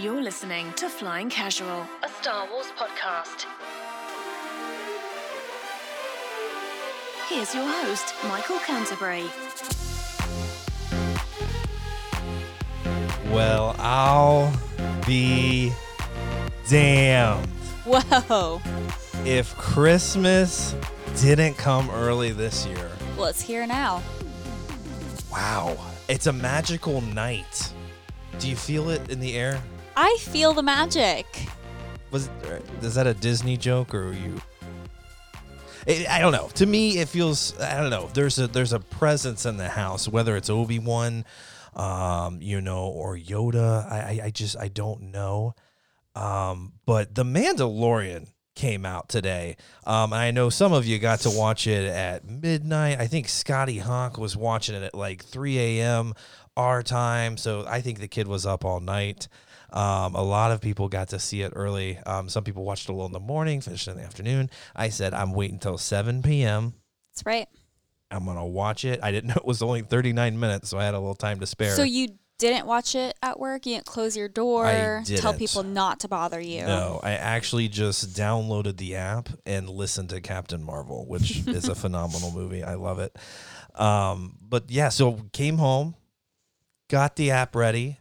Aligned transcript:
You're 0.00 0.22
listening 0.22 0.72
to 0.76 0.88
Flying 0.88 1.28
Casual, 1.28 1.86
a 2.02 2.08
Star 2.22 2.48
Wars 2.50 2.68
podcast. 2.74 3.44
Here's 7.28 7.54
your 7.54 7.66
host, 7.66 8.14
Michael 8.26 8.58
Canterbury. 8.60 9.24
Well, 13.30 13.76
I'll 13.78 14.50
be 15.06 15.70
damned 16.66 17.46
Whoa. 17.84 18.62
if 19.26 19.54
Christmas 19.58 20.74
didn't 21.20 21.58
come 21.58 21.90
early 21.90 22.32
this 22.32 22.64
year. 22.64 22.90
Well, 23.18 23.26
it's 23.26 23.42
here 23.42 23.66
now. 23.66 24.02
Wow. 25.30 25.76
It's 26.08 26.26
a 26.26 26.32
magical 26.32 27.02
night. 27.02 27.70
Do 28.38 28.48
you 28.48 28.56
feel 28.56 28.88
it 28.88 29.10
in 29.10 29.20
the 29.20 29.36
air? 29.36 29.60
I 29.96 30.16
feel 30.20 30.52
the 30.52 30.62
magic. 30.62 31.26
Was 32.10 32.28
is 32.82 32.94
that 32.94 33.06
a 33.06 33.14
Disney 33.14 33.56
joke 33.56 33.94
or 33.94 34.12
you 34.12 34.40
it, 35.86 36.08
I 36.08 36.20
don't 36.20 36.32
know. 36.32 36.48
To 36.54 36.66
me, 36.66 36.98
it 36.98 37.08
feels 37.08 37.58
I 37.60 37.80
don't 37.80 37.90
know. 37.90 38.08
There's 38.12 38.38
a 38.38 38.46
there's 38.46 38.72
a 38.72 38.80
presence 38.80 39.46
in 39.46 39.56
the 39.56 39.68
house, 39.68 40.08
whether 40.08 40.36
it's 40.36 40.50
Obi 40.50 40.78
Wan, 40.78 41.24
um, 41.74 42.40
you 42.42 42.60
know, 42.60 42.86
or 42.86 43.16
Yoda. 43.16 43.90
I, 43.90 43.98
I 43.98 44.26
I 44.26 44.30
just 44.30 44.56
I 44.58 44.68
don't 44.68 45.10
know. 45.12 45.54
Um, 46.14 46.72
but 46.86 47.14
the 47.14 47.24
Mandalorian 47.24 48.28
came 48.56 48.84
out 48.84 49.08
today. 49.08 49.56
Um, 49.86 50.12
I 50.12 50.32
know 50.32 50.50
some 50.50 50.72
of 50.72 50.84
you 50.84 50.98
got 50.98 51.20
to 51.20 51.30
watch 51.30 51.66
it 51.66 51.84
at 51.86 52.24
midnight. 52.28 53.00
I 53.00 53.06
think 53.06 53.28
Scotty 53.28 53.78
Hawk 53.78 54.18
was 54.18 54.36
watching 54.36 54.74
it 54.74 54.82
at 54.82 54.94
like 54.94 55.24
3 55.24 55.58
a.m. 55.58 56.14
our 56.56 56.82
time. 56.82 57.36
So 57.36 57.64
I 57.66 57.80
think 57.80 58.00
the 58.00 58.08
kid 58.08 58.26
was 58.26 58.44
up 58.44 58.64
all 58.64 58.80
night. 58.80 59.28
Um, 59.72 60.14
a 60.14 60.22
lot 60.22 60.50
of 60.52 60.60
people 60.60 60.88
got 60.88 61.08
to 61.08 61.18
see 61.18 61.42
it 61.42 61.52
early. 61.54 61.98
Um, 62.06 62.28
some 62.28 62.44
people 62.44 62.64
watched 62.64 62.88
it 62.88 62.92
a 62.92 62.92
little 62.92 63.06
in 63.06 63.12
the 63.12 63.20
morning, 63.20 63.60
finished 63.60 63.88
in 63.88 63.96
the 63.96 64.02
afternoon. 64.02 64.50
I 64.74 64.88
said, 64.88 65.14
I'm 65.14 65.32
waiting 65.32 65.56
until 65.56 65.78
7 65.78 66.22
p.m. 66.22 66.74
That's 67.12 67.24
right. 67.26 67.48
I'm 68.10 68.24
going 68.24 68.36
to 68.36 68.44
watch 68.44 68.84
it. 68.84 69.00
I 69.02 69.12
didn't 69.12 69.28
know 69.30 69.36
it 69.36 69.44
was 69.44 69.62
only 69.62 69.82
39 69.82 70.38
minutes, 70.38 70.70
so 70.70 70.78
I 70.78 70.84
had 70.84 70.94
a 70.94 70.98
little 70.98 71.14
time 71.14 71.40
to 71.40 71.46
spare. 71.46 71.76
So 71.76 71.82
you 71.82 72.08
didn't 72.38 72.66
watch 72.66 72.94
it 72.94 73.16
at 73.22 73.38
work? 73.38 73.66
You 73.66 73.74
didn't 73.76 73.86
close 73.86 74.16
your 74.16 74.28
door? 74.28 75.02
Tell 75.16 75.34
people 75.34 75.62
not 75.62 76.00
to 76.00 76.08
bother 76.08 76.40
you? 76.40 76.62
No, 76.62 76.98
I 77.02 77.12
actually 77.12 77.68
just 77.68 78.16
downloaded 78.16 78.78
the 78.78 78.96
app 78.96 79.28
and 79.46 79.68
listened 79.68 80.08
to 80.08 80.20
Captain 80.20 80.62
Marvel, 80.64 81.06
which 81.06 81.46
is 81.46 81.68
a 81.68 81.74
phenomenal 81.74 82.32
movie. 82.32 82.64
I 82.64 82.74
love 82.74 82.98
it. 82.98 83.16
Um, 83.74 84.36
but 84.40 84.70
yeah, 84.70 84.88
so 84.88 85.20
came 85.32 85.58
home, 85.58 85.94
got 86.88 87.14
the 87.16 87.30
app 87.30 87.54
ready. 87.54 87.98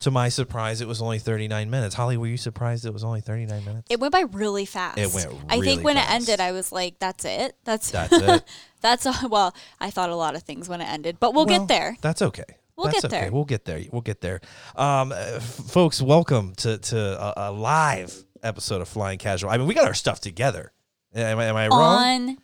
To 0.00 0.10
my 0.10 0.30
surprise, 0.30 0.80
it 0.80 0.88
was 0.88 1.02
only 1.02 1.18
39 1.18 1.68
minutes. 1.68 1.94
Holly, 1.94 2.16
were 2.16 2.26
you 2.26 2.38
surprised 2.38 2.86
it 2.86 2.92
was 2.92 3.04
only 3.04 3.20
39 3.20 3.64
minutes? 3.66 3.86
It 3.90 4.00
went 4.00 4.12
by 4.12 4.22
really 4.32 4.64
fast. 4.64 4.96
It 4.98 5.12
went 5.12 5.26
I 5.50 5.56
really 5.56 5.66
think 5.66 5.84
when 5.84 5.96
fast. 5.96 6.10
it 6.10 6.14
ended, 6.14 6.40
I 6.40 6.52
was 6.52 6.72
like, 6.72 6.98
"That's 6.98 7.26
it. 7.26 7.54
That's 7.64 7.90
That's 7.90 8.12
it. 8.16 8.44
that's 8.80 9.04
a, 9.04 9.28
well." 9.28 9.54
I 9.78 9.90
thought 9.90 10.08
a 10.08 10.16
lot 10.16 10.34
of 10.34 10.42
things 10.42 10.70
when 10.70 10.80
it 10.80 10.88
ended, 10.88 11.18
but 11.20 11.34
we'll 11.34 11.44
Well, 11.44 11.58
get 11.58 11.68
there. 11.68 11.96
That's 12.00 12.22
okay. 12.22 12.44
We'll 12.76 12.86
That's 12.86 13.02
get 13.02 13.12
okay. 13.12 13.20
there. 13.24 13.32
We'll 13.32 13.44
get 13.44 13.66
there. 13.66 13.82
We'll 13.92 14.00
get 14.00 14.22
there. 14.22 14.40
Um, 14.74 15.12
uh, 15.12 15.16
f- 15.34 15.42
folks, 15.42 16.00
welcome 16.00 16.54
to 16.56 16.78
to 16.78 16.98
a, 17.38 17.50
a 17.50 17.52
live 17.52 18.24
episode 18.42 18.80
of 18.80 18.88
Flying 18.88 19.18
Casual. 19.18 19.50
I 19.50 19.58
mean, 19.58 19.66
we 19.66 19.74
got 19.74 19.86
our 19.86 19.92
stuff 19.92 20.18
together. 20.18 20.72
Am 21.14 21.38
I, 21.38 21.44
am 21.44 21.56
I 21.56 21.68
wrong? 21.68 22.28
On 22.30 22.38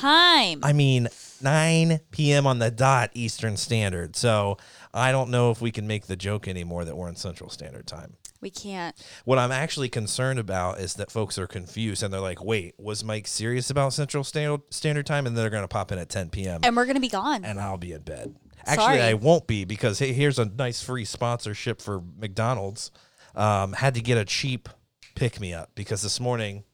time. 0.00 0.60
I 0.64 0.72
mean, 0.72 1.06
9 1.40 2.00
p.m. 2.10 2.46
on 2.48 2.58
the 2.58 2.70
dot 2.70 3.10
Eastern 3.14 3.56
Standard. 3.56 4.16
So 4.16 4.56
I 4.92 5.12
don't 5.12 5.30
know 5.30 5.50
if 5.50 5.60
we 5.60 5.70
can 5.70 5.86
make 5.86 6.06
the 6.06 6.16
joke 6.16 6.48
anymore 6.48 6.84
that 6.84 6.96
we're 6.96 7.08
in 7.08 7.16
Central 7.16 7.48
Standard 7.50 7.86
Time. 7.86 8.16
we 8.40 8.50
can't. 8.50 8.96
What 9.24 9.38
I'm 9.38 9.52
actually 9.52 9.88
concerned 9.88 10.38
about 10.38 10.80
is 10.80 10.94
that 10.94 11.10
folks 11.10 11.38
are 11.38 11.46
confused 11.46 12.02
and 12.02 12.12
they're 12.12 12.20
like, 12.20 12.42
wait, 12.42 12.74
was 12.78 13.04
Mike 13.04 13.26
serious 13.26 13.70
about 13.70 13.92
Central 13.92 14.24
Standard, 14.24 14.62
Standard 14.70 15.06
Time? 15.06 15.26
And 15.26 15.36
they're 15.36 15.50
going 15.50 15.62
to 15.62 15.68
pop 15.68 15.92
in 15.92 15.98
at 15.98 16.08
10 16.08 16.30
p.m. 16.30 16.60
And 16.64 16.74
we're 16.76 16.86
gonna 16.86 17.00
be 17.00 17.08
gone. 17.08 17.44
and 17.44 17.60
I'll 17.60 17.76
be 17.76 17.92
in 17.92 18.00
bed. 18.02 18.34
Actually, 18.66 18.76
Sorry. 18.84 19.00
I 19.02 19.14
won't 19.14 19.46
be 19.46 19.64
because 19.64 19.98
hey, 19.98 20.12
here's 20.12 20.38
a 20.38 20.44
nice 20.44 20.82
free 20.82 21.04
sponsorship 21.04 21.80
for 21.80 22.02
McDonald's. 22.18 22.90
Um, 23.34 23.74
had 23.74 23.94
to 23.94 24.00
get 24.00 24.18
a 24.18 24.24
cheap 24.24 24.68
pick 25.14 25.40
me 25.40 25.54
up 25.54 25.70
because 25.74 26.02
this 26.02 26.18
morning 26.18 26.64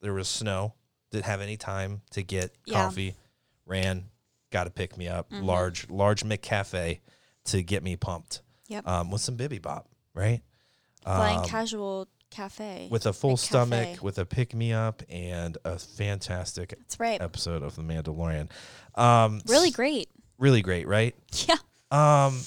there 0.00 0.12
was 0.14 0.28
snow. 0.28 0.74
Didn't 1.10 1.24
have 1.26 1.40
any 1.40 1.56
time 1.56 2.02
to 2.10 2.22
get 2.22 2.52
Yeah. 2.64 2.74
Mm-hmm. 2.74 2.84
coffee. 2.86 3.14
Ran, 3.66 4.04
got 4.52 4.64
to 4.64 4.70
pick 4.70 4.96
me 4.96 5.08
up. 5.08 5.26
Large, 5.32 5.90
large 5.90 6.22
McCafe 6.24 7.00
to 7.46 7.62
get 7.62 7.82
me 7.82 7.96
pumped. 7.96 8.42
Yep. 8.68 8.86
Um, 8.86 9.10
with 9.10 9.20
some 9.20 9.36
Bibibop, 9.36 9.84
right? 10.14 10.42
Flying 11.04 11.38
um, 11.38 11.44
casual 11.44 12.08
cafe. 12.30 12.88
With 12.90 13.06
a 13.06 13.12
full 13.12 13.36
stomach, 13.36 14.02
with 14.02 14.18
a 14.18 14.24
pick 14.26 14.54
me 14.54 14.72
up, 14.72 15.02
and 15.08 15.56
a 15.64 15.78
fantastic 15.78 16.70
That's 16.70 16.98
right. 16.98 17.20
episode 17.22 17.62
of 17.62 17.76
The 17.76 17.82
Mandalorian. 17.82 18.48
Um, 18.96 19.40
Really 19.46 19.70
great. 19.70 20.08
really 20.38 20.62
great, 20.62 20.86
right? 20.88 21.14
Yeah. 21.48 21.56
Um, 21.92 22.40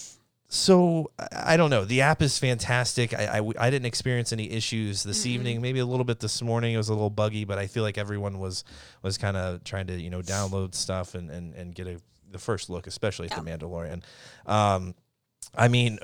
so 0.50 1.12
I 1.32 1.56
don't 1.58 1.70
know. 1.70 1.86
The 1.86 2.02
app 2.02 2.22
is 2.24 2.38
fantastic. 2.40 3.14
I, 3.14 3.38
I, 3.40 3.52
I 3.60 3.70
didn't 3.70 3.86
experience 3.86 4.34
any 4.34 4.50
issues 4.52 5.04
this 5.04 5.26
evening. 5.28 5.62
Maybe 5.62 5.78
a 5.80 5.86
little 5.86 6.04
bit 6.04 6.20
this 6.20 6.42
morning. 6.42 6.74
It 6.74 6.78
was 6.78 6.90
a 6.90 6.94
little 6.94 7.12
buggy, 7.12 7.46
but 7.46 7.60
I 7.60 7.68
feel 7.68 7.84
like 7.84 7.98
everyone 8.00 8.40
was 8.40 8.64
was 9.04 9.18
kind 9.20 9.38
of 9.38 9.64
trying 9.64 9.88
to 9.88 10.02
you 10.02 10.10
know 10.10 10.22
download 10.22 10.74
stuff 10.74 11.14
and 11.14 11.30
and, 11.30 11.54
and 11.54 11.76
get 11.76 11.86
a 11.88 12.02
the 12.32 12.40
first 12.40 12.70
look, 12.70 12.88
especially 12.88 13.30
at 13.30 13.36
the 13.36 13.50
Mandalorian. 13.50 14.04
Um, 14.46 14.96
I 15.56 15.68
mean, 15.68 16.00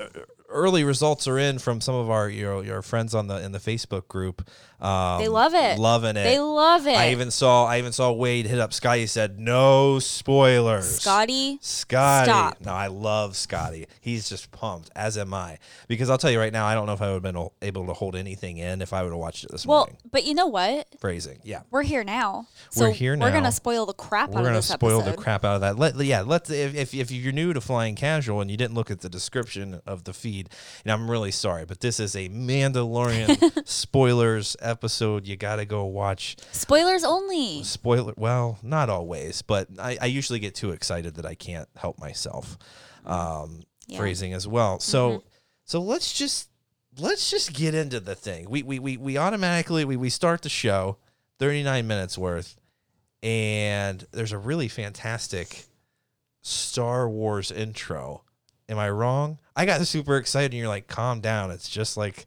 early 0.55 0.83
results 0.83 1.27
are 1.27 1.37
in 1.37 1.59
from 1.59 1.81
some 1.81 1.93
of 1.95 2.09
our 2.09 2.29
your 2.29 2.63
your 2.63 2.81
friends 2.81 3.13
on 3.13 3.27
the 3.27 3.43
in 3.43 3.51
the 3.51 3.59
Facebook 3.59 4.07
group. 4.07 4.49
Um, 4.81 5.19
They 5.21 5.27
love 5.29 5.53
it. 5.53 5.79
loving 5.79 6.17
it. 6.17 6.23
They 6.23 6.37
love 6.39 6.85
it. 6.85 6.97
I 6.97 7.11
even 7.11 7.31
saw 7.31 7.65
I 7.65 7.77
even 7.77 7.91
saw 7.93 8.11
Wade 8.11 8.45
hit 8.45 8.59
up 8.59 8.73
Scotty. 8.73 9.01
He 9.01 9.07
said 9.07 9.39
no 9.39 9.99
spoilers. 9.99 10.99
Scotty. 11.01 11.59
Scotty. 11.61 12.25
Stop. 12.29 12.57
No, 12.61 12.71
I 12.73 12.87
love 12.87 13.35
Scotty. 13.35 13.87
He's 14.01 14.27
just 14.27 14.51
pumped, 14.51 14.89
as 14.95 15.17
am 15.17 15.33
I. 15.33 15.59
Because 15.87 16.09
I'll 16.09 16.17
tell 16.17 16.31
you 16.31 16.39
right 16.39 16.51
now, 16.51 16.65
I 16.65 16.73
don't 16.73 16.87
know 16.87 16.93
if 16.93 17.01
I 17.01 17.07
would 17.13 17.23
have 17.23 17.33
been 17.33 17.47
able 17.61 17.87
to 17.87 17.93
hold 17.93 18.15
anything 18.15 18.57
in 18.57 18.81
if 18.81 18.91
I 18.91 19.01
would 19.03 19.09
have 19.11 19.17
watched 19.19 19.43
it 19.45 19.51
this 19.51 19.65
Well, 19.65 19.79
morning. 19.79 19.97
Well, 20.03 20.09
but 20.11 20.25
you 20.25 20.33
know 20.33 20.47
what? 20.47 20.87
Phrasing, 20.99 21.39
yeah. 21.43 21.61
We're 21.71 21.83
here 21.83 22.03
now. 22.03 22.47
We're 22.75 22.87
So 22.87 22.91
here 22.91 23.17
We're 23.17 23.31
gonna 23.31 23.51
spoil 23.51 23.85
the 23.85 23.93
crap 23.93 24.31
We're 24.31 24.39
out 24.39 24.43
gonna 24.43 24.49
of 24.49 24.55
this 24.55 24.67
spoil 24.67 24.99
episode. 24.99 25.11
the 25.17 25.21
crap 25.21 25.45
out 25.45 25.55
of 25.55 25.61
that. 25.61 25.77
Let 25.79 25.95
yeah, 26.03 26.21
let 26.21 26.49
if, 26.49 26.75
if 26.75 26.93
if 26.93 27.11
you're 27.11 27.31
new 27.33 27.53
to 27.53 27.61
flying 27.61 27.95
casual 27.95 28.41
and 28.41 28.51
you 28.51 28.57
didn't 28.57 28.73
look 28.75 28.91
at 28.91 29.01
the 29.01 29.09
description 29.09 29.81
of 29.85 30.03
the 30.03 30.13
feed, 30.13 30.44
and 30.83 30.91
I'm 30.91 31.09
really 31.09 31.31
sorry, 31.31 31.65
but 31.65 31.79
this 31.79 31.99
is 31.99 32.15
a 32.15 32.29
Mandalorian 32.29 33.67
spoilers 33.67 34.55
episode. 34.61 35.25
You 35.27 35.35
got 35.37 35.57
to 35.57 35.65
go 35.65 35.85
watch. 35.85 36.37
Spoilers 36.51 37.03
only. 37.03 37.63
Spoiler. 37.63 38.13
Well, 38.17 38.59
not 38.63 38.89
always, 38.89 39.41
but 39.41 39.67
I, 39.79 39.97
I 40.01 40.05
usually 40.05 40.39
get 40.39 40.55
too 40.55 40.71
excited 40.71 41.15
that 41.15 41.25
I 41.25 41.35
can't 41.35 41.69
help 41.75 41.99
myself. 41.99 42.57
Um, 43.05 43.61
Yeah. 43.87 43.99
Phrasing 43.99 44.33
as 44.33 44.47
well. 44.47 44.79
So 44.79 45.23
so 45.63 45.81
let's 45.81 46.11
just 46.13 46.49
let's 46.97 47.29
just 47.29 47.53
get 47.53 47.75
into 47.75 47.99
the 47.99 48.15
thing. 48.15 48.49
We 48.49 48.63
we 48.63 48.79
we, 48.79 48.97
we 48.97 49.17
automatically 49.17 49.85
we, 49.85 49.95
we 49.97 50.09
start 50.09 50.41
the 50.41 50.49
show, 50.49 50.97
39 51.39 51.85
minutes 51.85 52.17
worth, 52.17 52.57
and 53.21 54.05
there's 54.11 54.31
a 54.31 54.37
really 54.37 54.67
fantastic 54.67 55.65
Star 56.41 57.09
Wars 57.09 57.51
intro. 57.51 58.23
Am 58.69 58.77
I 58.79 58.89
wrong? 58.89 59.39
I 59.55 59.65
got 59.65 59.85
super 59.87 60.17
excited 60.17 60.51
and 60.51 60.59
you're 60.59 60.67
like, 60.67 60.87
calm 60.87 61.21
down. 61.21 61.51
It's 61.51 61.69
just 61.69 61.97
like 61.97 62.25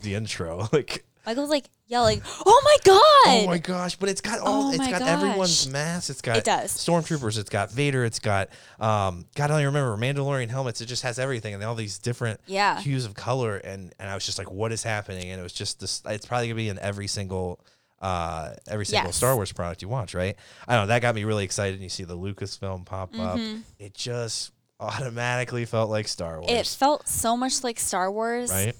the 0.00 0.14
intro. 0.14 0.68
Like 0.72 1.04
Michael's 1.26 1.48
like 1.48 1.70
yelling, 1.86 2.20
"Oh 2.44 2.60
my 2.64 2.76
god!" 2.84 3.00
Oh 3.00 3.46
my 3.46 3.56
gosh! 3.56 3.96
But 3.96 4.10
it's 4.10 4.20
got 4.20 4.40
all. 4.40 4.64
Oh 4.64 4.70
it's 4.72 4.78
got 4.90 5.00
gosh. 5.00 5.08
everyone's 5.08 5.66
masks. 5.70 6.10
It's 6.10 6.20
got 6.20 6.36
It 6.36 6.44
does. 6.44 6.70
stormtroopers. 6.70 7.38
It's 7.38 7.48
got 7.48 7.70
Vader. 7.72 8.04
It's 8.04 8.18
got 8.18 8.50
um. 8.78 9.24
God, 9.34 9.44
I 9.44 9.46
don't 9.46 9.60
even 9.62 9.72
remember 9.74 9.96
Mandalorian 9.96 10.50
helmets. 10.50 10.82
It 10.82 10.86
just 10.86 11.02
has 11.02 11.18
everything 11.18 11.54
and 11.54 11.64
all 11.64 11.74
these 11.74 11.98
different 11.98 12.40
Yeah. 12.46 12.78
hues 12.78 13.06
of 13.06 13.14
color. 13.14 13.56
And 13.56 13.94
and 13.98 14.10
I 14.10 14.14
was 14.14 14.26
just 14.26 14.36
like, 14.36 14.50
what 14.50 14.70
is 14.70 14.82
happening? 14.82 15.30
And 15.30 15.40
it 15.40 15.42
was 15.42 15.54
just 15.54 15.80
this. 15.80 16.02
It's 16.04 16.26
probably 16.26 16.48
gonna 16.48 16.56
be 16.56 16.68
in 16.68 16.78
every 16.78 17.06
single. 17.06 17.58
Uh, 18.02 18.52
every 18.68 18.84
single 18.84 19.08
Yes. 19.08 19.16
Star 19.16 19.34
Wars 19.34 19.50
product 19.50 19.80
you 19.80 19.88
watch, 19.88 20.12
right? 20.12 20.36
I 20.68 20.74
don't 20.74 20.82
know. 20.82 20.86
That 20.88 21.00
got 21.00 21.14
me 21.14 21.24
really 21.24 21.44
excited. 21.44 21.74
And 21.74 21.82
you 21.82 21.88
see 21.88 22.04
the 22.04 22.18
Lucasfilm 22.18 22.84
pop 22.84 23.18
up. 23.18 23.38
Mm-hmm. 23.38 23.60
It 23.78 23.94
just 23.94 24.52
automatically 24.80 25.64
felt 25.64 25.90
like 25.90 26.08
Star 26.08 26.40
Wars, 26.40 26.50
It 26.50 26.66
felt 26.66 27.08
so 27.08 27.36
much 27.36 27.62
like 27.64 27.78
Star 27.78 28.10
Wars. 28.10 28.50
right? 28.50 28.74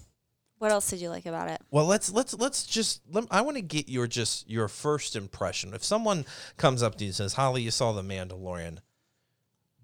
What 0.58 0.70
else 0.70 0.88
did 0.88 1.00
you 1.00 1.11
like 1.11 1.26
about 1.26 1.50
it? 1.50 1.61
Well, 1.70 1.85
let's 1.85 2.11
let's 2.11 2.32
let's 2.35 2.64
just. 2.64 3.02
Let, 3.11 3.25
I 3.31 3.43
want 3.43 3.56
to 3.56 3.62
get 3.62 3.88
your 3.88 4.06
just 4.06 4.49
your 4.49 4.69
first 4.69 5.14
impression. 5.14 5.75
If 5.75 5.85
someone 5.85 6.25
comes 6.56 6.82
up 6.82 6.94
to 6.96 7.05
you 7.05 7.08
and 7.08 7.14
says, 7.14 7.35
"Holly, 7.35 7.61
you 7.62 7.70
saw 7.70 7.93
the 7.93 8.02
Mandalorian," 8.02 8.79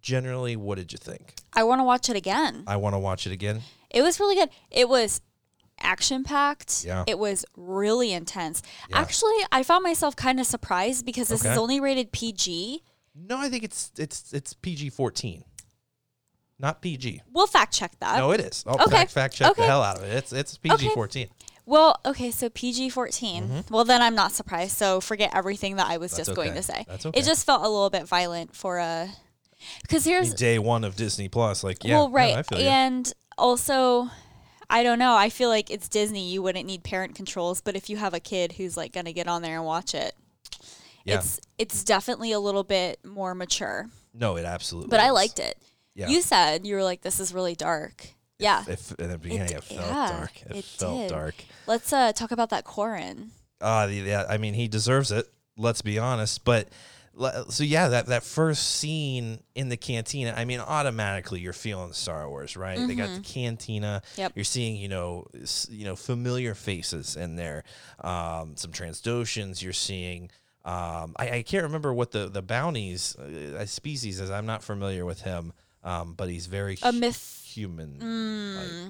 generally, 0.01 0.57
what 0.57 0.77
did 0.79 0.93
you 0.93 0.99
think? 0.99 1.35
I 1.53 1.65
want 1.65 1.81
to 1.81 1.85
watch 1.85 2.09
it 2.09 2.17
again. 2.17 2.65
I 2.67 2.77
want 2.77 2.95
to 2.95 2.99
watch 2.99 3.27
it 3.27 3.33
again. 3.33 3.63
It 3.91 4.03
was 4.03 4.21
really 4.21 4.37
good. 4.37 4.49
It 4.71 4.89
was 4.89 5.21
action 5.81 6.25
packed. 6.25 6.85
Yeah. 6.85 7.05
It 7.07 7.19
was 7.19 7.45
really 7.57 8.13
intense. 8.13 8.63
Yeah. 8.89 9.01
Actually, 9.01 9.35
I 9.51 9.63
found 9.63 9.83
myself 9.83 10.15
kind 10.17 10.39
of 10.41 10.47
surprised 10.47 11.05
because 11.05 11.29
this 11.29 11.43
Okay. 11.43 11.53
is 11.53 11.59
only 11.59 11.81
rated 11.81 12.13
PG. 12.13 12.83
No, 13.15 13.37
I 13.39 13.49
think 13.51 13.65
it's 13.65 13.91
it's 13.99 14.33
it's 14.33 14.55
PG 14.55 14.91
fourteen. 14.91 15.45
Not 16.61 16.83
PG. 16.83 17.23
We'll 17.33 17.47
fact 17.47 17.73
check 17.75 17.93
that. 18.01 18.19
No, 18.19 18.31
it 18.33 18.41
is. 18.41 18.65
Oh, 18.67 18.75
Okay. 18.75 18.91
fact, 18.91 19.11
fact 19.13 19.35
check 19.35 19.57
the 19.57 19.63
hell 19.65 19.83
out 19.83 19.99
of 19.99 20.05
it. 20.05 20.13
It's 20.15 20.33
it's 20.33 20.57
PG 20.59 20.91
fourteen. 20.91 21.29
Well, 21.67 22.01
okay, 22.05 22.33
so 22.33 22.49
PG 22.51 22.89
14. 22.91 23.65
Well, 23.71 23.85
then 23.85 24.03
I'm 24.03 24.17
not 24.17 24.33
surprised. 24.33 24.77
So 24.77 25.01
forget 25.01 25.31
everything 25.33 25.77
that 25.77 25.87
I 25.87 25.99
was 25.99 26.11
Mm-hmm. 26.11 26.17
That's 26.17 26.29
just 26.31 26.37
going 26.37 26.55
to 26.55 26.63
say. 26.65 26.85
That's 26.89 27.07
okay. 27.07 27.21
It 27.21 27.25
just 27.25 27.47
felt 27.47 27.61
a 27.65 27.69
little 27.69 27.91
bit 27.91 28.09
violent 28.09 28.57
for 28.57 28.79
a. 28.79 29.09
Because 29.83 30.05
here's. 30.05 30.35
Day 30.35 30.59
one 30.59 30.83
of 30.83 30.97
Disney 30.97 31.29
Plus, 31.29 31.63
like 31.63 31.85
yeah, 31.85 31.95
well, 31.99 32.09
no, 32.09 32.15
right. 32.15 32.35
I 32.37 32.43
feel 32.43 32.59
you. 32.61 32.67
and 32.67 33.13
also, 33.39 34.09
I 34.69 34.83
don't 34.83 34.99
know. 34.99 35.15
I 35.15 35.29
feel 35.29 35.49
like 35.49 35.71
it's 35.71 35.89
Disney. 35.89 36.29
You 36.29 36.43
wouldn't 36.43 36.67
need 36.67 36.83
parent 36.83 37.15
controls. 37.15 37.61
But 37.61 37.77
if 37.77 37.89
you 37.89 37.99
have 37.99 38.15
a 38.15 38.21
kid 38.21 38.53
who's 38.53 38.77
like 38.77 38.93
going 38.93 39.07
to 39.07 39.13
get 39.13 39.29
on 39.29 39.43
there 39.43 39.55
and 39.57 39.65
watch 39.65 39.95
it, 39.95 40.17
Yeah. 41.05 41.19
it's 41.19 41.41
it's 41.57 41.85
definitely 41.85 42.33
a 42.33 42.41
little 42.41 42.65
bit 42.65 42.99
more 43.05 43.33
mature. 43.35 43.89
no, 44.13 44.37
it 44.37 44.45
absolutely. 44.45 44.89
But 44.89 44.99
I 45.01 45.11
liked 45.11 45.39
it. 45.39 45.57
Yeah. 45.95 46.09
You 46.09 46.23
said 46.23 46.67
you 46.67 46.75
were 46.75 46.85
like, 46.85 47.03
this 47.03 47.21
is 47.21 47.35
really 47.35 47.55
dark. 47.55 48.09
Yeah. 48.39 48.65
If 48.67 48.93
in 48.99 49.11
the 49.11 49.19
beginning, 49.19 49.57
it, 49.57 49.69
d- 49.69 49.75
felt 49.77 49.89
yeah, 49.89 50.09
dark. 50.19 50.43
It, 50.49 50.57
it 50.57 50.65
felt 50.65 50.99
did. 50.99 51.11
dark. 51.11 51.35
Let's 51.67 51.93
uh, 51.93 52.13
talk 52.13 52.31
about 52.31 52.51
that 52.51 52.65
Corin. 52.65 53.31
Uh, 53.61 53.89
yeah, 53.91 54.25
I 54.29 54.39
mean, 54.39 54.55
he 54.55 54.69
deserves 54.69 55.13
it. 55.13 55.29
Let's 55.59 55.83
be 55.83 55.99
honest. 55.99 56.45
But 56.45 56.69
so 57.51 57.65
yeah, 57.65 57.89
that 57.89 58.07
that 58.07 58.23
first 58.23 58.77
scene 58.77 59.41
in 59.55 59.69
the 59.69 59.77
cantina. 59.77 60.33
I 60.35 60.47
mean, 60.47 60.61
automatically 60.61 61.41
you're 61.41 61.53
feeling 61.53 61.93
Star 61.93 62.29
Wars, 62.29 62.57
right? 62.57 62.79
They 62.87 62.95
got 62.95 63.15
the 63.15 63.21
cantina. 63.21 64.03
Mm-hmm. 64.05 64.21
Yep. 64.21 64.33
You're 64.37 64.45
seeing, 64.45 64.77
you 64.77 64.89
know, 64.89 65.27
you 65.69 65.85
know, 65.85 65.97
familiar 65.97 66.55
faces 66.55 67.17
in 67.17 67.37
there. 67.37 67.65
Um, 68.03 68.57
some 68.57 68.73
Trandoshans. 68.73 69.63
You're 69.63 69.73
seeing. 69.75 70.31
Um, 70.65 71.15
I, 71.19 71.31
I 71.31 71.43
can't 71.43 71.65
remember 71.65 71.93
what 71.93 72.13
the 72.13 72.29
the 72.29 72.43
bounties 72.43 73.17
uh, 73.17 73.67
species 73.67 74.21
is. 74.21 74.31
I'm 74.31 74.47
not 74.47 74.63
familiar 74.63 75.05
with 75.05 75.23
him. 75.23 75.53
Um, 75.83 76.15
but 76.15 76.29
he's 76.29 76.47
very 76.47 76.77
A 76.83 76.93
myth, 76.93 77.43
human. 77.47 77.99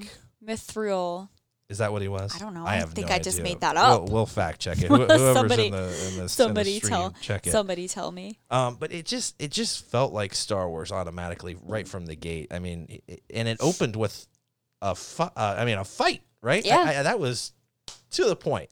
Like, 0.01 0.11
mithril. 0.45 1.29
is 1.69 1.79
that 1.79 1.93
what 1.93 2.03
he 2.03 2.09
was? 2.09 2.35
I 2.35 2.39
don't 2.39 2.53
know. 2.55 2.65
I 2.67 2.79
I 2.79 2.81
think 2.83 3.09
no 3.09 3.15
I 3.15 3.19
just 3.19 3.39
idea. 3.39 3.53
made 3.53 3.61
that 3.61 3.75
We'll- 3.77 3.85
up. 3.85 4.09
We'll, 4.09 4.27
fact 4.27 4.61
check 4.61 4.79
it. 4.83 4.89
Whoever's 4.89 5.21
Somebody- 5.35 5.67
in 5.67 5.73
the 5.73 5.79
in 5.79 5.89
the, 5.89 6.11
in 6.17 6.17
the 6.25 6.29
stream, 6.29 6.81
tell 6.81 7.15
check 7.21 7.47
it. 7.47 7.51
somebody 7.51 7.87
tell 7.89 8.11
me. 8.11 8.39
Um, 8.51 8.77
but 8.81 8.93
it 8.93 9.05
just 9.07 9.41
it 9.41 9.51
just 9.53 9.87
felt 9.91 10.13
like 10.13 10.35
Star 10.35 10.69
Wars 10.69 10.91
automatically 10.91 11.57
right 11.63 11.87
from 11.87 12.07
the 12.07 12.17
gate. 12.17 12.49
I 12.51 12.59
mean, 12.59 13.01
it- 13.07 13.23
and 13.33 13.47
it 13.47 13.59
opened 13.61 13.95
with 13.97 14.27
a 14.83 14.95
fu- 14.97 15.23
uh, 15.23 15.55
I 15.59 15.65
mean 15.65 15.79
a 15.79 15.85
fight, 15.85 16.23
right? 16.43 16.65
Yeah. 16.65 16.79
I, 16.79 16.99
I, 16.99 17.03
that 17.05 17.21
was 17.21 17.53
to 18.13 18.25
the 18.25 18.37
point. 18.37 18.71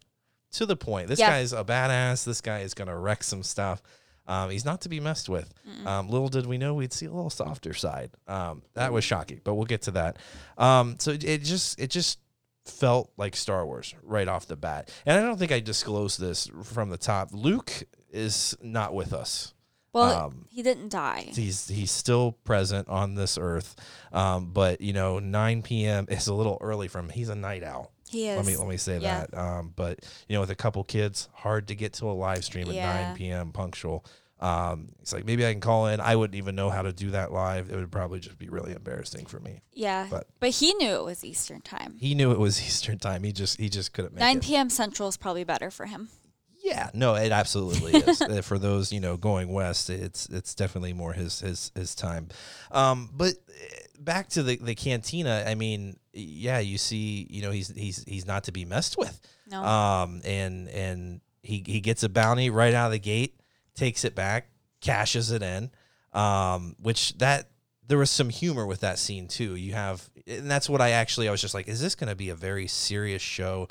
To 0.53 0.67
the 0.67 0.77
point. 0.77 1.07
This 1.09 1.21
Yeah. 1.21 1.31
guy's 1.31 1.53
a 1.53 1.63
badass. 1.63 2.25
This 2.25 2.41
guy 2.41 2.61
is 2.61 2.75
gonna 2.75 2.99
wreck 2.99 3.23
some 3.23 3.43
stuff. 3.45 3.81
Um, 4.29 4.51
he's 4.51 4.65
not 4.65 4.83
to 4.83 4.89
be 4.89 5.01
messed 5.01 5.29
with. 5.29 5.53
Um, 5.87 6.09
little 6.09 6.29
did 6.29 6.47
we 6.47 6.59
know 6.59 6.75
we'd 6.75 6.93
see 6.93 7.07
a 7.07 7.11
little 7.13 7.31
softer 7.31 7.73
side. 7.75 8.11
Um, 8.29 8.63
that 8.75 8.93
was 8.93 9.03
shocking, 9.03 9.41
but 9.43 9.55
we'll 9.55 9.65
get 9.67 9.83
to 9.83 9.91
that. 9.93 10.19
Um, 10.57 10.97
so 11.01 11.11
it, 11.13 11.25
it 11.25 11.43
just 11.43 11.81
it 11.81 11.91
just 11.91 12.19
felt 12.67 13.11
like 13.17 13.35
Star 13.35 13.65
Wars 13.65 13.95
right 14.03 14.29
off 14.29 14.47
the 14.47 14.57
bat. 14.57 14.91
And 15.07 15.19
I 15.19 15.23
don't 15.27 15.39
think 15.39 15.51
I 15.53 15.61
disclosed 15.61 16.21
this 16.21 16.51
from 16.63 16.91
the 16.91 16.99
top. 16.99 17.31
Luke 17.33 17.73
is 18.11 18.55
not 18.63 18.95
with 18.95 19.13
us. 19.15 19.55
Well, 19.95 20.27
Um, 20.27 20.45
he 20.51 20.63
didn't 20.63 20.91
die. 20.91 21.29
He's 21.33 21.67
he's 21.69 21.91
still 21.91 22.33
present 22.45 22.89
on 22.89 23.15
this 23.15 23.39
earth, 23.41 23.75
um, 24.13 24.51
but 24.53 24.83
you 24.83 24.93
know, 24.93 25.19
9 25.19 25.63
p.m. 25.63 26.07
is 26.11 26.27
a 26.29 26.35
little 26.35 26.59
early 26.61 26.89
for 26.89 26.99
him. 26.99 27.09
He's 27.09 27.31
a 27.31 27.35
night 27.35 27.65
owl. 27.65 27.91
He 28.11 28.29
is. 28.29 28.37
Let 28.37 28.47
me 28.47 28.57
let 28.57 28.69
me 28.69 28.77
say 28.77 28.99
Yeah. 28.99 29.27
that. 29.31 29.39
Um, 29.39 29.73
but 29.77 30.05
you 30.29 30.35
know, 30.35 30.41
with 30.41 30.51
a 30.51 30.55
couple 30.57 30.83
kids, 30.85 31.29
hard 31.33 31.69
to 31.69 31.75
get 31.75 31.93
to 31.95 32.07
a 32.07 32.13
live 32.13 32.45
stream 32.45 32.69
at 32.69 32.75
Yeah. 32.75 33.07
9 33.09 33.17
p.m. 33.17 33.53
punctual. 33.53 34.05
Um, 34.41 34.91
it's 35.03 35.13
like 35.13 35.25
maybe 35.25 35.45
I 35.45 35.51
can 35.53 35.61
call 35.61 35.89
in. 35.89 36.01
I 36.01 36.15
wouldn't 36.15 36.37
even 36.37 36.55
know 36.55 36.71
how 36.71 36.83
to 36.83 36.93
do 36.93 37.11
that 37.11 37.33
live. 37.33 37.71
It 37.71 37.75
would 37.77 37.91
probably 37.91 38.21
just 38.21 38.39
be 38.39 38.49
really 38.49 38.71
embarrassing 38.73 39.27
for 39.27 39.41
me. 39.41 39.63
yeah, 39.73 40.07
but- 40.09 40.29
but, 40.39 40.51
he 40.51 40.75
knew 40.75 40.95
it 40.95 41.05
was 41.05 41.25
Eastern 41.25 41.61
time. 41.61 41.97
He 41.99 42.15
knew 42.15 42.31
it 42.31 42.39
was 42.39 42.61
Eastern 42.67 42.99
time. 42.99 43.25
He 43.25 43.33
just 43.33 43.59
he 43.59 43.69
just 43.69 43.93
couldn't 43.93 44.15
make 44.15 44.21
9 44.21 44.37
it. 44.37 44.43
p.m. 44.45 44.71
Central 44.71 45.09
is 45.09 45.17
probably 45.17 45.43
better 45.45 45.71
for 45.73 45.87
him. 45.87 46.09
Yeah, 46.63 46.91
no, 46.93 47.15
it 47.15 47.33
absolutely 47.33 47.95
is. 47.95 48.21
Uh, 48.29 48.43
For 48.43 48.59
those 48.59 48.93
you 48.93 49.01
know 49.01 49.17
going 49.17 49.53
west, 49.53 49.91
it's 49.91 50.27
it's 50.27 50.55
definitely 50.55 50.93
more 50.93 51.15
his 51.15 51.41
his 51.41 51.73
his 51.75 51.95
time. 51.97 52.29
Um, 52.71 53.11
but 53.13 53.35
back 53.99 54.29
to 54.31 54.43
the 54.43 54.57
the 54.57 54.75
cantina. 54.75 55.45
I 55.47 55.55
mean, 55.55 55.99
yeah, 56.13 56.59
you 56.59 56.79
see, 56.79 57.27
you 57.31 57.43
know, 57.43 57.51
he's 57.51 57.69
he's 57.69 58.05
he's 58.05 58.27
not 58.27 58.45
to 58.45 58.53
be 58.53 58.65
messed 58.65 58.97
with. 58.97 59.21
No. 59.51 59.63
Um, 59.63 60.21
and 60.25 60.69
and 60.69 61.21
he 61.43 61.63
he 61.67 61.81
gets 61.81 62.03
a 62.03 62.09
bounty 62.09 62.51
right 62.51 62.75
out 62.75 62.87
of 62.87 62.93
the 62.93 62.99
gate, 62.99 63.41
takes 63.75 64.05
it 64.05 64.15
back, 64.15 64.51
cashes 64.81 65.31
it 65.31 65.43
in. 65.43 65.71
Um, 66.13 66.75
which 66.81 67.17
that 67.19 67.51
there 67.87 67.99
was 67.99 68.11
some 68.11 68.29
humor 68.29 68.67
with 68.67 68.81
that 68.81 68.99
scene 68.99 69.29
too. 69.29 69.57
You 69.57 69.73
have, 69.75 70.09
and 70.27 70.51
that's 70.51 70.69
what 70.69 70.81
I 70.81 70.91
actually 70.91 71.29
I 71.29 71.31
was 71.31 71.41
just 71.41 71.55
like, 71.55 71.69
is 71.69 71.81
this 71.81 71.95
going 71.95 72.09
to 72.09 72.17
be 72.17 72.31
a 72.31 72.35
very 72.35 72.67
serious 72.67 73.23
show? 73.23 73.69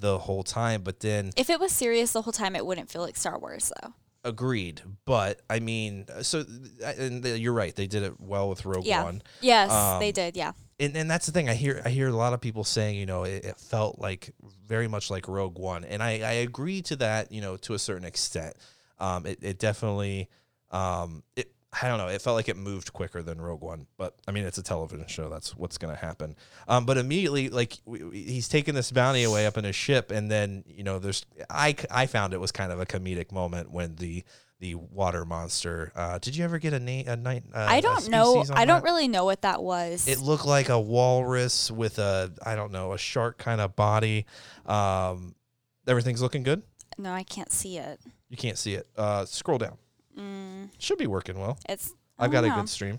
The 0.00 0.16
whole 0.16 0.44
time, 0.44 0.82
but 0.82 1.00
then 1.00 1.32
if 1.36 1.50
it 1.50 1.58
was 1.58 1.72
serious 1.72 2.12
the 2.12 2.22
whole 2.22 2.32
time, 2.32 2.54
it 2.54 2.64
wouldn't 2.64 2.88
feel 2.88 3.02
like 3.02 3.16
Star 3.16 3.36
Wars, 3.36 3.72
though. 3.82 3.94
Agreed, 4.28 4.82
but 5.06 5.40
I 5.48 5.58
mean, 5.60 6.06
so 6.22 6.40
uh, 6.84 6.92
and 6.98 7.24
you're 7.24 7.52
right. 7.52 7.74
They 7.74 7.86
did 7.86 8.02
it 8.02 8.20
well 8.20 8.48
with 8.48 8.64
Rogue 8.64 8.84
Yeah. 8.86 9.02
One, 9.04 9.22
Yes, 9.40 9.70
Um, 9.70 10.00
they 10.00 10.12
did. 10.12 10.36
Yeah. 10.36 10.52
and 10.78 10.96
and 10.96 11.10
that's 11.10 11.26
the 11.26 11.32
thing. 11.32 11.48
I 11.48 11.54
hear 11.54 11.80
I 11.84 11.88
hear 11.88 12.08
a 12.08 12.12
lot 12.16 12.32
of 12.34 12.40
people 12.40 12.62
saying, 12.64 12.96
you 12.96 13.06
know, 13.06 13.24
it, 13.24 13.44
it 13.44 13.58
felt 13.58 13.98
like 13.98 14.30
very 14.66 14.86
much 14.88 15.10
like 15.10 15.26
Rogue 15.28 15.58
One, 15.58 15.84
and 15.84 16.02
I 16.02 16.20
I 16.20 16.32
agree 16.44 16.82
to 16.82 16.96
that, 16.96 17.32
you 17.32 17.40
know, 17.40 17.56
to 17.58 17.74
a 17.74 17.78
certain 17.78 18.04
extent. 18.04 18.54
Um, 19.00 19.26
it 19.26 19.38
it 19.42 19.58
definitely, 19.58 20.28
um, 20.70 21.22
it 21.36 21.50
I 21.82 21.86
don't 21.86 21.98
know. 21.98 22.08
It 22.08 22.22
felt 22.22 22.34
like 22.34 22.48
it 22.48 22.56
moved 22.56 22.94
quicker 22.94 23.22
than 23.22 23.40
Rogue 23.40 23.60
One, 23.60 23.86
but 23.98 24.14
I 24.26 24.30
mean, 24.32 24.44
it's 24.44 24.56
a 24.56 24.62
television 24.62 25.06
show. 25.06 25.28
That's 25.28 25.54
what's 25.54 25.76
going 25.76 25.94
to 25.94 26.00
happen. 26.00 26.34
Um, 26.66 26.86
but 26.86 26.96
immediately, 26.96 27.50
like 27.50 27.78
we, 27.84 28.02
we- 28.04 28.22
he's 28.22 28.48
taking 28.48 28.74
this 28.74 28.90
bounty 28.90 29.22
away 29.24 29.44
up 29.46 29.58
in 29.58 29.64
his 29.64 29.76
ship, 29.76 30.10
and 30.10 30.30
then 30.30 30.64
you 30.66 30.82
know, 30.82 30.98
there's 30.98 31.26
I 31.50 31.76
I 31.90 32.06
found 32.06 32.32
it 32.32 32.40
was 32.40 32.52
kind 32.52 32.72
of 32.72 32.80
a 32.80 32.86
comedic 32.86 33.32
moment 33.32 33.70
when 33.70 33.96
the 33.96 34.24
the 34.60 34.74
water 34.76 35.24
monster. 35.26 35.92
Uh, 35.94 36.18
did 36.18 36.34
you 36.34 36.42
ever 36.42 36.58
get 36.58 36.72
a 36.72 36.80
name? 36.80 37.06
A 37.06 37.16
night? 37.16 37.44
Uh, 37.54 37.66
I 37.68 37.80
don't 37.80 38.08
know. 38.08 38.44
I 38.54 38.64
don't 38.64 38.78
that? 38.78 38.84
really 38.84 39.06
know 39.06 39.24
what 39.26 39.42
that 39.42 39.62
was. 39.62 40.08
It 40.08 40.20
looked 40.20 40.46
like 40.46 40.70
a 40.70 40.80
walrus 40.80 41.70
with 41.70 41.98
a 41.98 42.32
I 42.44 42.56
don't 42.56 42.72
know 42.72 42.94
a 42.94 42.98
shark 42.98 43.36
kind 43.36 43.60
of 43.60 43.76
body. 43.76 44.24
Um, 44.64 45.34
everything's 45.86 46.22
looking 46.22 46.42
good. 46.44 46.62
no, 46.96 47.12
I 47.12 47.24
can't 47.24 47.52
see 47.52 47.76
it. 47.78 48.00
You 48.30 48.36
can't 48.38 48.58
see 48.58 48.74
it. 48.74 48.88
Uh, 48.96 49.26
scroll 49.26 49.58
down. 49.58 49.76
Mm, 50.18 50.70
Should 50.78 50.98
be 50.98 51.06
working 51.06 51.38
well. 51.38 51.58
it's. 51.68 51.92
I've 52.18 52.30
got 52.32 52.40
don't 52.42 52.52
a 52.52 52.54
good 52.56 52.68
stream. 52.68 52.98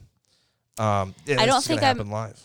Um, 0.77 1.13
yeah, 1.25 1.41
I 1.41 1.45
don't 1.45 1.55
this 1.57 1.63
is 1.65 1.67
gonna 1.67 1.81
think 1.81 1.99
I'm- 1.99 2.11
live. 2.11 2.41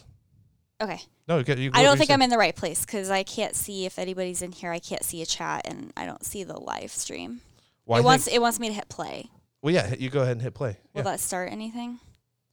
Okay. 0.83 1.01
No, 1.29 1.39
you, 1.39 1.55
you, 1.55 1.71
I 1.73 1.83
don't 1.83 1.97
think 1.97 2.11
I'm 2.11 2.21
in 2.21 2.29
the 2.31 2.37
right 2.37 2.55
place 2.55 2.85
because 2.85 3.09
I 3.09 3.23
can't 3.23 3.55
see 3.55 3.87
if 3.87 3.99
anybody's 3.99 4.43
in 4.43 4.53
here. 4.53 4.71
I 4.73 4.81
can't 4.81 5.03
see 5.05 5.23
a 5.23 5.27
chat, 5.27 5.63
and 5.67 5.93
I 5.97 6.05
don't 6.05 6.23
see 6.25 6.43
the 6.45 6.59
live 6.61 6.91
stream. 6.91 7.41
Well, 7.87 8.01
it 8.01 8.05
wants 8.05 8.27
it 8.27 8.41
wants 8.41 8.59
me 8.61 8.69
to 8.69 8.75
hit 8.75 8.89
play. 8.89 9.31
well, 9.63 9.73
yeah. 9.73 9.95
You 9.99 10.11
go 10.11 10.21
ahead 10.23 10.33
and 10.33 10.43
hit 10.43 10.53
play. 10.55 10.77
Will 10.93 10.99
Yeah, 11.01 11.03
that 11.03 11.21
start 11.21 11.53
anything? 11.53 12.01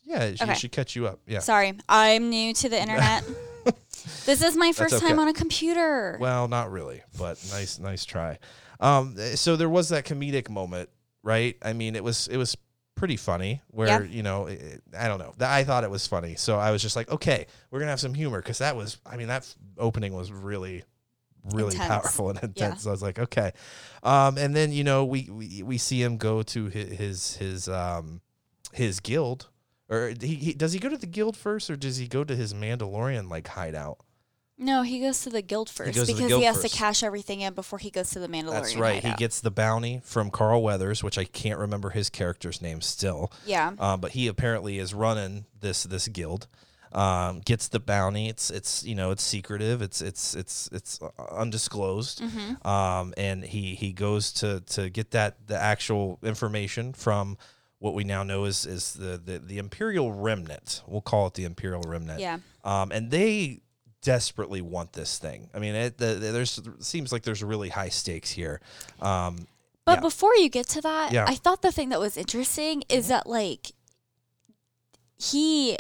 yeah. 0.06 0.24
It, 0.24 0.42
Okay. 0.42 0.51
it 0.51 0.58
should 0.60 0.72
catch 0.72 0.96
you 0.96 1.08
up. 1.08 1.20
Yeah. 1.25 1.40
Sorry, 1.40 1.74
I'm 1.90 2.30
new 2.30 2.54
to 2.54 2.70
the 2.70 2.80
internet. 2.82 3.24
this 4.25 4.42
is 4.44 4.56
my 4.56 4.72
first 4.72 5.00
time 5.00 5.20
on 5.20 5.28
a 5.28 5.34
computer. 5.34 6.18
Well, 6.22 6.48
not 6.48 6.72
really, 6.72 7.01
but 7.18 7.44
nice, 7.51 7.80
nice 7.80 8.06
try. 8.06 8.38
Um, 8.80 9.16
so 9.36 9.56
there 9.56 9.70
was 9.70 9.90
that 9.90 10.06
comedic 10.06 10.48
moment, 10.50 10.90
right? 11.24 11.58
I 11.62 11.74
mean, 11.74 11.96
it 11.96 12.04
was 12.04 12.28
it 12.28 12.38
was 12.38 12.56
pretty 12.96 13.18
funny. 13.18 13.62
Where 13.68 14.04
Yeah. 14.04 14.10
you 14.10 14.24
know, 14.24 14.48
it, 14.48 14.82
I 14.98 15.08
don't 15.08 15.20
know, 15.20 15.34
I 15.40 15.63
thought 15.63 15.84
it 15.84 15.90
was 15.92 16.06
funny, 16.08 16.36
so 16.36 16.58
I 16.60 16.72
was 16.72 16.82
just 16.82 16.96
like, 16.96 17.10
okay, 17.12 17.48
we're 17.72 17.80
gonna 17.80 17.92
have 17.92 18.00
some 18.00 18.13
humor 18.13 18.42
because 18.42 18.60
that 18.60 18.75
was, 18.75 18.98
I 19.06 19.18
mean, 19.18 19.28
that 19.28 19.54
opening 19.78 20.13
was 20.13 20.32
really, 20.32 20.84
really 21.54 21.74
Intense. 21.75 21.88
powerful 21.90 22.30
and 22.30 22.38
intense. 22.44 22.58
Yeah. 22.75 22.75
So 22.84 22.90
I 22.90 22.92
was 22.92 23.01
like, 23.01 23.18
okay, 23.20 23.51
um, 24.04 24.38
and 24.38 24.56
then 24.56 24.72
you 24.72 24.84
know, 24.84 25.06
we 25.06 25.30
we, 25.32 25.63
we 25.63 25.78
see 25.78 26.01
him 26.01 26.18
go 26.18 26.44
to 26.44 26.66
his 26.68 26.90
his 26.98 27.38
his 27.38 27.70
um 27.70 28.22
his 28.74 29.00
guild. 29.00 29.48
Or 29.90 30.13
he, 30.22 30.36
he 30.36 30.54
does 30.54 30.72
he 30.72 30.80
go 30.80 30.88
to 30.88 30.98
the 30.98 31.06
guild 31.06 31.36
first, 31.36 31.70
or 31.70 31.75
does 31.75 31.98
he 31.98 32.08
go 32.08 32.24
to 32.24 32.34
his 32.36 32.54
Mandalorian 32.54 33.30
like 33.30 33.48
hideout? 33.50 33.98
No, 34.62 34.84
he 34.84 35.00
goes 35.00 35.22
to 35.22 35.32
the 35.32 35.41
guild 35.41 35.72
first 35.72 35.94
because 35.94 36.08
guild 36.08 36.32
he 36.39 36.44
has 36.44 36.62
first. 36.62 36.72
to 36.72 36.77
cash 36.77 37.01
everything 37.01 37.41
in 37.41 37.56
before 37.56 37.80
he 37.80 37.89
goes 37.89 38.12
to 38.12 38.20
the 38.20 38.27
Mandalorian. 38.27 38.51
That's 38.51 38.75
right. 38.75 39.03
He 39.03 39.12
gets 39.13 39.41
the 39.41 39.50
bounty 39.50 40.01
from 40.03 40.30
Carl 40.30 40.62
Weathers, 40.62 41.03
which 41.03 41.18
I 41.18 41.25
can't 41.25 41.58
remember 41.60 41.89
his 41.89 42.12
character's 42.12 42.62
name 42.62 42.80
still. 42.82 43.34
Yeah. 43.44 43.74
Um, 43.80 44.00
but 44.00 44.12
he 44.12 44.27
apparently 44.27 44.77
is 44.77 44.94
running 44.94 45.46
this 45.60 45.84
this 45.84 46.08
guild. 46.08 46.48
Um, 46.91 47.39
gets 47.39 47.70
the 47.70 47.80
bounty. 47.80 48.30
It's 48.30 48.51
it's 48.51 48.84
you 48.84 48.94
know 48.94 49.10
it's 49.10 49.24
secretive. 49.24 49.82
It's 49.82 50.00
it's 50.00 50.36
it's 50.36 50.70
it's 50.72 51.00
uh, 51.01 51.10
undisclosed. 51.32 52.22
Mm-hmm. 52.22 52.68
Um, 52.68 53.15
and 53.18 53.44
he 53.44 53.74
he 53.74 53.94
goes 53.94 54.32
to 54.34 54.62
to 54.62 54.91
get 54.91 55.10
that 55.12 55.48
the 55.48 55.58
actual 55.58 56.20
information 56.22 56.94
from 56.94 57.38
what 57.80 57.96
we 57.96 58.03
now 58.03 58.22
know 58.22 58.46
is 58.46 58.68
is 58.68 58.94
the 58.94 59.18
the, 59.18 59.39
the 59.39 59.58
Imperial 59.58 60.13
Remnant. 60.13 60.84
We'll 60.86 61.01
call 61.01 61.25
it 61.25 61.34
the 61.34 61.46
Imperial 61.46 61.82
Remnant. 61.82 62.20
Yeah. 62.20 62.38
Um, 62.63 62.91
and 62.91 63.10
they 63.10 63.62
desperately 64.01 64.62
want 64.62 64.93
this 64.93 65.17
thing. 65.20 65.50
I 65.53 65.60
mean, 65.60 65.75
it, 65.75 65.98
the, 65.98 66.15
there's 66.15 66.60
seems 66.79 67.12
like 67.12 67.24
there's 67.24 67.43
really 67.43 67.70
high 67.70 67.89
stakes 67.89 68.31
here. 68.31 68.60
Um, 69.01 69.48
But 69.86 69.98
Yeah. 69.98 70.01
before 70.01 70.36
you 70.36 70.50
get 70.50 70.67
to 70.70 70.81
that, 70.81 71.12
Yeah. 71.12 71.25
I 71.27 71.36
thought 71.36 71.62
the 71.62 71.72
thing 71.72 71.89
that 71.89 72.00
was 72.00 72.17
interesting 72.17 72.84
is 72.89 73.08
that 73.08 73.27
like 73.27 73.72
he 75.17 75.77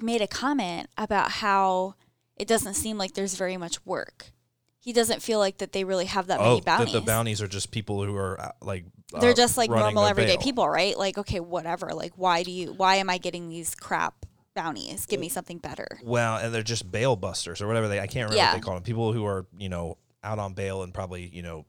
made 0.00 0.20
a 0.20 0.26
comment 0.26 0.88
about 0.96 1.30
how 1.32 1.94
it 2.36 2.48
doesn't 2.48 2.74
seem 2.74 2.98
like 2.98 3.14
there's 3.14 3.34
very 3.34 3.56
much 3.56 3.84
work. 3.86 4.32
He 4.78 4.92
doesn't 4.92 5.22
feel 5.22 5.38
like 5.38 5.58
that 5.58 5.72
they 5.72 5.84
really 5.84 6.06
have 6.06 6.26
that 6.26 6.40
oh, 6.40 6.44
many 6.44 6.60
that 6.60 6.64
bounties. 6.64 6.92
the 6.92 7.00
bounties 7.00 7.40
are 7.42 7.46
just 7.46 7.70
people 7.70 8.02
who 8.04 8.16
are 8.16 8.40
uh, 8.40 8.52
like 8.60 8.84
They're 9.20 9.30
uh, 9.30 9.34
just 9.34 9.56
like 9.56 9.70
normal 9.70 10.04
everyday 10.04 10.36
bail. 10.36 10.42
people, 10.42 10.68
right? 10.68 10.98
Like, 10.98 11.18
okay, 11.18 11.38
whatever. 11.38 11.90
Like, 11.94 12.12
why 12.16 12.42
do 12.42 12.50
you? 12.50 12.72
Why 12.72 12.96
am 12.96 13.08
I 13.08 13.18
getting 13.18 13.48
these 13.48 13.74
crap 13.76 14.26
bounties? 14.54 15.06
Give 15.06 15.20
me 15.20 15.28
something 15.28 15.58
better. 15.58 15.86
Well, 16.02 16.36
and 16.36 16.52
they're 16.54 16.62
just 16.62 16.90
bail 16.90 17.16
busters 17.16 17.60
or 17.60 17.66
whatever 17.66 17.88
they. 17.88 17.98
I 18.00 18.06
can't 18.06 18.30
remember 18.30 18.36
Yeah. 18.36 18.52
what 18.52 18.60
they 18.60 18.64
call 18.64 18.74
them. 18.74 18.82
People 18.82 19.12
who 19.12 19.24
are 19.26 19.46
you 19.58 19.68
know 19.68 19.98
out 20.24 20.38
on 20.38 20.54
bail 20.54 20.82
and 20.82 20.92
probably 20.94 21.28
you 21.32 21.42
know 21.42 21.66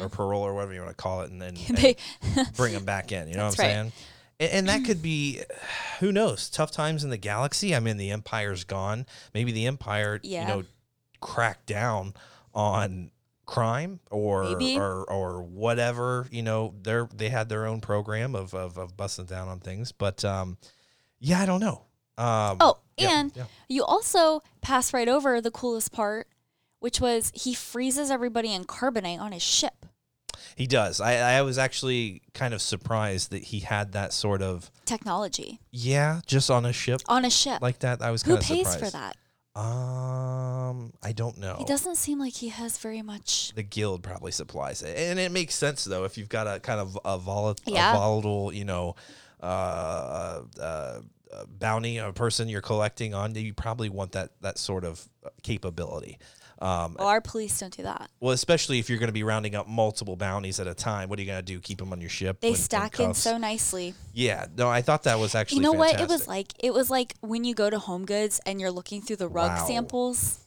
or 0.00 0.08
parole 0.08 0.42
or 0.42 0.54
whatever 0.54 0.72
you 0.74 0.80
want 0.80 0.96
to 0.96 1.02
call 1.02 1.22
it, 1.22 1.30
and 1.30 1.40
then 1.42 1.54
Mm-hmm. 1.56 1.74
They- 1.82 1.96
bring 2.56 2.72
them 2.72 2.84
back 2.84 3.12
in. 3.12 3.28
You 3.28 3.34
know 3.34 3.44
That's 3.50 3.58
what 3.58 3.64
I'm 3.66 3.70
right. 3.70 3.74
saying? 3.74 3.92
And, 4.38 4.50
and 4.52 4.68
that 4.68 4.84
could 4.86 5.02
be, 5.02 5.40
who 6.00 6.12
knows? 6.12 6.48
Tough 6.50 6.70
times 6.70 7.04
in 7.04 7.10
the 7.10 7.16
galaxy. 7.16 7.74
I 7.74 7.80
mean, 7.80 7.96
the 7.96 8.10
Empire's 8.10 8.64
gone. 8.64 9.06
Maybe 9.34 9.52
the 9.52 9.66
Empire, 9.66 10.20
you 10.22 10.40
know, 10.44 10.64
cracked 11.20 11.66
down 11.66 12.14
on 12.54 13.10
crime 13.46 14.00
or 14.10 14.44
Maybe. 14.44 14.78
or 14.78 15.04
or 15.10 15.42
whatever. 15.42 16.26
You 16.30 16.42
know, 16.42 16.74
they're 16.82 17.08
they 17.14 17.28
had 17.28 17.48
their 17.48 17.66
own 17.66 17.80
program 17.80 18.34
of 18.34 18.54
of, 18.54 18.76
of 18.78 18.96
busting 18.96 19.26
down 19.26 19.48
on 19.48 19.60
things. 19.60 19.92
But 19.92 20.24
um, 20.24 20.58
yeah, 21.18 21.40
I 21.40 21.46
don't 21.46 21.60
know. 21.60 21.82
Um, 22.18 22.56
Oh, 22.60 22.78
and 22.98 23.32
yeah. 23.36 23.44
you 23.68 23.84
also 23.84 24.42
pass 24.62 24.92
right 24.94 25.08
over 25.08 25.40
the 25.40 25.50
coolest 25.50 25.92
part, 25.92 26.28
which 26.80 27.00
was 27.00 27.30
he 27.34 27.52
freezes 27.54 28.10
everybody 28.10 28.52
in 28.54 28.64
carbonite 28.64 29.20
on 29.20 29.32
his 29.32 29.42
ship. 29.42 29.86
He 30.54 30.66
does. 30.66 31.00
I, 31.00 31.36
I 31.38 31.42
was 31.42 31.58
actually 31.58 32.22
kind 32.32 32.54
of 32.54 32.62
surprised 32.62 33.30
that 33.30 33.42
he 33.44 33.60
had 33.60 33.92
that 33.92 34.12
sort 34.14 34.40
of 34.40 34.70
Technology 34.86 35.60
yeah, 35.70 36.20
just 36.26 36.50
on 36.50 36.64
a 36.64 36.72
ship 36.72 37.00
on 37.08 37.24
a 37.26 37.30
ship. 37.30 37.60
like 37.60 37.80
that. 37.80 38.00
I 38.00 38.10
was 38.10 38.22
Who 38.22 38.30
kind 38.32 38.38
of 38.40 38.46
surprised. 38.46 38.66
Who 38.68 38.80
pays 38.80 38.90
for 38.90 38.96
that? 38.96 39.16
Um, 39.58 40.92
I 41.02 41.12
don't 41.12 41.38
know. 41.38 41.56
He 41.58 41.64
doesn't 41.64 41.96
seem 41.96 42.18
like 42.18 42.34
he 42.34 42.48
has 42.48 42.78
very 42.78 43.02
much. 43.02 43.52
The 43.54 43.62
guild 43.62 44.02
probably 44.02 44.32
supplies 44.32 44.82
it, 44.82 44.96
and 44.96 45.18
it 45.18 45.32
makes 45.32 45.54
sense 45.54 45.84
though 45.84 46.04
if 46.04 46.16
you've 46.18 46.28
got 46.28 46.46
a 46.46 46.60
kind 46.60 46.80
of 46.80 46.98
a, 47.04 47.18
volat- 47.18 47.60
Yeah. 47.66 47.92
a 47.92 47.96
volatile, 47.96 48.52
you 48.52 48.64
know, 48.64 48.94
uh, 49.42 49.46
uh, 49.46 50.42
uh, 50.60 51.00
bounty, 51.48 51.98
a 51.98 52.12
person 52.12 52.48
you're 52.48 52.60
collecting 52.62 53.14
on. 53.14 53.34
You 53.34 53.52
probably 53.54 53.88
want 53.88 54.12
that 54.12 54.30
that 54.40 54.58
sort 54.58 54.84
of 54.84 55.08
capability. 55.42 56.18
Um, 56.58 56.96
Well, 56.98 57.08
our 57.08 57.20
police 57.20 57.60
don't 57.60 57.76
do 57.76 57.82
that. 57.82 58.10
well, 58.18 58.32
especially 58.32 58.78
if 58.78 58.88
you're 58.88 58.98
going 58.98 59.08
to 59.08 59.12
be 59.12 59.22
rounding 59.22 59.54
up 59.54 59.68
multiple 59.68 60.16
bounties 60.16 60.58
at 60.58 60.66
a 60.66 60.72
time. 60.74 61.10
What 61.10 61.18
are 61.18 61.22
you 61.22 61.28
going 61.28 61.38
to 61.38 61.44
do? 61.44 61.60
Keep 61.60 61.78
them 61.80 61.92
on 61.92 62.00
your 62.00 62.08
ship? 62.08 62.40
They 62.40 62.48
in 62.50 62.54
stack 62.54 62.98
in 62.98 63.12
so 63.12 63.36
nicely. 63.36 63.92
Yeah, 64.14 64.46
no, 64.56 64.66
I 64.70 64.80
thought 64.80 65.02
that 65.02 65.18
was 65.18 65.34
actually. 65.34 65.56
you 65.56 65.62
know 65.64 65.72
what 65.72 66.00
it 66.00 66.08
was 66.08 66.26
like? 66.26 66.52
It 66.58 66.72
was 66.72 66.88
like 66.90 67.14
when 67.20 67.44
you 67.44 67.54
go 67.54 67.68
to 67.68 67.78
Home 67.78 68.06
Goods 68.06 68.40
and 68.46 68.58
you're 68.58 68.70
looking 68.70 69.02
through 69.02 69.16
the 69.16 69.28
rug 69.28 69.50
Wow. 69.58 69.66
samples. 69.66 70.40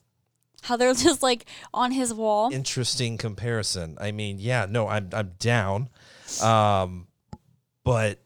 How 0.64 0.78
they're 0.78 0.94
just 1.10 1.22
like 1.22 1.46
on 1.76 1.92
his 1.92 2.12
wall. 2.12 2.52
Interesting 2.52 3.18
comparison. 3.20 3.96
I 4.02 4.12
mean, 4.12 4.40
yeah, 4.40 4.66
no, 4.68 4.88
I'm 4.88 5.10
I'm 5.14 5.34
down, 5.38 5.90
um, 6.42 7.08
but 7.84 8.20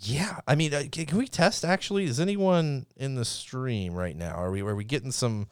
yeah, 0.00 0.40
I 0.46 0.54
mean, 0.54 0.74
uh, 0.74 0.84
can, 0.90 1.16
we 1.16 1.26
test? 1.26 1.64
Actually, 1.64 2.04
is 2.04 2.20
anyone 2.20 2.86
in 2.96 3.14
the 3.14 3.24
stream 3.24 3.94
right 3.94 4.16
now? 4.16 4.34
Are 4.34 4.50
we 4.50 4.60
are 4.60 4.74
we 4.74 4.84
getting 4.84 5.10
some? 5.10 5.48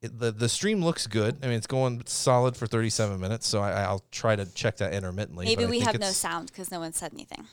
It, 0.00 0.18
the 0.18 0.32
the 0.32 0.48
stream 0.48 0.84
looks 0.84 1.06
good. 1.06 1.38
I 1.42 1.46
mean, 1.46 1.56
it's 1.56 1.66
going 1.66 2.02
solid 2.06 2.56
for 2.56 2.66
37 2.66 3.20
minutes, 3.20 3.46
so 3.46 3.60
I, 3.60 3.82
I'll 3.82 4.04
try 4.10 4.34
to 4.34 4.44
check 4.46 4.78
that 4.78 4.92
intermittently. 4.92 5.46
Maybe 5.46 5.66
we 5.66 5.80
have 5.80 5.98
no 6.00 6.10
sound 6.10 6.48
because 6.48 6.70
no 6.70 6.80
one 6.80 6.92
said 6.92 7.12
anything. 7.12 7.46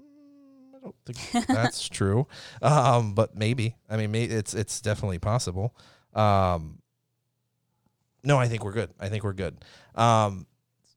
I 0.00 0.78
don't 0.82 0.96
think 1.06 1.46
that's 1.46 1.88
true. 1.88 2.26
Um, 2.62 3.14
but 3.14 3.36
maybe. 3.36 3.76
I 3.90 3.96
mean, 3.96 4.12
may, 4.12 4.24
it's 4.24 4.54
it's 4.54 4.80
definitely 4.80 5.18
possible. 5.18 5.74
Um, 6.14 6.78
no, 8.22 8.38
I 8.38 8.48
think 8.48 8.64
we're 8.64 8.72
good. 8.72 8.90
I 9.00 9.08
think 9.08 9.24
we're 9.24 9.32
good. 9.32 9.56
Um, 9.94 10.46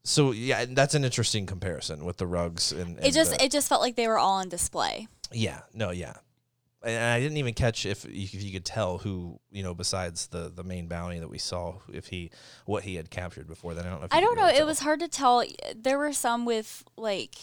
so 0.07 0.31
yeah, 0.31 0.65
that's 0.69 0.95
an 0.95 1.03
interesting 1.03 1.45
comparison 1.45 2.05
with 2.05 2.17
the 2.17 2.25
rugs 2.27 2.71
and, 2.71 2.97
and 2.97 3.05
It 3.05 3.13
just 3.13 3.31
the- 3.37 3.43
it 3.43 3.51
just 3.51 3.67
felt 3.67 3.81
like 3.81 3.95
they 3.95 4.07
were 4.07 4.17
all 4.17 4.35
on 4.39 4.49
display. 4.49 5.07
yeah, 5.31 5.61
no, 5.73 5.91
yeah. 5.91 6.13
And 6.83 7.03
I 7.03 7.19
didn't 7.19 7.37
even 7.37 7.53
catch 7.55 7.85
if 7.85 8.05
if 8.05 8.33
you 8.35 8.51
could 8.53 8.63
tell 8.63 8.99
who 8.99 9.39
you 9.51 9.63
know 9.63 9.73
besides 9.73 10.27
the 10.27 10.49
the 10.55 10.63
main 10.63 10.87
bounty 10.87 11.19
that 11.19 11.27
we 11.29 11.39
saw 11.39 11.75
if 11.91 12.07
he 12.07 12.29
what 12.65 12.83
he 12.83 12.95
had 12.95 13.09
captured 13.09 13.47
before 13.47 13.73
then. 13.73 13.85
I 13.85 13.89
don't 13.89 13.99
know. 13.99 14.05
If 14.05 14.13
I 14.13 14.21
don't 14.21 14.35
know. 14.37 14.45
really 14.45 14.57
It 14.59 14.65
was 14.65 14.79
hard 14.79 14.99
to 15.01 15.07
tell. 15.07 15.43
There 15.75 15.97
were 15.97 16.13
some 16.13 16.45
with 16.45 16.83
like 16.95 17.35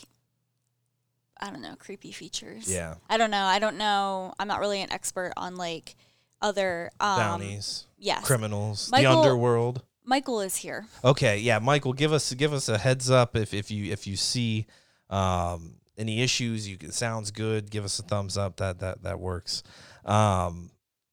I 1.40 1.50
don't 1.50 1.61
know, 1.62 1.75
creepy 1.78 2.12
features. 2.12 2.73
yeah 2.73 2.94
I 3.11 3.16
don't 3.18 3.30
know. 3.33 3.44
I 3.44 3.59
don't 3.59 3.76
know. 3.76 4.33
I'm 4.38 4.49
not 4.49 4.61
really 4.61 4.80
an 4.80 4.92
expert 4.92 5.33
on 5.37 5.56
like 5.56 5.97
other 6.40 6.90
um, 7.00 7.18
bounties, 7.18 7.87
Yes. 7.99 8.25
criminals, 8.25 8.88
Michael- 8.90 9.14
the 9.14 9.18
underworld. 9.28 9.83
Michael 10.04 10.40
is 10.40 10.56
here. 10.56 10.87
Okay, 11.04 11.38
yeah, 11.38 11.58
Michael, 11.58 11.92
give 11.92 12.12
us 12.12 12.32
give 12.34 12.52
us 12.52 12.68
a 12.68 12.78
heads 12.78 13.11
up 13.11 13.37
if, 13.37 13.54
if 13.54 13.70
you 13.70 13.92
if 13.92 14.06
you 14.06 14.16
see 14.16 14.66
um, 15.11 15.75
any 15.96 16.20
issues. 16.23 16.68
You 16.68 16.76
can 16.76 16.92
sounds 16.92 17.30
good. 17.30 17.70
Give 17.70 17.84
us 17.84 17.99
a 17.99 18.02
thumbs 18.02 18.37
up. 18.37 18.56
That 18.58 18.80
that 18.80 19.02
that 19.02 19.18
works. 19.20 19.62
Um, 20.04 20.70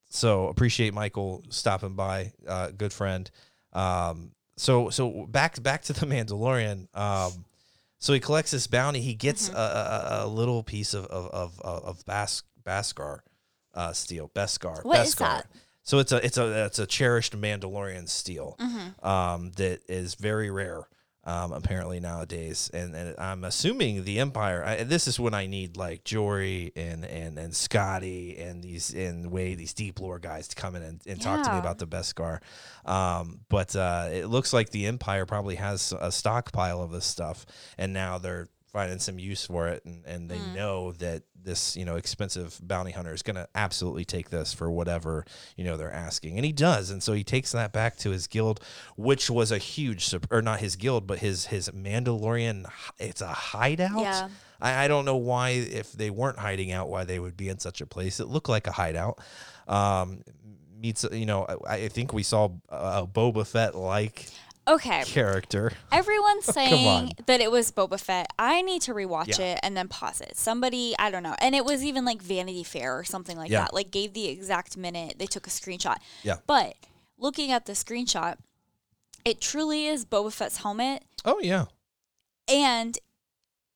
so 0.10 0.48
appreciate 0.48 0.94
Michael 0.94 1.44
stopping 1.50 1.94
by. 1.96 2.34
Uh, 2.48 2.72
good 2.72 2.92
friend. 2.92 3.30
Um, 3.74 4.32
so 4.58 4.90
so 4.90 5.26
back 5.30 5.62
back 5.64 5.84
to 5.84 5.94
the 5.94 6.06
Mandalorian. 6.14 6.88
Um, 6.96 7.46
so 7.98 8.14
he 8.14 8.20
collects 8.20 8.52
this 8.52 8.68
bounty. 8.68 9.00
He 9.02 9.14
gets 9.14 9.48
Mm-hmm. 9.48 9.58
a, 9.58 10.24
a, 10.24 10.26
a 10.26 10.28
little 10.28 10.64
piece 10.64 10.94
of 10.94 11.06
of 11.06 11.30
of, 11.30 11.62
of, 11.62 12.06
Bas- 12.06 12.44
Baskar 12.66 13.20
uh, 13.74 13.94
steel. 13.94 14.30
Beskar. 14.36 14.84
What 14.84 15.00
Beskar. 15.00 15.04
is 15.06 15.16
that? 15.16 15.48
So 15.84 16.00
it's 16.00 16.12
a 16.12 16.24
it's 16.26 16.38
a 16.38 16.66
it's 16.66 16.80
a 16.80 16.86
cherished 16.86 17.36
Mandalorian 17.40 18.08
steel 18.10 18.56
Mm-hmm. 18.60 19.06
um, 19.08 19.52
that 19.58 19.82
is 19.88 20.16
very 20.16 20.50
rare. 20.50 20.88
Um, 21.24 21.52
apparently 21.52 22.00
nowadays, 22.00 22.72
and, 22.74 22.96
and 22.96 23.14
I'm 23.20 23.44
assuming 23.44 24.06
the 24.06 24.18
Empire. 24.20 24.64
I, 24.66 24.82
this 24.82 25.08
is 25.08 25.20
when 25.20 25.36
I 25.36 25.46
need 25.46 25.78
like 25.78 26.04
Jory 26.04 26.72
and 26.76 27.06
and 27.06 27.38
and 27.38 27.56
Scotty 27.56 28.40
and 28.40 28.64
these 28.64 28.92
and 28.92 29.30
Wade, 29.30 29.60
these 29.60 29.76
deep 29.76 30.00
lore 30.00 30.18
guys 30.18 30.48
to 30.48 30.56
come 30.56 30.76
in 30.76 30.82
and, 30.82 31.00
and 31.06 31.22
talk 31.22 31.44
to 31.44 31.52
me 31.52 31.60
about 31.60 31.78
the 31.78 31.86
Beskar. 31.86 32.40
Um, 32.86 33.42
but 33.50 33.76
uh, 33.76 34.10
it 34.12 34.26
looks 34.30 34.52
like 34.52 34.72
the 34.72 34.88
Empire 34.88 35.28
probably 35.28 35.58
has 35.58 35.94
a 36.00 36.12
stockpile 36.12 36.82
of 36.82 36.90
this 36.92 37.06
stuff, 37.06 37.46
and 37.78 37.94
now 37.94 38.18
they're 38.18 38.48
finding 38.74 38.98
some 38.98 39.20
use 39.20 39.46
for 39.46 39.68
it, 39.68 39.86
and, 39.86 40.04
and 40.08 40.28
they 40.28 40.40
Hmm. 40.40 40.56
know 40.56 40.92
that 40.94 41.22
this 41.44 41.76
you 41.76 41.86
know 41.86 41.96
expensive 41.96 42.60
bounty 42.62 42.92
hunter 42.92 43.14
is 43.14 43.22
going 43.22 43.36
to 43.36 43.48
absolutely 43.56 44.06
take 44.06 44.30
this 44.30 44.54
for 44.54 44.70
whatever 44.72 45.26
you 45.56 45.64
know 45.64 45.78
they're 45.78 45.92
asking, 45.92 46.38
and 46.38 46.46
he 46.46 46.52
does, 46.52 46.92
and 46.92 47.02
so 47.02 47.14
he 47.14 47.24
takes 47.24 47.52
that 47.52 47.72
back 47.72 47.98
to 47.98 48.12
his 48.12 48.28
guild, 48.28 48.60
which 48.96 49.30
was 49.30 49.52
a 49.52 49.58
huge 49.58 50.14
or 50.30 50.42
not 50.42 50.60
his 50.60 50.76
guild, 50.76 51.08
but 51.08 51.20
his 51.20 51.48
his 51.48 51.70
Mandalorian. 51.70 52.66
It's 53.00 53.22
a 53.22 53.28
hideout. 53.28 54.02
Yeah. 54.02 54.30
I, 54.60 54.86
I 54.86 54.88
don't 54.88 55.06
know 55.06 55.18
why 55.18 55.50
if 55.50 55.92
they 55.92 56.10
weren't 56.10 56.38
hiding 56.38 56.72
out, 56.72 56.90
why 56.90 57.04
they 57.04 57.20
would 57.20 57.36
be 57.36 57.50
in 57.50 57.60
such 57.60 57.82
a 57.82 57.86
place. 57.86 58.20
It 58.20 58.28
looked 58.28 58.50
like 58.50 58.68
a 58.68 58.72
hideout. 58.72 59.20
Um, 59.68 60.24
meets 60.82 61.06
you 61.12 61.26
know 61.26 61.46
I, 61.68 61.74
I 61.76 61.88
think 61.88 62.14
we 62.14 62.24
saw 62.24 62.50
a 62.70 63.06
Boba 63.06 63.46
Fett 63.46 63.76
like 63.76 64.28
Okay. 64.68 65.04
character. 65.06 65.72
Everyone's 65.92 66.46
saying 66.46 67.14
that 67.26 67.42
it 67.42 67.52
was 67.52 67.72
Boba 67.72 68.00
Fett. 68.00 68.28
I 68.38 68.62
need 68.62 68.82
to 68.84 68.94
rewatch 68.94 69.40
Yeah. 69.40 69.54
it 69.54 69.60
and 69.64 69.76
then 69.76 69.88
pause 69.88 70.22
it. 70.22 70.38
Somebody, 70.38 70.96
I 71.00 71.10
don't 71.12 71.24
know. 71.24 71.36
And 71.40 71.56
it 71.56 71.66
was 71.66 71.84
even 71.84 72.06
like 72.06 72.22
Vanity 72.22 72.64
Fair 72.64 72.98
or 72.98 73.04
something 73.04 73.38
like 73.38 73.50
Yeah. 73.50 73.62
that. 73.62 73.74
Like 73.74 73.90
gave 73.92 74.14
the 74.14 74.28
exact 74.28 74.78
minute 74.78 75.16
they 75.18 75.26
took 75.26 75.48
a 75.48 75.50
screenshot. 75.50 75.98
Yeah. 76.24 76.38
But 76.46 76.76
looking 77.18 77.52
at 77.52 77.66
the 77.66 77.74
screenshot, 77.74 78.38
it 79.26 79.42
truly 79.42 79.88
is 79.88 80.06
Boba 80.06 80.32
Fett's 80.32 80.58
helmet 80.58 81.04
Oh 81.26 81.40
yeah. 81.40 81.66
and 82.48 82.98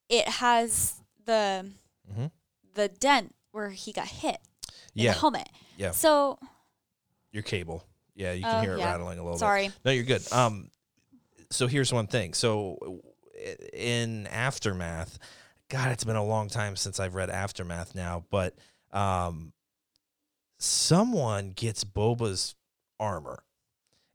it 0.09 0.27
has 0.27 0.95
the 1.25 1.71
Mhm. 2.11 2.31
the 2.75 2.87
dent 2.89 3.33
where 3.51 3.71
he 3.71 3.91
got 3.91 4.07
hit 4.07 4.37
Yeah. 4.93 5.13
the 5.13 5.19
helmet. 5.19 5.49
Yeah. 5.77 5.91
So 5.91 6.37
Your 7.31 7.43
cable. 7.43 7.83
Yeah, 8.13 8.31
you 8.31 8.45
Oh, 8.45 8.49
can 8.51 8.63
hear 8.63 8.75
it 8.75 8.79
yeah. 8.79 8.85
rattling 8.91 9.19
a 9.19 9.23
little 9.23 9.35
bit. 9.37 9.39
sorry. 9.39 9.71
No, 9.83 9.91
you're 9.91 10.03
good. 10.05 10.31
Um, 10.31 10.69
so 11.55 11.67
here's 11.67 11.93
one 11.93 12.07
thing. 12.07 12.33
So 12.33 13.01
in 13.74 14.27
aftermath, 14.27 15.17
God, 15.69 15.91
it's 15.91 16.03
been 16.03 16.15
a 16.15 16.24
long 16.24 16.50
time 16.50 16.75
since 16.75 17.00
I've 17.00 17.15
read 17.15 17.29
aftermath 17.29 17.95
now, 17.95 18.25
but 18.29 18.55
um, 18.91 19.53
someone 20.59 21.51
gets 21.51 21.83
Boba's 21.83 22.55
armor. 23.00 23.43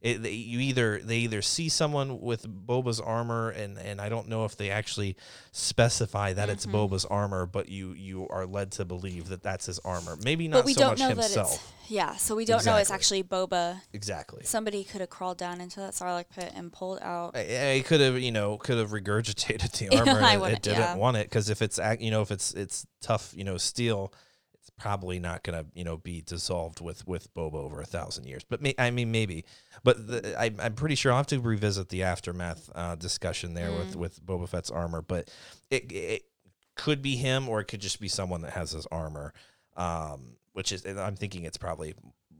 It, 0.01 0.23
they, 0.23 0.31
you 0.31 0.59
either 0.59 0.99
they 1.03 1.17
either 1.17 1.43
see 1.43 1.69
someone 1.69 2.21
with 2.21 2.47
Boba's 2.47 2.99
armor, 2.99 3.49
and 3.51 3.77
and 3.77 4.01
I 4.01 4.09
don't 4.09 4.27
know 4.27 4.45
if 4.45 4.57
they 4.57 4.71
actually 4.71 5.15
specify 5.51 6.33
that 6.33 6.49
it's 6.49 6.65
Mhm. 6.65 6.71
Boba's 6.71 7.05
armor, 7.05 7.45
but 7.45 7.69
you 7.69 7.93
you 7.93 8.27
are 8.29 8.45
led 8.45 8.71
to 8.73 8.85
believe 8.85 9.27
that 9.29 9.43
that's 9.43 9.67
his 9.67 9.77
armor. 9.79 10.17
Maybe 10.23 10.47
not 10.47 10.57
But 10.59 10.65
we 10.65 10.73
so 10.73 10.79
don't 10.81 10.89
much 10.91 10.99
know 10.99 11.07
himself. 11.09 11.49
that 11.51 11.55
it's 11.83 11.89
yeah. 11.91 12.15
So 12.15 12.35
we 12.35 12.45
don't 12.45 12.65
know 12.65 12.77
it's 12.77 12.89
actually 12.89 13.23
Boba. 13.23 13.81
exactly. 13.93 14.43
Somebody 14.43 14.83
could 14.83 15.01
have 15.01 15.09
crawled 15.11 15.37
down 15.37 15.61
into 15.61 15.79
that 15.81 15.93
Sarlacc 15.93 16.29
pit 16.33 16.51
and 16.55 16.71
pulled 16.73 16.99
out. 17.01 17.35
I, 17.37 17.73
I 17.75 17.79
could 17.81 18.01
have, 18.01 18.17
you 18.17 18.31
know, 18.31 18.57
could 18.57 18.77
have 18.79 18.89
regurgitated 18.89 19.71
the 19.77 19.89
armor. 19.97 20.19
I 20.21 20.33
and 20.33 20.43
it, 20.45 20.53
it 20.53 20.61
didn't 20.63 20.79
yeah. 20.79 20.95
want 20.95 21.17
it 21.17 21.29
because 21.29 21.49
if 21.49 21.61
it's, 21.61 21.79
you 21.99 22.09
know, 22.09 22.21
if 22.21 22.31
it's 22.31 22.53
it's 22.53 22.87
tough, 23.01 23.33
you 23.35 23.43
know, 23.43 23.57
steel, 23.57 24.11
it's 24.11 24.15
probably 24.77 25.19
not 25.19 25.43
going 25.43 25.63
to 25.63 25.69
you 25.73 25.83
know 25.83 25.97
be 25.97 26.21
dissolved 26.21 26.81
with 26.81 27.07
with 27.07 27.33
Boba 27.33 27.55
over 27.55 27.81
a 27.81 27.85
thousand 27.85 28.25
years. 28.25 28.43
But 28.43 28.61
may, 28.61 28.73
I 28.77 28.91
mean 28.91 29.11
maybe, 29.11 29.45
but 29.83 30.07
the, 30.07 30.39
I, 30.39 30.51
I'm 30.59 30.73
pretty 30.73 30.95
sure 30.95 31.11
I'll 31.11 31.19
have 31.19 31.27
to 31.27 31.39
revisit 31.39 31.89
the 31.89 32.03
aftermath 32.03 32.69
uh, 32.73 32.95
discussion 32.95 33.53
there 33.53 33.71
with 33.71 33.95
with 33.95 34.25
Boba 34.25 34.49
Fett's 34.49 34.71
armor. 34.71 35.01
But 35.01 35.29
it, 35.69 35.91
it 35.91 36.23
could 36.75 37.01
be 37.01 37.15
him, 37.15 37.47
or 37.47 37.59
it 37.59 37.65
could 37.65 37.81
just 37.81 37.99
be 37.99 38.07
someone 38.07 38.41
that 38.41 38.51
has 38.53 38.71
his 38.71 38.87
armor. 38.87 39.33
Um, 39.77 40.35
which 40.53 40.71
is, 40.71 40.83
and 40.83 40.99
I'm 40.99 41.15
thinking 41.15 41.45
it's 41.45 41.57
probably 41.57 41.95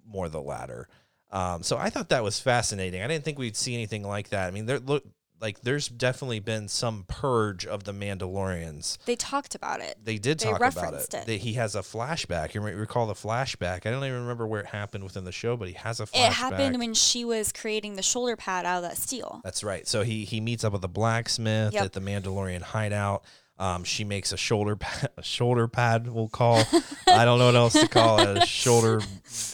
more 0.06 0.28
the 0.28 0.42
latter. 0.42 0.88
Um, 1.32 1.64
so 1.64 1.78
I 1.78 1.90
thought 1.90 2.10
that 2.10 2.24
was 2.24 2.40
fascinating. 2.40 3.02
I 3.02 3.08
didn't 3.08 3.24
think 3.24 3.40
we'd 3.40 3.56
see 3.56 3.74
anything 3.74 4.04
like 4.04 4.30
that. 4.30 4.48
I 4.48 4.52
mean, 4.52 4.66
there 4.66 4.80
look 4.80 5.06
like 5.42 5.62
there's 5.62 5.88
definitely 5.88 6.40
been 6.40 6.68
some 6.68 7.04
purge 7.08 7.66
of 7.66 7.84
the 7.84 7.92
Mandalorians. 7.92 8.98
They 9.06 9.16
talked 9.16 9.56
about 9.56 9.82
it. 9.82 9.98
They 10.04 10.18
did 10.18 10.40
They 10.40 10.46
talk 10.52 10.58
about 10.58 10.94
it. 10.94 11.14
it. 11.14 11.26
That 11.26 11.38
he 11.40 11.54
has 11.54 11.76
a 11.76 11.80
flashback. 11.82 12.54
You 12.54 12.62
recall 12.62 13.08
the 13.08 13.14
flashback? 13.14 13.86
I 13.86 13.92
don't 13.92 14.04
even 14.06 14.22
remember 14.22 14.46
where 14.48 14.62
it 14.62 14.68
happened 14.68 15.04
within 15.04 15.24
the 15.26 15.32
show, 15.32 15.58
but 15.58 15.68
he 15.68 15.74
has 15.74 16.00
a 16.00 16.06
flashback. 16.06 16.28
It 16.28 16.34
happened 16.34 16.78
when 16.80 16.94
she 16.94 17.26
was 17.26 17.52
creating 17.52 17.96
the 17.96 18.04
shoulder 18.04 18.36
pad 18.36 18.66
out 18.66 18.78
of 18.78 18.90
that 18.90 18.98
steel. 18.98 19.42
That's 19.44 19.64
right. 19.64 19.88
So 19.88 20.04
he 20.04 20.24
he 20.26 20.40
meets 20.40 20.64
up 20.64 20.74
with 20.74 20.84
a 20.84 20.88
blacksmith 20.88 21.74
Yep. 21.74 21.84
at 21.86 21.94
the 21.94 22.02
Mandalorian 22.02 22.62
hideout. 22.62 23.24
Um, 23.60 23.84
she 23.84 24.04
makes 24.04 24.32
a 24.32 24.38
shoulder 24.38 24.76
pad, 24.76 25.10
a 25.18 25.24
shoulder 25.24 25.68
pad. 25.68 26.08
We'll 26.08 26.30
call. 26.30 26.64
I 27.08 27.26
don't 27.26 27.38
know 27.40 27.46
what 27.48 27.56
else 27.56 27.74
to 27.74 27.88
call 27.88 28.20
it. 28.20 28.38
A 28.44 28.46
shoulder 28.46 29.02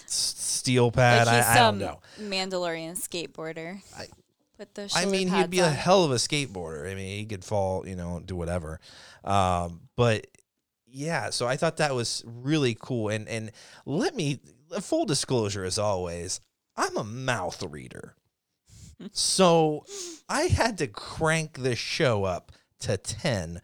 steel 0.07 0.91
pad. 0.91 1.27
like 1.27 1.43
I, 1.45 1.53
I 1.53 1.57
don't 1.57 1.77
know. 1.77 1.99
Mandalorian 2.19 2.97
skateboarder. 2.97 3.79
I- 3.97 4.07
Put 4.57 4.73
the 4.73 4.91
I 4.95 5.05
mean, 5.05 5.27
he'd 5.27 5.49
be 5.49 5.59
a 5.59 5.69
hell 5.69 6.03
of 6.03 6.11
a 6.11 6.15
skateboarder. 6.15 6.89
I 6.91 6.95
mean, 6.95 7.19
he 7.19 7.25
could 7.25 7.45
fall, 7.45 7.87
you 7.87 7.95
know, 7.95 8.19
do 8.25 8.35
whatever. 8.35 8.79
Um, 9.23 9.81
but 9.95 10.25
yeah, 10.87 11.29
so 11.29 11.47
I 11.47 11.57
thought 11.57 11.77
that 11.77 11.93
was 11.93 12.23
really 12.25 12.75
cool. 12.79 13.09
And 13.09 13.27
and 13.27 13.51
let 13.85 14.15
me 14.15 14.39
full 14.81 15.05
disclosure 15.05 15.63
as 15.63 15.77
always, 15.77 16.41
I'm 16.75 16.97
a 16.97 17.03
mouth 17.03 17.63
reader. 17.63 18.15
so 19.11 19.85
I 20.27 20.43
had 20.43 20.77
to 20.79 20.87
crank 20.87 21.59
this 21.59 21.79
show 21.79 22.23
up 22.23 22.51
to 22.79 22.97
10 22.97 23.61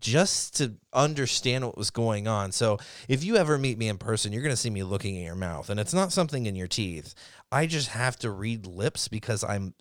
just 0.00 0.56
to 0.58 0.74
understand 0.92 1.64
what 1.64 1.76
was 1.76 1.90
going 1.90 2.28
on. 2.28 2.52
So 2.52 2.78
if 3.08 3.24
you 3.24 3.36
ever 3.36 3.58
meet 3.58 3.78
me 3.78 3.88
in 3.88 3.98
person, 3.98 4.32
you're 4.32 4.42
going 4.42 4.52
to 4.52 4.56
see 4.56 4.70
me 4.70 4.84
looking 4.84 5.16
at 5.16 5.24
your 5.24 5.34
mouth 5.34 5.70
and 5.70 5.80
it's 5.80 5.94
not 5.94 6.12
something 6.12 6.46
in 6.46 6.54
your 6.54 6.68
teeth. 6.68 7.14
I 7.50 7.66
just 7.66 7.88
have 7.88 8.16
to 8.20 8.30
read 8.30 8.66
lips 8.66 9.08
because 9.08 9.42
I'm 9.42 9.74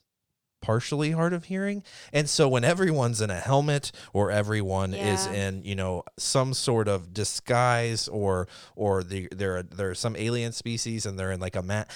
partially 0.62 1.12
hard 1.12 1.34
of 1.34 1.46
hearing. 1.46 1.84
And 2.12 2.30
so 2.30 2.48
when 2.50 2.64
everyone's 2.64 3.22
in 3.22 3.30
a 3.30 3.40
helmet 3.40 3.92
or 4.14 4.32
everyone 4.32 4.94
is 4.94 5.26
in, 5.28 5.64
you 5.64 5.76
know, 5.76 6.04
some 6.18 6.54
sort 6.54 6.88
of 6.88 7.14
disguise 7.14 8.08
or 8.08 8.48
or 8.76 9.04
the 9.04 9.28
there 9.32 9.58
are 9.58 9.64
there 9.64 9.90
are 9.90 9.96
some 9.96 10.16
alien 10.16 10.52
species 10.52 11.06
and 11.06 11.18
they're 11.18 11.32
in 11.32 11.40
like 11.40 11.56
a 11.56 11.62
mat 11.62 11.90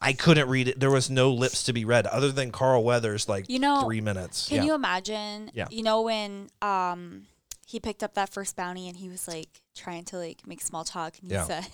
I 0.00 0.12
couldn't 0.12 0.48
read 0.48 0.68
it. 0.68 0.80
There 0.80 0.90
was 0.90 1.08
no 1.10 1.32
lips 1.32 1.62
to 1.64 1.72
be 1.72 1.84
read 1.84 2.06
other 2.06 2.30
than 2.32 2.50
Carl 2.50 2.82
Weathers 2.84 3.28
like 3.28 3.48
You 3.48 3.58
know, 3.60 3.82
3 3.84 4.00
minutes. 4.00 4.48
Can 4.48 4.58
yeah. 4.58 4.64
you 4.64 4.74
imagine? 4.74 5.50
Yeah. 5.54 5.66
You 5.70 5.82
know 5.82 6.02
when 6.02 6.48
um 6.62 7.26
he 7.66 7.80
picked 7.80 8.02
up 8.02 8.14
that 8.14 8.28
first 8.28 8.56
bounty 8.56 8.88
and 8.88 8.96
he 8.96 9.08
was 9.08 9.26
like 9.26 9.48
trying 9.74 10.04
to 10.04 10.18
like 10.18 10.46
make 10.46 10.60
small 10.60 10.84
talk 10.84 11.14
and 11.18 11.28
he 11.28 11.34
Yeah. 11.34 11.44
said, 11.44 11.66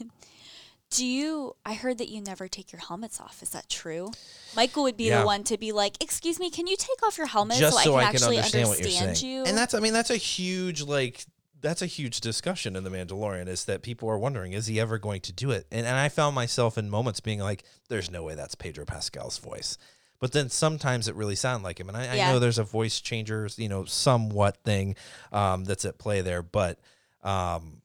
"Do 0.90 1.06
you? 1.06 1.56
I 1.64 1.74
heard 1.74 1.98
that 1.98 2.08
you 2.08 2.20
never 2.20 2.48
take 2.48 2.72
your 2.72 2.80
helmets 2.80 3.20
off. 3.20 3.42
Is 3.42 3.50
that 3.50 3.68
true?" 3.68 4.10
Michael 4.54 4.82
would 4.84 4.96
be 4.96 5.08
Yeah. 5.08 5.20
the 5.20 5.26
one 5.26 5.44
to 5.44 5.56
be 5.58 5.72
like, 5.72 6.02
"Excuse 6.02 6.38
me, 6.38 6.50
can 6.50 6.66
you 6.66 6.76
take 6.76 7.02
off 7.04 7.16
your 7.18 7.28
helmet 7.28 7.58
just 7.58 7.76
so, 7.78 7.82
so 7.82 7.94
I 7.94 8.00
I 8.00 8.02
can 8.04 8.12
can 8.12 8.14
actually 8.16 8.36
understand 8.38 8.68
what 8.68 8.78
you're 8.78 8.86
understand 8.86 9.16
saying. 9.18 9.32
you?" 9.32 9.44
And 9.44 9.56
that's 9.56 9.74
I 9.74 9.80
mean 9.80 9.92
that's 9.92 10.10
a 10.10 10.16
huge 10.16 10.82
like 10.82 11.24
that's 11.60 11.82
a 11.82 11.86
huge 11.86 12.20
discussion 12.20 12.74
in 12.74 12.84
the 12.84 12.90
Mandalorian 12.90 13.46
is 13.46 13.66
that 13.66 13.82
people 13.82 14.08
are 14.08 14.18
wondering 14.18 14.52
is 14.54 14.66
he 14.66 14.80
ever 14.80 14.98
going 14.98 15.20
to 15.22 15.32
do 15.32 15.50
it? 15.50 15.66
And 15.70 15.86
and 15.86 15.96
I 15.96 16.08
found 16.08 16.34
myself 16.34 16.76
in 16.78 16.88
moments 16.90 17.20
being 17.20 17.38
like 17.40 17.64
there's 17.88 18.10
no 18.10 18.22
way 18.22 18.34
that's 18.34 18.54
Pedro 18.54 18.84
Pascal's 18.84 19.38
voice. 19.38 19.76
But 20.20 20.32
then 20.32 20.50
sometimes 20.50 21.08
it 21.08 21.14
really 21.14 21.34
sounded 21.34 21.64
like 21.64 21.80
him, 21.80 21.88
and 21.88 21.96
I, 21.96 22.08
I 22.14 22.16
know 22.30 22.38
there's 22.38 22.58
a 22.58 22.62
voice 22.62 23.00
changer, 23.00 23.48
you 23.56 23.70
know, 23.70 23.86
somewhat 23.86 24.58
thing 24.64 24.96
um, 25.32 25.64
that's 25.64 25.86
at 25.86 25.96
play 25.96 26.20
there. 26.20 26.42
But 26.42 26.78
um, 27.22 27.79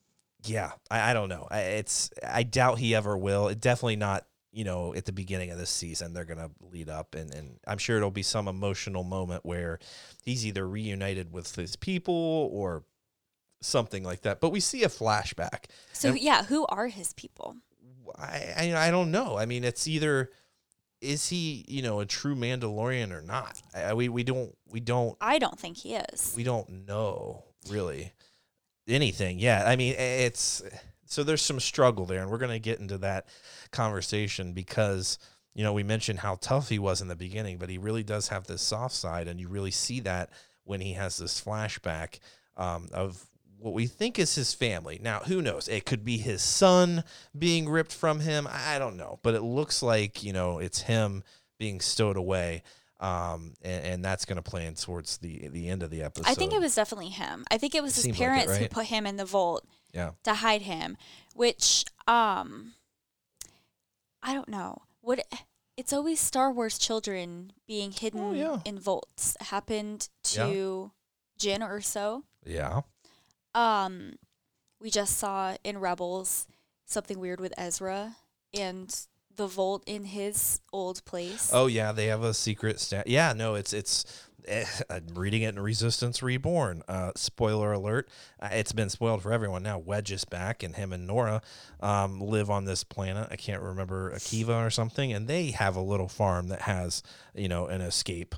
yeah, 0.45 0.71
I, 0.89 1.11
I 1.11 1.13
don't 1.13 1.29
know. 1.29 1.47
I, 1.49 1.59
it's 1.61 2.09
I 2.25 2.43
doubt 2.43 2.79
he 2.79 2.95
ever 2.95 3.17
will. 3.17 3.47
It 3.47 3.59
definitely 3.59 3.97
not. 3.97 4.25
You 4.51 4.63
know, 4.63 4.93
at 4.95 5.03
the 5.03 5.11
beginning 5.11 5.51
of 5.51 5.57
this 5.57 5.69
season, 5.69 6.13
they're 6.13 6.23
gonna 6.23 6.49
lead 6.71 6.87
up, 6.89 7.13
and 7.13 7.33
and 7.33 7.59
I'm 7.67 7.77
sure 7.77 7.97
it'll 7.97 8.09
be 8.09 8.23
some 8.23 8.47
emotional 8.47 9.03
moment 9.03 9.45
where 9.45 9.79
he's 10.23 10.45
either 10.45 10.65
reunited 10.65 11.33
with 11.33 11.53
his 11.55 11.75
people 11.75 12.49
or 12.53 12.85
something 13.61 14.03
like 14.03 14.21
that. 14.21 14.39
But 14.39 14.51
we 14.51 14.61
see 14.61 14.83
a 14.83 14.87
flashback. 14.89 15.65
so 15.91 16.09
and- 16.09 16.19
yeah, 16.19 16.43
who 16.45 16.65
are 16.67 16.87
his 16.87 17.11
people? 17.13 17.57
I, 18.17 18.53
I 18.57 18.87
I 18.87 18.91
don't 18.91 19.11
know. 19.11 19.37
I 19.37 19.45
mean, 19.45 19.65
it's 19.65 19.87
either 19.87 20.29
is 21.01 21.27
he 21.27 21.65
you 21.67 21.81
know 21.81 21.99
a 21.99 22.05
true 22.05 22.35
Mandalorian 22.35 23.11
or 23.11 23.21
not. 23.21 23.61
I, 23.75 23.93
we 23.93 24.07
we 24.07 24.23
don't 24.23 24.55
we 24.69 24.79
don't 24.79 25.17
I 25.19 25.37
don't 25.37 25.59
think 25.59 25.77
he 25.77 25.95
is. 25.95 26.33
we 26.37 26.43
don't 26.43 26.87
know 26.87 27.43
really 27.69 28.13
anything 28.87 29.39
Yeah, 29.39 29.63
I 29.65 29.75
mean, 29.75 29.95
it's 29.97 30.63
so 31.05 31.23
there's 31.23 31.41
some 31.41 31.59
struggle 31.59 32.05
there, 32.05 32.21
and 32.21 32.29
we're 32.29 32.37
gonna 32.37 32.59
get 32.59 32.79
into 32.79 32.97
that 32.99 33.27
conversation 33.71 34.53
because 34.53 35.17
you 35.53 35.63
know 35.63 35.73
we 35.73 35.83
mentioned 35.83 36.19
how 36.19 36.35
tough 36.41 36.69
he 36.69 36.79
was 36.79 37.01
in 37.01 37.07
the 37.07 37.15
beginning, 37.15 37.57
but 37.57 37.69
he 37.69 37.77
really 37.77 38.03
does 38.03 38.29
have 38.29 38.47
this 38.47 38.61
soft 38.61 38.95
side, 38.95 39.27
and 39.27 39.39
you 39.39 39.47
really 39.47 39.71
see 39.71 39.99
that 40.01 40.29
when 40.63 40.81
he 40.81 40.93
has 40.93 41.17
this 41.17 41.39
flashback 41.39 42.19
um, 42.57 42.89
of 42.91 43.25
what 43.59 43.73
we 43.73 43.87
think 43.87 44.19
is 44.19 44.35
his 44.35 44.53
family. 44.53 44.99
Now, 45.01 45.19
who 45.19 45.41
knows? 45.41 45.67
It 45.67 45.85
could 45.85 46.03
be 46.03 46.17
his 46.17 46.41
son 46.41 47.03
being 47.37 47.69
ripped 47.69 47.93
from 47.93 48.19
him. 48.19 48.47
I 48.47 48.75
I 48.75 48.79
don't 48.79 48.97
know, 48.97 49.19
but 49.23 49.35
it 49.35 49.41
looks 49.41 49.81
like 49.81 50.23
you 50.23 50.33
know 50.33 50.59
it's 50.59 50.81
him 50.81 51.23
being 51.57 51.79
stowed 51.79 52.17
away. 52.17 52.63
Um, 52.99 53.53
and, 53.61 53.85
and 53.85 54.05
that's 54.05 54.23
going 54.23 54.37
to 54.37 54.41
play 54.41 54.65
in 54.65 54.75
towards 54.75 55.17
the 55.17 55.49
the 55.49 55.67
end 55.67 55.83
of 55.83 55.89
the 55.89 56.01
episode. 56.03 56.29
I 56.29 56.33
think 56.33 56.53
it 56.53 56.61
was 56.61 56.75
definitely 56.75 57.09
him. 57.09 57.43
I 57.51 57.57
think 57.57 57.75
it 57.75 57.83
was 57.83 57.93
It 57.93 57.95
his 57.95 58.03
seemed 58.03 58.13
like 58.19 58.21
it, 58.21 58.45
parents 58.47 58.57
who 58.57 58.67
put 58.69 58.85
him 58.85 59.05
in 59.05 59.17
the 59.17 59.25
vault 59.25 59.65
yeah. 59.93 60.11
to 60.23 60.33
hide 60.35 60.61
him, 60.61 60.95
which 61.33 61.83
um 62.07 62.73
I 64.23 64.33
don't 64.33 64.47
know. 64.49 64.83
What 65.01 65.19
it's 65.77 65.91
always 65.91 66.21
Star 66.21 66.51
Wars 66.53 66.77
children 66.77 67.51
being 67.67 67.91
hidden 67.91 68.21
Oh, 68.21 68.31
yeah. 68.33 68.59
in 68.63 68.79
vaults. 68.79 69.35
Happened 69.41 70.07
to 70.23 70.91
Jyn 71.37 71.59
Erso. 71.59 72.23
Yeah. 72.45 72.81
Um 73.53 74.13
we 74.79 74.89
just 74.89 75.17
saw 75.17 75.55
in 75.65 75.79
Rebels 75.79 76.47
something 76.85 77.19
weird 77.19 77.41
with 77.41 77.53
Ezra 77.57 78.15
and 78.53 78.97
the 79.35 79.47
vault 79.47 79.83
in 79.85 80.05
his 80.05 80.61
old 80.71 81.03
place. 81.05 81.49
Oh 81.53 81.67
yeah, 81.67 81.91
they 81.91 82.07
have 82.07 82.23
a 82.23 82.33
secret 82.33 82.79
stat. 82.79 83.07
Yeah, 83.07 83.33
no, 83.33 83.55
it's 83.55 83.73
it's. 83.73 84.05
eh, 84.47 84.65
I'm 84.89 85.07
reading 85.15 85.41
it 85.41 85.49
in 85.55 85.59
Resistance 85.59 86.21
Reborn. 86.21 86.83
Uh, 86.87 87.11
spoiler 87.15 87.71
alert! 87.73 88.07
Uh, 88.39 88.49
it's 88.51 88.71
been 88.73 88.89
spoiled 88.89 89.21
for 89.23 89.31
everyone 89.33 89.63
now. 89.63 89.77
Wedge 89.79 90.11
is 90.11 90.25
back, 90.25 90.63
and 90.63 90.75
him 90.75 90.93
and 90.93 91.09
Norra 91.09 91.41
um, 91.81 92.19
live 92.21 92.49
on 92.49 92.65
this 92.65 92.83
planet. 92.83 93.27
I 93.31 93.35
can't 93.35 93.61
remember 93.61 94.11
Akiva 94.11 94.65
or 94.65 94.69
something, 94.69 95.11
and 95.11 95.27
they 95.27 95.47
have 95.51 95.75
a 95.75 95.81
little 95.81 96.07
farm 96.07 96.47
that 96.49 96.61
has 96.63 97.01
you 97.33 97.47
know 97.47 97.67
an 97.67 97.81
escape 97.81 98.35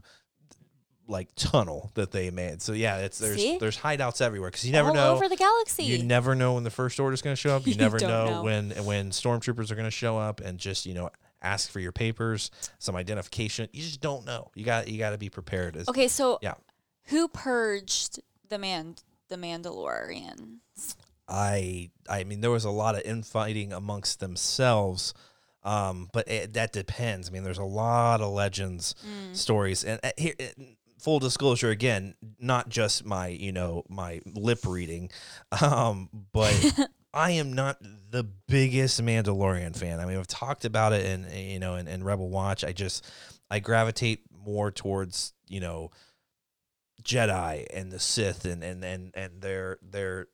like 1.08 1.30
tunnel 1.36 1.92
that 1.96 2.12
they 2.12 2.30
made. 2.32 2.62
So 2.62 2.74
yeah, 2.74 2.98
it's 2.98 3.18
there's 3.20 3.38
See? 3.38 3.58
there's 3.58 3.78
hideouts 3.78 4.22
everywhere 4.22 4.50
because 4.50 4.66
you 4.66 4.72
never 4.72 4.90
All 4.90 4.94
know. 4.96 5.14
over 5.16 5.28
the 5.30 5.36
galaxy. 5.38 5.84
You 5.84 6.04
never 6.04 6.36
know 6.36 6.54
when 6.54 6.64
the 6.64 6.70
first 6.70 7.00
order 7.00 7.14
is 7.14 7.22
going 7.22 7.36
to 7.36 7.40
show 7.40 7.56
up. 7.56 7.66
You 7.66 7.74
You 7.78 7.80
never 7.80 8.00
know, 8.00 8.26
know. 8.26 8.44
when 8.44 8.72
when 8.86 9.12
stormtroopers 9.12 9.72
are 9.72 9.76
going 9.76 9.86
to 9.88 9.92
show 9.92 10.18
up 10.18 10.40
and 10.42 10.58
just 10.60 10.86
you 10.86 10.94
know 10.94 11.10
ask 11.42 11.70
for 11.70 11.80
your 11.80 11.92
papers, 11.92 12.50
some 12.80 12.96
identification. 12.96 13.70
You 13.72 13.82
just 13.84 14.02
don't 14.02 14.26
know. 14.26 14.50
You 14.56 14.66
got 14.66 14.88
you 14.88 14.98
got 14.98 15.12
to 15.12 15.18
be 15.18 15.30
prepared. 15.30 15.76
As, 15.78 15.88
okay, 15.88 16.08
so 16.08 16.40
Yeah. 16.42 16.56
who 17.06 17.28
purged 17.28 18.20
the 18.50 18.58
man 18.58 18.96
the 19.30 19.36
Mandalorian? 19.38 20.58
I 21.28 21.92
I 22.10 22.24
mean 22.24 22.42
there 22.42 22.52
was 22.52 22.66
a 22.66 22.70
lot 22.72 22.96
of 22.96 23.02
infighting 23.04 23.74
amongst 23.74 24.20
themselves. 24.20 25.14
Um, 25.64 26.10
but 26.14 26.30
it, 26.30 26.54
that 26.54 26.72
depends. 26.72 27.28
I 27.28 27.34
mean, 27.34 27.44
there's 27.44 27.58
a 27.58 27.64
lot 27.64 28.22
of 28.22 28.32
legends, 28.32 28.96
Mm. 29.06 29.36
stories, 29.36 29.84
and 29.84 30.00
uh, 30.02 30.12
here, 30.18 30.34
uh, 30.40 30.64
full 31.00 31.20
disclosure 31.20 31.70
again, 31.70 32.16
not 32.40 32.70
just 32.70 33.06
my, 33.06 33.28
you 33.28 33.52
know, 33.52 33.84
my 33.90 34.22
lip 34.26 34.60
reading, 34.66 35.10
um, 35.62 36.10
but 36.34 36.90
I 37.14 37.32
am 37.32 37.54
not 37.54 37.78
the 38.10 38.24
biggest 38.48 39.02
Mandalorian 39.02 39.76
fan. 39.76 40.00
I 40.00 40.06
mean, 40.06 40.18
I've 40.18 40.28
talked 40.28 40.66
about 40.66 40.94
it 40.94 41.06
in, 41.06 41.28
you 41.34 41.60
know, 41.60 41.76
in, 41.76 41.88
in 41.88 42.04
Rebel 42.04 42.30
Watch. 42.30 42.64
I 42.64 42.74
just, 42.74 43.10
I 43.50 43.60
gravitate 43.60 44.22
more 44.32 44.72
towards, 44.72 45.34
you 45.48 45.60
know, 45.60 45.92
Jedi 47.04 47.66
and 47.74 47.92
the 47.92 48.00
Sith 48.00 48.46
and 48.46 48.64
and 48.64 48.84
and 48.84 49.12
and 49.14 49.42
their 49.42 49.78
their 49.82 50.28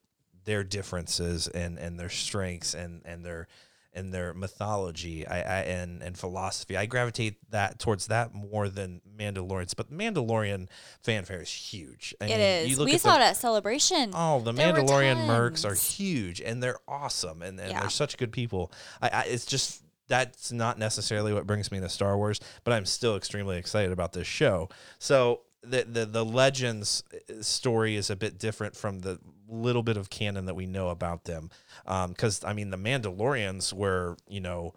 their 0.45 0.63
differences 0.63 1.47
and 1.47 1.77
and 1.77 1.99
their 1.99 2.09
strengths 2.09 2.73
and 2.73 3.01
and 3.05 3.23
their 3.23 3.47
and 3.95 4.13
their 4.13 4.33
mythology 4.33 5.25
I, 5.27 5.37
I 5.37 5.59
and 5.61 6.01
and 6.01 6.17
philosophy. 6.17 6.75
I 6.77 6.85
gravitate 6.85 7.35
that 7.51 7.79
towards 7.79 8.07
that 8.07 8.33
more 8.33 8.69
than 8.69 9.01
Mandalorians. 9.17 9.75
But 9.75 9.91
Mandalorian 9.91 10.67
fanfare 11.03 11.41
is 11.41 11.51
huge. 11.51 12.15
I 12.19 12.25
It 12.25 12.29
mean, 12.29 12.39
is. 12.39 12.69
you 12.69 12.77
look 12.77 12.87
We 12.87 12.97
saw 12.97 13.13
the- 13.17 13.21
it 13.21 13.23
at 13.27 13.37
Celebration. 13.37 14.11
Oh, 14.13 14.39
the 14.41 14.51
There 14.51 14.73
Mandalorian 14.73 15.27
mercs 15.27 15.63
are 15.69 15.75
huge 15.75 16.41
and 16.41 16.61
they're 16.63 16.79
awesome 16.87 17.41
and, 17.41 17.59
and 17.59 17.71
Yeah. 17.71 17.81
they're 17.81 17.89
such 17.89 18.17
good 18.17 18.31
people. 18.31 18.71
I, 19.01 19.09
I 19.09 19.21
it's 19.23 19.45
just 19.45 19.81
that's 20.07 20.51
not 20.51 20.77
necessarily 20.77 21.31
what 21.33 21.47
brings 21.47 21.71
me 21.71 21.79
to 21.79 21.87
Star 21.89 22.17
Wars, 22.17 22.39
but 22.63 22.73
I'm 22.73 22.85
still 22.85 23.15
extremely 23.15 23.57
excited 23.57 23.91
about 23.91 24.13
this 24.13 24.27
show. 24.27 24.69
So 24.99 25.41
the 25.61 25.83
the 25.83 26.05
the 26.05 26.25
Legends 26.25 27.03
uh, 27.13 27.41
story 27.41 27.95
is 27.95 28.09
a 28.09 28.15
bit 28.15 28.37
different 28.37 28.75
from 28.75 28.99
the 28.99 29.19
little 29.53 29.83
bit 29.83 29.97
of 29.97 30.09
canon 30.09 30.45
that 30.45 30.55
we 30.55 30.65
know 30.65 30.89
about 30.89 31.23
them. 31.25 31.49
Because 31.85 32.43
I 32.43 32.53
mean, 32.53 32.69
the 32.69 32.77
Mandalorians 32.77 33.73
were 33.73 34.17
you 34.27 34.41
know 34.41 34.73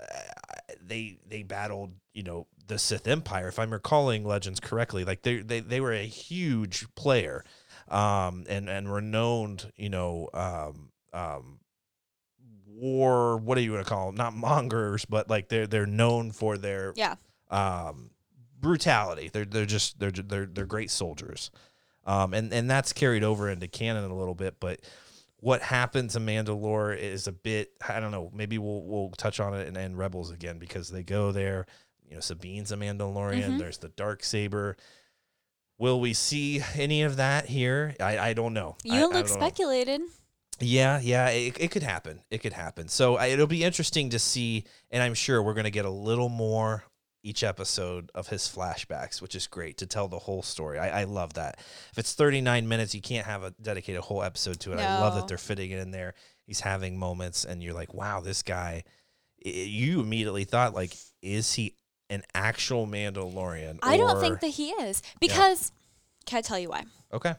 uh, 0.00 0.04
they 0.80 1.18
they 1.26 1.42
battled 1.42 1.92
you 2.14 2.22
know 2.22 2.46
the 2.66 2.78
Sith 2.78 3.06
Empire. 3.06 3.48
If 3.48 3.58
I'm 3.58 3.72
recalling 3.72 4.24
Legends 4.24 4.60
correctly, 4.60 5.04
like 5.04 5.22
they 5.22 5.38
they 5.38 5.60
they 5.60 5.80
were 5.80 5.92
a 5.92 6.06
huge 6.06 6.86
player, 6.94 7.44
um, 7.88 8.44
and 8.48 8.68
and 8.68 8.92
renowned 8.92 9.72
you 9.76 9.88
know 9.88 10.28
um 10.34 10.90
um 11.12 11.60
war. 12.66 13.36
What 13.38 13.56
do 13.56 13.60
you 13.62 13.72
want 13.72 13.84
to 13.86 13.88
call 13.88 14.06
them? 14.06 14.16
Not 14.16 14.34
mongers, 14.34 15.04
but 15.04 15.28
like 15.30 15.48
they're 15.48 15.66
they're 15.66 15.86
known 15.86 16.30
for 16.32 16.56
their 16.58 16.92
Yeah. 16.96 17.16
um 17.50 18.10
brutality. 18.60 19.30
They're 19.32 19.44
they're 19.44 19.66
just 19.66 19.98
they're 19.98 20.10
they're 20.10 20.46
they're 20.46 20.66
great 20.66 20.90
soldiers, 20.90 21.50
um, 22.08 22.34
and 22.34 22.52
and 22.52 22.68
that's 22.68 22.92
carried 22.92 23.22
over 23.22 23.48
into 23.48 23.68
canon 23.68 24.10
a 24.10 24.16
little 24.16 24.34
bit, 24.34 24.56
but. 24.60 24.80
What 25.40 25.62
happens 25.62 26.16
in 26.16 26.26
Mandalore 26.26 26.98
is 26.98 27.28
a 27.28 27.32
bit 27.32 27.70
I 27.88 28.00
don't 28.00 28.10
know. 28.10 28.28
Maybe 28.34 28.58
we'll 28.58 28.82
we'll 28.82 29.10
touch 29.10 29.38
on 29.38 29.54
it 29.54 29.68
in, 29.68 29.76
in 29.76 29.94
Rebels 29.94 30.32
again 30.32 30.58
because 30.58 30.88
they 30.88 31.04
go 31.04 31.30
there. 31.30 31.64
You 32.08 32.16
know, 32.16 32.20
Sabine's 32.20 32.72
a 32.72 32.76
Mandalorian. 32.76 33.50
Mhm. 33.50 33.58
There's 33.60 33.78
the 33.78 33.90
dark 33.90 34.24
saber. 34.24 34.76
Will 35.78 36.00
we 36.00 36.12
see 36.12 36.60
any 36.74 37.02
of 37.04 37.16
that 37.18 37.46
here? 37.46 37.94
I, 38.00 38.18
I 38.18 38.32
don't 38.32 38.52
know. 38.52 38.78
You 38.82 38.94
I 38.94 39.02
look 39.02 39.12
know. 39.12 39.22
speculated. 39.26 40.00
Yeah, 40.58 40.98
yeah, 41.00 41.28
it, 41.28 41.56
it 41.60 41.70
could 41.70 41.84
happen. 41.84 42.20
It 42.32 42.38
could 42.38 42.52
happen. 42.52 42.88
So 42.88 43.16
I, 43.16 43.26
it'll 43.26 43.46
be 43.46 43.62
interesting 43.62 44.10
to 44.10 44.18
see, 44.18 44.64
and 44.90 45.04
I'm 45.04 45.14
sure 45.14 45.40
we're 45.40 45.54
going 45.54 45.64
to 45.64 45.70
get 45.70 45.84
a 45.84 45.90
little 45.90 46.28
more 46.28 46.82
each 47.22 47.42
episode 47.42 48.10
of 48.14 48.28
his 48.28 48.42
flashbacks, 48.42 49.20
which 49.20 49.34
is 49.34 49.46
great 49.46 49.76
to 49.78 49.86
tell 49.86 50.08
the 50.08 50.18
whole 50.20 50.42
story. 50.42 50.78
I, 50.78 51.00
I 51.00 51.04
love 51.04 51.34
that. 51.34 51.56
If 51.92 51.98
it's 51.98 52.14
39 52.14 52.68
minutes, 52.68 52.94
you 52.94 53.00
can't 53.00 53.26
have 53.26 53.42
a 53.42 53.50
dedicate 53.60 53.96
a 53.96 54.00
whole 54.00 54.22
episode 54.22 54.60
to 54.60 54.72
it. 54.72 54.78
I 54.78 55.00
love 55.00 55.14
that 55.16 55.26
they're 55.28 55.36
fitting 55.38 55.70
it 55.70 55.78
in 55.80 55.90
there. 55.90 56.14
He's 56.46 56.60
having 56.60 56.98
moments, 56.98 57.44
and 57.44 57.62
you're 57.62 57.74
like, 57.74 57.92
wow, 57.92 58.20
this 58.20 58.42
guy. 58.42 58.84
i- 59.44 59.48
You 59.48 60.00
immediately 60.00 60.44
thought, 60.44 60.74
like, 60.74 60.96
is 61.20 61.52
he 61.54 61.74
an 62.08 62.22
actual 62.34 62.86
Mandalorian? 62.86 63.78
I 63.82 63.96
don't 63.96 64.20
think 64.20 64.40
that 64.40 64.48
he 64.48 64.70
is 64.70 65.02
because 65.20 65.72
can 66.24 66.38
I 66.38 66.40
tell 66.42 66.58
you 66.58 66.68
why? 66.70 66.84
Okay. 67.12 67.34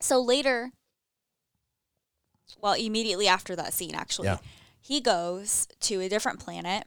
So 0.00 0.20
later, 0.22 0.70
well, 2.60 2.74
immediately 2.74 3.28
after 3.28 3.54
that 3.56 3.72
scene, 3.72 3.94
actually, 3.94 4.26
Yeah. 4.28 4.38
he 4.80 5.00
goes 5.00 5.68
to 5.80 6.00
a 6.00 6.08
different 6.08 6.40
planet. 6.40 6.86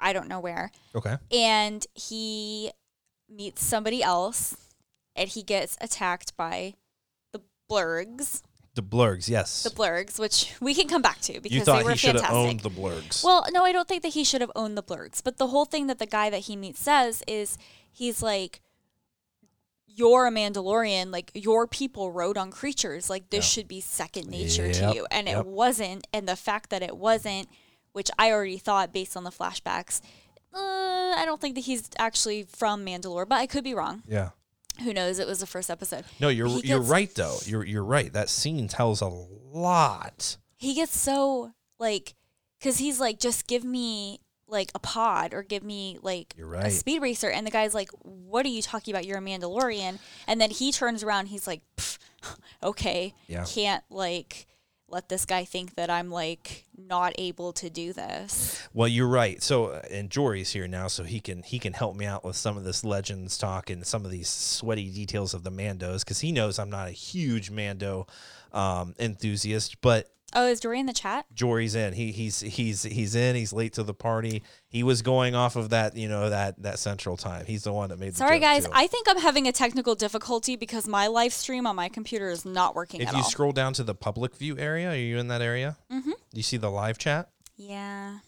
I 0.00 0.12
don't 0.12 0.28
know 0.28 0.40
where, 0.40 0.70
Okay. 0.94 1.16
and 1.30 1.86
he 1.94 2.72
meets 3.28 3.62
somebody 3.64 4.02
else, 4.02 4.56
and 5.14 5.28
he 5.28 5.42
gets 5.42 5.76
attacked 5.80 6.36
by 6.36 6.74
the 7.32 7.42
blurrgs. 7.70 8.42
The 8.74 8.82
blurrgs, 8.82 9.28
yes. 9.28 9.62
The 9.64 9.70
blurrgs, 9.70 10.18
which 10.18 10.54
we 10.60 10.74
can 10.74 10.88
come 10.88 11.02
back 11.02 11.20
to 11.22 11.40
because 11.40 11.58
you 11.58 11.64
they 11.64 11.82
were 11.82 11.90
he 11.90 11.96
should 11.96 12.14
have 12.14 12.24
fantastic. 12.24 12.50
owned 12.50 12.60
the 12.60 12.70
blurrgs. 12.70 13.22
Well, 13.24 13.44
no, 13.50 13.64
I 13.64 13.72
don't 13.72 13.86
think 13.88 14.02
that 14.02 14.14
he 14.14 14.22
should 14.24 14.40
have 14.40 14.52
owned 14.54 14.78
the 14.78 14.82
blurrgs. 14.82 15.22
But 15.22 15.38
the 15.38 15.48
whole 15.48 15.64
thing 15.64 15.88
that 15.88 15.98
the 15.98 16.06
guy 16.06 16.30
that 16.30 16.40
he 16.42 16.54
meets 16.56 16.80
says 16.80 17.22
is 17.26 17.58
he's 17.92 18.22
like, 18.22 18.60
You're 19.86 20.28
a 20.28 20.30
Mandalorian, 20.30 21.10
like 21.12 21.32
your 21.34 21.66
people 21.66 22.12
rode 22.12 22.38
on 22.38 22.50
creatures. 22.52 23.10
Like 23.10 23.30
this 23.30 23.44
Yeah. 23.44 23.60
should 23.60 23.68
be 23.68 23.80
second 23.80 24.28
nature 24.28 24.66
Yep, 24.66 24.74
to 24.76 24.94
you. 24.94 25.06
And 25.10 25.26
yep. 25.26 25.38
it 25.40 25.46
wasn't. 25.46 26.06
And 26.12 26.28
the 26.28 26.36
fact 26.36 26.70
that 26.70 26.82
it 26.82 26.96
wasn't, 26.96 27.48
which 27.92 28.10
I 28.18 28.30
already 28.32 28.58
thought 28.58 28.92
based 28.92 29.16
on 29.16 29.24
the 29.24 29.30
flashbacks, 29.30 30.00
uh, 30.54 30.58
I 30.58 31.22
don't 31.24 31.40
think 31.40 31.54
that 31.54 31.62
he's 31.62 31.88
actually 31.98 32.42
from 32.44 32.84
Mandalore, 32.84 33.28
but 33.28 33.36
I 33.36 33.46
could 33.46 33.64
be 33.64 33.74
wrong. 33.74 34.02
yeah. 34.08 34.30
Who 34.84 34.94
knows? 34.94 35.18
It 35.18 35.26
was 35.26 35.40
the 35.40 35.46
first 35.46 35.68
episode. 35.70 36.04
No, 36.20 36.28
you're 36.28 36.46
He 36.48 36.68
you're 36.68 36.78
gets- 36.78 36.88
right 36.90 37.14
though. 37.14 37.36
You're 37.44 37.64
you're 37.64 37.84
right. 37.84 38.10
That 38.12 38.30
scene 38.30 38.66
tells 38.66 39.02
a 39.02 39.08
lot. 39.08 40.36
he 40.56 40.74
gets 40.74 40.96
so 40.98 41.52
like 41.78 42.14
because 42.58 42.78
he's 42.78 42.98
like 43.00 43.18
just 43.18 43.46
give 43.46 43.62
me 43.64 44.20
like 44.48 44.70
a 44.74 44.78
pod 44.78 45.34
or 45.34 45.42
give 45.42 45.62
me 45.62 45.98
like 46.02 46.34
You're 46.36 46.54
a 46.54 46.70
speed 46.70 47.02
racer 47.02 47.28
and 47.28 47.46
the 47.46 47.50
guy's 47.50 47.74
like 47.74 47.90
what 48.02 48.44
are 48.46 48.48
you 48.50 48.62
talking 48.62 48.92
about 48.94 49.06
you're 49.06 49.18
a 49.18 49.22
mandalorian 49.22 49.98
and 50.26 50.40
then 50.40 50.50
he 50.50 50.72
turns 50.72 51.02
around 51.04 51.26
he's 51.26 51.46
like 51.46 51.60
okay 52.62 53.14
Yeah. 53.26 53.44
can't 53.46 53.84
like 53.90 54.46
let 54.90 55.08
this 55.08 55.24
guy 55.24 55.44
think 55.44 55.74
that 55.74 55.90
i'm 55.90 56.10
like 56.10 56.64
not 56.76 57.12
able 57.18 57.52
to 57.52 57.70
do 57.70 57.92
this 57.92 58.68
Well, 58.72 58.88
you're 58.88 59.08
right. 59.08 59.42
So, 59.42 59.66
uh, 59.66 59.82
and 59.90 60.10
Jory's 60.10 60.52
here 60.52 60.68
now, 60.68 60.86
so 60.86 61.02
he 61.02 61.18
can 61.20 61.42
he 61.42 61.58
can 61.58 61.72
help 61.72 61.96
me 61.96 62.06
out 62.06 62.24
with 62.24 62.36
some 62.36 62.56
of 62.56 62.62
this 62.62 62.84
legends 62.84 63.36
talk 63.36 63.68
and 63.68 63.84
some 63.84 64.04
of 64.04 64.10
these 64.10 64.28
sweaty 64.28 64.90
details 64.90 65.34
of 65.34 65.42
the 65.42 65.50
Mandos 65.50 66.04
because 66.04 66.20
he 66.20 66.30
knows 66.30 66.58
I'm 66.58 66.70
not 66.70 66.86
a 66.88 66.92
huge 66.92 67.50
Mando 67.50 68.06
um, 68.52 68.94
enthusiast, 68.98 69.80
but 69.80 70.08
oh 70.34 70.46
is 70.46 70.60
Jory 70.60 70.80
in 70.80 70.86
the 70.86 70.92
chat 70.92 71.26
Jory's 71.34 71.74
in. 71.74 71.92
He 71.92 72.12
he's 72.12 72.40
he's 72.40 72.82
he's 72.82 73.14
in. 73.14 73.36
He's 73.36 73.52
late 73.52 73.72
to 73.74 73.82
the 73.82 73.94
party. 73.94 74.42
He 74.68 74.82
was 74.82 75.02
going 75.02 75.34
off 75.34 75.56
of 75.56 75.70
that 75.70 75.96
you 75.96 76.08
know 76.08 76.30
that 76.30 76.60
that 76.62 76.78
Central 76.78 77.16
Time. 77.16 77.44
He's 77.46 77.64
the 77.64 77.72
one 77.72 77.88
that 77.90 77.98
made. 77.98 78.12
The 78.12 78.16
sorry 78.18 78.38
guys 78.38 78.64
too. 78.66 78.70
i 78.74 78.86
think 78.86 79.06
i'm 79.08 79.18
having 79.18 79.46
a 79.48 79.52
technical 79.52 79.94
difficulty 79.94 80.56
because 80.56 80.86
my 80.88 81.06
live 81.06 81.32
stream 81.32 81.66
on 81.66 81.76
my 81.76 81.88
computer 81.88 82.28
is 82.30 82.44
not 82.44 82.74
working 82.74 83.00
If 83.00 83.10
you 83.12 83.18
all 83.18 83.24
scroll 83.24 83.52
down 83.52 83.72
to 83.74 83.82
the 83.82 83.94
public 83.94 84.36
view 84.36 84.56
area, 84.58 84.90
are 84.90 84.96
you 84.96 85.18
in 85.18 85.28
that 85.28 85.42
area? 85.42 85.76
mm-hmm. 85.90 86.12
You 86.32 86.42
see 86.42 86.56
the 86.56 86.70
live 86.70 86.98
chat. 86.98 87.30
yeah 87.56 88.18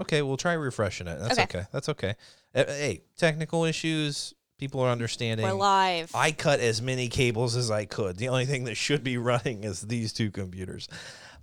Okay, 0.00 0.22
we'll 0.22 0.36
try 0.36 0.52
refreshing 0.52 1.08
it. 1.08 1.18
That's 1.18 1.32
okay. 1.38 1.42
Okay. 1.42 1.66
That's 1.72 1.88
okay. 1.88 2.14
Uh, 2.54 2.64
Hey, 2.66 3.02
technical 3.16 3.64
issues, 3.64 4.32
people 4.58 4.80
are 4.80 4.90
understanding. 4.90 5.44
we're 5.44 5.52
live 5.52 6.10
I 6.14 6.30
cut 6.32 6.60
as 6.60 6.80
many 6.80 7.08
cables 7.08 7.56
as 7.56 7.70
I 7.70 7.84
could. 7.84 8.16
The 8.16 8.28
only 8.28 8.46
thing 8.46 8.64
that 8.64 8.76
should 8.76 9.02
be 9.02 9.16
running 9.18 9.64
is 9.64 9.80
these 9.82 10.12
two 10.12 10.30
computers. 10.30 10.88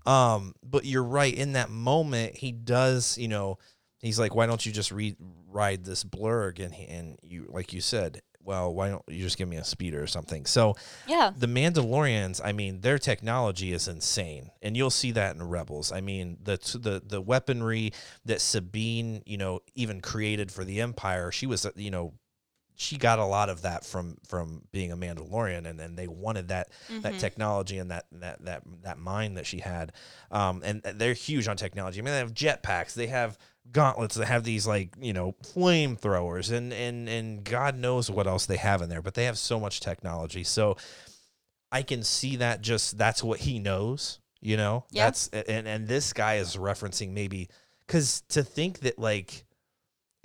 Um, 0.05 0.53
but 0.63 0.85
you're 0.85 1.03
right. 1.03 1.33
In 1.33 1.53
that 1.53 1.69
moment, 1.69 2.35
he 2.35 2.51
does. 2.51 3.17
You 3.17 3.27
know, 3.27 3.57
he's 3.99 4.19
like, 4.19 4.35
"Why 4.35 4.45
don't 4.45 4.65
you 4.65 4.71
just 4.71 4.91
re- 4.91 5.17
ride 5.47 5.83
this 5.83 6.03
blurrg?" 6.03 6.63
And 6.63 6.73
he, 6.73 6.85
and 6.85 7.17
you, 7.23 7.47
like 7.49 7.73
you 7.73 7.81
said, 7.81 8.21
well, 8.45 8.73
why 8.73 8.89
don't 8.89 9.03
you 9.07 9.23
just 9.23 9.37
give 9.37 9.49
me 9.49 9.57
a 9.57 9.63
speeder 9.63 10.01
or 10.01 10.07
something? 10.07 10.45
So 10.45 10.75
yeah 11.07 11.31
the 11.35 11.47
Mandalorians, 11.47 12.39
I 12.43 12.51
mean, 12.51 12.81
their 12.81 12.99
technology 12.99 13.73
is 13.73 13.87
insane, 13.87 14.51
and 14.61 14.77
you'll 14.77 14.91
see 14.91 15.11
that 15.11 15.35
in 15.35 15.43
Rebels. 15.43 15.91
I 15.91 16.01
mean, 16.01 16.37
the 16.41 16.57
the 16.79 17.01
the 17.03 17.21
weaponry 17.21 17.91
that 18.25 18.41
Sabine, 18.41 19.23
you 19.25 19.37
know, 19.37 19.61
even 19.73 19.99
created 19.99 20.51
for 20.51 20.63
the 20.63 20.79
Empire, 20.79 21.31
she 21.31 21.47
was, 21.47 21.65
uh, 21.65 21.71
you 21.75 21.91
know, 21.91 22.13
she 22.77 22.97
got 22.97 23.19
a 23.19 23.25
lot 23.25 23.49
of 23.49 23.61
that 23.63 23.85
from 23.85 24.17
from 24.27 24.63
being 24.71 24.91
a 24.91 24.97
Mandalorian, 24.97 25.65
and 25.65 25.79
and 25.79 25.97
they 25.97 26.07
wanted 26.07 26.49
that 26.49 26.69
that 27.01 27.13
Mhm. 27.13 27.17
technology 27.19 27.77
and 27.77 27.91
that 27.91 28.05
that 28.11 28.43
that 28.45 28.63
that 28.83 28.97
mind 28.99 29.37
that 29.37 29.45
she 29.45 29.59
had, 29.59 29.93
um, 30.31 30.61
and 30.65 30.81
they're 30.83 31.13
huge 31.13 31.47
on 31.47 31.57
technology. 31.57 31.99
I 31.99 32.03
mean, 32.03 32.13
they 32.13 32.19
have 32.19 32.33
jetpacks, 32.33 32.93
they 32.93 33.07
have 33.07 33.37
gauntlets, 33.71 34.15
they 34.15 34.25
have 34.25 34.43
these 34.43 34.67
like 34.67 34.93
you 34.99 35.13
know 35.13 35.33
flamethrowers, 35.43 36.51
and 36.51 36.73
and 36.73 37.07
and 37.09 37.43
God 37.43 37.77
knows 37.77 38.09
what 38.11 38.27
else 38.27 38.45
they 38.45 38.57
have 38.57 38.81
in 38.81 38.89
there, 38.89 39.01
but 39.01 39.13
they 39.13 39.25
have 39.25 39.37
so 39.37 39.59
much 39.59 39.79
technology. 39.79 40.43
So 40.43 40.77
I 41.71 41.81
can 41.81 42.03
see 42.03 42.35
that 42.37 42.61
just 42.61 42.97
that's 42.97 43.23
what 43.23 43.39
he 43.41 43.59
knows, 43.59 44.19
you 44.41 44.57
know. 44.57 44.85
Yeah. 44.91 45.05
That's 45.05 45.27
and 45.29 45.67
and 45.67 45.87
this 45.87 46.13
guy 46.13 46.35
is 46.35 46.57
referencing 46.57 47.11
maybe 47.11 47.49
because 47.87 48.21
to 48.29 48.43
think 48.43 48.79
that 48.79 48.99
like 48.99 49.44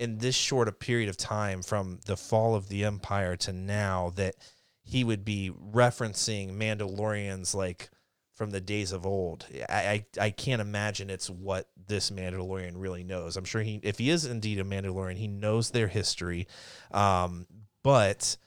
in 0.01 0.17
this 0.17 0.35
short 0.35 0.67
a 0.67 0.71
period 0.71 1.07
of 1.09 1.15
time 1.15 1.61
from 1.61 1.99
the 2.05 2.17
fall 2.17 2.55
of 2.55 2.69
the 2.69 2.83
empire 2.83 3.35
to 3.37 3.53
now 3.53 4.11
that 4.15 4.35
he 4.83 5.03
would 5.03 5.23
be 5.23 5.51
referencing 5.71 6.53
Mandalorians 6.53 7.53
like 7.53 7.91
from 8.33 8.49
the 8.49 8.59
days 8.59 8.91
of 8.91 9.05
old. 9.05 9.45
I, 9.69 10.03
I 10.19 10.25
I 10.25 10.29
can't 10.31 10.61
imagine 10.61 11.11
it's 11.11 11.29
what 11.29 11.69
this 11.87 12.09
Mandalorian 12.09 12.73
really 12.75 13.03
knows. 13.03 13.37
I'm 13.37 13.45
sure 13.45 13.61
he 13.61 13.79
if 13.83 13.99
he 13.99 14.09
is 14.09 14.25
indeed 14.25 14.59
a 14.59 14.63
Mandalorian, 14.63 15.17
he 15.17 15.27
knows 15.27 15.69
their 15.69 15.87
history. 15.87 16.47
Um, 16.91 17.45
but 17.83 18.37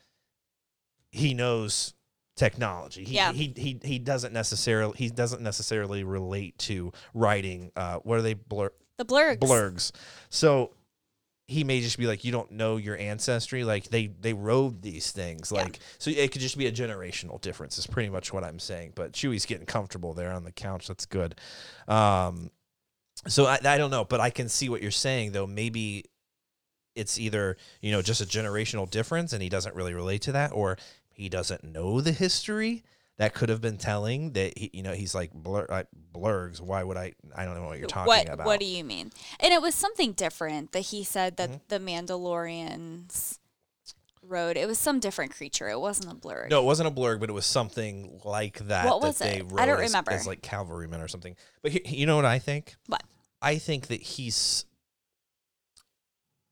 he 1.13 1.35
knows 1.35 1.95
technology. 2.37 3.05
He, 3.05 3.15
Yeah. 3.15 3.31
he 3.33 3.53
he 3.57 3.79
he 3.85 3.99
doesn't 4.01 4.33
necessarily 4.33 4.95
he 4.99 5.09
doesn't 5.09 5.43
necessarily 5.43 6.03
relate 6.03 6.59
to 6.59 6.93
writing 7.15 7.71
uh 7.77 7.99
what 7.99 8.19
are 8.19 8.23
they 8.23 8.35
blur 8.35 8.71
the 8.99 9.05
blurrgs 9.05 9.39
blurrgs. 9.39 9.93
So 10.31 10.73
he 11.55 11.63
may 11.63 11.81
just 11.81 11.97
be 11.99 12.07
like, 12.07 12.25
you 12.25 12.33
don't 12.33 12.51
know 12.51 12.77
your 12.77 12.99
ancestry. 12.99 13.63
Like 13.63 13.85
they 13.85 14.09
they 14.09 14.33
rode 14.33 14.83
these 14.83 15.13
things. 15.13 15.53
Yeah. 15.55 15.63
Like 15.63 15.79
so 15.99 16.11
it 16.11 16.33
could 16.33 16.41
just 16.41 16.59
be 16.59 16.67
a 16.67 16.73
generational 16.73 17.41
difference. 17.41 17.79
Is 17.79 17.87
pretty 17.87 18.11
much 18.11 18.33
what 18.33 18.43
I'm 18.43 18.59
saying. 18.59 18.93
But 18.97 19.13
Chewie's 19.13 19.47
getting 19.47 19.65
comfortable 19.65 20.15
there 20.15 20.33
on 20.33 20.45
the 20.45 20.53
couch. 20.53 20.89
That's 20.89 21.07
good. 21.07 21.37
Um, 21.87 22.51
so 23.29 23.47
I, 23.47 23.61
I 23.65 23.79
don't 23.79 23.93
know, 23.93 24.05
but 24.05 24.21
I 24.21 24.31
can 24.31 24.49
see 24.49 24.69
what 24.69 24.83
you're 24.83 24.91
saying 24.91 25.31
though. 25.31 25.47
Maybe 25.47 26.07
it's 26.97 27.19
either 27.19 27.57
you 27.81 27.93
know 27.93 28.03
just 28.03 28.21
a 28.21 28.27
generational 28.27 28.91
difference, 28.91 29.33
and 29.33 29.41
he 29.41 29.49
doesn't 29.49 29.77
really 29.77 29.95
relate 29.95 30.23
to 30.23 30.33
that, 30.33 30.53
or 30.53 30.77
he 31.13 31.29
doesn't 31.29 31.63
know 31.63 32.01
the 32.01 32.13
history 32.13 32.83
that 33.17 33.33
could 33.35 33.49
have 33.49 33.61
been 33.61 33.77
telling 33.79 34.33
that 34.33 34.59
he, 34.59 34.71
you 34.73 34.83
know 34.83 34.93
he's 34.93 35.15
like 35.15 35.33
blur, 35.33 35.67
like, 35.69 35.87
blurrgs. 36.13 36.61
Why 36.61 36.83
would 36.83 36.97
I? 36.97 37.13
I 37.35 37.45
don't 37.45 37.55
know 37.55 37.65
what 37.67 37.79
you're 37.79 37.87
talking 37.87 38.09
what 38.09 38.29
about. 38.29 38.47
what 38.47 38.59
do 38.61 38.67
you 38.67 38.83
mean? 38.85 39.13
And 39.41 39.53
it 39.53 39.63
was 39.63 39.75
something 39.75 40.13
different 40.13 40.73
that 40.73 40.81
he 40.81 41.05
said 41.05 41.37
that 41.37 41.51
Mm-hmm. 41.51 41.59
the 41.69 41.79
Mandalorians 41.79 43.39
rode. 44.23 44.57
It 44.57 44.67
was 44.67 44.79
some 44.79 45.01
different 45.01 45.33
creature. 45.37 45.69
It 45.69 45.79
wasn't 45.79 46.11
a 46.11 46.15
blur. 46.17 46.49
No, 46.51 46.61
it 46.61 46.65
wasn't 46.65 46.89
a 46.89 46.91
blurrg, 46.91 47.21
but 47.21 47.29
it 47.29 47.35
was 47.35 47.47
something 47.47 48.21
like 48.25 48.59
that. 48.69 48.87
What 48.87 49.01
that 49.03 49.07
was 49.07 49.19
they 49.19 49.39
it? 49.39 49.45
Rode 49.51 49.61
I 49.61 49.67
don't 49.67 49.81
as, 49.81 49.91
remember. 49.91 50.11
As 50.13 50.27
like 50.27 50.43
cavalrymen 50.43 51.01
or 51.01 51.09
something. 51.09 51.37
But 51.63 51.73
he, 51.73 51.83
you 51.97 52.07
know 52.07 52.17
what 52.17 52.25
I 52.25 52.39
think? 52.39 52.75
What? 52.87 53.03
I 53.43 53.59
think 53.59 53.89
that 53.89 54.01
he's 54.01 54.65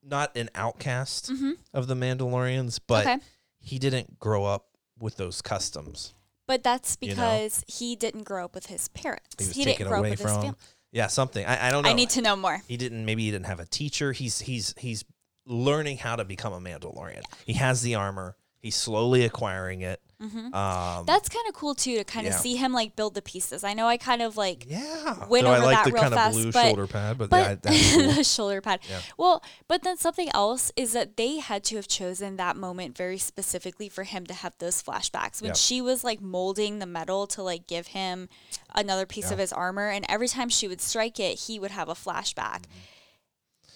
not 0.05 0.37
an 0.37 0.51
outcast 0.55 1.31
Mhm. 1.31 1.53
of 1.73 1.87
the 1.87 1.95
Mandalorians, 1.95 2.79
but 2.87 3.07
Okay. 3.07 3.19
he 3.61 3.79
didn't 3.79 4.19
grow 4.19 4.45
up 4.45 4.67
with 4.99 5.17
those 5.17 5.41
customs. 5.41 6.13
But 6.47 6.63
that's 6.63 6.97
You 7.01 7.09
know? 7.09 7.15
because 7.15 7.65
he 7.69 7.97
didn't 7.97 8.25
grow 8.25 8.45
up 8.45 8.55
with 8.55 8.67
his 8.67 8.89
parents. 8.89 9.37
He 9.39 9.45
was 9.47 9.55
didn't 9.55 9.67
taken 9.67 9.87
grow 9.89 9.99
away 10.01 10.09
up 10.09 10.13
with 10.13 10.21
his 10.21 10.31
from. 10.33 10.43
family. 10.43 10.59
Yeah, 10.91 11.07
something. 11.07 11.47
I, 11.47 11.69
I 11.69 11.71
don't 11.71 11.85
know. 11.85 11.91
I 11.91 11.95
need 11.95 12.11
to 12.11 12.23
know 12.23 12.37
more. 12.37 12.63
He 12.69 12.77
didn't. 12.77 13.05
Maybe 13.05 13.25
he 13.25 13.31
didn't 13.31 13.47
have 13.47 13.61
a 13.61 13.67
teacher. 13.67 14.13
He's 14.13 14.41
he's 14.41 14.75
he's 14.77 15.05
learning 15.47 15.99
how 15.99 16.17
to 16.17 16.25
become 16.25 16.53
a 16.53 16.61
Mandalorian. 16.61 17.23
He 17.47 17.55
has 17.55 17.83
the 17.83 17.95
armor. 17.95 18.37
He's 18.61 18.77
slowly 18.77 19.25
acquiring 19.25 19.81
it. 19.81 20.01
Um, 20.23 21.05
That's 21.07 21.29
kind 21.29 21.47
of 21.49 21.55
cool 21.55 21.75
too 21.75 21.97
to 21.97 22.05
kind 22.05 22.27
of 22.27 22.33
Yeah. 22.35 22.39
see 22.39 22.55
him 22.57 22.73
like 22.73 22.95
build 22.95 23.15
the 23.15 23.23
pieces. 23.23 23.65
I 23.65 23.75
know 23.75 23.87
I 23.89 23.97
kind 23.97 24.23
of 24.23 24.37
like 24.37 24.67
yeah. 24.69 25.27
went 25.29 25.45
Though 25.45 25.51
I 25.53 25.57
over 25.57 25.67
like 25.67 25.77
that 25.77 25.85
the 25.87 25.93
real 25.93 26.03
kind 26.03 26.15
fast, 26.15 26.37
of 26.37 26.43
blue 26.43 26.53
but- 26.53 26.67
shoulder 26.67 26.87
pad, 26.87 27.19
but, 27.19 27.31
but 27.31 27.63
cool. 27.67 28.13
the 28.13 28.25
shoulder 28.25 28.61
pad. 28.61 28.81
Yeah. 28.89 29.01
Well, 29.17 29.43
but 29.69 29.83
then 29.83 29.97
something 29.97 30.29
else 30.33 30.71
is 30.77 30.93
that 30.93 31.17
they 31.17 31.39
had 31.39 31.65
to 31.65 31.77
have 31.77 31.89
chosen 31.89 32.37
that 32.37 32.57
moment 32.57 32.97
very 32.97 33.19
specifically 33.19 33.89
for 33.89 34.05
him 34.05 34.25
to 34.27 34.35
have 34.35 34.55
those 34.59 34.83
flashbacks 34.83 35.43
when 35.43 35.49
Yeah. 35.51 35.55
she 35.55 35.81
was 35.81 36.05
like 36.05 36.21
molding 36.21 36.79
the 36.79 36.87
metal 36.87 37.27
to 37.29 37.43
like 37.43 37.67
give 37.67 37.89
him 37.89 38.29
another 38.75 39.07
piece 39.07 39.27
Yeah. 39.27 39.33
of 39.35 39.39
his 39.41 39.53
armor, 39.53 39.89
and 39.89 40.07
every 40.09 40.29
time 40.29 40.49
she 40.49 40.69
would 40.69 40.81
strike 40.81 41.19
it, 41.19 41.41
he 41.41 41.59
would 41.59 41.73
have 41.73 41.89
a 41.89 41.95
flashback. 41.95 42.63
Mm-hmm. 42.63 42.79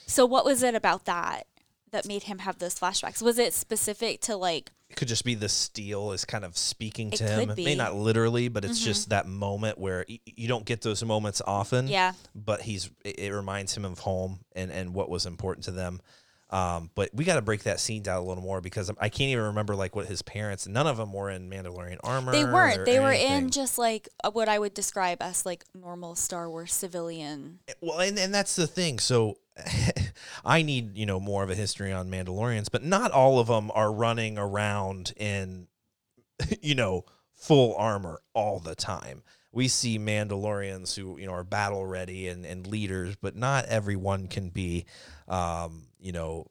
So, 0.06 0.24
what 0.24 0.44
was 0.44 0.62
it 0.62 0.74
about 0.76 1.04
that 1.06 1.48
that 1.90 2.06
made 2.06 2.24
him 2.24 2.38
have 2.38 2.58
those 2.58 2.78
flashbacks? 2.78 3.20
Was 3.22 3.38
it 3.38 3.52
specific 3.52 4.20
to 4.22 4.36
like? 4.36 4.70
It 4.88 4.96
could 4.96 5.08
just 5.08 5.24
be 5.24 5.34
the 5.34 5.48
steel 5.48 6.12
is 6.12 6.24
kind 6.24 6.44
of 6.44 6.56
speaking 6.56 7.10
to 7.10 7.18
could 7.18 7.28
him. 7.28 7.40
It 7.40 7.48
may 7.48 7.54
be. 7.54 7.64
Mm-hmm. 7.66 7.78
not 7.78 7.94
literally, 7.96 8.48
but 8.48 8.64
it's 8.64 8.78
just 8.84 9.08
that 9.10 9.26
moment 9.26 9.78
where 9.78 10.04
y- 10.08 10.20
you 10.24 10.48
don't 10.48 10.64
get 10.64 10.82
those 10.82 11.02
moments 11.04 11.42
often. 11.46 11.88
Yeah. 11.88 12.12
But 12.34 12.62
he's 12.62 12.90
it, 13.04 13.18
it 13.18 13.32
reminds 13.32 13.76
him 13.76 13.84
of 13.84 13.98
home 13.98 14.40
and 14.54 14.70
and 14.70 14.94
what 14.94 15.08
was 15.10 15.26
important 15.26 15.64
to 15.64 15.72
them. 15.72 16.00
Um, 16.48 16.90
but 16.94 17.10
we 17.12 17.24
got 17.24 17.34
to 17.34 17.42
break 17.42 17.64
that 17.64 17.80
scene 17.80 18.02
down 18.02 18.18
a 18.18 18.24
little 18.24 18.42
more 18.42 18.60
because 18.60 18.90
I 19.00 19.08
can't 19.08 19.30
even 19.30 19.46
remember 19.46 19.74
like 19.74 19.96
what 19.96 20.06
his 20.06 20.22
parents. 20.22 20.68
None 20.68 20.86
of 20.86 20.96
them 20.96 21.12
were 21.12 21.28
in 21.28 21.50
Mandalorian 21.50 21.98
armor. 22.04 22.30
They 22.30 22.44
weren't. 22.44 22.84
They 22.84 23.00
were 23.00 23.10
anything. 23.10 23.44
in 23.44 23.50
just 23.50 23.78
like 23.78 24.08
uh, 24.22 24.30
what 24.30 24.48
I 24.48 24.58
would 24.58 24.72
describe 24.72 25.20
as 25.20 25.44
like 25.44 25.64
normal 25.74 26.14
Star 26.14 26.48
Wars 26.48 26.72
civilian. 26.72 27.58
Well, 27.80 27.98
and, 27.98 28.16
and 28.18 28.32
that's 28.32 28.54
the 28.54 28.68
thing. 28.68 29.00
So 29.00 29.38
I 30.44 30.62
need, 30.62 30.96
you 30.96 31.06
know, 31.06 31.18
more 31.18 31.42
of 31.42 31.50
a 31.50 31.54
history 31.56 31.92
on 31.92 32.10
Mandalorians, 32.10 32.68
but 32.70 32.84
not 32.84 33.10
all 33.10 33.40
of 33.40 33.48
them 33.48 33.72
are 33.74 33.92
running 33.92 34.38
around 34.38 35.12
in, 35.16 35.66
you 36.62 36.76
know, 36.76 37.04
full 37.32 37.74
armor 37.76 38.20
all 38.34 38.60
the 38.60 38.76
time. 38.76 39.22
We 39.50 39.66
see 39.68 39.98
Mandalorians 39.98 40.94
who, 40.94 41.18
you 41.18 41.26
know, 41.26 41.32
are 41.32 41.44
battle 41.44 41.86
ready 41.86 42.28
and, 42.28 42.44
and 42.44 42.66
leaders, 42.66 43.16
but 43.16 43.34
not 43.34 43.64
everyone 43.66 44.28
can 44.28 44.50
be, 44.50 44.84
um, 45.28 45.85
you 46.06 46.12
know, 46.12 46.46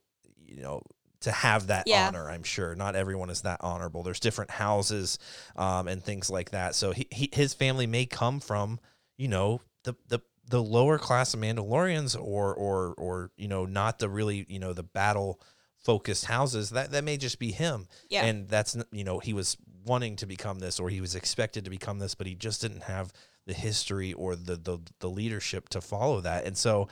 you 0.45 0.61
know, 0.61 0.81
to 1.21 1.31
have 1.31 1.67
that 1.67 1.87
Yeah. 1.87 2.07
honor. 2.07 2.29
I'm 2.29 2.43
sure 2.43 2.75
not 2.75 2.95
everyone 2.95 3.29
is 3.31 3.41
that 3.41 3.59
honorable. 3.61 4.03
There's 4.03 4.19
different 4.19 4.51
houses, 4.51 5.17
um, 5.55 5.87
and 5.87 6.03
things 6.03 6.29
like 6.29 6.51
that. 6.51 6.75
So 6.75 6.91
he, 6.91 7.07
he 7.09 7.29
his 7.33 7.53
family 7.53 7.87
may 7.87 8.05
come 8.05 8.39
from, 8.39 8.79
you 9.17 9.27
know, 9.27 9.61
the 9.83 9.95
the 10.09 10.19
the 10.47 10.61
lower 10.61 10.99
class 10.99 11.33
of 11.33 11.39
Mandalorians 11.39 12.15
or 12.21 12.53
or 12.53 12.93
or 12.97 13.31
you 13.37 13.47
know 13.47 13.65
not 13.65 13.97
the 13.99 14.09
really 14.09 14.45
you 14.49 14.59
know 14.59 14.73
the 14.73 14.83
battle 14.83 15.41
focused 15.77 16.25
houses 16.25 16.71
that 16.71 16.91
that 16.91 17.03
may 17.03 17.17
just 17.17 17.39
be 17.39 17.51
him 17.51 17.87
Yeah. 18.09 18.25
and 18.25 18.47
that's 18.49 18.75
you 18.91 19.03
know 19.03 19.19
he 19.19 19.33
was 19.33 19.55
wanting 19.85 20.15
to 20.17 20.25
become 20.25 20.57
this 20.59 20.79
or 20.79 20.89
he 20.89 20.99
was 21.01 21.13
expected 21.15 21.63
to 21.65 21.69
become 21.69 21.99
this 21.99 22.15
but 22.15 22.25
he 22.27 22.33
just 22.35 22.59
didn't 22.61 22.83
have 22.83 23.13
the 23.45 23.53
history 23.53 24.11
or 24.13 24.35
the 24.35 24.55
the, 24.55 24.79
the 24.99 25.09
leadership 25.09 25.69
to 25.69 25.81
follow 25.81 26.21
that 26.21 26.45
and 26.45 26.57
so 26.57 26.87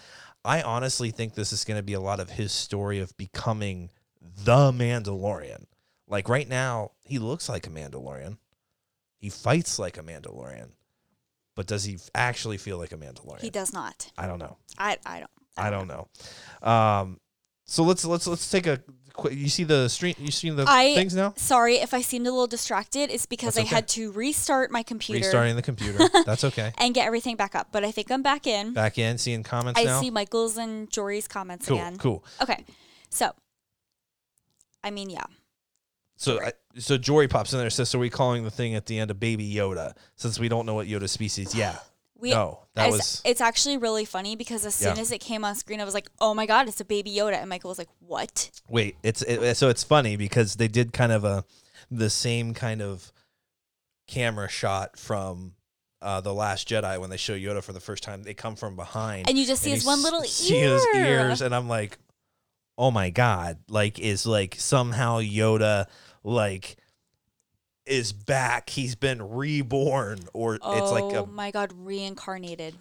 I 0.45 0.61
honestly 0.61 1.11
think 1.11 1.35
this 1.35 1.53
is 1.53 1.63
going 1.63 1.77
to 1.77 1.83
be 1.83 1.93
a 1.93 2.01
lot 2.01 2.19
of 2.19 2.31
his 2.31 2.51
story 2.51 2.99
of 2.99 3.15
becoming 3.17 3.89
the 4.43 4.71
Mandalorian 4.71 5.65
like 6.07 6.27
right 6.29 6.47
now 6.47 6.91
he 7.03 7.19
looks 7.19 7.49
like 7.49 7.67
a 7.67 7.69
Mandalorian 7.69 8.37
he 9.17 9.29
fights 9.29 9.79
like 9.79 9.97
a 9.97 10.03
Mandalorian 10.03 10.69
but 11.55 11.67
does 11.67 11.83
he 11.83 11.97
actually 12.15 12.57
feel 12.57 12.77
like 12.77 12.91
a 12.91 12.97
Mandalorian 12.97 13.41
He 13.41 13.49
does 13.49 13.73
not. 13.73 14.11
I 14.17 14.27
don't 14.27 14.39
know. 14.39 14.57
I 14.77 14.97
I 15.05 15.19
don't. 15.19 15.31
I 15.55 15.69
don't 15.69 15.87
know. 15.87 16.07
Um, 16.67 17.19
so 17.65 17.83
let's 17.83 18.03
let's 18.05 18.25
let's 18.25 18.49
take 18.49 18.65
a. 18.67 18.81
You 19.31 19.47
see 19.49 19.63
the 19.63 19.89
stream? 19.89 20.15
You 20.17 20.31
see 20.31 20.49
the 20.49 20.65
I 20.67 20.95
things 20.95 21.13
now? 21.15 21.33
sorry 21.37 21.75
if 21.75 21.93
I 21.93 22.01
seemed 22.01 22.25
a 22.25 22.31
little 22.31 22.47
distracted. 22.47 23.11
It's 23.11 23.27
because 23.27 23.55
That's 23.55 23.71
I 23.71 23.75
had 23.75 23.87
to 23.89 24.11
restart 24.11 24.71
my 24.71 24.81
computer 24.81 25.19
Restarting 25.19 25.55
the 25.55 25.61
computer. 25.61 25.99
That's 26.25 26.43
okay. 26.43 26.73
and 26.79 26.95
get 26.95 27.05
everything 27.05 27.35
back 27.35 27.53
up. 27.53 27.67
But 27.71 27.83
I 27.83 27.91
think 27.91 28.11
I'm 28.11 28.23
back 28.23 28.47
in. 28.47 28.73
Back 28.73 28.97
in, 28.97 29.19
seeing 29.19 29.43
comments 29.43 29.79
I 29.79 29.83
now. 29.83 30.01
see 30.01 30.09
Michael's 30.09 30.57
and 30.57 30.89
Jory's 30.89 31.27
comments 31.27 31.67
cool, 31.67 31.77
again. 31.77 31.97
cool. 31.97 32.25
Okay, 32.41 32.65
so 33.09 33.31
I 34.83 34.89
mean, 34.89 35.09
yeah, 35.11 35.25
So 36.17 36.41
I, 36.41 36.53
so 36.79 36.97
Jory 36.97 37.27
pops 37.27 37.53
in 37.53 37.57
there. 37.59 37.67
and 37.67 37.73
Says, 37.73 37.89
"So 37.89 37.99
we 37.99 38.09
calling 38.09 38.43
the 38.43 38.51
thing 38.51 38.73
at 38.75 38.87
the 38.87 38.97
end 38.99 39.11
of 39.11 39.19
Baby 39.19 39.49
Yoda 39.53 39.93
since 40.15 40.39
we 40.39 40.49
don't 40.49 40.65
know 40.65 40.73
what 40.73 40.87
Yoda 40.87 41.07
species?" 41.07 41.53
Yeah. 41.53 41.77
We. 42.23 42.31
no, 42.31 42.61
that 42.73 42.87
it's, 42.87 42.97
was 42.97 43.21
it's 43.23 43.41
actually 43.41 43.77
really 43.77 44.05
funny 44.05 44.35
because 44.35 44.65
as 44.65 44.73
soon 44.73 44.95
Yeah. 44.95 45.01
as 45.01 45.11
it 45.11 45.19
came 45.19 45.45
on 45.45 45.53
screen, 45.55 45.79
I 45.79 45.85
was 45.85 45.93
like, 45.93 46.09
"Oh 46.19 46.33
my 46.33 46.45
god, 46.47 46.67
it's 46.67 46.81
a 46.81 46.85
baby 46.85 47.11
Yoda!" 47.15 47.35
And 47.35 47.47
Michael 47.49 47.69
was 47.69 47.77
like, 47.77 47.89
"What?" 47.99 48.49
wait. 48.67 48.95
It's 49.03 49.21
it, 49.21 49.55
so 49.55 49.69
it's 49.69 49.83
funny 49.83 50.15
because 50.15 50.55
they 50.55 50.67
did 50.67 50.91
kind 50.93 51.11
of 51.11 51.23
a 51.23 51.45
the 51.91 52.09
same 52.09 52.53
kind 52.55 52.81
of 52.81 53.11
camera 54.07 54.49
shot 54.49 54.97
from. 54.97 55.53
Uh, 56.01 56.19
the 56.19 56.33
Last 56.33 56.67
Jedi, 56.67 56.99
when 56.99 57.09
they 57.09 57.15
show 57.15 57.33
Yoda 57.33 57.63
for 57.63 57.71
the 57.71 57.79
first 57.79 58.03
time, 58.03 58.23
they 58.23 58.33
come 58.33 58.57
from 58.57 58.75
behind, 58.75 59.29
And 59.29 59.37
you 59.37 59.45
just 59.45 59.63
see 59.63 59.69
his 59.69 59.85
one 59.85 60.03
little 60.03 60.21
see 60.23 60.57
ear. 60.57 60.73
his 60.73 60.85
ears, 60.93 61.41
and 61.41 61.55
I'm 61.55 61.69
like, 61.69 61.97
oh 62.77 62.91
my 62.91 63.09
god, 63.09 63.59
like 63.69 63.99
is 63.99 64.25
like 64.25 64.55
somehow 64.59 65.21
Yoda 65.21 65.85
like 66.21 66.75
is 67.85 68.13
back. 68.13 68.69
He's 68.69 68.95
been 68.95 69.21
reborn, 69.21 70.19
or 70.33 70.59
oh 70.61 70.77
it's 70.77 70.91
like 70.91 71.13
a. 71.13 71.25
my 71.25 71.51
god, 71.51 71.73
reincarnated. 71.75 72.75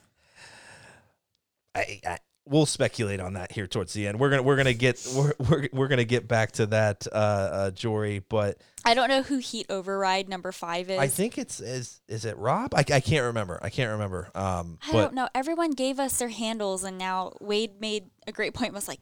I, 1.74 2.00
I, 2.06 2.18
we'll 2.44 2.66
speculate 2.66 3.20
on 3.20 3.34
that 3.34 3.52
here 3.52 3.66
towards 3.66 3.92
the 3.92 4.06
end. 4.06 4.18
We're 4.18 4.30
gonna 4.30 4.42
we're 4.42 4.56
gonna 4.56 4.74
get 4.74 5.06
we're 5.14 5.32
we're, 5.38 5.68
we're 5.72 5.88
gonna 5.88 6.04
get 6.04 6.28
back 6.28 6.52
to 6.52 6.66
that, 6.66 7.06
uh, 7.10 7.16
uh, 7.16 7.70
Jory, 7.70 8.20
but 8.28 8.58
I 8.84 8.94
don't 8.94 9.08
know 9.08 9.22
who 9.22 9.38
Heat 9.38 9.66
Override 9.70 10.28
number 10.28 10.52
five 10.52 10.90
is. 10.90 10.98
I 10.98 11.08
think 11.08 11.38
it's 11.38 11.60
is 11.60 12.00
is 12.08 12.24
it 12.24 12.36
Rob? 12.36 12.74
I, 12.74 12.80
I 12.80 13.00
can't 13.00 13.26
remember. 13.26 13.58
I 13.62 13.70
can't 13.70 13.92
remember. 13.92 14.30
Um, 14.34 14.78
I 14.86 14.92
but 14.92 15.02
don't 15.02 15.14
know. 15.14 15.28
Everyone 15.34 15.70
gave 15.70 15.98
us 15.98 16.18
their 16.18 16.28
handles, 16.28 16.84
and 16.84 16.98
now 16.98 17.32
Wade 17.40 17.80
made 17.80 18.04
a 18.26 18.32
great 18.32 18.54
point. 18.54 18.74
Was 18.74 18.88
like, 18.88 19.00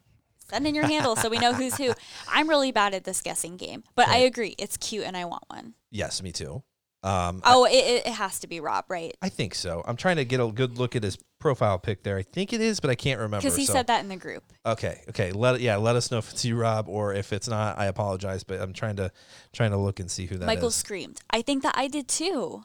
send 0.48 0.66
in 0.66 0.74
your 0.74 0.86
handle 0.86 1.16
so 1.16 1.28
we 1.28 1.38
know 1.38 1.52
who's 1.52 1.76
who. 1.76 1.92
I'm 2.28 2.48
really 2.48 2.72
bad 2.72 2.94
at 2.94 3.04
this 3.04 3.20
guessing 3.20 3.56
game, 3.56 3.84
but 3.94 4.08
I 4.08 4.18
agree, 4.18 4.54
it's 4.58 4.76
cute, 4.76 5.04
and 5.04 5.16
I 5.16 5.24
want 5.24 5.44
one. 5.48 5.74
Yes, 5.90 6.22
me 6.22 6.32
too. 6.32 6.62
Um, 7.02 7.40
Oh, 7.44 7.64
it, 7.64 7.72
it, 7.72 8.06
it 8.08 8.12
has 8.12 8.40
to 8.40 8.46
be 8.46 8.60
Rob, 8.60 8.84
right? 8.88 9.16
I 9.22 9.30
think 9.30 9.54
so. 9.54 9.82
I'm 9.86 9.96
trying 9.96 10.16
to 10.16 10.24
get 10.24 10.38
a 10.38 10.46
good 10.48 10.76
look 10.76 10.94
at 10.94 11.02
his 11.02 11.16
profile 11.38 11.78
pic 11.78 12.02
there. 12.02 12.18
I 12.18 12.22
think 12.22 12.52
it 12.52 12.60
is, 12.60 12.78
but 12.78 12.90
I 12.90 12.94
can't 12.94 13.18
remember. 13.18 13.42
Because 13.42 13.56
he 13.56 13.64
so- 13.64 13.72
said 13.72 13.86
that 13.86 14.02
in 14.02 14.08
the 14.08 14.16
group. 14.16 14.44
Okay, 14.66 15.00
okay. 15.08 15.32
Let 15.32 15.60
yeah, 15.60 15.76
let 15.76 15.96
us 15.96 16.10
know 16.10 16.18
if 16.18 16.30
it's 16.30 16.44
you, 16.44 16.56
Rob, 16.56 16.88
or 16.88 17.14
if 17.14 17.32
it's 17.32 17.48
not. 17.48 17.78
I 17.78 17.86
apologize, 17.86 18.44
but 18.44 18.60
I'm 18.60 18.74
trying 18.74 18.96
to 18.96 19.10
trying 19.52 19.70
to 19.70 19.78
look 19.78 19.98
and 19.98 20.10
see 20.10 20.26
who 20.26 20.36
that 20.36 20.44
is. 20.44 20.46
Michael 20.46 20.70
screamed. 20.70 21.20
I 21.30 21.40
think 21.40 21.62
that 21.62 21.74
I 21.76 21.88
did 21.88 22.06
too. 22.06 22.62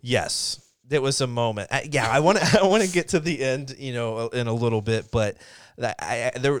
Yes, 0.00 0.60
there 0.86 1.00
was 1.02 1.20
a 1.20 1.26
moment. 1.26 1.68
I, 1.72 1.88
yeah, 1.90 2.08
I 2.08 2.20
want 2.20 2.38
to 2.38 2.60
I 2.62 2.66
want 2.66 2.84
to 2.84 2.90
get 2.90 3.08
to 3.08 3.20
the 3.20 3.42
end, 3.42 3.74
you 3.78 3.92
know, 3.92 4.28
in 4.28 4.46
a 4.46 4.54
little 4.54 4.80
bit, 4.82 5.10
but 5.10 5.36
that 5.78 5.96
I, 5.98 6.30
I 6.34 6.38
there 6.38 6.60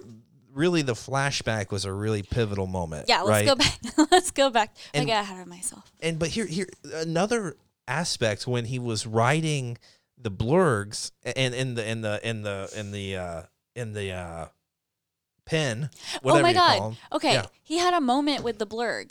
really 0.56 0.82
the 0.82 0.94
flashback 0.94 1.70
was 1.70 1.84
a 1.84 1.92
really 1.92 2.22
pivotal 2.22 2.66
moment. 2.66 3.06
Yeah, 3.08 3.20
let's 3.22 3.46
right? 3.46 3.46
go 3.46 3.54
back. 3.54 3.78
let's 4.10 4.30
go 4.30 4.50
back. 4.50 4.74
I 4.94 4.98
And- 4.98 5.06
got 5.06 5.22
ahead 5.24 5.40
of 5.40 5.46
myself. 5.46 5.92
And 6.00 6.18
but 6.18 6.30
here 6.30 6.46
here 6.46 6.68
another 6.94 7.56
aspect 7.86 8.46
when 8.46 8.64
he 8.64 8.78
was 8.78 9.06
writing 9.06 9.78
the 10.18 10.30
blurrgs 10.30 11.12
and 11.36 11.54
in 11.54 11.74
the 11.74 11.88
in 11.88 12.00
the 12.00 12.26
in 12.28 12.42
the 12.42 12.72
in 12.76 12.90
the 12.90 13.16
uh 13.16 13.42
in 13.76 13.92
the 13.92 14.10
uh 14.12 14.46
pen 15.44 15.90
whatever 16.22 16.40
oh 16.40 16.42
my 16.42 16.50
you 16.50 16.56
call 16.56 16.90
god. 16.90 16.96
Okay, 17.12 17.32
Yeah. 17.34 17.46
he 17.62 17.78
had 17.78 17.94
a 17.94 18.00
moment 18.00 18.42
with 18.42 18.58
the 18.58 18.66
blurrg. 18.66 19.10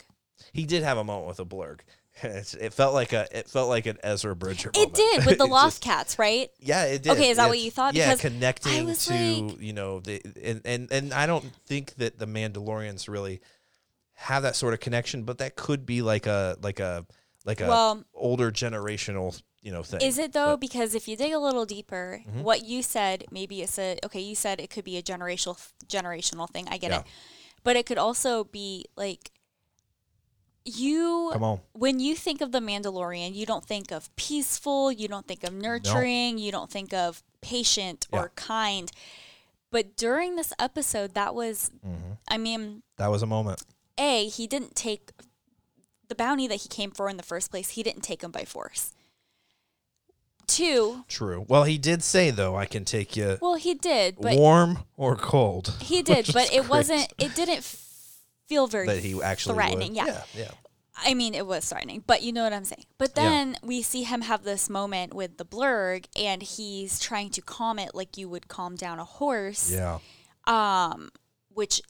He 0.52 0.66
did 0.66 0.82
have 0.82 0.98
a 0.98 1.04
moment 1.04 1.28
with 1.28 1.40
a 1.40 1.46
blurrg. 1.46 1.80
It's, 2.22 2.54
it 2.54 2.72
felt 2.72 2.94
like 2.94 3.12
a 3.12 3.26
it 3.30 3.48
felt 3.48 3.68
like 3.68 3.84
an 3.86 3.98
Ezra 4.02 4.34
Bridger. 4.34 4.70
It 4.74 4.94
did 4.94 5.26
with 5.26 5.36
the 5.44 5.46
Loth 5.46 5.74
just- 5.74 5.82
cats, 5.82 6.18
right? 6.18 6.50
Yeah, 6.60 6.84
it 6.84 7.02
did. 7.02 7.12
Okay, 7.12 7.28
is 7.30 7.36
that 7.36 7.48
what 7.48 7.58
you 7.58 7.70
thought? 7.70 7.94
Yeah, 7.94 8.06
Because 8.14 8.24
I 8.24 8.28
connecting 8.28 8.94
to 8.94 9.42
like- 9.46 9.60
you 9.60 9.72
know 9.74 10.00
the 10.00 10.22
and, 10.42 10.60
and 10.64 10.90
and 10.90 11.12
I 11.12 11.26
don't 11.26 11.44
think 11.66 11.94
that 11.96 12.18
the 12.18 12.26
Mandalorians 12.26 13.08
really 13.08 13.40
have 14.14 14.42
that 14.44 14.56
sort 14.56 14.72
of 14.72 14.80
connection, 14.80 15.24
but 15.24 15.38
that 15.38 15.56
could 15.56 15.84
be 15.84 16.00
like 16.02 16.26
a 16.26 16.56
like 16.62 16.80
a 16.80 17.04
like 17.44 17.60
a 17.60 17.66
Well- 17.68 18.04
older 18.14 18.50
generational 18.50 19.40
you 19.60 19.70
know 19.72 19.82
thing. 19.82 20.00
Is 20.00 20.18
it 20.18 20.32
though? 20.32 20.52
But- 20.52 20.60
because 20.60 20.94
if 20.94 21.06
you 21.08 21.16
dig 21.16 21.32
a 21.32 21.38
little 21.38 21.66
deeper, 21.66 22.22
Mm-hmm. 22.26 22.42
what 22.42 22.64
you 22.64 22.82
said 22.82 23.24
maybe 23.30 23.60
it's 23.60 23.78
a 23.78 23.98
okay. 24.06 24.20
You 24.20 24.34
said 24.34 24.58
it 24.60 24.70
could 24.70 24.84
be 24.84 24.96
a 24.96 25.02
generational 25.02 25.58
generational 25.86 26.48
thing. 26.50 26.66
I 26.70 26.78
get 26.78 26.92
Yeah. 26.92 27.00
it, 27.00 27.06
but 27.62 27.76
it 27.76 27.84
could 27.84 27.98
also 27.98 28.44
be 28.44 28.86
like 28.96 29.30
you. 30.66 31.30
Come 31.32 31.42
on. 31.42 31.60
When 31.72 32.00
you 32.00 32.14
think 32.14 32.40
of 32.40 32.52
the 32.52 32.60
Mandalorian, 32.60 33.34
you 33.34 33.46
don't 33.46 33.64
think 33.64 33.90
of 33.92 34.14
peaceful. 34.16 34.90
You 34.92 35.08
don't 35.08 35.26
think 35.26 35.44
of 35.44 35.52
nurturing. 35.52 36.38
You 36.38 36.50
don't 36.52 36.70
think 36.70 36.92
of 36.92 37.22
patient 37.40 38.06
Yeah. 38.12 38.20
or 38.20 38.28
kind. 38.36 38.90
But 39.70 39.96
during 39.96 40.36
this 40.36 40.52
episode, 40.58 41.14
that 41.14 41.34
was. 41.34 41.70
Mm-hmm. 41.86 42.12
I 42.28 42.38
mean, 42.38 42.82
That 42.98 43.10
was 43.10 43.22
a 43.22 43.26
moment. 43.26 43.62
a 43.98 44.28
he 44.28 44.46
didn't 44.46 44.74
take 44.76 45.12
the 46.08 46.14
bounty 46.14 46.46
that 46.46 46.56
he 46.62 46.68
came 46.68 46.90
for 46.92 47.08
in 47.08 47.16
the 47.16 47.22
first 47.22 47.50
place. 47.50 47.70
He 47.70 47.82
didn't 47.82 48.02
take 48.02 48.22
him 48.22 48.30
by 48.30 48.44
force. 48.44 48.92
Two, 50.46 51.04
True. 51.08 51.44
Well, 51.48 51.64
he 51.64 51.76
did 51.76 52.04
say 52.04 52.30
though, 52.30 52.54
I 52.56 52.66
can 52.66 52.84
take 52.84 53.16
you 53.16 53.36
Well, 53.42 53.56
he 53.56 53.74
did, 53.74 54.16
but 54.20 54.36
warm 54.36 54.84
or 54.96 55.16
cold. 55.16 55.74
he 55.82 56.02
did, 56.02 56.32
but 56.32 56.52
it 56.52 56.58
great 56.60 56.68
wasn't. 56.70 57.12
It 57.18 57.34
didn't 57.34 57.64
feel 58.46 58.66
very 58.66 58.86
that 58.86 58.98
he 58.98 59.20
actually 59.22 59.54
threatening. 59.54 59.94
Yeah. 59.94 60.06
yeah, 60.06 60.22
yeah. 60.34 60.50
I 60.98 61.12
mean, 61.12 61.34
it 61.34 61.46
was 61.46 61.68
threatening, 61.68 62.02
but 62.06 62.22
you 62.22 62.32
know 62.32 62.42
what 62.44 62.52
I'm 62.54 62.64
saying. 62.64 62.86
But 62.96 63.12
Yeah. 63.14 63.22
then 63.24 63.56
we 63.62 63.82
see 63.82 64.04
him 64.04 64.22
have 64.22 64.44
this 64.44 64.70
moment 64.70 65.12
with 65.12 65.36
the 65.36 65.44
blurrg, 65.44 66.06
and 66.16 66.42
he's 66.42 66.98
trying 66.98 67.30
to 67.30 67.42
calm 67.42 67.78
it 67.78 67.94
like 67.94 68.16
you 68.16 68.28
would 68.30 68.48
calm 68.48 68.76
down 68.76 68.98
a 68.98 69.04
horse. 69.04 69.70
Yeah. 69.70 69.98
Um, 70.46 71.10
which 71.52 71.82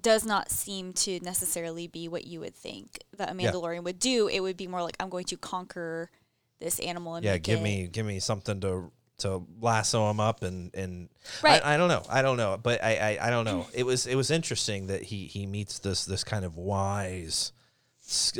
does 0.00 0.24
not 0.24 0.50
seem 0.50 0.92
to 0.94 1.20
necessarily 1.20 1.86
be 1.86 2.08
what 2.08 2.26
you 2.26 2.40
would 2.40 2.54
think 2.56 2.98
that 3.16 3.30
a 3.30 3.34
Yeah. 3.40 3.52
Mandalorian 3.52 3.84
would 3.84 3.98
do. 3.98 4.26
It 4.26 4.40
would 4.40 4.56
be 4.56 4.66
more 4.66 4.82
like 4.82 4.96
I'm 4.98 5.10
going 5.10 5.26
to 5.26 5.36
conquer 5.36 6.10
this 6.58 6.78
animal 6.80 7.16
and 7.16 7.24
yeah 7.24 7.36
give 7.38 7.58
it- 7.58 7.62
me 7.62 7.88
give 7.88 8.06
me 8.06 8.18
something 8.20 8.60
to 8.60 8.90
to 9.22 9.42
lasso 9.60 10.08
him 10.10 10.20
up 10.20 10.42
and 10.42 10.74
and 10.74 11.08
Right. 11.42 11.64
I, 11.64 11.74
I 11.74 11.76
don't 11.76 11.88
know. 11.88 12.02
I 12.08 12.22
don't 12.22 12.36
know. 12.36 12.58
But 12.62 12.82
I, 12.82 13.18
I 13.18 13.28
I 13.28 13.30
don't 13.30 13.44
know. 13.44 13.66
It 13.74 13.84
was 13.84 14.06
it 14.06 14.14
was 14.14 14.30
interesting 14.30 14.86
that 14.88 15.02
he 15.02 15.26
he 15.26 15.46
meets 15.46 15.78
this 15.80 16.04
this 16.04 16.24
kind 16.24 16.44
of 16.44 16.56
wise 16.56 17.52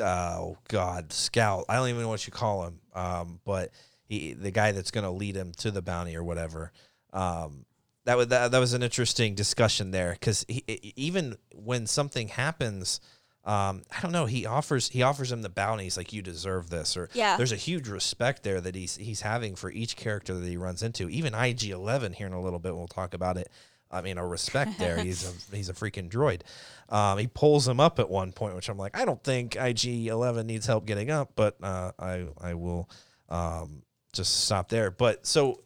oh 0.01 0.59
god 0.69 1.13
scout. 1.13 1.65
I 1.69 1.77
don't 1.77 1.89
even 1.89 2.03
know 2.03 2.09
what 2.09 2.27
you 2.27 2.33
call 2.33 2.67
him 2.67 2.81
um 2.95 3.41
but 3.45 3.71
he 4.05 4.35
the 4.35 4.51
guy 4.51 4.73
that's 4.73 4.91
gonna 4.91 5.11
lead 5.11 5.37
him 5.37 5.53
to 5.59 5.71
the 5.71 5.83
bounty 5.83 6.17
or 6.17 6.25
whatever. 6.25 6.73
Um 7.13 7.65
that 8.05 8.17
was 8.17 8.29
that, 8.29 8.51
that 8.51 8.59
was 8.59 8.73
an 8.73 8.83
interesting 8.83 9.35
discussion 9.35 9.93
there 9.93 10.13
because 10.13 10.45
even 10.49 11.37
when 11.55 11.87
something 11.87 12.29
happens 12.29 13.01
um, 13.45 13.83
I 13.97 14.01
don't 14.01 14.13
know. 14.13 14.27
He 14.27 14.47
offers 14.47 14.89
he 14.91 15.03
offers 15.03 15.33
him 15.33 15.43
the 15.43 15.49
bounty. 15.49 15.85
He's 15.85 15.97
like, 15.97 16.13
"You 16.13 16.23
deserve 16.23 16.71
this," 16.71 16.97
or 16.97 17.09
Yeah. 17.13 17.37
There's 17.37 17.53
a 17.53 17.57
huge 17.57 17.89
respect 17.89 18.43
there 18.45 18.61
that 18.61 18.75
he's 18.75 18.97
he's 18.97 19.23
having 19.23 19.57
for 19.57 19.71
each 19.71 19.97
character 19.97 20.35
that 20.35 20.47
he 20.47 20.57
runs 20.57 20.83
into. 20.83 21.09
Even 21.09 21.35
IG 21.35 21.65
Eleven 21.71 22.13
here 22.13 22.27
in 22.29 22.33
a 22.33 22.41
little 22.41 22.59
bit. 22.61 22.77
We'll 22.77 22.87
talk 22.87 23.15
about 23.15 23.37
it. 23.37 23.51
I 23.91 24.01
mean, 24.01 24.17
a 24.17 24.27
respect 24.27 24.79
there. 24.79 24.99
He's 24.99 25.29
a 25.29 25.33
he's 25.57 25.69
a 25.69 25.75
freaking 25.75 26.09
droid. 26.09 26.43
Um, 26.89 27.19
he 27.19 27.27
pulls 27.27 27.67
him 27.67 27.81
up 27.81 27.99
at 27.99 28.09
one 28.09 28.33
point, 28.33 28.55
which 28.55 28.69
I'm 28.69 28.79
like, 28.79 28.97
I 28.97 29.05
don't 29.05 29.23
think 29.25 29.57
IG 29.57 30.07
Eleven 30.07 30.47
needs 30.47 30.67
help 30.67 30.87
getting 30.87 31.11
up, 31.11 31.33
but 31.35 31.57
uh, 31.63 31.93
I 31.99 32.27
I 32.41 32.55
will 32.55 32.89
um, 33.29 33.83
just 34.13 34.45
stop 34.45 34.69
there. 34.69 34.91
But 34.91 35.27
so, 35.27 35.63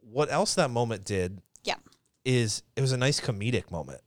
what 0.00 0.30
else 0.30 0.54
that 0.56 0.70
moment 0.70 1.04
did 1.04 1.40
Yeah. 1.64 1.76
is 2.24 2.62
it 2.76 2.80
was 2.80 2.92
a 2.92 2.96
nice 2.98 3.18
comedic 3.20 3.70
moment 3.70 4.02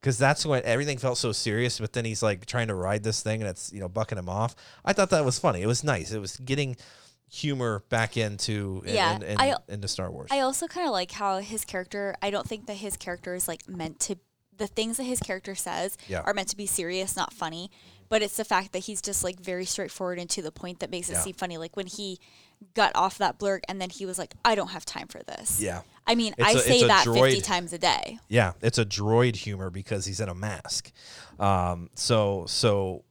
because 0.00 0.18
that's 0.18 0.44
when 0.46 0.62
everything 0.64 0.98
felt 0.98 1.18
so 1.18 1.32
serious. 1.32 1.78
But 1.80 1.92
then 1.92 2.04
he's 2.04 2.22
like 2.22 2.46
trying 2.46 2.68
to 2.68 2.74
ride 2.74 3.02
this 3.02 3.22
thing, 3.22 3.40
and 3.42 3.50
it's 3.50 3.72
you 3.72 3.80
know 3.80 3.88
bucking 3.88 4.18
him 4.18 4.28
off. 4.28 4.54
I 4.84 4.92
thought 4.92 5.10
that 5.10 5.24
was 5.24 5.38
funny. 5.38 5.62
It 5.62 5.66
was 5.66 5.84
nice. 5.84 6.12
It 6.12 6.20
was 6.20 6.36
getting 6.38 6.76
humor 7.28 7.84
back 7.88 8.16
into 8.16 8.82
in, 8.86 8.94
Yeah, 8.94 9.16
in, 9.16 9.22
in- 9.22 9.40
I- 9.40 9.54
into 9.68 9.88
Star 9.88 10.10
Wars. 10.10 10.30
I 10.32 10.40
also 10.40 10.66
kind 10.66 10.86
of 10.86 10.92
like 10.92 11.12
how 11.12 11.38
his 11.38 11.64
character. 11.64 12.16
I 12.22 12.30
don't 12.30 12.46
think 12.48 12.66
that 12.66 12.74
his 12.74 12.96
character 12.96 13.34
is 13.34 13.46
like 13.48 13.68
meant 13.68 14.00
to. 14.00 14.16
The 14.56 14.66
things 14.66 14.98
that 14.98 15.04
his 15.04 15.20
character 15.20 15.54
says 15.54 15.96
Yeah. 16.06 16.20
are 16.20 16.34
meant 16.34 16.48
to 16.48 16.56
be 16.56 16.66
serious, 16.66 17.16
not 17.16 17.32
funny. 17.32 17.70
But 18.10 18.20
it's 18.20 18.36
the 18.36 18.44
fact 18.44 18.72
that 18.72 18.80
he's 18.80 19.00
just 19.00 19.24
like 19.24 19.40
very 19.40 19.64
straightforward 19.64 20.18
and 20.18 20.28
to 20.30 20.42
the 20.42 20.52
point 20.52 20.80
that 20.80 20.90
makes 20.90 21.08
it 21.08 21.14
Yeah. 21.14 21.20
seem 21.20 21.34
funny. 21.34 21.56
Like 21.56 21.76
when 21.78 21.86
he 21.86 22.18
got 22.74 22.92
off 22.94 23.18
that 23.18 23.38
blurrg 23.38 23.60
and 23.68 23.80
then 23.80 23.90
he 23.90 24.06
was 24.06 24.18
like, 24.18 24.34
"I 24.44 24.54
don't 24.54 24.68
have 24.70 24.84
time 24.84 25.08
for 25.08 25.22
this." 25.22 25.60
yeah, 25.60 25.82
I 26.06 26.14
mean, 26.14 26.34
It's 26.38 26.46
I 26.48 26.50
a- 26.52 26.58
say 26.58 26.86
that 26.86 27.04
fifty 27.06 27.40
times 27.40 27.72
a 27.72 27.78
day. 27.78 28.18
yeah. 28.28 28.52
It's 28.62 28.78
a 28.78 28.84
droid 28.84 29.36
humor 29.36 29.70
because 29.70 30.04
he's 30.06 30.20
in 30.20 30.28
a 30.28 30.34
mask. 30.34 30.92
Um, 31.38 31.90
so 31.94 32.44
so. 32.46 33.04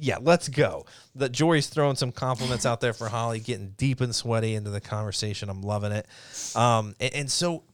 Yeah, 0.00 0.18
let's 0.20 0.48
go. 0.48 0.86
The 1.16 1.28
Jory's 1.28 1.66
throwing 1.66 1.96
some 1.96 2.12
compliments 2.12 2.64
out 2.64 2.80
there 2.80 2.92
for 2.92 3.08
Holly, 3.16 3.40
getting 3.40 3.70
deep 3.76 4.00
and 4.00 4.14
sweaty 4.14 4.54
into 4.54 4.70
the 4.70 4.80
conversation. 4.80 5.48
I'm 5.50 5.60
loving 5.62 5.90
it. 5.90 6.06
Um, 6.54 6.94
and, 7.00 7.14
and 7.14 7.30
so 7.30 7.64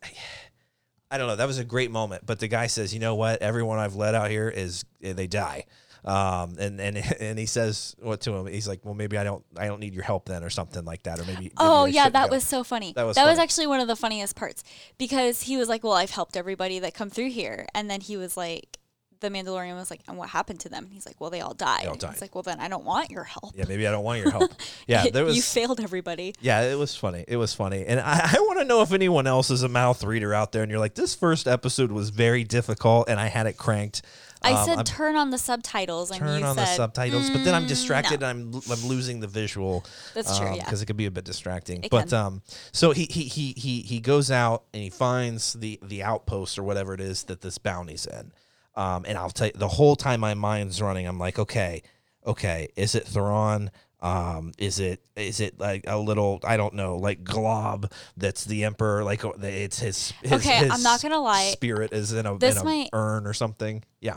I 1.10 1.18
don't 1.18 1.26
know. 1.26 1.36
That 1.36 1.46
was 1.46 1.58
a 1.58 1.64
great 1.64 1.90
moment. 1.90 2.24
But 2.24 2.38
the 2.38 2.48
guy 2.48 2.66
says, 2.68 2.94
"You 2.94 3.00
know 3.00 3.14
what? 3.14 3.42
Everyone 3.42 3.78
I've 3.78 3.94
led 3.96 4.14
out 4.14 4.30
here 4.30 4.48
is 4.48 4.84
eh, 5.02 5.12
they 5.12 5.26
die." 5.26 5.66
Um, 6.04 6.56
and 6.58 6.80
and 6.80 6.96
and 7.20 7.38
he 7.38 7.46
says 7.46 7.96
what 8.00 8.20
to 8.22 8.32
him? 8.34 8.46
He's 8.46 8.68
like, 8.68 8.84
"Well, 8.84 8.94
maybe 8.94 9.16
I 9.16 9.24
don't 9.24 9.44
I 9.56 9.66
don't 9.66 9.80
need 9.80 9.94
your 9.94 10.04
help 10.04 10.26
then, 10.26 10.44
or 10.44 10.50
something 10.50 10.84
like 10.84 11.04
that, 11.04 11.18
or 11.18 11.24
maybe." 11.24 11.42
maybe 11.44 11.52
Oh 11.56 11.84
I 11.84 11.88
yeah, 11.88 12.08
that 12.10 12.28
go." 12.28 12.34
was 12.36 12.44
so 12.44 12.62
funny. 12.64 12.92
That 12.94 13.04
was 13.04 13.16
that 13.16 13.26
was 13.26 13.38
actually 13.38 13.66
one 13.66 13.80
of 13.80 13.88
the 13.88 13.96
funniest 13.96 14.36
parts 14.36 14.62
because 14.98 15.42
he 15.42 15.56
was 15.56 15.68
like, 15.68 15.82
"Well, 15.82 15.94
I've 15.94 16.10
helped 16.10 16.36
everybody 16.36 16.78
that 16.80 16.94
come 16.94 17.08
through 17.10 17.30
here," 17.30 17.66
and 17.74 17.88
then 17.88 18.02
he 18.02 18.18
was 18.18 18.36
like, 18.36 18.78
"The 19.20 19.30
Mandalorian 19.30 19.74
was 19.76 19.90
like, 19.90 20.02
and 20.06 20.18
what 20.18 20.28
happened 20.28 20.60
to 20.60 20.68
them?" 20.68 20.88
He's 20.92 21.06
like, 21.06 21.18
"Well, 21.22 21.30
they 21.30 21.40
all 21.40 21.54
died." 21.54 21.84
They 21.84 21.86
all 21.88 21.94
He's 21.94 22.02
died. 22.02 22.20
like, 22.20 22.34
"Well, 22.34 22.42
then 22.42 22.60
I 22.60 22.68
don't 22.68 22.84
want 22.84 23.10
your 23.10 23.24
help. 23.24 23.52
Yeah, 23.56 23.64
maybe 23.66 23.86
I 23.86 23.90
don't 23.90 24.04
want 24.04 24.20
your 24.20 24.30
help. 24.30 24.50
Yeah, 24.86 25.08
there 25.08 25.24
was. 25.24 25.36
you 25.36 25.40
failed 25.42 25.80
everybody." 25.80 26.34
yeah, 26.40 26.60
it 26.62 26.76
was 26.78 26.94
funny. 26.94 27.24
It 27.26 27.36
was 27.38 27.54
funny, 27.54 27.86
and 27.86 27.98
I, 27.98 28.32
I 28.36 28.40
want 28.40 28.58
to 28.58 28.66
know 28.66 28.82
if 28.82 28.92
anyone 28.92 29.26
else 29.26 29.50
is 29.50 29.62
a 29.62 29.68
mouth 29.70 30.04
reader 30.04 30.34
out 30.34 30.52
there, 30.52 30.62
and 30.62 30.70
you're 30.70 30.80
like, 30.80 30.94
this 30.96 31.14
first 31.14 31.48
episode 31.48 31.90
was 31.92 32.10
very 32.10 32.44
difficult, 32.44 33.08
and 33.08 33.18
I 33.18 33.28
had 33.28 33.46
it 33.46 33.56
cranked. 33.56 34.02
I 34.44 34.52
Um, 34.52 34.64
said 34.66 34.86
turn 34.86 35.16
on 35.16 35.30
the 35.30 35.38
subtitles, 35.38 36.10
and 36.10 36.20
turn 36.20 36.40
you 36.40 36.44
on 36.46 36.54
said 36.56 36.66
the 36.66 36.74
subtitles, 36.74 37.30
but 37.30 37.44
then 37.44 37.54
I'm 37.54 37.64
"Mm, 37.64 37.68
distracted 37.68 38.20
no." 38.20 38.28
and 38.28 38.54
I'm 38.54 38.62
I'm 38.70 38.84
losing 38.86 39.20
the 39.20 39.26
visual. 39.26 39.84
That's 40.14 40.38
true, 40.38 40.54
yeah. 40.54 40.64
because 40.64 40.82
it 40.82 40.86
could 40.86 40.96
be 40.96 41.06
a 41.06 41.10
bit 41.10 41.24
distracting. 41.24 41.82
It 41.84 41.90
but 41.90 42.10
can. 42.10 42.18
um, 42.18 42.42
so 42.72 42.92
he 42.92 43.04
he 43.10 43.24
he 43.24 43.54
he 43.56 43.80
he 43.82 44.00
goes 44.00 44.30
out 44.30 44.64
and 44.72 44.82
he 44.82 44.90
finds 44.90 45.54
the 45.54 45.78
the 45.82 46.02
outpost 46.02 46.58
or 46.58 46.62
whatever 46.62 46.94
it 46.94 47.00
is 47.00 47.24
that 47.24 47.40
this 47.40 47.58
bounty's 47.58 48.06
in. 48.06 48.32
Um, 48.76 49.04
and 49.06 49.16
I'll 49.16 49.30
tell 49.30 49.46
you, 49.46 49.52
the 49.54 49.68
whole 49.68 49.94
time 49.96 50.20
my 50.20 50.34
mind's 50.34 50.82
running, 50.82 51.06
I'm 51.06 51.18
like, 51.18 51.38
okay, 51.38 51.82
okay, 52.26 52.68
is 52.76 52.94
it 52.94 53.06
Thrawn? 53.06 53.70
Um, 54.00 54.52
is 54.58 54.80
it 54.80 55.00
is 55.16 55.40
it 55.40 55.58
like 55.58 55.84
a 55.86 55.96
little 55.96 56.38
I 56.44 56.58
don't 56.58 56.74
know 56.74 56.98
like 56.98 57.24
glob 57.24 57.90
that's 58.18 58.44
the 58.44 58.64
emperor 58.64 59.02
like 59.02 59.24
uh, 59.24 59.32
it's 59.40 59.78
his, 59.78 60.12
his 60.22 60.32
Okay, 60.44 60.68
I'm 60.70 60.82
not 60.82 61.00
gonna 61.00 61.20
lie. 61.20 61.52
spirit 61.52 61.94
is 61.94 62.12
in 62.12 62.26
a, 62.26 62.36
This 62.36 62.56
in 62.56 62.60
a 62.60 62.64
might- 62.64 62.90
urn 62.92 63.26
or 63.26 63.32
something 63.32 63.82
yeah 64.02 64.16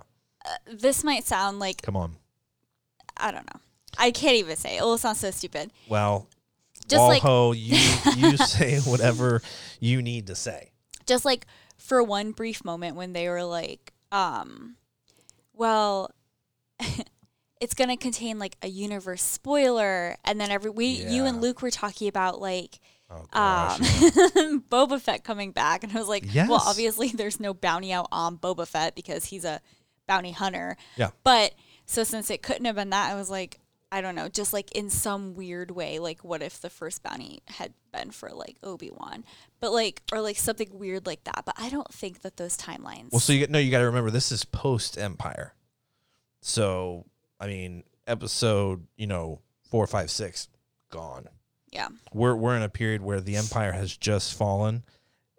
This 0.72 1.04
might 1.04 1.26
sound 1.26 1.60
like 1.60 1.82
come 1.82 1.96
on 1.98 2.16
I 3.18 3.32
don't 3.32 3.46
know. 3.54 3.60
I 3.98 4.12
can't 4.12 4.36
even 4.36 4.56
say. 4.56 4.78
It 4.78 4.82
will 4.84 4.98
sound 5.00 5.18
so 5.18 5.32
stupid. 5.32 5.72
Well, 5.90 6.28
Just 6.88 7.02
like- 7.02 7.24
Walho, 7.24 7.56
you 7.58 7.76
you 8.30 8.38
say 8.38 8.80
whatever 8.80 9.42
you 9.80 10.02
need 10.02 10.28
to 10.28 10.36
say. 10.36 10.72
just 11.08 11.26
like 11.26 11.46
for 11.78 12.02
one 12.04 12.32
brief 12.32 12.64
moment 12.66 12.96
when 12.96 13.14
they 13.14 13.28
were 13.30 13.44
like 13.44 13.94
um 14.12 14.76
well 15.54 16.12
it's 17.62 17.74
going 17.74 17.90
to 17.90 17.98
contain 17.98 18.40
like 18.40 18.56
a 18.62 18.68
universe 18.68 19.22
spoiler 19.22 20.16
and 20.26 20.40
then 20.40 20.50
every 20.52 20.70
we 20.72 20.86
you 20.88 21.26
and 21.26 21.42
Luke 21.42 21.62
were 21.62 21.72
talking 21.72 22.08
about 22.08 22.40
like 22.42 22.80
Oh 23.10 23.22
um 23.40 23.80
Boba 24.70 25.00
Fett 25.00 25.24
coming 25.24 25.52
back 25.52 25.84
and 25.84 25.92
I 25.94 26.00
was 26.00 26.08
like 26.10 26.26
well 26.36 26.62
obviously 26.66 27.10
there's 27.10 27.40
no 27.40 27.54
bounty 27.54 27.92
out 27.94 28.08
on 28.12 28.38
Boba 28.38 28.68
Fett 28.68 28.96
because 28.96 29.26
he's 29.26 29.46
a 29.46 29.62
bounty 30.08 30.32
hunter 30.32 30.78
Yeah. 30.96 31.10
but 31.24 31.54
so 31.86 32.04
since 32.04 32.30
it 32.30 32.42
couldn't 32.42 32.66
have 32.66 32.76
been 32.76 32.90
that 32.92 33.12
I 33.12 33.16
was 33.16 33.30
like 33.30 33.60
I 33.92 34.02
don't 34.02 34.16
know 34.16 34.28
just 34.28 34.52
like 34.52 34.72
in 34.74 34.90
some 34.90 35.34
weird 35.36 35.72
way 35.72 36.00
like 36.00 36.24
what 36.24 36.42
if 36.42 36.60
the 36.60 36.70
first 36.70 37.04
bounty 37.04 37.42
had 37.48 37.74
been 37.94 38.12
for 38.12 38.30
like 38.30 38.58
Obi-Wan 38.64 39.24
but 39.62 39.72
like 39.72 40.02
or 40.12 40.20
like 40.22 40.38
something 40.38 40.70
weird 40.74 41.06
like 41.06 41.24
that 41.26 41.44
but 41.46 41.56
I 41.58 41.70
don't 41.70 41.92
think 41.94 42.22
that 42.22 42.38
those 42.38 42.58
timelines 42.58 43.12
Well, 43.12 43.20
so 43.20 43.32
you 43.34 43.40
get 43.40 43.50
no, 43.50 43.60
you 43.60 43.72
got 43.72 43.80
to 43.80 43.86
remember 43.86 44.12
this 44.12 44.32
is 44.32 44.44
post 44.46 44.98
Empire. 44.98 45.54
So 46.42 47.06
I 47.40 47.48
mean, 47.48 47.84
episode 48.08 48.88
you 48.98 49.08
know 49.08 49.40
four, 49.70 49.86
five, 49.88 50.10
six, 50.12 50.48
gone. 50.90 51.28
yeah 51.72 51.88
We're 52.14 52.36
we're 52.36 52.56
in 52.56 52.64
a 52.64 52.70
period 52.70 53.02
where 53.02 53.22
the 53.22 53.36
Empire 53.36 53.72
has 53.74 53.96
just 53.96 54.34
fallen, 54.34 54.84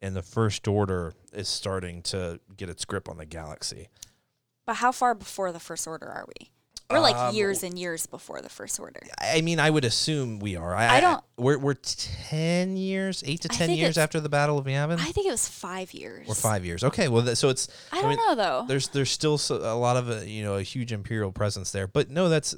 and 0.01 0.15
the 0.17 0.23
First 0.23 0.67
Order 0.69 1.15
is 1.33 1.49
starting 1.49 2.03
to 2.05 2.41
get 2.57 2.69
its 2.69 2.85
grip 2.85 3.09
on 3.09 3.17
the 3.19 3.27
galaxy. 3.27 3.89
But 4.69 4.77
how 4.77 4.93
far 4.93 5.15
before 5.15 5.51
the 5.51 5.59
first 5.59 5.87
order 5.89 6.07
are 6.07 6.27
we 6.29 6.51
We're 6.91 7.01
like 7.01 7.17
Um, 7.17 7.35
years 7.35 7.63
and 7.63 7.79
years 7.79 8.05
before 8.05 8.43
the 8.43 8.51
first 8.51 8.79
order. 8.79 9.01
I 9.19 9.41
mean, 9.41 9.59
I 9.59 9.71
would 9.71 9.87
assume 9.87 10.41
we 10.41 10.57
are. 10.57 10.75
I, 10.75 10.97
I 10.97 11.01
don't- 11.01 11.25
We're 11.39 11.59
we're 11.59 11.75
ten 11.75 12.77
years, 12.77 13.25
eight 13.27 13.41
to 13.43 13.49
I 13.51 13.57
ten 13.57 13.71
years 13.71 13.97
after 13.97 14.21
the 14.21 14.29
Battle 14.29 14.59
of 14.59 14.67
Yavin, 14.67 14.99
I 14.99 15.11
think 15.13 15.27
it 15.27 15.31
was 15.31 15.49
five 15.49 15.95
years. 15.95 16.29
or 16.29 16.35
five 16.35 16.67
years. 16.67 16.85
Okay, 16.85 17.09
well, 17.09 17.23
that, 17.23 17.37
so 17.37 17.49
it's. 17.49 17.69
I 17.93 18.03
don't 18.03 18.11
mean, 18.11 18.19
know 18.19 18.35
though. 18.35 18.65
There's 18.69 18.89
there's 18.89 19.11
still 19.11 19.39
so, 19.39 19.57
a 19.57 19.81
lot 19.89 19.97
of 19.97 20.11
uh, 20.11 20.21
you 20.37 20.43
know 20.43 20.57
a 20.57 20.63
huge 20.63 20.93
imperial 20.93 21.33
presence 21.33 21.73
there, 21.73 21.87
but 21.87 22.11
no, 22.11 22.29
that's. 22.29 22.55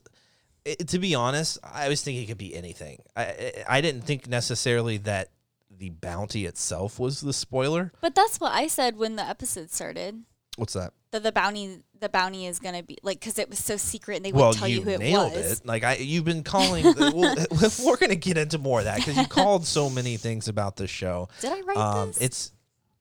It, 0.65 0.89
to 0.89 0.99
be 0.99 1.15
honest, 1.15 1.59
I 1.63 1.89
was 1.89 2.03
thinking 2.03 2.25
it 2.25 2.27
could 2.27 2.39
be 2.39 2.55
anything. 2.57 3.03
I 3.17 3.23
I, 3.23 3.79
I 3.79 3.81
didn't 3.81 4.03
think 4.03 4.29
necessarily 4.29 4.97
that 4.99 5.31
the 5.71 5.91
bounty 5.91 6.45
itself 6.47 6.99
was 6.99 7.21
the 7.21 7.33
spoiler. 7.33 7.93
But 8.01 8.15
that's 8.15 8.39
what 8.41 8.53
I 8.53 8.67
said 8.67 8.97
when 8.97 9.17
the 9.17 9.25
episode 9.25 9.71
started. 9.71 10.25
What's 10.57 10.75
that? 10.75 10.93
That 11.13 11.23
the 11.25 11.33
bounty, 11.33 11.81
the 11.99 12.09
bounty 12.09 12.47
is 12.47 12.61
gonna 12.61 12.83
be 12.85 12.97
like 13.03 13.19
because 13.19 13.39
it 13.39 13.51
was 13.51 13.59
so 13.59 13.77
secret 13.77 14.17
and 14.17 14.25
they 14.25 14.31
well, 14.33 14.49
wouldn't 14.49 14.61
tell 14.61 14.69
you, 14.69 14.83
who 14.83 14.91
it 14.91 15.01
nailed 15.01 15.33
was. 15.33 15.61
it. 15.61 15.67
Like 15.67 15.83
I, 15.83 15.97
you've 15.97 16.25
been 16.25 16.45
calling. 16.45 16.85
well, 16.85 17.35
we're 17.85 17.97
gonna 17.97 18.15
get 18.15 18.39
into 18.39 18.59
more 18.59 18.79
of 18.79 18.85
that 18.85 18.99
because 18.99 19.17
you 19.17 19.27
called 19.27 19.67
so 19.67 19.91
many 19.91 20.17
things 20.17 20.47
about 20.47 20.77
this 20.77 20.91
show. 20.91 21.29
Did 21.41 21.53
I 21.53 21.61
write 21.63 21.77
Um, 21.77 22.09
this? 22.09 22.21
it's 22.21 22.53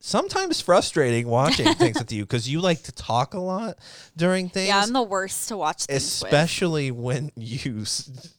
sometimes 0.01 0.61
frustrating 0.61 1.27
watching 1.27 1.73
things 1.75 1.99
with 1.99 2.11
you 2.11 2.23
because 2.23 2.49
you 2.49 2.61
like 2.61 2.81
to 2.83 2.91
talk 2.93 3.33
a 3.33 3.39
lot 3.39 3.77
during 4.15 4.49
things. 4.49 4.69
yeah, 4.69 4.79
I'm 4.79 4.93
the 4.93 5.03
worst 5.03 5.49
to 5.49 5.57
watch 5.57 5.83
things 5.85 6.21
with. 6.21 6.31
especially 6.31 6.89
when 6.89 7.31
you 7.35 7.83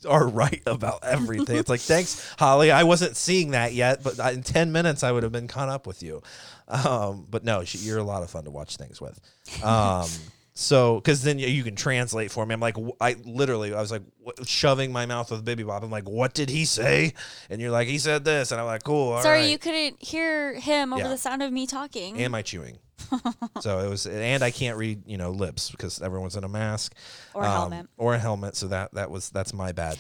are 0.09 0.27
right 0.27 0.63
about 0.67 1.05
everything. 1.05 1.57
It's 1.59 1.69
like, 1.69 1.81
thanks, 1.81 2.35
Holly. 2.39 2.71
I 2.71 2.85
wasn't 2.85 3.15
seeing 3.17 3.51
that 3.51 3.75
yet, 3.75 4.03
but 4.03 4.19
in 4.33 4.43
10 4.43 4.73
minutes, 4.73 5.03
I 5.05 5.13
would 5.13 5.23
have 5.23 5.33
been 5.33 5.49
caught 5.49 5.69
up 5.69 5.87
with 5.87 6.03
you. 6.03 6.23
Um, 6.71 7.27
but 7.29 7.45
no, 7.45 7.65
she, 7.65 7.79
you're 7.79 7.99
a 7.99 8.05
lot 8.05 8.23
of 8.23 8.31
fun 8.31 8.45
to 8.45 8.51
watch 8.51 8.77
things 8.77 9.01
with. 9.01 9.19
Um, 9.63 10.09
so, 10.55 10.97
because 10.97 11.23
then 11.23 11.39
you, 11.39 11.49
you 11.49 11.65
can 11.65 11.75
translate 11.75 12.31
for 12.31 12.47
me. 12.47 12.53
I'm 12.55 12.61
like, 12.61 12.77
I 13.01 13.17
literally, 13.25 13.75
I 13.75 13.81
was 13.81 13.91
like 13.91 14.03
shoving 14.45 14.93
my 14.93 15.05
mouth 15.07 15.31
with 15.31 15.45
Bibibop. 15.45 15.83
I'm 15.83 15.91
like, 15.91 16.09
what 16.09 16.33
did 16.33 16.49
he 16.49 16.65
say? 16.65 17.15
And 17.49 17.61
you're 17.61 17.71
like, 17.73 17.89
he 17.89 17.99
said 17.99 18.25
this. 18.25 18.53
And 18.53 18.61
I'm 18.61 18.67
like, 18.67 18.85
cool. 18.85 19.21
Sorry, 19.21 19.41
right. 19.41 19.51
you 19.51 19.59
couldn't 19.59 20.03
hear 20.03 20.55
him 20.55 20.93
over 20.93 21.03
Yeah. 21.03 21.09
the 21.09 21.19
sound 21.19 21.43
of 21.43 21.53
me 21.53 21.67
talking. 21.67 22.19
and 22.23 22.31
my 22.31 22.43
chewing. 22.43 22.79
so 23.61 23.79
it 23.81 23.89
was, 23.89 24.07
and 24.07 24.45
I 24.45 24.51
can't 24.51 24.77
read, 24.77 25.03
you 25.07 25.17
know, 25.17 25.31
lips 25.31 25.71
because 25.71 26.01
everyone's 26.01 26.37
in 26.37 26.45
a 26.45 26.49
mask 26.49 26.95
Or 27.35 27.43
a 27.43 27.47
um, 27.47 27.53
helmet. 27.53 27.87
or 27.97 28.15
a 28.15 28.19
helmet. 28.19 28.55
So 28.57 28.69
that 28.69 28.93
that 28.95 29.11
was 29.11 29.31
that's 29.31 29.53
my 29.53 29.73
bad. 29.73 29.99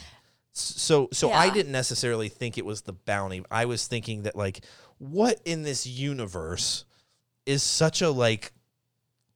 So 0.52 1.08
so 1.12 1.32
I 1.32 1.48
didn't 1.50 1.72
necessarily 1.72 2.28
think 2.28 2.58
it 2.58 2.66
was 2.66 2.82
the 2.82 2.92
bounty. 2.92 3.42
I 3.50 3.64
was 3.64 3.86
thinking 3.86 4.22
that 4.24 4.36
like, 4.36 4.60
what 5.00 5.40
in 5.44 5.64
this 5.64 5.84
universe 5.84 6.84
is 7.44 7.64
such 7.64 8.02
a 8.02 8.10
like, 8.10 8.52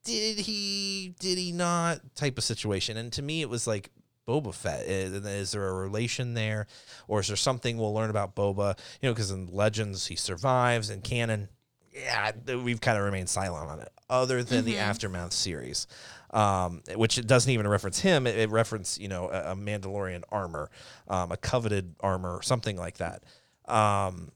did 0.04 0.38
he 0.38 1.16
did 1.18 1.36
he 1.38 1.50
not 1.50 1.98
type 2.14 2.38
of 2.38 2.44
situation? 2.44 2.96
And 2.96 3.12
to 3.14 3.22
me, 3.22 3.42
it 3.42 3.50
was 3.50 3.66
like. 3.66 3.90
Boba 4.26 4.54
Fett. 4.54 4.86
Is, 4.86 5.12
is 5.12 5.52
there 5.52 5.68
a 5.68 5.74
relation 5.74 6.32
there, 6.32 6.66
or 7.08 7.20
is 7.20 7.28
there 7.28 7.36
something 7.36 7.76
we'll 7.76 7.92
learn 7.92 8.08
about 8.08 8.34
Boba? 8.34 8.78
You 9.02 9.10
know, 9.10 9.12
because 9.12 9.30
in 9.30 9.48
Legends 9.48 10.06
he 10.06 10.16
survives, 10.16 10.88
in 10.88 11.02
canon, 11.02 11.50
yeah, 11.92 12.32
we've 12.56 12.80
kind 12.80 12.96
of 12.96 13.04
remained 13.04 13.28
silent 13.28 13.68
on 13.68 13.80
it, 13.80 13.92
other 14.08 14.42
than 14.42 14.64
the 14.64 14.78
aftermath 14.78 15.34
series, 15.34 15.86
um, 16.30 16.80
which 16.94 17.18
it 17.18 17.26
doesn't 17.26 17.52
even 17.52 17.68
reference 17.68 18.00
him. 18.00 18.26
It, 18.26 18.38
it 18.38 18.48
reference 18.48 18.98
you 18.98 19.08
know 19.08 19.28
a, 19.28 19.52
a 19.52 19.54
Mandalorian 19.54 20.22
armor, 20.32 20.70
um, 21.06 21.30
a 21.30 21.36
coveted 21.36 21.94
armor, 22.00 22.40
something 22.40 22.78
like 22.78 22.96
that. 22.96 23.24
Um, 23.66 24.32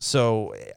so 0.00 0.48
eh, 0.50 0.72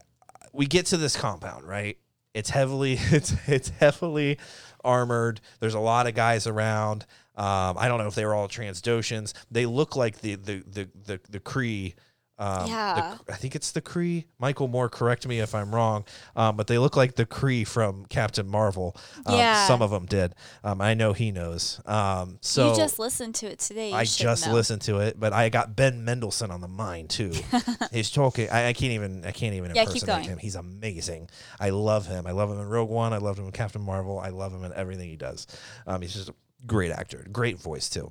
we 0.52 0.66
get 0.66 0.86
to 0.86 0.96
this 0.96 1.16
compound, 1.16 1.66
right? 1.66 1.98
It's 2.32 2.50
heavily 2.50 2.92
it's 3.10 3.34
it's 3.48 3.70
heavily 3.70 4.38
armored. 4.84 5.40
There's 5.58 5.74
a 5.74 5.80
lot 5.80 6.06
of 6.06 6.14
guys 6.14 6.46
around. 6.46 7.06
Um, 7.36 7.76
I 7.78 7.88
don't 7.88 7.98
know 7.98 8.06
if 8.06 8.14
they 8.14 8.24
were 8.24 8.34
all 8.34 8.48
Trandoshans. 8.48 9.32
They 9.50 9.66
look 9.66 9.96
like 9.96 10.20
the 10.20 10.36
the 10.36 10.62
the 10.66 10.88
the, 11.04 11.20
the 11.28 11.40
Kree. 11.40 11.94
Um, 12.38 12.62
the- 12.64 12.68
Yeah. 12.68 13.18
I 13.28 13.32
think 13.34 13.54
it's 13.54 13.70
the 13.72 13.80
Kree. 13.80 14.24
Michael 14.38 14.66
Moore, 14.68 14.88
correct 14.88 15.26
me 15.26 15.38
if 15.40 15.54
I'm 15.54 15.74
wrong, 15.74 16.04
um, 16.34 16.56
but 16.56 16.66
they 16.66 16.78
look 16.78 16.96
like 16.96 17.14
the 17.14 17.24
Kree 17.26 17.66
from 17.66 18.06
Captain 18.06 18.48
Marvel. 18.48 18.96
Um, 19.26 19.36
Yeah. 19.36 19.66
Some 19.68 19.82
of 19.82 19.90
them 19.90 20.06
did. 20.06 20.34
Um, 20.64 20.80
I 20.80 20.94
know 20.94 21.12
he 21.12 21.30
knows. 21.30 21.80
Um, 21.86 22.38
so 22.40 22.70
you 22.70 22.76
just 22.76 22.98
listened 22.98 23.34
to 23.36 23.46
it 23.46 23.60
today. 23.60 23.90
You 23.90 23.96
I 23.96 24.04
just 24.04 24.46
know. 24.46 24.52
listened 24.52 24.82
to 24.82 24.98
it, 24.98 25.18
but 25.20 25.32
I 25.32 25.48
got 25.48 25.76
Ben 25.76 26.04
Mendelsohn 26.04 26.50
on 26.50 26.60
the 26.60 26.68
mind 26.68 27.10
too. 27.10 27.32
He's 27.92 28.10
talking. 28.10 28.48
I, 28.50 28.68
I 28.68 28.72
can't 28.72 28.92
even. 28.92 29.24
I 29.24 29.30
can't 29.30 29.54
even 29.54 29.74
Yeah, 29.74 29.82
impersonate 29.82 30.26
him. 30.26 30.38
He's 30.38 30.56
amazing. 30.56 31.30
I 31.60 31.70
love 31.70 32.06
him. 32.06 32.26
I 32.26 32.32
love 32.32 32.50
him 32.50 32.58
in 32.58 32.66
Rogue 32.68 32.90
One. 32.90 33.12
I 33.12 33.18
loved 33.18 33.38
him 33.38 33.44
in 33.46 33.52
Captain 33.52 33.82
Marvel. 33.82 34.18
I 34.18 34.30
love 34.30 34.52
him 34.52 34.64
in 34.64 34.72
everything 34.74 35.08
he 35.08 35.16
does. 35.16 35.46
Um, 35.86 36.02
he's 36.02 36.14
just 36.14 36.30
a 36.30 36.34
great 36.66 36.90
actor. 36.90 37.24
Great 37.30 37.58
voice 37.60 37.88
too. 37.88 38.10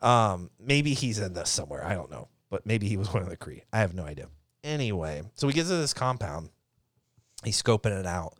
Um, 0.00 0.50
maybe 0.60 0.94
he's 0.94 1.18
in 1.18 1.32
this 1.32 1.48
somewhere. 1.50 1.84
I 1.84 1.94
don't 1.94 2.10
know, 2.10 2.28
but 2.52 2.66
maybe 2.66 2.86
he 2.86 2.98
was 2.98 3.12
one 3.12 3.22
of 3.22 3.30
the 3.30 3.36
Kree. 3.36 3.62
I 3.72 3.78
have 3.78 3.94
no 3.94 4.04
idea. 4.04 4.28
Anyway, 4.62 5.22
so 5.34 5.48
he 5.48 5.54
gets 5.54 5.70
to 5.70 5.76
this 5.76 5.94
compound. 5.94 6.50
He's 7.42 7.60
scoping 7.60 7.98
it 7.98 8.06
out, 8.06 8.34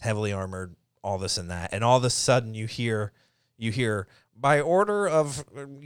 heavily 0.00 0.32
armored, 0.32 0.76
all 1.02 1.18
this 1.18 1.36
and 1.36 1.50
that, 1.50 1.74
and 1.74 1.84
all 1.84 1.98
of 1.98 2.04
a 2.04 2.10
sudden 2.10 2.54
you 2.54 2.66
hear, 2.66 3.12
you 3.58 3.72
hear 3.72 4.06
by 4.34 4.60
order 4.60 5.08
of 5.08 5.44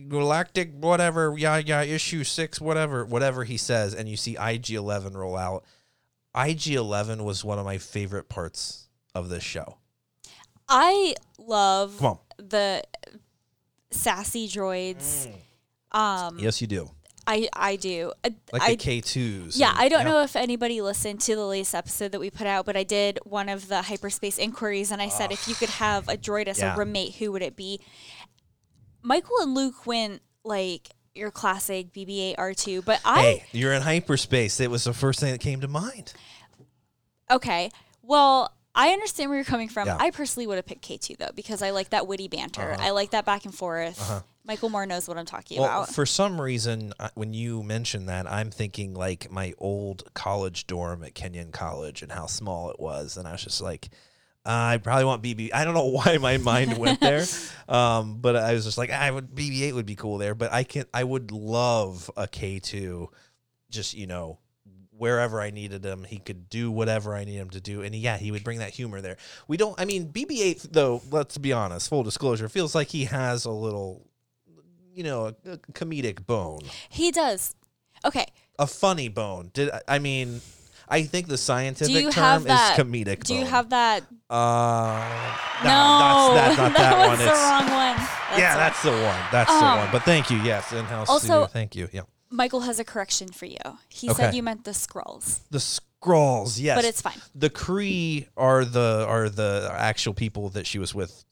galactic 0.09 0.73
whatever, 0.75 1.35
yeah, 1.37 1.57
yeah, 1.57 1.83
issue 1.83 2.23
six, 2.23 2.61
whatever, 2.61 3.07
whatever 3.07 3.43
he 3.43 3.57
says, 3.57 3.95
and 3.95 4.07
you 4.09 4.16
see 4.16 4.37
IG 4.39 4.73
Eleven 4.73 5.16
roll 5.16 5.37
out. 5.37 5.64
IG 6.37 6.68
Eleven 6.68 7.25
was 7.25 7.43
one 7.43 7.59
of 7.59 7.64
my 7.64 7.79
favorite 7.79 8.29
parts 8.29 8.89
of 9.14 9.31
this 9.31 9.43
show. 9.43 9.79
I 10.68 11.14
love 11.39 11.99
the 12.37 12.83
sassy 13.91 14.47
droids. 14.47 15.29
Um, 15.91 16.39
yes, 16.39 16.61
you 16.61 16.66
do. 16.66 16.91
I 17.27 17.49
I 17.53 17.77
do. 17.77 18.12
I, 18.25 18.35
Like 18.53 18.62
I, 18.62 18.70
the 18.70 18.77
K 18.77 19.01
twos. 19.01 19.57
yeah, 19.59 19.73
I 19.77 19.89
don't 19.89 20.05
know 20.05 20.23
if 20.23 20.35
anybody 20.37 20.81
listened 20.81 21.20
to 21.23 21.37
the 21.37 21.47
latest 21.47 21.75
episode 21.75 22.12
that 22.12 22.20
we 22.20 22.31
put 22.31 22.47
out, 22.47 22.66
but 22.66 22.77
I 22.77 22.83
did 22.83 23.18
one 23.25 23.49
of 23.49 23.68
the 23.68 23.83
hyperspace 23.83 24.39
inquiries, 24.39 24.91
and 24.91 25.01
I 25.01 25.09
said 25.09 25.31
if 25.33 25.47
you 25.47 25.55
could 25.55 25.68
have 25.70 26.09
a 26.09 26.16
droid 26.16 26.49
as 26.49 26.59
Yeah. 26.59 26.75
a 26.75 26.77
roommate, 26.77 27.14
who 27.16 27.31
would 27.33 27.43
it 27.43 27.55
be? 27.57 27.81
Michael 29.03 29.37
and 29.41 29.55
Luke 29.55 29.87
went 29.87 30.23
like 30.45 30.91
your 31.14 31.31
classic 31.31 31.93
BB-8 31.93 32.37
R2, 32.37 32.85
but 32.85 33.01
I 33.05 33.20
Hey, 33.23 33.45
you're 33.53 33.73
in 33.73 33.83
hyperspace. 33.83 34.61
It 34.61 34.70
was 34.70 34.85
the 34.85 34.93
first 34.95 35.20
thing 35.20 35.31
that 35.33 35.41
came 35.41 35.61
to 35.61 35.68
mind. 35.68 36.12
Okay. 37.31 37.70
Well, 38.03 38.53
I 38.75 38.91
understand 38.91 39.29
where 39.31 39.39
you're 39.39 39.45
coming 39.45 39.68
from. 39.68 39.87
Yeah. 39.87 39.97
I 40.01 40.11
personally 40.11 40.47
would 40.47 40.57
have 40.57 40.66
picked 40.66 40.87
K2 40.89 41.18
though 41.18 41.31
because 41.35 41.62
I 41.62 41.70
like 41.70 41.91
that 41.91 42.07
witty 42.07 42.29
banter. 42.29 42.73
Uh-huh. 42.73 42.83
I 42.83 42.91
like 42.91 43.11
that 43.11 43.25
back 43.25 43.45
and 43.45 43.55
forth. 43.55 44.23
Michael 44.45 44.68
Moore 44.70 44.86
knows 44.86 45.07
what 45.09 45.16
I'm 45.16 45.26
talking 45.26 45.61
Well, 45.61 45.82
about. 45.82 45.95
for 45.95 46.05
some 46.05 46.40
reason, 46.40 46.93
when 47.14 47.32
you 47.32 47.62
mention 47.62 48.07
that, 48.07 48.30
I'm 48.30 48.51
thinking 48.51 48.93
like 48.95 49.30
my 49.30 49.55
old 49.59 50.12
college 50.14 50.66
dorm 50.66 51.05
at 51.05 51.14
Kenyon 51.14 51.53
College 51.53 52.03
and 52.03 52.11
how 52.11 52.26
small 52.26 52.70
it 52.70 52.80
was, 52.80 53.16
and 53.16 53.28
I 53.28 53.32
was 53.32 53.45
just 53.45 53.61
like, 53.61 53.90
uh, 54.45 54.51
I 54.74 54.78
probably 54.78 55.05
want 55.05 55.22
BB. 55.22 55.51
I 55.55 55.64
don't 55.64 55.74
know 55.74 55.86
why 55.90 56.18
my 56.18 56.38
mind 56.38 56.76
went 56.76 57.01
there, 57.01 57.24
um, 57.68 58.18
but 58.20 58.34
I 58.34 58.53
was 58.55 58.64
just 58.64 58.78
like, 58.78 58.90
I 58.90 59.11
would 59.11 59.32
BB-8 59.34 59.74
would 59.74 59.86
be 59.86 59.95
cool 59.95 60.18
there, 60.18 60.34
but 60.34 60.53
I 60.53 60.64
can 60.64 60.86
I 60.93 61.05
would 61.05 61.30
love 61.30 62.11
a 62.16 62.26
K2, 62.26 63.07
just 63.70 63.95
you 63.95 64.07
know. 64.07 64.38
Wherever 64.95 65.40
I 65.40 65.51
needed 65.51 65.84
him, 65.84 66.05
he 66.05 66.18
could 66.18 66.49
do 66.49 66.70
whatever 66.70 67.16
I 67.16 67.24
need 67.24 67.34
him 67.34 67.51
to 67.51 67.61
do, 67.61 67.82
and 67.82 67.93
yeah, 67.93 68.18
he 68.18 68.30
would 68.30 68.45
bring 68.45 68.59
that 68.61 68.70
humor 68.70 69.01
there. 69.01 69.16
We 69.49 69.57
don't. 69.57 69.74
I 69.80 69.84
mean, 69.84 70.12
BB-8 70.12 70.70
though. 70.70 71.03
Let's 71.11 71.38
be 71.38 71.53
honest. 71.53 71.88
Full 71.88 72.05
disclosure, 72.05 72.49
feels 72.49 72.72
like 72.74 72.88
he 72.88 73.07
has 73.07 73.45
a 73.45 73.51
little 73.51 74.07
you 74.95 75.03
know, 75.05 75.26
a, 75.26 75.53
a 75.53 75.59
comedic 75.72 76.26
bone, 76.26 76.61
he 76.88 77.11
does. 77.11 77.55
Okay. 78.05 78.26
a 78.59 78.66
funny 78.66 79.09
bone. 79.09 79.51
Did 79.55 79.70
I 79.88 79.99
mean? 79.99 80.40
I 80.88 81.05
think 81.05 81.28
the 81.28 81.38
scientific 81.38 81.95
Do 81.95 82.01
you 82.01 82.11
term 82.11 82.22
have 82.24 82.45
that? 82.45 82.78
is 82.78 82.84
comedic. 82.84 83.22
Do 83.24 83.34
you 83.34 83.47
have 83.47 83.70
that? 83.70 84.03
Uh, 84.28 85.36
No, 85.64 86.34
that's, 86.34 86.57
that's 86.57 86.59
not 86.59 86.72
that, 86.74 86.76
that 86.76 87.07
one. 87.09 87.18
the 87.18 87.24
It's, 87.24 87.32
wrong 87.32 87.70
one. 87.70 87.97
That's 87.97 88.38
yeah, 88.38 88.53
the- 88.55 88.59
that's 88.59 88.82
the 88.82 88.90
one. 88.90 89.22
That's 89.32 89.51
the 89.51 89.64
Um, 89.66 89.78
one. 89.78 89.88
But 89.93 90.03
thank 90.03 90.30
you. 90.30 90.38
Yes, 90.38 90.72
in-house 90.72 91.09
also- 91.09 91.26
studio. 91.26 91.47
Thank 91.47 91.76
you. 91.76 91.88
Yeah, 91.93 92.03
Michael 92.30 92.61
has 92.62 92.78
a 92.78 92.84
correction 92.84 93.28
for 93.28 93.47
you. 93.47 93.57
He 93.88 94.11
Okay. 94.11 94.16
said 94.24 94.34
you 94.34 94.43
meant 94.43 94.64
the 94.64 94.72
Skrulls, 94.72 95.40
the 95.51 95.59
Skrulls. 95.59 96.59
Yes, 96.61 96.76
but 96.76 96.84
it's 96.84 97.01
fine. 97.01 97.20
the 97.34 97.49
Kree 97.49 98.26
are 98.36 98.64
the 98.64 99.07
are 99.09 99.28
the 99.30 99.70
actual 99.72 100.12
people 100.14 100.51
that 100.51 100.66
she 100.66 100.78
was 100.78 100.95
with. 100.95 101.24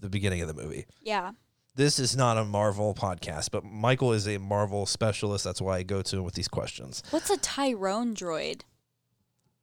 The 0.00 0.08
beginning 0.10 0.42
of 0.42 0.48
the 0.48 0.54
movie. 0.54 0.84
Yeah. 1.02 1.32
This 1.76 1.98
is 1.98 2.16
not 2.16 2.38
a 2.38 2.44
Marvel 2.44 2.94
podcast, 2.94 3.50
but 3.50 3.64
Michael 3.64 4.12
is 4.12 4.28
a 4.28 4.38
Marvel 4.38 4.86
specialist. 4.86 5.42
That's 5.42 5.60
why 5.60 5.78
I 5.78 5.82
go 5.82 6.02
to 6.02 6.18
him 6.18 6.24
with 6.24 6.34
these 6.34 6.46
questions. 6.46 7.02
What's 7.10 7.30
a 7.30 7.36
Tyrone 7.36 8.14
droid? 8.14 8.60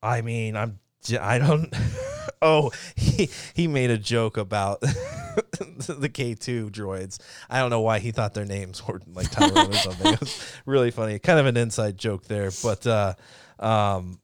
I 0.03 0.22
mean, 0.22 0.57
I'm 0.57 0.80
I 1.20 1.38
don't. 1.38 1.74
oh, 2.41 2.72
he 2.95 3.30
he 3.53 3.68
made 3.68 3.91
a 3.91 3.97
joke 3.97 4.38
about 4.38 4.82
the 4.82 6.09
K2 6.12 6.70
droids. 6.70 7.18
I 7.49 7.59
don't 7.59 7.70
know 7.70 7.82
why 7.82 7.99
he 7.99 8.12
thought 8.12 8.34
their 8.34 8.45
names 8.45 8.86
were 8.86 9.01
like 9.14 9.32
Tyrone 9.32 9.70
or 9.70 9.74
something. 9.74 10.14
It 10.14 10.20
was 10.20 10.53
really 10.66 10.91
funny. 10.91 11.18
Kind 11.18 11.39
of 11.39 11.45
an 11.45 11.57
inside 11.57 11.97
joke 11.97 12.26
there, 12.26 12.51
but 12.62 12.86
uh, 12.86 13.14
um, 13.59 14.20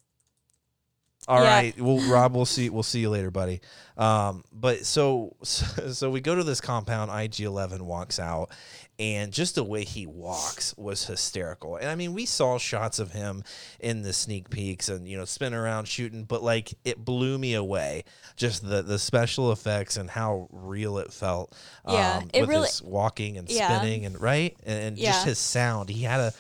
All 1.28 1.42
Yeah. 1.44 1.50
right, 1.56 1.80
well, 1.82 2.00
Rob, 2.10 2.36
we'll 2.36 2.46
see. 2.46 2.70
We'll 2.70 2.84
see 2.84 3.02
you 3.02 3.10
later, 3.10 3.30
buddy. 3.32 3.60
Um, 3.98 4.44
but 4.54 4.86
so, 4.86 5.36
so 5.42 6.10
we 6.10 6.22
go 6.22 6.36
to 6.36 6.44
this 6.44 6.62
compound. 6.62 7.12
IG 7.12 7.42
Eleven 7.42 7.86
walks 7.86 8.18
out, 8.18 8.50
and 8.98 9.34
just 9.34 9.56
the 9.56 9.64
way 9.64 9.84
he 9.84 10.06
walks 10.08 10.74
was 10.78 11.06
hysterical. 11.06 11.76
And 11.76 11.90
I 11.90 11.96
mean, 11.96 12.14
we 12.14 12.26
saw 12.26 12.58
shots 12.58 13.00
of 13.00 13.12
him 13.12 13.44
in 13.82 14.04
the 14.04 14.14
sneak 14.14 14.50
peeks 14.50 14.88
and 14.88 15.06
you 15.06 15.18
know 15.18 15.26
spin 15.26 15.54
around 15.54 15.88
shooting, 15.90 16.24
but 16.24 16.44
like 16.44 16.74
it 16.86 17.04
blew 17.04 17.38
me 17.38 17.56
away. 17.56 18.06
Just 18.38 18.66
the 18.68 18.82
the 18.82 18.98
special 18.98 19.52
effects 19.52 19.98
and 19.98 20.10
how 20.10 20.48
real 20.52 20.98
it 20.98 21.12
felt. 21.12 21.54
Yeah, 21.86 22.20
um, 22.20 22.30
it 22.34 22.42
with 22.42 22.50
really- 22.50 22.68
his 22.68 22.82
walking 22.82 23.38
and 23.38 23.50
Yeah. 23.50 23.78
spinning 23.80 24.06
and 24.06 24.20
right 24.22 24.56
and, 24.66 24.80
and 24.80 24.98
just 24.98 25.26
his 25.26 25.40
sound. 25.40 25.90
He 25.90 26.04
had 26.04 26.22
a 26.22 26.34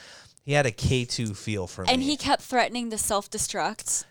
he 0.45 0.53
had 0.53 0.65
a 0.65 0.71
K 0.71 1.03
two 1.03 1.33
feel 1.33 1.67
for 1.67 1.83
me 1.83 1.91
And 1.91 2.01
he 2.01 2.15
kept 2.15 2.41
threatening 2.41 2.89
to 2.91 2.97
self 2.97 3.29
destruct. 3.29 4.05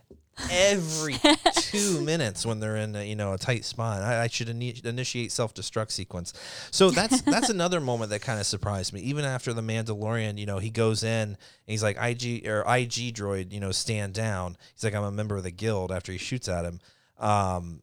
Every 0.50 1.16
two 1.54 2.00
minutes 2.02 2.44
when 2.44 2.60
they're 2.60 2.76
in 2.76 2.94
a, 2.94 3.02
you 3.02 3.16
know 3.16 3.32
a 3.32 3.38
tight 3.38 3.64
spot. 3.64 4.02
I, 4.02 4.24
I 4.24 4.26
should 4.28 4.48
ini- 4.48 4.84
initiate 4.84 5.32
self 5.32 5.54
destruct 5.54 5.90
sequence. 5.90 6.32
So 6.70 6.90
that's 6.90 7.20
that's 7.22 7.48
another 7.48 7.80
moment 7.80 8.10
that 8.10 8.22
kind 8.22 8.38
of 8.40 8.46
surprised 8.46 8.92
me. 8.92 9.00
Even 9.00 9.24
after 9.24 9.52
the 9.52 9.62
Mandalorian, 9.62 10.38
you 10.38 10.46
know, 10.46 10.58
he 10.58 10.70
goes 10.70 11.02
in 11.02 11.28
and 11.30 11.36
he's 11.66 11.82
like 11.82 11.96
IG 11.96 12.46
or 12.46 12.60
IG 12.62 13.14
droid, 13.14 13.52
you 13.52 13.60
know, 13.60 13.72
stand 13.72 14.14
down. 14.14 14.56
He's 14.74 14.84
like 14.84 14.94
I'm 14.94 15.04
a 15.04 15.12
member 15.12 15.36
of 15.36 15.42
the 15.42 15.50
guild 15.50 15.92
after 15.92 16.12
he 16.12 16.18
shoots 16.18 16.48
at 16.48 16.64
him. 16.64 16.80
Um, 17.18 17.82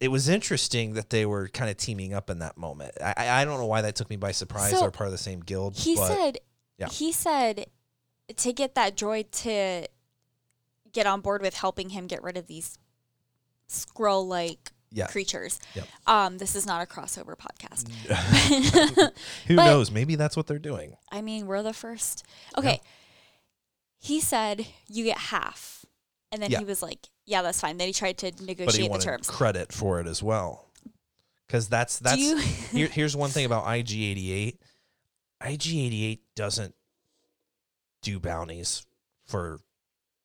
it 0.00 0.08
was 0.08 0.28
interesting 0.28 0.94
that 0.94 1.10
they 1.10 1.24
were 1.24 1.48
kind 1.48 1.70
of 1.70 1.76
teaming 1.76 2.12
up 2.12 2.28
in 2.28 2.40
that 2.40 2.58
moment. 2.58 2.92
I, 3.02 3.14
I 3.16 3.28
I 3.40 3.44
don't 3.44 3.58
know 3.58 3.66
why 3.66 3.82
that 3.82 3.94
took 3.96 4.10
me 4.10 4.16
by 4.16 4.32
surprise. 4.32 4.72
So, 4.72 4.80
They're 4.80 4.90
part 4.90 5.06
of 5.06 5.12
the 5.12 5.18
same 5.18 5.40
guild. 5.40 5.76
He 5.76 5.96
but 5.96 6.08
said, 6.08 6.38
yeah. 6.78 6.88
he 6.88 7.12
said 7.12 7.66
to 8.36 8.52
get 8.52 8.74
that 8.74 8.96
droid 8.96 9.30
to 9.42 9.86
get 10.94 11.06
on 11.06 11.20
board 11.20 11.42
with 11.42 11.54
helping 11.54 11.90
him 11.90 12.06
get 12.06 12.22
rid 12.22 12.38
of 12.38 12.46
these 12.46 12.78
Skrull 13.68 14.26
like 14.26 14.72
yeah. 14.90 15.06
creatures. 15.08 15.58
Yep. 15.74 15.86
Um, 16.06 16.38
this 16.38 16.54
is 16.54 16.64
not 16.66 16.82
a 16.82 16.86
crossover 16.86 17.34
podcast. 17.36 17.90
Who 19.46 19.56
But- 19.56 19.64
knows? 19.66 19.90
Maybe 19.90 20.14
that's 20.16 20.36
what 20.36 20.46
they're 20.46 20.58
doing. 20.58 20.96
I 21.10 21.20
mean, 21.20 21.46
we're 21.46 21.62
the 21.62 21.72
first. 21.72 22.24
Okay. 22.56 22.80
He 23.98 24.20
said 24.20 24.66
you 24.88 25.04
get 25.04 25.18
half. 25.18 25.84
And 26.30 26.42
then 26.42 26.50
Yeah. 26.50 26.58
he 26.58 26.64
was 26.64 26.82
like, 26.82 27.08
yeah, 27.26 27.42
that's 27.42 27.60
fine. 27.60 27.76
Then 27.78 27.86
he 27.86 27.92
tried 27.92 28.18
to 28.18 28.32
negotiate 28.44 28.92
the 28.92 28.98
terms. 28.98 29.28
credit 29.28 29.72
for 29.72 30.00
it 30.00 30.06
as 30.06 30.22
well. 30.22 30.68
Because 31.46 31.68
that's 31.68 31.98
that's 32.00 32.20
here, 32.72 32.88
here's 32.88 33.16
one 33.16 33.30
thing 33.30 33.46
about 33.46 33.64
IG88. 33.64 34.58
IG88 35.42 36.20
doesn't 36.34 36.74
do 38.02 38.18
bounties 38.20 38.84
for 39.26 39.60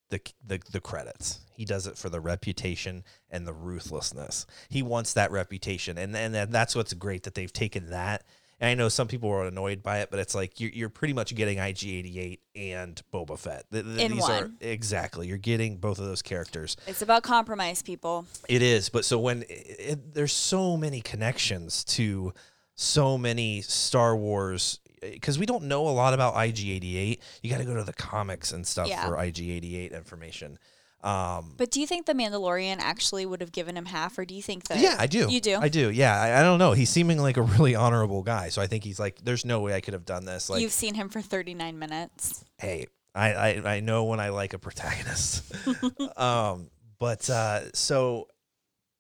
the, 0.09 0.21
the 0.45 0.59
the 0.71 0.79
credits. 0.81 1.39
He 1.55 1.65
does 1.65 1.87
it 1.87 1.97
for 1.97 2.09
the 2.09 2.19
reputation 2.19 3.03
and 3.29 3.45
the 3.45 3.53
ruthlessness. 3.53 4.45
He 4.69 4.81
wants 4.81 5.13
that 5.13 5.31
reputation, 5.31 5.97
and 5.97 6.15
and 6.15 6.33
that's 6.53 6.75
what's 6.75 6.93
great 6.93 7.23
that 7.23 7.35
they've 7.35 7.51
taken 7.53 7.89
that. 7.91 8.23
And 8.61 8.69
I 8.69 8.73
know 8.73 8.89
some 8.89 9.07
people 9.07 9.29
are 9.29 9.45
annoyed 9.45 9.81
by 9.81 9.99
it, 9.99 10.09
but 10.11 10.19
it's 10.19 10.35
like 10.35 10.59
you're, 10.59 10.71
you're 10.71 10.89
pretty 10.89 11.13
much 11.13 11.33
getting 11.33 11.59
IG88 11.59 12.39
and 12.55 13.01
Boba 13.13 13.39
Fett. 13.39 13.63
Th- 13.71 13.85
th- 13.85 13.97
In 13.99 14.11
these 14.11 14.27
are 14.29 14.41
one. 14.41 14.57
exactly 14.59 15.27
you're 15.27 15.37
getting 15.37 15.77
both 15.77 15.97
of 15.97 16.05
those 16.07 16.21
characters. 16.21 16.75
It's 16.85 17.01
about 17.01 17.23
compromise, 17.23 17.81
people. 17.81 18.25
It 18.49 18.61
is, 18.61 18.89
but 18.89 19.05
so 19.05 19.17
when 19.17 19.43
it, 19.43 19.75
it, 19.79 20.13
there's 20.13 20.33
so 20.33 20.75
many 20.75 20.99
connections 20.99 21.85
to 21.85 22.33
so 22.75 23.17
many 23.17 23.61
Star 23.61 24.13
Wars 24.17 24.79
because 25.01 25.37
we 25.39 25.45
don't 25.45 25.63
know 25.65 25.87
a 25.87 25.89
lot 25.91 26.13
about 26.13 26.35
IG88. 26.35 27.19
You 27.43 27.49
got 27.49 27.57
to 27.59 27.65
go 27.65 27.75
to 27.75 27.83
the 27.83 27.93
comics 27.93 28.51
and 28.51 28.65
stuff 28.65 28.87
Yeah. 28.87 29.07
for 29.07 29.15
IG88 29.15 29.91
information. 29.93 30.57
Um, 31.01 31.53
But 31.57 31.71
do 31.71 31.79
you 31.79 31.87
think 31.87 32.07
the 32.07 32.13
Mandalorian 32.13 32.77
actually 32.79 33.25
would 33.25 33.39
have 33.39 33.53
given 33.53 33.77
him 33.77 33.85
half, 33.85 34.17
or 34.17 34.25
do 34.25 34.35
you 34.35 34.41
think 34.41 34.65
that? 34.65 34.79
yeah, 34.79 34.95
I 34.99 35.07
do. 35.07 35.27
You 35.31 35.39
do? 35.39 35.57
I 35.57 35.69
do. 35.69 35.89
Yeah, 35.89 36.19
I, 36.19 36.39
I 36.41 36.43
don't 36.43 36.59
know. 36.59 36.73
He's 36.73 36.89
seeming 36.89 37.19
like 37.19 37.37
a 37.37 37.41
really 37.41 37.73
honorable 37.73 38.21
guy, 38.21 38.49
so 38.49 38.61
I 38.61 38.67
think 38.67 38.83
he's 38.83 38.99
like, 38.99 39.23
there's 39.23 39.45
no 39.45 39.61
way 39.61 39.73
I 39.73 39.79
could 39.81 39.93
have 39.93 40.03
done 40.05 40.25
this. 40.25 40.49
Like, 40.49 40.61
You've 40.61 40.73
seen 40.73 40.95
him 40.95 41.07
for 41.07 41.21
39 41.21 41.79
minutes. 41.79 42.43
hey, 42.57 42.87
I, 43.15 43.33
I, 43.33 43.75
I 43.75 43.79
know 43.79 44.03
when 44.05 44.19
I 44.19 44.29
like 44.29 44.53
a 44.53 44.59
protagonist. 44.59 45.43
um, 46.17 46.69
but 46.99 47.29
uh, 47.29 47.71
so 47.73 48.27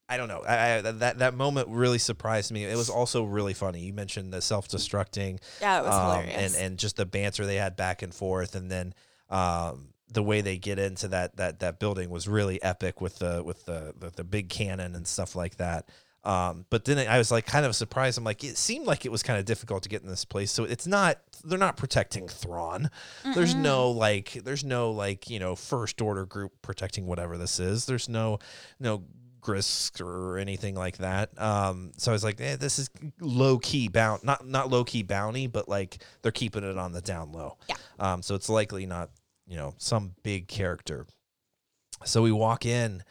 I 0.09 0.17
don't 0.17 0.27
know. 0.27 0.41
I, 0.47 0.77
I, 0.77 0.81
that 0.81 1.19
that 1.19 1.33
moment 1.35 1.69
really 1.69 1.99
surprised 1.99 2.51
me. 2.51 2.65
It 2.65 2.75
was 2.75 2.89
also 2.89 3.23
really 3.23 3.53
funny. 3.53 3.81
You 3.81 3.93
mentioned 3.93 4.33
the 4.33 4.41
self 4.41 4.67
destructing, 4.67 5.39
Yeah, 5.61 5.81
it 5.81 5.85
was 5.85 5.95
um, 5.95 6.05
hilarious. 6.23 6.55
and 6.55 6.65
and 6.65 6.79
just 6.79 6.97
the 6.97 7.05
banter 7.05 7.45
they 7.45 7.57
had 7.57 7.75
back 7.75 8.01
and 8.01 8.13
forth, 8.13 8.55
and 8.55 8.71
then 8.71 8.93
um, 9.29 9.89
the 10.11 10.23
way 10.23 10.41
they 10.41 10.57
get 10.57 10.79
into 10.79 11.07
that 11.09 11.37
that 11.37 11.59
that 11.59 11.79
building 11.79 12.09
was 12.09 12.27
really 12.27 12.61
epic 12.63 12.99
with 13.01 13.19
the 13.19 13.43
with 13.43 13.65
the 13.65 13.93
the, 13.99 14.09
the 14.09 14.23
big 14.23 14.49
cannon 14.49 14.95
and 14.95 15.05
stuff 15.07 15.35
like 15.35 15.57
that. 15.57 15.87
Um, 16.23 16.65
but 16.69 16.83
then 16.83 17.07
I 17.07 17.17
was 17.17 17.31
like 17.31 17.45
kind 17.45 17.65
of 17.65 17.75
surprised. 17.75 18.17
I'm 18.17 18.25
like, 18.25 18.43
it 18.43 18.57
seemed 18.57 18.85
like 18.85 19.05
it 19.05 19.11
was 19.11 19.23
kind 19.23 19.39
of 19.39 19.45
difficult 19.45 19.83
to 19.83 19.89
get 19.89 20.01
in 20.01 20.09
this 20.09 20.25
place. 20.25 20.51
So 20.51 20.65
it's 20.65 20.85
not, 20.85 21.17
they're 21.45 21.57
not 21.57 21.77
protecting 21.77 22.27
Thrawn. 22.27 22.89
There's 23.35 23.55
no 23.55 23.89
like, 23.91 24.33
there's 24.33 24.65
no 24.65 24.91
like, 24.91 25.29
you 25.29 25.39
know, 25.39 25.55
first 25.55 26.01
order 26.01 26.25
group 26.25 26.51
protecting 26.61 27.07
whatever 27.07 27.37
this 27.37 27.57
is. 27.59 27.85
There's 27.85 28.09
no, 28.09 28.39
no 28.81 29.03
Grisk 29.41 30.01
or 30.01 30.37
anything 30.37 30.75
like 30.75 30.97
that. 30.97 31.29
Um, 31.41 31.91
so 31.97 32.11
I 32.11 32.13
was 32.13 32.23
like, 32.23 32.39
eh, 32.41 32.55
this 32.55 32.79
is 32.79 32.89
low 33.19 33.57
key 33.59 33.87
bound, 33.87 34.23
not, 34.23 34.47
not 34.47 34.69
low 34.69 34.83
key 34.83 35.03
bounty, 35.03 35.47
but 35.47 35.67
like 35.69 36.03
they're 36.21 36.31
keeping 36.31 36.63
it 36.63 36.77
on 36.77 36.91
the 36.91 37.01
down 37.01 37.31
low. 37.31 37.57
Yeah. 37.67 37.75
Um, 37.99 38.21
so 38.21 38.35
it's 38.35 38.49
likely 38.49 38.85
not, 38.85 39.09
you 39.47 39.57
know, 39.57 39.73
some 39.77 40.13
big 40.23 40.47
character. 40.47 41.05
So 42.05 42.21
we 42.21 42.31
walk 42.31 42.65
in 42.65 43.03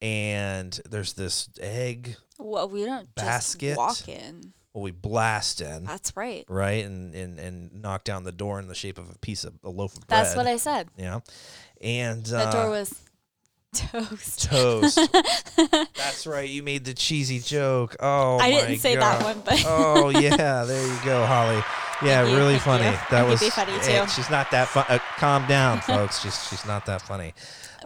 and 0.00 0.78
there's 0.90 1.12
this 1.14 1.48
egg 1.60 2.16
well, 2.38 2.68
we 2.68 2.84
don't 2.84 3.14
basket. 3.14 3.76
just 3.76 3.78
walk 3.78 4.08
in. 4.08 4.52
well, 4.72 4.82
we 4.82 4.90
blast 4.90 5.60
in, 5.60 5.84
That's 5.84 6.16
right. 6.16 6.44
right, 6.48 6.84
and, 6.84 7.14
and 7.14 7.38
and 7.38 7.72
knock 7.80 8.04
down 8.04 8.24
the 8.24 8.32
door 8.32 8.58
in 8.58 8.66
the 8.66 8.74
shape 8.74 8.98
of 8.98 9.08
a 9.10 9.18
piece 9.18 9.44
of 9.44 9.54
a 9.62 9.70
loaf 9.70 9.96
of 9.96 10.06
bread. 10.06 10.24
That's 10.24 10.36
what 10.36 10.46
I 10.46 10.56
said. 10.56 10.88
yeah, 10.96 11.20
and 11.80 12.24
the 12.26 12.38
uh, 12.40 12.50
door 12.50 12.70
was 12.70 12.92
toast. 13.74 14.42
toast. 14.44 14.98
That's 15.96 16.26
right. 16.26 16.48
You 16.48 16.62
made 16.62 16.84
the 16.84 16.94
cheesy 16.94 17.38
joke. 17.40 17.96
Oh, 18.00 18.38
I 18.38 18.50
didn't 18.50 18.78
say 18.78 18.96
that 18.96 19.22
one, 19.22 19.40
but 19.44 19.62
oh 19.66 20.08
yeah, 20.20 20.64
there 20.64 20.86
you 20.86 20.98
go, 21.04 21.24
Holly. 21.26 21.62
Yeah, 22.02 22.24
Thank 22.24 22.36
really 22.36 22.58
thank 22.58 22.62
funny. 22.62 22.84
you. 22.86 22.98
That 23.10 23.28
was 23.28 23.42
funny, 23.54 23.72
too. 23.80 24.10
she's 24.10 24.28
not 24.30 24.50
that 24.50 24.68
fun. 24.68 24.84
Uh, 24.88 24.98
calm 25.16 25.46
down, 25.46 25.80
folks. 25.80 26.20
She's 26.20 26.48
she's 26.48 26.66
not 26.66 26.86
that 26.86 27.02
funny. 27.02 27.34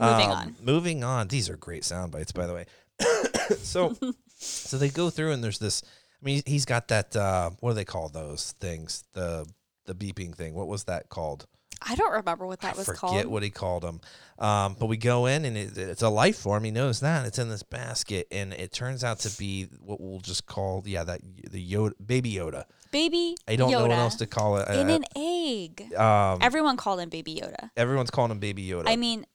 Moving 0.01 0.26
Um, 0.26 0.32
on. 0.32 0.57
Moving 0.62 1.05
on. 1.05 1.28
These 1.28 1.51
are 1.51 1.57
great 1.57 1.84
sound 1.84 2.12
bites, 2.12 2.32
by 2.32 2.47
the 2.47 2.55
way. 2.55 2.64
so, 3.59 3.95
so 4.39 4.76
they 4.78 4.89
go 4.89 5.11
through, 5.11 5.32
and 5.32 5.43
there's 5.45 5.59
this. 5.59 5.82
I 6.20 6.24
mean, 6.24 6.43
he's 6.47 6.64
got 6.64 6.89
that. 6.89 7.14
Uh, 7.14 7.51
what 7.61 7.70
do 7.70 7.74
they 7.74 7.84
call 7.84 8.09
those 8.09 8.55
things? 8.61 9.05
The 9.12 9.47
the 9.86 9.95
beeping 9.95 10.34
thing. 10.34 10.55
What 10.55 10.68
was 10.68 10.84
that 10.84 11.09
called? 11.11 11.47
I 11.81 11.95
don't 11.95 12.12
remember 12.12 12.47
what 12.47 12.61
that 12.61 12.74
I 12.74 12.76
was 12.76 12.87
forget 12.87 13.01
called. 13.01 13.12
Forget 13.14 13.31
what 13.31 13.43
he 13.43 13.51
called 13.51 13.83
them. 13.83 14.01
Um, 14.39 14.76
but 14.79 14.87
we 14.87 14.97
go 14.97 15.26
in 15.26 15.45
and 15.45 15.57
it, 15.57 15.76
it's 15.76 16.03
a 16.03 16.09
life 16.09 16.37
form. 16.39 16.64
He 16.64 16.70
knows 16.70 17.01
that 17.01 17.26
it's 17.26 17.39
in 17.39 17.49
this 17.49 17.62
basket, 17.62 18.26
and 18.31 18.53
it 18.53 18.72
turns 18.72 19.03
out 19.05 19.18
to 19.20 19.37
be 19.39 19.64
what 19.81 20.01
we'll 20.01 20.20
just 20.20 20.47
call 20.47 20.83
yeah 20.87 21.05
that 21.05 21.20
the 21.51 21.72
Yoda 21.72 21.93
baby 22.05 22.33
Yoda. 22.35 22.64
Baby 22.91 23.37
I 23.47 23.57
don't 23.57 23.68
Yoda 23.70 23.72
know 23.72 23.81
what 23.89 23.91
else 23.99 24.14
to 24.16 24.26
call 24.26 24.57
it. 24.59 24.68
in 24.68 24.89
Uh, 24.91 24.95
an 24.95 25.05
egg. 25.16 25.93
um, 25.95 26.39
Everyone 26.41 26.76
called 26.76 27.01
him 27.01 27.09
Baby 27.11 27.35
Yoda. 27.43 27.70
everyone's 27.76 28.11
calling 28.11 28.31
him 28.31 28.39
baby 28.39 28.66
Yoda. 28.66 28.85
I 28.87 28.97
mean, 28.97 29.26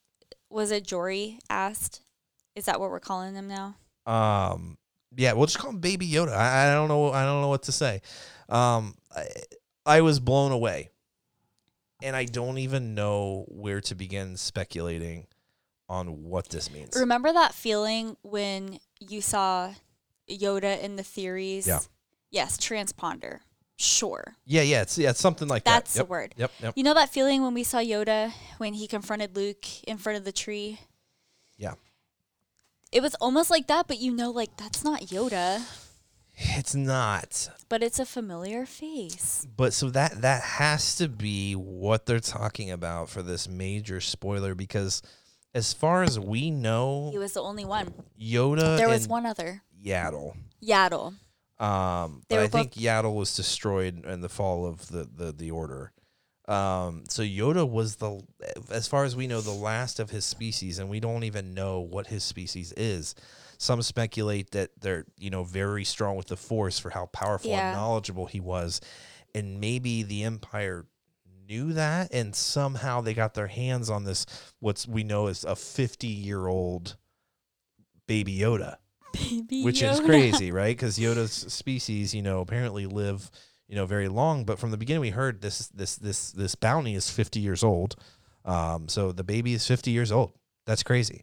was 0.50 0.70
it 0.72 0.84
Jory 0.86 1.38
asked? 1.48 2.00
Is 2.56 2.64
that 2.66 2.80
what 2.80 2.90
we're 2.90 3.00
calling 3.00 3.34
him 3.34 3.46
now? 3.48 3.76
um, 4.06 4.76
yeah, 5.16 5.32
we'll 5.32 5.46
just 5.46 5.58
call 5.58 5.70
him 5.70 5.78
baby 5.78 6.08
Yoda. 6.08 6.32
I, 6.34 6.70
I 6.70 6.74
don't 6.74 6.88
know. 6.88 7.12
I 7.12 7.24
don't 7.24 7.40
know 7.42 7.48
what 7.48 7.62
to 7.64 7.72
say. 7.72 8.00
Um, 8.48 8.94
I, 9.14 9.26
I 9.86 10.00
was 10.00 10.18
blown 10.18 10.50
away, 10.50 10.90
and 12.02 12.14
I 12.16 12.24
don't 12.24 12.58
even 12.58 12.94
know 12.94 13.44
where 13.48 13.80
to 13.82 13.94
begin 13.94 14.36
speculating 14.36 15.26
on 15.88 16.24
what 16.24 16.48
this 16.48 16.70
means. 16.70 16.96
Remember 16.96 17.32
that 17.32 17.54
feeling 17.54 18.16
when 18.22 18.78
you 19.00 19.20
saw 19.20 19.74
Yoda 20.30 20.80
in 20.82 20.96
the 20.96 21.02
theories? 21.02 21.66
Yeah. 21.66 21.80
Yes, 22.30 22.56
transponder. 22.56 23.40
Sure. 23.76 24.36
Yeah, 24.44 24.62
yeah, 24.62 24.82
it's 24.82 24.96
yeah, 24.96 25.10
it's 25.10 25.20
something 25.20 25.48
like 25.48 25.64
That's 25.64 25.94
that. 25.94 25.94
That's 25.94 25.94
the 25.94 26.00
Yep, 26.00 26.08
word. 26.08 26.34
Yep, 26.36 26.50
yep. 26.62 26.72
You 26.76 26.84
know 26.84 26.94
that 26.94 27.10
feeling 27.10 27.42
when 27.42 27.54
we 27.54 27.64
saw 27.64 27.78
Yoda 27.78 28.32
when 28.58 28.74
he 28.74 28.86
confronted 28.86 29.36
Luke 29.36 29.82
in 29.84 29.98
front 29.98 30.16
of 30.18 30.24
the 30.24 30.32
tree? 30.32 30.80
Yeah. 31.58 31.74
It 32.92 33.02
was 33.02 33.16
almost 33.16 33.50
like 33.50 33.66
that, 33.66 33.88
but 33.88 33.98
you 33.98 34.12
know, 34.12 34.30
like, 34.30 34.56
that's 34.56 34.84
not 34.84 35.02
Yoda, 35.02 35.62
It's 36.36 36.74
not. 36.74 37.48
but 37.68 37.82
it's 37.82 37.98
a 37.98 38.04
familiar 38.06 38.66
face. 38.66 39.46
But 39.56 39.72
so 39.72 39.90
that 39.90 40.22
that 40.22 40.42
has 40.42 40.96
to 40.96 41.08
be 41.08 41.54
what 41.54 42.06
they're 42.06 42.20
talking 42.20 42.70
about 42.70 43.08
for 43.08 43.22
this 43.22 43.48
major 43.48 44.00
spoiler 44.00 44.54
because 44.54 45.02
as 45.54 45.72
far 45.72 46.02
as 46.02 46.18
we 46.18 46.50
know, 46.50 47.10
He 47.12 47.18
was 47.18 47.34
the 47.34 47.42
only 47.42 47.64
one. 47.64 47.92
Yoda 48.20 48.76
There 48.76 48.88
was 48.88 49.06
one 49.06 49.26
other. 49.26 49.62
Yaddle. 49.84 50.34
Yaddle. 50.62 51.14
Um, 51.60 52.22
They 52.28 52.36
but 52.36 52.42
I 52.44 52.48
think 52.48 52.72
Yaddle 52.72 53.14
was 53.14 53.36
destroyed 53.36 54.04
in 54.04 54.20
the 54.20 54.28
fall 54.28 54.66
of 54.66 54.88
the 54.88 55.04
the, 55.04 55.32
the 55.32 55.50
order. 55.52 55.92
Um, 56.46 57.04
so 57.08 57.22
Yoda 57.22 57.66
was 57.66 57.96
the, 57.96 58.20
as 58.70 58.86
far 58.86 59.04
as 59.04 59.16
we 59.16 59.26
know, 59.26 59.40
the 59.40 59.50
last 59.50 59.98
of 59.98 60.10
his 60.10 60.26
species, 60.26 60.78
and 60.78 60.90
we 60.90 61.00
don't 61.00 61.24
even 61.24 61.54
know 61.54 61.80
what 61.80 62.08
his 62.08 62.22
species 62.22 62.70
is. 62.76 63.14
Some 63.64 63.80
speculate 63.82 64.50
that 64.50 64.70
they're, 64.80 65.06
you 65.18 65.30
know, 65.30 65.42
very 65.42 65.84
strong 65.84 66.16
with 66.16 66.26
the 66.26 66.36
Force 66.36 66.78
for 66.78 66.90
how 66.90 67.06
powerful 67.06 67.50
Yeah. 67.50 67.68
and 67.70 67.76
knowledgeable 67.78 68.26
he 68.26 68.38
was, 68.40 68.80
and 69.34 69.58
maybe 69.58 70.02
the 70.02 70.22
Empire 70.24 70.86
knew 71.48 71.72
that, 71.72 72.12
and 72.12 72.34
somehow 72.34 73.00
they 73.00 73.14
got 73.14 73.32
their 73.34 73.46
hands 73.46 73.88
on 73.88 74.04
this, 74.04 74.26
what's 74.60 74.86
we 74.86 75.02
know 75.02 75.28
is 75.28 75.44
a 75.44 75.56
fifty-year-old 75.56 76.96
baby 78.06 78.38
Yoda 78.38 78.76
Baby 79.12 79.62
which 79.62 79.82
is 79.82 80.00
crazy, 80.00 80.50
right? 80.60 80.76
Because 80.76 80.98
Yoda's 80.98 81.32
species, 81.32 82.14
you 82.14 82.20
know, 82.22 82.40
apparently 82.40 82.84
live, 82.86 83.30
you 83.68 83.76
know, 83.76 83.86
very 83.86 84.08
long. 84.08 84.44
But 84.44 84.58
from 84.58 84.72
the 84.72 84.76
beginning, 84.76 85.02
we 85.02 85.10
heard 85.10 85.40
this 85.40 85.68
this 85.68 85.96
this 85.96 86.32
this 86.32 86.54
bounty 86.56 86.94
is 86.96 87.08
fifty 87.08 87.40
years 87.40 87.62
old. 87.62 87.96
Um, 88.44 88.88
so 88.88 89.12
the 89.12 89.24
baby 89.24 89.54
is 89.54 89.66
fifty 89.66 89.90
years 89.92 90.10
old. 90.12 90.32
That's 90.66 90.82
crazy. 90.82 91.22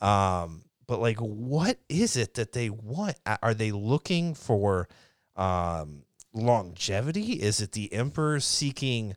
Um, 0.00 0.62
but 0.86 1.00
like, 1.00 1.18
what 1.18 1.78
is 1.88 2.16
it 2.16 2.34
that 2.34 2.52
they 2.52 2.70
want? 2.70 3.16
Are 3.42 3.54
they 3.54 3.72
looking 3.72 4.34
for 4.34 4.88
um, 5.36 6.02
longevity? 6.32 7.32
Is 7.34 7.60
it 7.60 7.72
the 7.72 7.92
emperor 7.92 8.40
seeking 8.40 9.16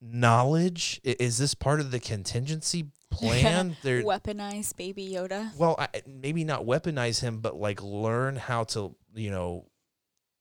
knowledge? 0.00 1.00
Is 1.04 1.38
this 1.38 1.54
part 1.54 1.80
of 1.80 1.90
the 1.90 2.00
contingency 2.00 2.86
plan? 3.10 3.76
They're 3.82 4.02
Weaponized 4.02 4.76
baby 4.76 5.08
Yoda. 5.12 5.56
well, 5.56 5.76
I, 5.78 5.88
maybe 6.06 6.44
not 6.44 6.64
weaponize 6.64 7.20
him, 7.20 7.38
but 7.40 7.56
like 7.56 7.82
learn 7.82 8.36
how 8.36 8.64
to, 8.64 8.94
you 9.14 9.30
know, 9.30 9.66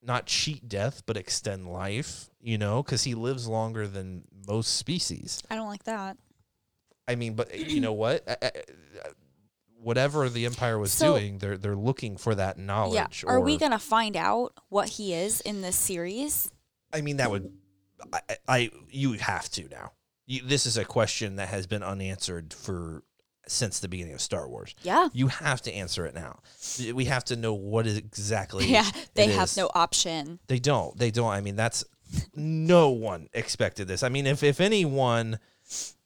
not 0.02 0.26
cheat 0.26 0.68
death, 0.68 1.04
but 1.06 1.16
extend 1.16 1.68
life, 1.72 2.30
you 2.42 2.58
know, 2.58 2.84
because 2.84 3.04
he 3.04 3.16
lives 3.16 3.48
longer 3.48 3.88
than 3.88 4.24
most 4.48 4.74
species. 4.76 5.42
I 5.50 5.56
don't 5.56 5.70
like 5.70 5.84
that. 5.86 6.18
I 7.08 7.16
mean, 7.16 7.36
but 7.36 7.58
you 7.58 7.80
know 7.80 7.94
what? 7.94 8.24
I- 8.28 8.38
I- 8.42 8.52
I- 9.06 9.10
Whatever 9.84 10.30
the 10.30 10.46
Empire 10.46 10.80
was 10.80 10.92
So- 10.92 11.14
doing, 11.14 11.38
they're 11.40 11.58
they're 11.58 11.76
looking 11.76 12.18
for 12.18 12.36
that 12.36 12.58
knowledge. 12.58 13.24
Yeah. 13.24 13.30
Are 13.30 13.40
we 13.40 13.58
gonna 13.58 13.80
find 13.80 14.16
out 14.16 14.54
what 14.70 14.90
he 14.90 15.14
is 15.14 15.42
in 15.42 15.62
this 15.62 15.76
series? 15.76 16.50
I 16.92 17.02
mean, 17.02 17.18
that 17.18 17.30
would, 17.32 17.52
I, 18.14 18.22
I- 18.48 18.72
you 18.90 19.14
have 19.14 19.50
to 19.52 19.68
now. 19.70 19.92
You, 20.26 20.42
this 20.44 20.66
is 20.66 20.78
a 20.78 20.86
question 20.86 21.36
that 21.36 21.50
has 21.50 21.68
been 21.68 21.84
unanswered 21.84 22.54
for 22.54 23.04
since 23.46 23.80
the 23.82 23.90
beginning 23.90 24.14
of 24.14 24.22
Star 24.22 24.48
Wars. 24.48 24.74
Yeah. 24.84 25.10
You 25.12 25.28
have 25.28 25.62
to 25.64 25.74
answer 25.74 26.06
it 26.06 26.16
now. 26.16 26.40
We 26.94 27.06
have 27.06 27.26
to 27.26 27.36
know 27.36 27.54
what 27.54 27.86
is 27.86 27.98
exactly. 27.98 28.68
Yeah. 28.68 28.90
They 29.16 29.28
have 29.28 29.50
is. 29.50 29.58
no 29.58 29.70
option. 29.76 30.40
They 30.48 30.60
don't. 30.60 30.98
They 30.98 31.12
don't. 31.12 31.30
I 31.32 31.42
mean, 31.42 31.58
that's 31.58 31.84
no 32.36 32.90
one 32.90 33.28
expected 33.34 33.88
this. 33.88 34.02
I 34.04 34.10
mean, 34.10 34.28
if 34.28 34.44
if 34.44 34.62
anyone 34.62 35.40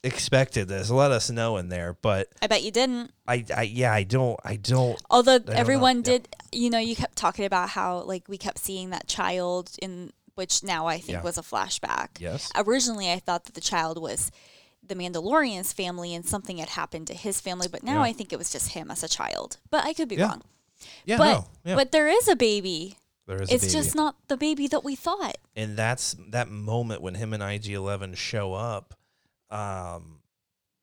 expected 0.08 0.68
this, 0.68 0.90
let 0.90 1.12
us 1.12 1.30
know 1.30 1.58
in 1.58 1.70
there. 1.70 1.96
But 2.02 2.30
I 2.42 2.48
bet 2.48 2.64
you 2.64 2.72
didn't. 2.72 3.12
I, 3.28 3.46
I 3.56 3.62
yeah, 3.64 3.94
I 3.94 4.04
don't. 4.04 4.40
I 4.44 4.56
don't. 4.56 5.00
Although 5.10 5.38
know. 5.38 5.54
everyone 5.54 5.98
Yeah. 5.98 6.04
did, 6.04 6.28
you 6.52 6.70
know, 6.70 6.80
you 6.80 6.96
kept 6.96 7.16
talking 7.16 7.46
about 7.46 7.70
how 7.70 8.02
like 8.02 8.24
we 8.28 8.38
kept 8.38 8.60
seeing 8.60 8.90
that 8.90 9.08
child 9.08 9.72
in 9.82 10.12
which 10.36 10.64
now 10.64 10.86
I 10.88 10.98
think 11.00 11.18
Yeah. 11.18 11.24
was 11.24 11.38
a 11.38 11.42
flashback. 11.42 12.20
Yes. 12.20 12.52
Originally, 12.56 13.12
I 13.12 13.20
thought 13.20 13.46
that 13.46 13.54
the 13.56 13.62
child 13.62 14.02
was 14.02 14.32
the 14.86 14.96
Mandalorian's 14.96 15.74
family 15.74 16.14
and 16.16 16.26
something 16.26 16.58
had 16.58 16.70
happened 16.70 17.08
to 17.08 17.14
his 17.14 17.42
family, 17.42 17.68
but 17.68 17.84
now 17.84 17.96
Yeah. 17.96 18.10
I 18.10 18.14
think 18.14 18.32
it 18.32 18.38
was 18.40 18.52
just 18.52 18.70
him 18.70 18.90
as 18.92 19.04
a 19.04 19.08
child. 19.10 19.58
But 19.70 19.84
I 19.86 19.94
could 19.94 20.08
be 20.08 20.16
Yeah. 20.16 20.28
wrong. 20.28 20.42
Yeah. 21.06 21.18
but 21.18 21.26
no. 21.34 21.48
Yeah. 21.66 21.76
but 21.76 21.92
there 21.92 22.08
is 22.08 22.28
a 22.28 22.36
baby. 22.36 22.98
there 23.26 23.42
is 23.42 23.50
a 23.50 23.54
It's 23.56 23.74
just 23.74 23.96
not 23.96 24.16
the 24.30 24.38
baby 24.38 24.68
that 24.68 24.84
we 24.86 24.96
thought. 24.96 25.38
and 25.56 25.76
that's 25.76 26.16
that 26.30 26.50
moment 26.50 27.02
when 27.02 27.16
him 27.16 27.34
and 27.34 27.42
IG 27.44 27.74
Eleven 27.74 28.14
show 28.14 28.54
up. 28.54 28.94
Um, 29.50 30.20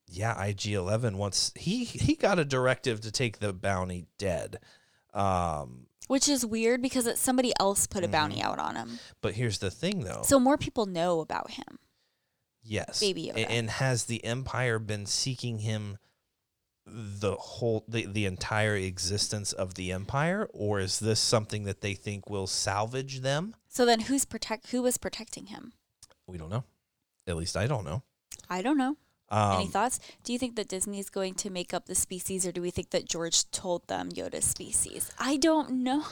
yeah, 0.09 0.43
IG 0.43 0.67
Eleven 0.69 1.19
wants 1.19 1.53
he 1.57 1.85
he 1.85 2.15
got 2.15 2.39
a 2.39 2.45
directive 2.45 3.01
to 3.03 3.11
take 3.13 3.39
the 3.39 3.53
bounty 3.53 4.07
dead. 4.19 4.59
Um, 5.13 5.87
Which 6.09 6.29
is 6.29 6.45
weird 6.45 6.83
because 6.83 7.07
it's 7.07 7.21
somebody 7.21 7.53
else 7.61 7.87
put 7.87 8.05
a 8.05 8.09
bounty 8.09 8.37
Mm-hmm. 8.37 8.47
out 8.47 8.59
on 8.59 8.77
him. 8.77 8.99
but 9.21 9.35
here's 9.35 9.59
the 9.59 9.71
thing, 9.71 10.01
though. 10.01 10.23
So 10.25 10.39
more 10.41 10.59
people 10.59 10.87
know 10.87 11.21
about 11.21 11.53
him. 11.53 11.79
Yes. 12.63 12.99
Baby 13.01 13.31
Yoda. 13.35 13.47
And 13.49 13.69
has 13.71 14.05
the 14.07 14.25
Empire 14.25 14.79
been 14.79 15.05
seeking 15.07 15.59
him 15.59 15.99
the 16.87 17.35
whole 17.37 17.85
the, 17.89 18.07
the 18.07 18.27
entire 18.27 18.77
existence 18.77 19.53
of 19.53 19.75
the 19.75 19.91
Empire 19.93 20.49
or 20.53 20.81
is 20.81 20.99
this 20.99 21.19
something 21.21 21.65
that 21.65 21.81
they 21.81 21.95
think 21.95 22.29
will 22.29 22.47
salvage 22.47 23.21
them? 23.21 23.55
So 23.69 23.85
then 23.87 24.01
who's 24.01 24.25
protect 24.25 24.71
who 24.71 24.83
was 24.83 24.97
protecting 24.99 25.47
him? 25.47 25.73
We 26.27 26.39
don't 26.39 26.51
know. 26.51 26.65
At 27.27 27.37
least 27.37 27.57
I 27.57 27.67
don't 27.67 27.85
know. 27.85 28.03
I 28.55 28.63
don't 28.63 28.79
know. 28.79 28.97
Any 29.33 29.65
Um, 29.65 29.69
thoughts? 29.71 29.99
Do 30.23 30.33
you 30.33 30.39
think 30.39 30.55
that 30.57 30.69
Disney 30.69 30.99
is 31.01 31.11
going 31.11 31.35
to 31.37 31.51
make 31.51 31.75
up 31.75 31.87
the 31.87 31.95
species, 31.95 32.47
or 32.47 32.53
do 32.53 32.61
we 32.63 32.71
think 32.71 32.91
that 32.91 33.05
George 33.09 33.51
told 33.51 33.89
them 33.89 34.11
Yoda's 34.11 34.45
species? 34.45 35.11
I 35.19 35.37
don't 35.39 35.83
know. 35.83 36.05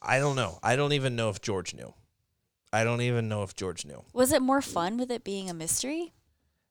I 0.00 0.18
don't 0.18 0.36
know. 0.36 0.58
I 0.62 0.76
don't 0.76 0.92
even 0.94 1.14
know 1.14 1.28
if 1.28 1.40
George 1.40 1.74
knew. 1.74 1.92
I 2.72 2.84
don't 2.84 3.02
even 3.02 3.28
know 3.28 3.42
if 3.42 3.54
George 3.54 3.84
knew. 3.84 4.02
Was 4.14 4.32
it 4.32 4.40
more 4.40 4.62
fun 4.62 4.96
with 4.96 5.10
it 5.10 5.24
being 5.24 5.50
a 5.50 5.54
mystery? 5.54 6.12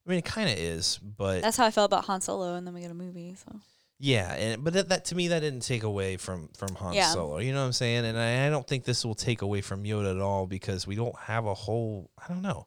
I 0.06 0.10
mean, 0.10 0.20
it 0.20 0.26
kind 0.26 0.50
of 0.50 0.58
is, 0.58 0.98
but 0.98 1.44
That's 1.44 1.58
how 1.58 1.66
I 1.68 1.72
felt 1.72 1.86
about 1.92 2.06
Han 2.06 2.22
Solo, 2.22 2.56
and 2.56 2.66
then 2.66 2.74
we 2.74 2.82
got 2.82 2.90
a 2.90 2.96
movie. 2.96 3.36
So 3.36 3.60
yeah, 4.00 4.34
and 4.34 4.64
but 4.64 4.74
that, 4.74 4.90
that 4.90 5.06
to 5.06 5.16
me 5.16 5.28
that 5.28 5.42
didn't 5.42 5.62
take 5.62 5.84
away 5.84 6.18
from 6.18 6.50
from 6.58 6.74
Han 6.76 6.94
Yeah. 6.94 7.12
Solo. 7.12 7.38
You 7.38 7.54
know 7.54 7.60
what 7.60 7.68
I'm 7.68 7.74
saying? 7.74 8.04
And 8.06 8.18
I, 8.18 8.48
I 8.48 8.50
don't 8.50 8.66
think 8.68 8.84
this 8.84 9.06
will 9.06 9.14
take 9.14 9.44
away 9.44 9.62
from 9.62 9.84
Yoda 9.84 10.16
at 10.16 10.22
all 10.22 10.48
because 10.48 10.88
we 10.88 10.96
don't 10.96 11.16
have 11.20 11.46
a 11.46 11.54
whole. 11.54 12.10
I 12.18 12.28
don't 12.28 12.42
know. 12.42 12.66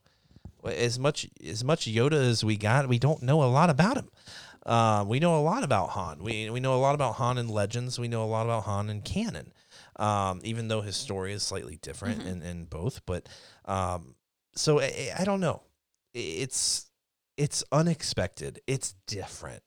As 0.64 0.98
much 0.98 1.28
as 1.46 1.64
much 1.64 1.86
Yoda 1.86 2.12
as 2.12 2.44
we 2.44 2.56
got, 2.56 2.88
we 2.88 2.98
don't 2.98 3.22
know 3.22 3.42
a 3.42 3.46
lot 3.46 3.70
about 3.70 3.96
him. 3.96 4.08
Uh, 4.64 5.04
we 5.06 5.20
know 5.20 5.38
a 5.38 5.42
lot 5.42 5.62
about 5.62 5.90
Han. 5.90 6.22
We 6.22 6.48
we 6.50 6.60
know 6.60 6.74
a 6.74 6.80
lot 6.80 6.94
about 6.94 7.14
Han 7.16 7.38
in 7.38 7.48
Legends. 7.48 7.98
We 7.98 8.08
know 8.08 8.24
a 8.24 8.26
lot 8.26 8.46
about 8.46 8.64
Han 8.64 8.88
in 8.88 9.02
canon. 9.02 9.52
Um, 9.96 10.40
even 10.42 10.68
though 10.68 10.80
his 10.80 10.96
story 10.96 11.32
is 11.32 11.42
slightly 11.42 11.78
different 11.80 12.22
in, 12.22 12.42
in 12.42 12.64
both, 12.64 13.06
but 13.06 13.28
um, 13.64 14.16
so 14.56 14.80
I, 14.80 15.12
I 15.18 15.24
don't 15.24 15.40
know. 15.40 15.62
It's 16.14 16.90
it's 17.36 17.62
unexpected. 17.70 18.60
It's 18.66 18.94
different. 19.06 19.62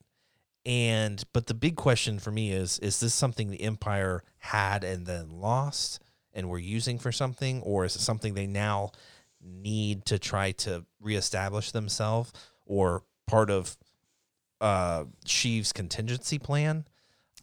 And 0.65 1.23
but 1.31 1.47
the 1.47 1.53
big 1.53 1.75
question 1.75 2.19
for 2.19 2.31
me 2.31 2.51
is 2.51 2.79
is 2.79 2.99
this 2.99 3.13
something 3.13 3.49
the 3.49 3.61
empire 3.61 4.23
had 4.39 4.83
and 4.83 5.05
then 5.05 5.29
lost 5.29 6.01
and 6.33 6.49
were 6.49 6.59
using 6.59 6.99
for 6.99 7.11
something 7.11 7.61
or 7.61 7.85
is 7.85 7.95
it 7.95 8.01
something 8.01 8.33
they 8.33 8.47
now 8.47 8.91
need 9.41 10.05
to 10.05 10.19
try 10.19 10.51
to 10.51 10.85
reestablish 10.99 11.71
themselves 11.71 12.33
or 12.65 13.03
part 13.27 13.49
of 13.49 13.77
uh 14.61 15.05
Sheev's 15.25 15.71
contingency 15.73 16.39
plan? 16.39 16.85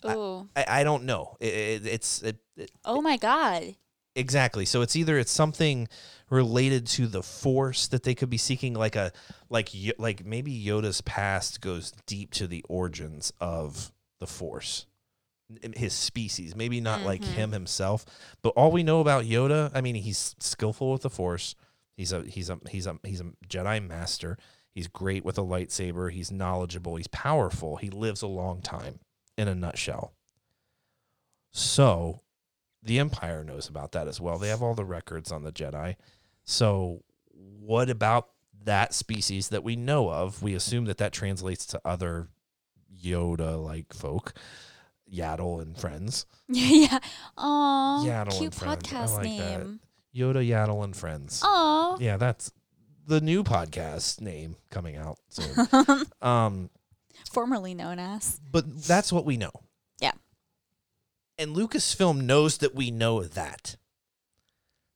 oh, 0.05 0.49
I, 0.55 0.65
I 0.69 0.85
don't 0.85 1.05
know. 1.05 1.37
It, 1.41 1.55
it, 1.55 1.87
it's 1.87 2.23
it, 2.23 2.37
oh 2.85 3.01
my 3.01 3.17
God! 3.17 3.75
Exactly. 4.17 4.65
So 4.65 4.83
it's 4.83 4.95
either 4.95 5.19
it's 5.19 5.33
something 5.33 5.89
related 6.31 6.87
to 6.89 7.07
the 7.07 7.23
force 7.23 7.89
that 7.89 8.05
they 8.05 8.15
could 8.15 8.31
be 8.31 8.37
seeking, 8.37 8.75
like 8.75 8.97
a 8.97 9.13
like 9.49 9.71
like 9.99 10.25
maybe 10.25 10.53
Yoda's 10.65 11.01
past 11.01 11.61
goes 11.61 11.93
deep 12.07 12.33
to 12.35 12.47
the 12.47 12.65
origins 12.69 13.33
of 13.41 13.93
the 14.21 14.27
force, 14.27 14.87
his 15.75 15.93
species. 15.93 16.55
Maybe 16.55 16.81
not 16.81 17.03
like 17.03 17.25
him 17.25 17.53
himself, 17.53 18.05
but 18.43 18.51
all 18.51 18.71
we 18.71 18.83
know 18.83 19.01
about 19.01 19.25
Yoda. 19.25 19.71
I 19.75 19.81
mean, 19.81 19.97
he's 19.97 20.37
skillful 20.39 20.93
with 20.93 21.03
the 21.03 21.11
force. 21.11 21.55
He's 21.97 22.13
a 22.13 22.23
he's 22.23 22.51
a 22.51 22.59
he's 22.69 22.87
a 22.87 22.99
he's 23.03 23.21
a 23.21 23.33
Jedi 23.49 23.87
master. 23.87 24.39
He's 24.73 24.89
great 24.89 25.25
with 25.25 25.39
a 25.39 25.43
lightsaber. 25.43 26.11
He's 26.11 26.33
knowledgeable. 26.33 26.97
He's 26.97 27.07
powerful. 27.07 27.77
He 27.77 27.91
lives 27.91 28.23
a 28.23 28.27
long 28.27 28.61
time. 28.61 28.99
In 29.37 29.49
a 29.49 29.55
nutshell. 29.55 30.15
So 31.51 32.23
the 32.85 32.99
Empire 32.99 33.43
knows 33.43 33.69
about 33.69 33.93
that 33.93 34.07
as 34.07 34.21
well. 34.21 34.39
They 34.39 34.49
have 34.49 34.63
all 34.63 34.75
the 34.75 34.85
records 34.85 35.33
on 35.33 35.43
the 35.43 35.53
Jedi. 35.53 35.97
So, 36.45 37.03
what 37.33 37.89
about 37.89 38.29
that 38.65 38.93
species 38.93 39.49
that 39.49 39.65
we 39.65 39.75
know 39.75 40.11
of? 40.11 40.43
We 40.43 40.55
assume 40.55 40.85
that 40.85 40.99
that 40.99 41.13
translates 41.13 41.65
to 41.67 41.81
other 41.85 42.29
Yoda 43.03 43.63
like 43.63 43.95
folk, 43.95 44.35
Yaddle 45.11 45.63
and 45.63 45.77
friends. 45.77 46.27
yeah. 46.49 46.99
Yaddle 47.39 48.37
cute 48.37 48.53
and 48.53 48.55
friends. 48.55 48.93
I 48.93 48.97
podcast 48.97 49.17
like 49.17 49.39
that. 49.39 49.79
Yoda, 50.15 50.47
Yaddle, 50.47 50.85
and 50.85 50.97
friends. 50.97 51.43
Aw. 51.45 51.97
Yeah, 51.99 52.17
that's 52.17 52.53
the 53.07 53.21
new 53.21 53.43
podcast 53.45 54.21
name 54.21 54.57
coming 54.71 54.97
out 54.97 55.19
soon. 55.29 55.67
um, 56.23 56.71
Formerly 57.31 57.75
known 57.75 57.99
as. 57.99 58.41
but 58.51 58.65
that's 58.85 59.13
what 59.13 59.25
we 59.25 59.37
know. 59.37 59.51
Yeah. 60.01 60.13
And 61.39 61.57
Lucasfilm 61.57 62.23
knows 62.23 62.59
that 62.59 62.75
we 62.75 62.91
know 62.91 63.25
that. 63.25 63.77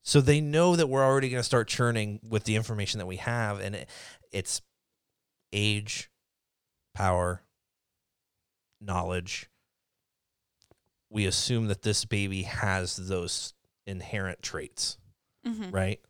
So 0.02 0.20
they 0.20 0.40
know 0.40 0.76
that 0.76 0.86
we're 0.88 1.04
already 1.04 1.28
going 1.28 1.40
to 1.40 1.44
start 1.44 1.68
churning 1.68 2.20
with 2.26 2.44
the 2.44 2.56
information 2.56 2.98
that 2.98 3.06
we 3.06 3.16
have. 3.16 3.60
And 3.60 3.74
it, 3.74 3.88
it's 4.32 4.62
age, 5.52 6.10
power, 6.94 7.42
knowledge. 8.80 9.50
We 11.10 11.26
assume 11.26 11.66
that 11.66 11.82
this 11.82 12.04
baby 12.04 12.42
has 12.42 12.96
those 12.96 13.54
inherent 13.86 14.42
traits, 14.42 14.96
Mhm. 15.48 15.72
right? 15.72 16.00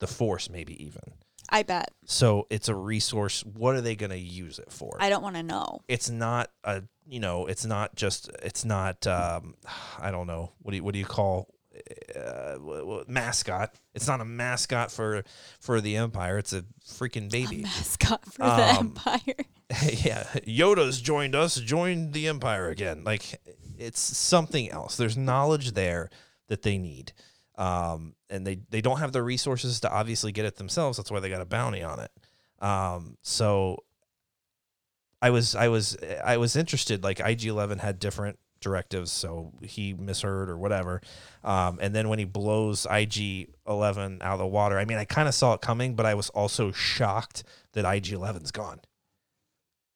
The 0.00 0.06
force, 0.06 0.50
maybe 0.50 0.82
even. 0.84 1.02
I 1.48 1.62
bet. 1.64 1.90
So 2.06 2.46
it's 2.50 2.68
a 2.68 2.74
resource. 2.74 3.44
What 3.44 3.74
are 3.74 3.80
they 3.80 3.94
going 3.96 4.10
to 4.10 4.18
use 4.18 4.58
it 4.58 4.70
for? 4.72 4.96
I 5.00 5.10
don't 5.10 5.22
want 5.22 5.36
to 5.36 5.42
know. 5.42 5.80
it's 5.88 6.08
not 6.10 6.50
a 6.64 6.82
you 7.06 7.18
know 7.20 7.46
it's 7.46 7.64
not 7.66 7.94
just 7.96 8.30
it's 8.44 8.64
not 8.64 9.04
um 9.08 9.56
i 9.98 10.12
don't 10.12 10.28
know 10.28 10.52
what 10.60 10.70
do 10.70 10.76
you 10.76 10.84
what 10.84 10.92
do 10.92 11.00
you 11.00 11.04
call 11.04 11.48
uh, 12.16 12.56
mascot 13.08 13.74
it's 13.92 14.06
not 14.06 14.20
a 14.20 14.24
mascot 14.24 14.90
for 14.92 15.24
for 15.58 15.80
the 15.80 15.96
empire 15.96 16.38
it's 16.38 16.52
a 16.52 16.64
freaking 16.86 17.28
baby 17.30 17.62
Mascot 17.62 18.24
for 18.26 18.38
the 18.38 18.44
Um, 18.78 18.78
Empire. 18.86 19.34
yeah 19.90 20.22
yoda's 20.46 21.00
joined 21.00 21.34
us 21.34 21.56
joined 21.56 22.12
the 22.12 22.28
empire 22.28 22.68
again 22.68 23.02
like 23.04 23.40
it's 23.78 24.00
something 24.00 24.70
else 24.70 24.96
there's 24.96 25.16
knowledge 25.16 25.72
there 25.72 26.08
that 26.46 26.62
they 26.62 26.78
need 26.78 27.12
um 27.56 28.14
and 28.30 28.46
they 28.46 28.58
they 28.70 28.80
don't 28.80 28.98
have 28.98 29.12
the 29.12 29.22
resources 29.22 29.80
to 29.80 29.90
obviously 29.92 30.32
get 30.32 30.44
it 30.44 30.56
themselves 30.56 30.96
that's 30.96 31.10
why 31.10 31.20
they 31.20 31.28
got 31.28 31.40
a 31.42 31.44
bounty 31.46 31.82
on 31.82 32.00
it 32.00 32.10
um 32.64 33.16
so 33.22 33.76
I 35.20 35.30
was 35.30 35.54
I 35.54 35.68
was 35.68 35.96
I 36.24 36.36
was 36.36 36.56
interested. 36.56 37.04
Like 37.04 37.20
IG 37.20 37.44
Eleven 37.44 37.78
had 37.78 38.00
different 38.00 38.40
directives, 38.60 39.12
so 39.12 39.52
he 39.62 39.94
misheard 39.94 40.50
or 40.50 40.58
whatever. 40.58 41.00
Um, 41.44 41.78
and 41.80 41.94
then 41.94 42.08
when 42.08 42.18
he 42.18 42.24
blows 42.24 42.88
IG 42.90 43.48
Eleven 43.66 44.18
out 44.20 44.32
of 44.34 44.38
the 44.40 44.46
water, 44.48 44.78
I 44.80 44.84
mean, 44.84 44.98
I 44.98 45.04
kind 45.04 45.28
of 45.28 45.34
saw 45.34 45.54
it 45.54 45.60
coming, 45.60 45.94
but 45.94 46.06
I 46.06 46.14
was 46.14 46.28
also 46.30 46.72
shocked 46.72 47.44
that 47.74 47.84
IG 47.84 48.06
11's 48.06 48.50
gone. 48.50 48.80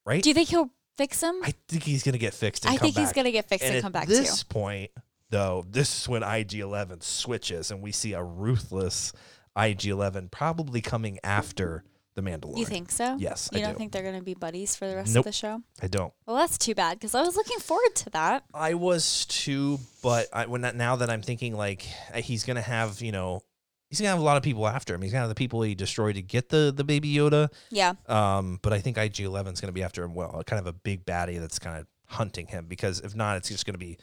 Right? 0.05 0.23
Do 0.23 0.31
you 0.31 0.35
think 0.35 0.49
he'll 0.49 0.71
fix 0.97 1.21
him? 1.21 1.35
I 1.43 1.55
think 1.69 1.83
he's 1.83 2.05
gonna 2.05 2.19
get 2.19 2.33
fixed. 2.33 2.65
And 2.65 2.75
I 2.75 2.77
come 2.77 2.87
think 2.87 2.97
he's 2.97 3.13
gonna 3.13 3.33
get 3.33 3.49
fixed 3.49 3.67
and, 3.67 3.75
And 3.75 3.83
come 3.83 3.91
at 3.97 4.03
back 4.03 4.09
this 4.09 4.45
too. 4.45 4.47
point, 4.49 4.93
though, 5.31 5.65
this 5.69 6.01
is 6.03 6.09
when 6.09 6.23
IG 6.23 6.55
Eleven 6.55 7.01
switches, 7.01 7.71
and 7.71 7.83
we 7.83 7.93
see 7.93 8.13
a 8.13 8.23
ruthless 8.23 9.13
IG 9.57 9.87
Eleven 9.87 10.29
probably 10.29 10.81
coming 10.81 11.19
after 11.25 11.85
the 12.15 12.23
Mandalorian. 12.23 12.59
You 12.59 12.65
think 12.65 12.91
so? 12.91 13.17
Yes, 13.19 13.51
You 13.53 13.59
I 13.59 13.63
don't 13.63 13.73
do. 13.73 13.79
think 13.79 13.93
they're 13.93 14.03
gonna 14.03 14.23
be 14.23 14.35
buddies 14.35 14.75
for 14.75 14.87
the 14.89 14.97
rest 14.97 15.13
Nope. 15.15 15.23
of 15.23 15.25
the 15.27 15.33
show? 15.33 15.63
I 15.83 15.87
don't. 15.87 16.13
Well, 16.27 16.37
that's 16.37 16.57
too 16.57 16.75
bad 16.75 16.99
because 16.99 17.15
I 17.15 17.21
was 17.23 17.37
looking 17.37 17.59
forward 17.59 17.95
to 17.97 18.11
that. 18.11 18.45
I 18.55 18.75
was 18.75 19.27
too, 19.27 19.79
but 20.03 20.27
I, 20.33 20.47
when 20.47 20.63
that, 20.63 20.75
now 20.77 20.97
that 20.97 21.11
I'm 21.11 21.21
thinking 21.23 21.55
like 21.55 21.87
uh, 22.15 22.21
he's 22.23 22.45
gonna 22.45 22.63
have, 22.63 23.03
you 23.03 23.13
know, 23.13 23.43
he's 23.91 24.01
gonna 24.01 24.11
have 24.11 24.19
a 24.19 24.23
lot 24.23 24.39
of 24.39 24.43
people 24.43 24.67
after 24.67 24.95
him. 24.95 25.03
He's 25.03 25.13
gonna 25.13 25.21
have 25.23 25.29
the 25.29 25.35
people 25.35 25.61
he 25.61 25.75
destroyed 25.75 26.15
to 26.15 26.23
get 26.23 26.49
the 26.49 26.73
the 26.75 26.85
baby 26.85 27.13
Yoda. 27.15 27.49
Yeah. 27.71 27.93
Um, 28.09 28.61
but 28.63 28.73
I 28.73 28.79
think 28.81 28.97
IG 28.97 29.17
11's 29.17 29.61
gonna 29.61 29.73
be 29.75 29.83
after 29.83 30.03
him. 30.03 30.15
Well, 30.15 30.43
kind 30.47 30.59
of 30.61 30.67
a 30.67 30.73
big 30.73 31.05
baddie 31.05 31.39
that's 31.39 31.59
kind 31.59 31.79
of 31.79 31.87
hunting 32.07 32.47
him 32.47 32.65
because 32.67 33.01
if 33.01 33.15
not, 33.15 33.37
it's 33.37 33.49
just 33.51 33.67
gonna 33.67 33.77
be 33.77 33.99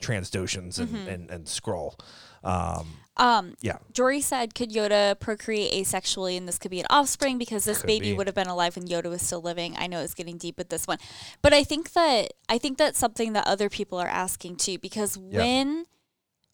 Trandoshans 0.00 0.78
and 0.78 0.88
Mm-hmm. 0.88 1.08
and, 1.08 1.30
and 1.30 1.46
Skrull. 1.46 1.98
Um, 2.44 2.86
Um, 3.16 3.54
yeah, 3.62 3.78
Jory 3.92 4.20
said, 4.20 4.54
could 4.54 4.70
Yoda 4.70 5.18
procreate 5.18 5.72
asexually 5.72 6.36
and 6.36 6.46
this 6.46 6.58
could 6.58 6.70
be 6.70 6.80
an 6.80 6.86
offspring 6.90 7.38
because 7.38 7.64
this 7.64 7.80
Could 7.80 7.86
baby 7.88 8.10
be. 8.10 8.16
would 8.16 8.26
have 8.28 8.34
been 8.36 8.46
alive 8.46 8.76
when 8.76 8.86
Yoda 8.86 9.08
was 9.08 9.22
still 9.22 9.40
living? 9.40 9.74
I 9.78 9.86
know 9.86 10.00
it's 10.00 10.14
getting 10.14 10.36
deep 10.36 10.58
with 10.58 10.68
this 10.68 10.86
one. 10.86 10.98
But 11.42 11.52
I 11.54 11.64
think 11.64 11.92
that 11.94 12.32
I 12.48 12.58
think 12.58 12.76
that's 12.78 12.98
something 12.98 13.32
that 13.32 13.46
other 13.46 13.68
people 13.70 13.98
are 13.98 14.06
asking 14.08 14.56
too 14.56 14.78
because 14.78 15.16
Yeah. 15.16 15.38
when 15.40 15.86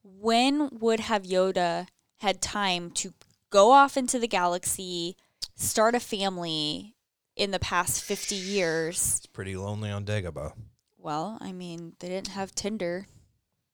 when 0.05 0.69
would 0.79 1.01
have 1.01 1.25
Yoda 1.25 1.87
had 2.19 2.41
time 2.41 2.91
to 2.93 3.13
go 3.51 3.71
off 3.73 3.97
into 3.97 4.19
the 4.19 4.29
galaxy, 4.29 5.17
start 5.57 5.95
a 5.95 6.01
family 6.01 6.95
in 7.37 7.51
the 7.51 7.59
past 7.59 8.03
50 8.03 8.35
years? 8.35 9.17
it's 9.19 9.27
pretty 9.27 9.57
lonely 9.57 9.91
on 9.91 10.05
Dagobah. 10.05 10.53
Well, 10.99 11.39
I 11.41 11.53
mean, 11.53 11.95
they 11.99 12.09
didn't 12.09 12.29
have 12.29 12.55
Tinder. 12.55 13.07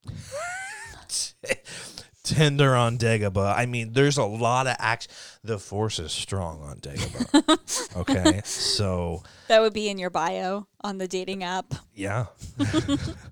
Tender 2.24 2.74
on 2.76 2.99
Dagobah. 2.99 3.57
I 3.57 3.64
mean, 3.64 3.94
there's 3.94 4.18
a 4.18 4.24
lot 4.24 4.66
of 4.66 4.76
action. 4.78 5.11
The 5.42 5.59
force 5.59 5.99
is 5.99 6.12
strong 6.12 6.61
on 6.62 6.76
Dagobah. 6.80 7.96
okay, 7.96 8.42
so 8.44 9.22
That 9.46 9.61
would 9.62 9.72
be 9.72 9.88
in 9.88 9.96
your 9.96 10.11
bio 10.11 10.66
on 10.82 10.99
the 10.99 11.09
dating 11.09 11.42
app. 11.42 11.72
yeah. 11.94 12.26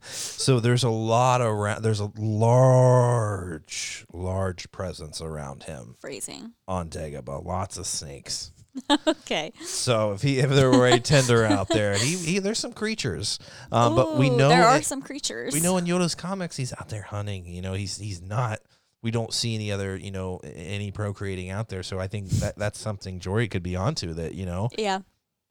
so 0.03 0.61
there's 0.61 0.83
a 0.83 0.89
lot 0.89 1.43
around. 1.43 1.83
There's 1.83 2.01
a 2.01 2.11
large, 2.17 4.07
large 4.14 4.71
presence 4.73 5.21
around 5.21 5.64
him 5.64 5.97
Phrasing. 6.01 6.53
on 6.67 6.89
Dagobah. 6.89 7.45
Lots 7.45 7.77
of 7.77 7.87
snakes. 7.87 8.51
Okay. 9.07 9.53
So 9.64 10.12
if 10.12 10.22
he 10.22 10.39
if 10.39 10.51
there 10.51 10.70
were 10.70 10.87
a 10.87 11.01
tender 11.01 11.45
out 11.45 11.68
there, 11.68 11.97
he, 11.97 12.16
he 12.16 12.39
there's 12.39 12.59
some 12.59 12.72
creatures. 12.72 13.39
Um, 13.72 13.97
but 13.97 14.16
we 14.16 14.31
know 14.31 14.49
there 14.49 14.64
are 14.66 14.79
it- 14.79 14.85
some 14.85 15.03
creatures. 15.03 15.53
we 15.53 15.61
know 15.61 15.77
in 15.77 15.85
Yoda's 15.87 16.14
comics 16.14 16.57
he's 16.57 16.72
out 16.72 16.89
there 16.89 17.03
hunting. 17.03 17.47
You 17.47 17.62
know, 17.62 17.72
he's 17.74 17.97
he's 17.99 18.20
not. 18.22 18.61
We 19.03 19.11
don't 19.11 19.33
see 19.33 19.55
any 19.55 19.70
other, 19.70 19.97
you 19.97 20.11
know, 20.11 20.39
any 20.45 20.91
procreating 20.91 21.51
out 21.51 21.68
there. 21.68 21.83
So 21.83 21.99
I 22.01 22.07
think 22.09 22.29
that 22.31 22.57
that's 22.57 22.79
something 22.79 23.20
Jory 23.20 23.49
could 23.49 23.62
be 23.62 23.77
onto. 23.77 24.12
That 24.14 24.35
you 24.35 24.47
know, 24.47 24.68
Yeah. 24.77 25.01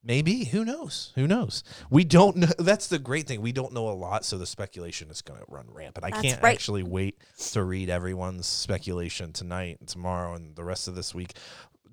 maybe 0.04 0.46
who 0.46 0.66
knows? 0.66 1.12
Who 1.16 1.26
knows? 1.28 1.64
We 1.90 2.04
don't 2.04 2.36
know. 2.38 2.48
That's 2.60 2.88
the 2.88 3.00
great 3.00 3.28
thing. 3.28 3.42
We 3.42 3.52
don't 3.54 3.72
know 3.74 3.88
a 3.90 3.96
lot, 3.96 4.26
so 4.26 4.38
the 4.38 4.46
speculation 4.46 5.10
is 5.10 5.22
going 5.22 5.40
to 5.40 5.46
run 5.48 5.68
rampant. 5.70 6.06
I 6.06 6.10
That's 6.10 6.22
can't 6.22 6.44
right. 6.44 6.54
actually 6.54 6.84
wait 6.84 7.18
to 7.52 7.64
read 7.64 7.90
everyone's 7.90 8.46
speculation 8.48 9.32
tonight 9.32 9.78
and 9.80 9.88
tomorrow 9.88 10.34
and 10.36 10.56
the 10.56 10.64
rest 10.64 10.88
of 10.88 10.96
this 10.96 11.14
week. 11.16 11.34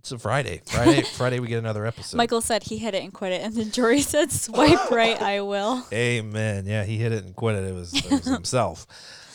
It's 0.02 0.10
a 0.10 0.18
Friday. 0.18 0.60
Friday. 0.66 1.02
Friday. 1.14 1.38
We 1.38 1.46
get 1.46 1.58
another 1.60 1.86
episode. 1.86 2.16
Michael 2.16 2.40
said 2.40 2.64
he 2.64 2.76
hit 2.76 2.92
it 2.92 3.04
and 3.04 3.12
quit 3.12 3.30
it, 3.32 3.42
and 3.42 3.54
then 3.54 3.70
Jory 3.70 4.00
said, 4.02 4.32
"Swipe 4.32 4.90
right, 4.90 5.20
I 5.22 5.42
will." 5.42 5.86
Amen. 5.92 6.66
Yeah, 6.66 6.82
he 6.82 6.96
hit 6.98 7.12
it 7.12 7.24
and 7.24 7.36
quit 7.36 7.54
it. 7.54 7.64
It 7.68 7.72
was, 7.72 7.94
it 7.94 8.10
was 8.10 8.24
himself. 8.24 8.84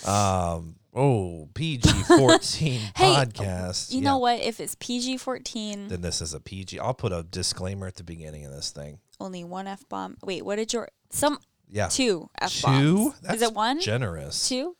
Um, 0.05 0.76
oh, 0.93 1.47
PG 1.53 1.89
fourteen 2.03 2.82
Hey, 2.97 3.13
podcast. 3.15 3.91
You 3.93 3.99
Yeah. 3.99 4.03
know 4.09 4.18
what? 4.18 4.41
If 4.41 4.59
it's 4.59 4.76
PG 4.76 5.15
fourteen, 5.18 5.88
Then 5.88 6.01
this 6.01 6.20
is 6.22 6.34
a 6.34 6.41
PG. 6.41 6.80
I'll 6.80 6.93
put 6.93 7.13
a 7.13 7.24
disclaimer 7.24 7.88
at 7.88 7.95
the 7.95 8.03
beginning 8.03 8.45
of 8.45 8.51
this 8.51 8.72
thing. 8.72 8.99
only 9.22 9.45
one 9.45 9.68
f 9.68 9.88
bomb. 9.88 10.18
Wait, 10.22 10.43
what 10.43 10.57
did 10.57 10.74
your 10.74 10.89
some 11.11 11.39
Yeah, 11.70 11.88
two 11.88 12.30
f 12.41 12.51
two. 12.51 12.61
bombs? 12.68 13.20
That's 13.22 13.36
Is 13.38 13.41
it 13.43 13.53
one? 13.53 13.80
Generous. 13.80 14.49
Two? 14.49 14.76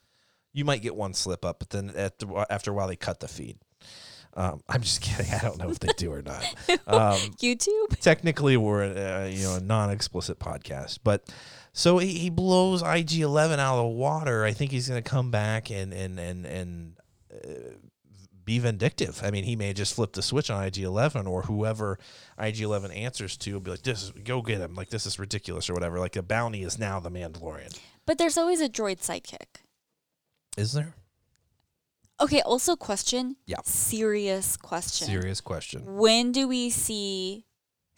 You 0.52 0.66
might 0.66 0.82
get 0.82 0.96
one 0.98 1.14
slip 1.14 1.46
up, 1.46 1.60
but 1.60 1.70
then 1.70 1.92
at 1.96 2.20
the, 2.20 2.46
after 2.50 2.72
a 2.72 2.74
while 2.74 2.88
they 2.90 2.96
cut 2.98 3.22
the 3.22 3.28
feed. 3.30 3.58
Um, 4.36 4.62
I'm 4.70 4.82
just 4.82 5.02
kidding. 5.08 5.32
I 5.34 5.40
don't 5.40 5.58
know 5.58 5.70
if 5.70 5.80
they 5.80 5.90
do 5.98 6.12
or 6.14 6.22
not. 6.22 6.44
Um, 6.88 7.18
YouTube? 7.42 8.00
technically 8.00 8.56
we're 8.58 8.84
a, 8.84 9.24
uh, 9.24 9.26
you 9.26 9.44
know 9.44 9.56
a 9.56 9.60
non-explicit 9.60 10.40
podcast 10.40 11.00
but 11.04 11.28
so 11.74 11.98
he, 11.98 12.14
he 12.18 12.30
blows 12.30 12.82
IG11 12.82 13.60
out 13.60 13.78
of 13.78 13.84
the 13.84 13.88
water 13.88 14.46
I 14.46 14.54
think 14.54 14.72
he's 14.72 14.88
going 14.88 15.02
to 15.02 15.08
come 15.10 15.32
back 15.32 15.70
and 15.72 15.92
and 15.94 16.18
and 16.20 16.46
and 16.46 16.94
uh, 17.34 17.38
be 18.46 18.60
vindictive 18.60 19.22
I 19.24 19.32
mean 19.32 19.44
he 19.44 19.56
may 19.58 19.74
just 19.74 19.94
flip 19.96 20.14
the 20.14 20.22
switch 20.22 20.50
on 20.50 20.64
IG11 20.70 21.28
or 21.28 21.42
whoever 21.44 22.00
IG11 22.40 22.96
answers 22.96 23.36
to 23.38 23.54
will 23.54 23.60
be 23.60 23.72
like 23.72 23.82
this 23.82 24.04
is 24.04 24.12
go 24.12 24.42
get 24.42 24.60
him 24.62 24.74
like 24.76 24.90
this 24.90 25.06
is 25.06 25.20
ridiculous 25.20 25.70
or 25.70 25.74
whatever 25.74 26.00
like 26.00 26.14
the 26.14 26.24
bounty 26.24 26.64
is 26.64 26.80
now 26.80 27.00
the 27.02 27.12
Mandalorian 27.12 27.78
But 28.06 28.18
there's 28.18 28.38
always 28.38 28.62
a 28.62 28.70
droid 28.70 29.00
sidekick. 29.02 29.62
is 30.58 30.72
there 30.74 30.96
Okay. 32.20 32.42
Also, 32.42 32.76
question. 32.76 33.36
Yeah. 33.46 33.58
Serious 33.64 34.58
question. 34.58 35.08
serious 35.08 35.42
question 35.42 35.84
When 35.98 36.32
do 36.32 36.48
we 36.48 36.70
see 36.70 37.46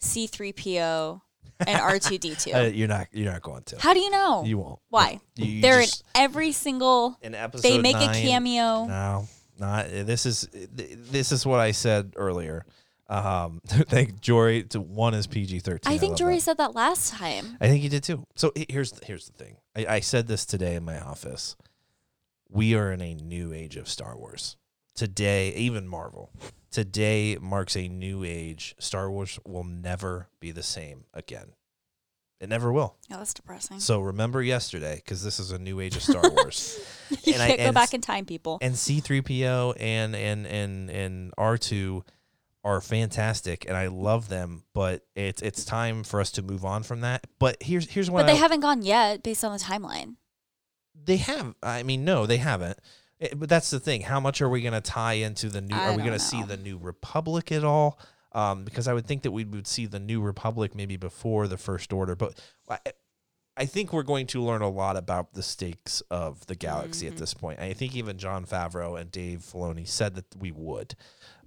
C 0.00 0.26
three 0.26 0.52
PO 0.52 1.22
and 1.66 1.80
R 1.80 1.98
two 1.98 2.18
D 2.18 2.34
two? 2.34 2.52
uh, 2.52 2.62
you're 2.64 2.88
not 2.88 3.08
you're 3.12 3.32
not 3.32 3.42
going 3.42 3.62
to 3.64 3.78
How 3.78 3.94
do 3.94 4.00
you 4.00 4.10
know? 4.10 4.44
you 4.44 4.58
won't 4.58 4.78
Why? 4.88 5.20
You- 5.36 5.44
you 5.46 5.62
They're 5.62 5.82
just- 5.82 6.04
in 6.14 6.22
every 6.22 6.52
single. 6.52 7.18
in 7.22 7.34
episode 7.34 7.62
They 7.68 7.78
make 7.80 7.96
nine, 7.96 8.10
a 8.10 8.20
cameo. 8.20 8.84
No, 8.86 9.28
not 9.58 9.88
this 9.90 10.26
is 10.26 10.48
this 10.52 11.32
is 11.32 11.44
what 11.46 11.60
I 11.60 11.72
said 11.72 12.12
earlier. 12.16 12.64
Um, 13.08 13.60
thank 13.66 14.20
Jory. 14.20 14.62
To 14.64 14.80
one 14.80 15.14
is 15.14 15.26
PG 15.26 15.60
thirteen. 15.60 15.92
I 15.92 15.98
think 15.98 16.10
love 16.10 16.18
Jory 16.18 16.34
that. 16.36 16.40
said 16.42 16.56
that 16.58 16.74
last 16.74 17.12
time. 17.12 17.56
I 17.60 17.66
think 17.68 17.82
he 17.82 17.88
did 17.88 18.04
too. 18.04 18.24
So 18.36 18.52
here's 18.68 18.92
the, 18.92 19.04
here's 19.04 19.26
the 19.26 19.32
thing. 19.32 19.56
I, 19.74 19.96
I 19.96 20.00
said 20.00 20.28
this 20.28 20.46
today 20.46 20.76
in 20.76 20.84
my 20.84 21.00
office. 21.00 21.56
We 22.50 22.74
are 22.74 22.92
in 22.92 23.00
a 23.00 23.14
new 23.14 23.52
age 23.52 23.76
of 23.76 23.88
Star 23.88 24.16
Wars. 24.16 24.56
Today, 24.94 25.52
even 25.54 25.86
Marvel. 25.86 26.30
Today 26.70 27.38
marks 27.40 27.76
a 27.76 27.88
new 27.88 28.24
age. 28.24 28.74
Star 28.78 29.10
Wars 29.10 29.38
will 29.46 29.64
never 29.64 30.28
be 30.40 30.50
the 30.50 30.62
same 30.62 31.04
again. 31.14 31.52
It 32.40 32.48
never 32.48 32.72
will. 32.72 32.96
Yeah, 33.08 33.18
that's 33.18 33.34
depressing. 33.34 33.80
So 33.80 34.00
remember 34.00 34.42
yesterday, 34.42 34.96
because 34.96 35.22
this 35.22 35.38
is 35.38 35.52
a 35.52 35.58
new 35.58 35.78
age 35.80 35.94
of 35.96 36.02
Star 36.02 36.22
Wars. 36.30 36.80
you 37.24 37.34
and 37.34 37.42
can't 37.42 37.58
go 37.58 37.64
and 37.66 37.74
back 37.74 37.92
in 37.94 38.00
time, 38.00 38.24
people. 38.24 38.58
and 38.62 38.74
C3PO 38.74 39.76
and 39.78 40.16
and 40.16 40.46
and 40.46 40.90
and 40.90 41.32
R2 41.36 42.02
are 42.64 42.80
fantastic 42.80 43.66
and 43.66 43.76
I 43.76 43.88
love 43.88 44.28
them, 44.28 44.64
but 44.74 45.04
it's 45.14 45.42
it's 45.42 45.64
time 45.64 46.02
for 46.02 46.20
us 46.20 46.30
to 46.32 46.42
move 46.42 46.64
on 46.64 46.82
from 46.82 47.02
that. 47.02 47.26
But 47.38 47.58
here's 47.62 47.88
here's 47.90 48.10
what 48.10 48.22
But 48.22 48.26
they 48.28 48.38
I, 48.38 48.42
haven't 48.42 48.60
gone 48.60 48.82
yet, 48.82 49.22
based 49.22 49.44
on 49.44 49.52
the 49.52 49.58
timeline. 49.62 50.16
They 51.04 51.16
have. 51.18 51.54
I 51.62 51.82
mean, 51.82 52.04
no, 52.04 52.26
they 52.26 52.36
haven't. 52.38 52.78
It- 53.18 53.38
but 53.38 53.48
that's 53.48 53.70
the 53.70 53.80
thing. 53.80 54.02
How 54.02 54.20
much 54.20 54.40
are 54.40 54.48
we 54.48 54.62
going 54.62 54.72
to 54.74 54.80
tie 54.80 55.14
into 55.14 55.48
the 55.48 55.60
new? 55.60 55.74
I 55.74 55.88
are 55.88 55.96
we 55.96 55.98
going 56.02 56.12
to 56.12 56.18
see 56.18 56.42
the 56.42 56.56
new 56.56 56.78
Republic 56.78 57.52
at 57.52 57.64
all? 57.64 57.98
Um, 58.32 58.64
because 58.64 58.86
I 58.86 58.92
would 58.94 59.06
think 59.06 59.22
that 59.22 59.32
we 59.32 59.44
would 59.44 59.66
see 59.66 59.86
the 59.86 59.98
new 59.98 60.20
Republic 60.20 60.74
maybe 60.74 60.96
before 60.96 61.48
the 61.48 61.56
First 61.56 61.92
Order. 61.92 62.14
But 62.14 62.40
I, 62.68 62.78
I 63.56 63.66
think 63.66 63.92
we're 63.92 64.04
going 64.04 64.28
to 64.28 64.40
learn 64.42 64.62
a 64.62 64.68
lot 64.70 64.96
about 64.96 65.34
the 65.34 65.42
stakes 65.42 66.00
of 66.10 66.46
the 66.46 66.54
galaxy 66.54 67.06
Mm-hmm. 67.06 67.14
at 67.14 67.18
this 67.18 67.34
point. 67.34 67.58
I 67.58 67.72
think 67.72 67.96
even 67.96 68.18
Jon 68.18 68.46
Favreau 68.46 68.98
and 69.00 69.10
Dave 69.10 69.40
Filoni 69.40 69.86
said 69.86 70.14
that 70.14 70.26
we 70.38 70.52
would. 70.52 70.94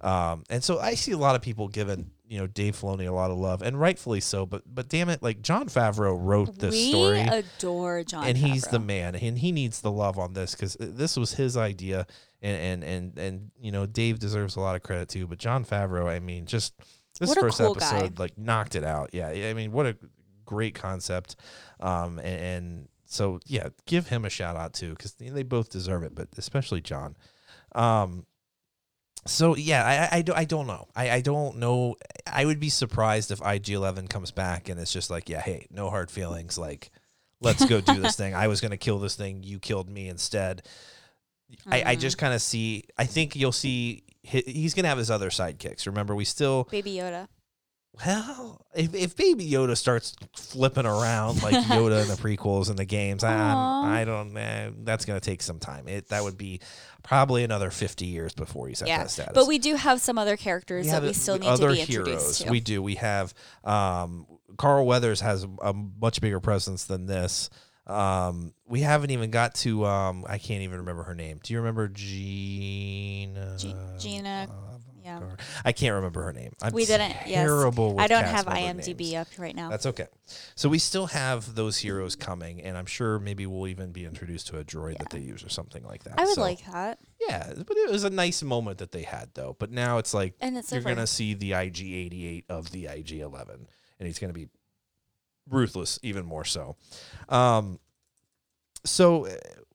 Um, 0.04 0.44
and 0.50 0.62
so 0.62 0.78
I 0.80 0.94
see 0.94 1.12
a 1.12 1.18
lot 1.18 1.34
of 1.34 1.40
people 1.40 1.66
giving, 1.66 2.10
you 2.28 2.38
know, 2.38 2.46
Dave 2.46 2.76
Filoni 2.76 3.08
a 3.08 3.12
lot 3.12 3.30
of 3.30 3.38
love, 3.38 3.62
and 3.62 3.80
rightfully 3.80 4.20
so. 4.20 4.44
But 4.44 4.62
but 4.66 4.90
damn 4.90 5.08
it, 5.08 5.22
like 5.22 5.40
Jon 5.40 5.66
Favreau 5.66 6.14
wrote 6.20 6.58
this 6.58 6.72
we 6.74 6.90
story, 6.90 7.20
adore 7.20 8.04
John, 8.04 8.26
and 8.26 8.36
he's 8.36 8.64
the 8.64 8.78
man, 8.78 9.14
and 9.14 9.38
he 9.38 9.50
needs 9.50 9.80
the 9.80 9.90
love 9.90 10.18
on 10.18 10.34
this 10.34 10.54
because 10.54 10.76
this 10.78 11.16
was 11.16 11.32
his 11.32 11.56
idea, 11.56 12.06
and 12.42 12.82
and 12.82 12.84
and 12.84 13.18
and 13.18 13.50
you 13.58 13.72
know, 13.72 13.86
Dave 13.86 14.18
deserves 14.18 14.56
a 14.56 14.60
lot 14.60 14.76
of 14.76 14.82
credit 14.82 15.08
too. 15.08 15.26
But 15.26 15.38
Jon 15.38 15.64
Favreau, 15.64 16.06
I 16.06 16.18
mean, 16.18 16.44
just 16.44 16.74
this 17.18 17.30
What 17.30 17.40
first 17.40 17.58
cool 17.58 17.74
guy. 17.74 17.86
episode 17.86 18.18
like 18.18 18.36
knocked 18.36 18.74
it 18.74 18.84
out. 18.84 19.10
Yeah, 19.14 19.28
I 19.28 19.54
mean, 19.54 19.72
what 19.72 19.86
a 19.86 19.96
great 20.44 20.74
concept, 20.74 21.36
um, 21.80 22.18
and, 22.18 22.26
and 22.26 22.88
so 23.06 23.40
yeah, 23.46 23.68
give 23.86 24.08
him 24.08 24.26
a 24.26 24.30
shout 24.30 24.54
out 24.56 24.74
too 24.74 24.90
because 24.90 25.14
they 25.14 25.42
both 25.44 25.70
deserve 25.70 26.02
it, 26.02 26.14
but 26.14 26.28
especially 26.36 26.82
John. 26.82 27.16
Um, 27.74 28.26
so 29.26 29.56
yeah, 29.56 30.10
I, 30.12 30.18
I, 30.18 30.24
I 30.34 30.44
don't 30.44 30.66
know. 30.66 30.88
I, 30.94 31.10
I 31.10 31.20
don't 31.20 31.56
know. 31.58 31.96
I 32.26 32.44
would 32.44 32.60
be 32.60 32.68
surprised 32.68 33.30
if 33.30 33.40
IG 33.44 33.70
Eleven 33.70 34.08
comes 34.08 34.30
back 34.30 34.68
and 34.68 34.78
it's 34.80 34.92
just 34.92 35.10
like, 35.10 35.28
yeah, 35.28 35.40
hey, 35.40 35.66
no 35.70 35.90
hard 35.90 36.10
feelings. 36.10 36.58
Like, 36.58 36.90
let's 37.40 37.64
go 37.64 37.80
do 37.80 38.00
this 38.00 38.16
thing. 38.18 38.34
I 38.34 38.48
was 38.48 38.60
gonna 38.60 38.76
kill 38.76 38.98
this 38.98 39.16
thing. 39.16 39.42
You 39.42 39.58
killed 39.58 39.88
me 39.88 40.08
instead. 40.08 40.62
I, 41.66 41.82
I 41.92 41.96
just 41.96 42.16
mm. 42.16 42.20
kind 42.20 42.34
of 42.34 42.42
see. 42.42 42.84
I 42.98 43.06
think 43.06 43.36
you'll 43.36 43.52
see. 43.52 44.04
He, 44.22 44.42
he's 44.46 44.74
gonna 44.74 44.88
have 44.88 44.98
his 44.98 45.10
other 45.10 45.30
sidekicks. 45.30 45.86
Remember, 45.86 46.14
we 46.14 46.24
still. 46.24 46.64
Baby 46.70 46.94
Yoda. 46.94 47.28
Well, 48.04 48.66
if, 48.74 48.92
if 48.94 49.16
Baby 49.16 49.48
Yoda 49.48 49.76
starts 49.76 50.14
flipping 50.36 50.84
around 50.86 51.42
like 51.42 51.54
Yoda 51.66 52.02
in 52.02 52.08
the 52.08 52.14
prequels 52.14 52.68
and 52.70 52.78
the 52.78 52.84
games, 52.84 53.22
I, 53.22 54.00
I 54.00 54.04
don't. 54.04 54.36
Eh, 54.36 54.70
that's 54.82 55.04
gonna 55.04 55.20
take 55.20 55.42
some 55.42 55.58
time. 55.60 55.86
It 55.86 56.08
that 56.08 56.24
would 56.24 56.36
be 56.36 56.60
probably 57.04 57.44
another 57.44 57.70
fifty 57.70 58.06
years 58.06 58.34
before 58.34 58.66
he's 58.68 58.82
at 58.82 58.88
Yeah, 58.88 58.98
that 58.98 59.10
status. 59.10 59.32
but 59.34 59.46
we 59.46 59.58
do 59.58 59.76
have 59.76 60.00
some 60.00 60.18
other 60.18 60.36
characters 60.36 60.90
that 60.90 61.02
we 61.02 61.12
still 61.12 61.38
need 61.38 61.46
other 61.46 61.68
to 61.68 61.74
be 61.74 61.80
introduced 61.82 62.08
heroes. 62.08 62.38
to. 62.38 62.50
We 62.50 62.60
do. 62.60 62.82
We 62.82 62.96
have 62.96 63.32
um, 63.62 64.26
Carl 64.56 64.86
Weathers 64.86 65.20
has 65.20 65.46
a 65.62 65.72
much 65.72 66.20
bigger 66.20 66.40
presence 66.40 66.84
than 66.84 67.06
this. 67.06 67.48
Um, 67.86 68.54
we 68.66 68.80
haven't 68.80 69.10
even 69.10 69.30
got 69.30 69.54
to. 69.56 69.84
Um, 69.84 70.24
I 70.28 70.38
can't 70.38 70.62
even 70.62 70.78
remember 70.78 71.02
her 71.04 71.14
name. 71.14 71.38
Do 71.42 71.52
you 71.52 71.60
remember 71.60 71.86
Gina? 71.88 73.56
G- 73.58 73.74
Gina, 73.98 74.48
yeah. 75.04 75.20
I 75.64 75.72
can't 75.72 75.94
remember 75.94 76.22
her 76.22 76.32
name. 76.32 76.52
I'm 76.62 76.72
We 76.72 76.86
didn't. 76.86 77.10
Yes, 77.26 77.46
terrible. 77.46 77.94
With 77.94 78.00
I 78.04 78.06
don't 78.06 78.24
have 78.24 78.46
IMDb 78.46 78.98
names. 79.12 79.14
up 79.14 79.28
right 79.38 79.54
now. 79.54 79.68
That's 79.68 79.86
okay. 79.86 80.06
So 80.54 80.68
we 80.68 80.78
still 80.78 81.06
have 81.08 81.54
those 81.54 81.76
heroes 81.78 82.16
coming, 82.16 82.62
and 82.62 82.78
I'm 82.78 82.86
sure 82.86 83.18
maybe 83.18 83.46
we'll 83.46 83.68
even 83.68 83.92
be 83.92 84.04
introduced 84.06 84.46
to 84.48 84.58
a 84.58 84.64
droid 84.64 84.98
that 84.98 85.10
they 85.10 85.18
use 85.20 85.44
or 85.44 85.48
something 85.50 85.84
like 85.84 86.04
that. 86.04 86.18
I 86.18 86.24
would 86.24 86.34
So- 86.34 86.40
like 86.40 86.64
that. 86.72 86.98
yeah, 87.20 87.52
but 87.54 87.76
it 87.76 87.90
was 87.90 88.04
a 88.04 88.10
nice 88.10 88.42
moment 88.42 88.78
that 88.78 88.92
they 88.92 89.02
had 89.02 89.30
though. 89.34 89.56
But 89.58 89.70
now 89.70 89.98
it's 89.98 90.14
like 90.14 90.34
And 90.40 90.56
it's 90.56 90.72
you're 90.72 90.80
gonna 90.80 91.06
see 91.06 91.34
the 91.34 91.50
IG88 91.52 92.44
of 92.48 92.70
the 92.70 92.86
IG11, 92.86 93.66
and 93.98 94.06
he's 94.06 94.18
gonna 94.18 94.32
be 94.32 94.48
ruthless 95.50 95.98
even 96.02 96.24
more 96.24 96.44
so. 96.44 96.76
Um, 97.28 97.78
so 98.84 99.26
uh, 99.26 99.30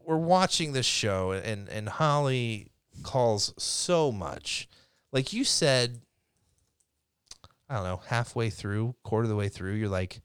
we're 0.06 0.18
watching 0.18 0.74
this 0.74 0.86
show, 0.86 1.32
and 1.32 1.68
and 1.70 1.90
Holly 1.90 2.72
calls 3.04 3.54
so 3.58 4.12
much, 4.12 4.68
like 5.12 5.34
you 5.34 5.44
said. 5.44 6.02
I 7.72 7.76
don't 7.76 7.84
know, 7.84 8.02
halfway 8.08 8.50
through, 8.50 8.96
quarter 9.04 9.26
of 9.26 9.30
the 9.30 9.36
way 9.36 9.48
through, 9.48 9.74
you're 9.74 9.90
like, 9.90 10.22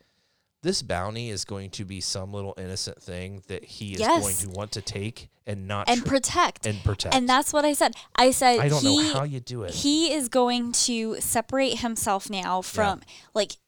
this 0.62 0.80
bounty 0.80 1.28
is 1.28 1.44
going 1.44 1.68
to 1.72 1.84
be 1.84 2.00
some 2.00 2.32
little 2.32 2.54
innocent 2.56 3.02
thing 3.02 3.42
that 3.48 3.62
he 3.64 3.92
is 3.92 4.00
Yes. 4.00 4.22
going 4.22 4.36
to 4.36 4.48
want 4.58 4.72
to 4.72 4.80
take 4.80 5.28
and 5.46 5.68
not 5.68 5.86
and 5.90 6.00
tr- 6.00 6.08
protect. 6.08 6.64
and 6.64 6.82
protect. 6.82 7.14
And 7.14 7.28
that's 7.28 7.52
what 7.52 7.66
I 7.66 7.74
said. 7.74 7.96
I 8.16 8.30
said 8.30 8.60
I 8.60 8.70
don't 8.70 8.80
he, 8.80 8.96
know 8.96 9.12
how 9.12 9.24
you 9.24 9.40
do 9.40 9.62
it. 9.64 9.72
he 9.74 10.10
is 10.14 10.30
going 10.30 10.72
to 10.72 11.20
separate 11.20 11.80
himself 11.80 12.30
now 12.30 12.62
from 12.62 13.02
like 13.34 13.58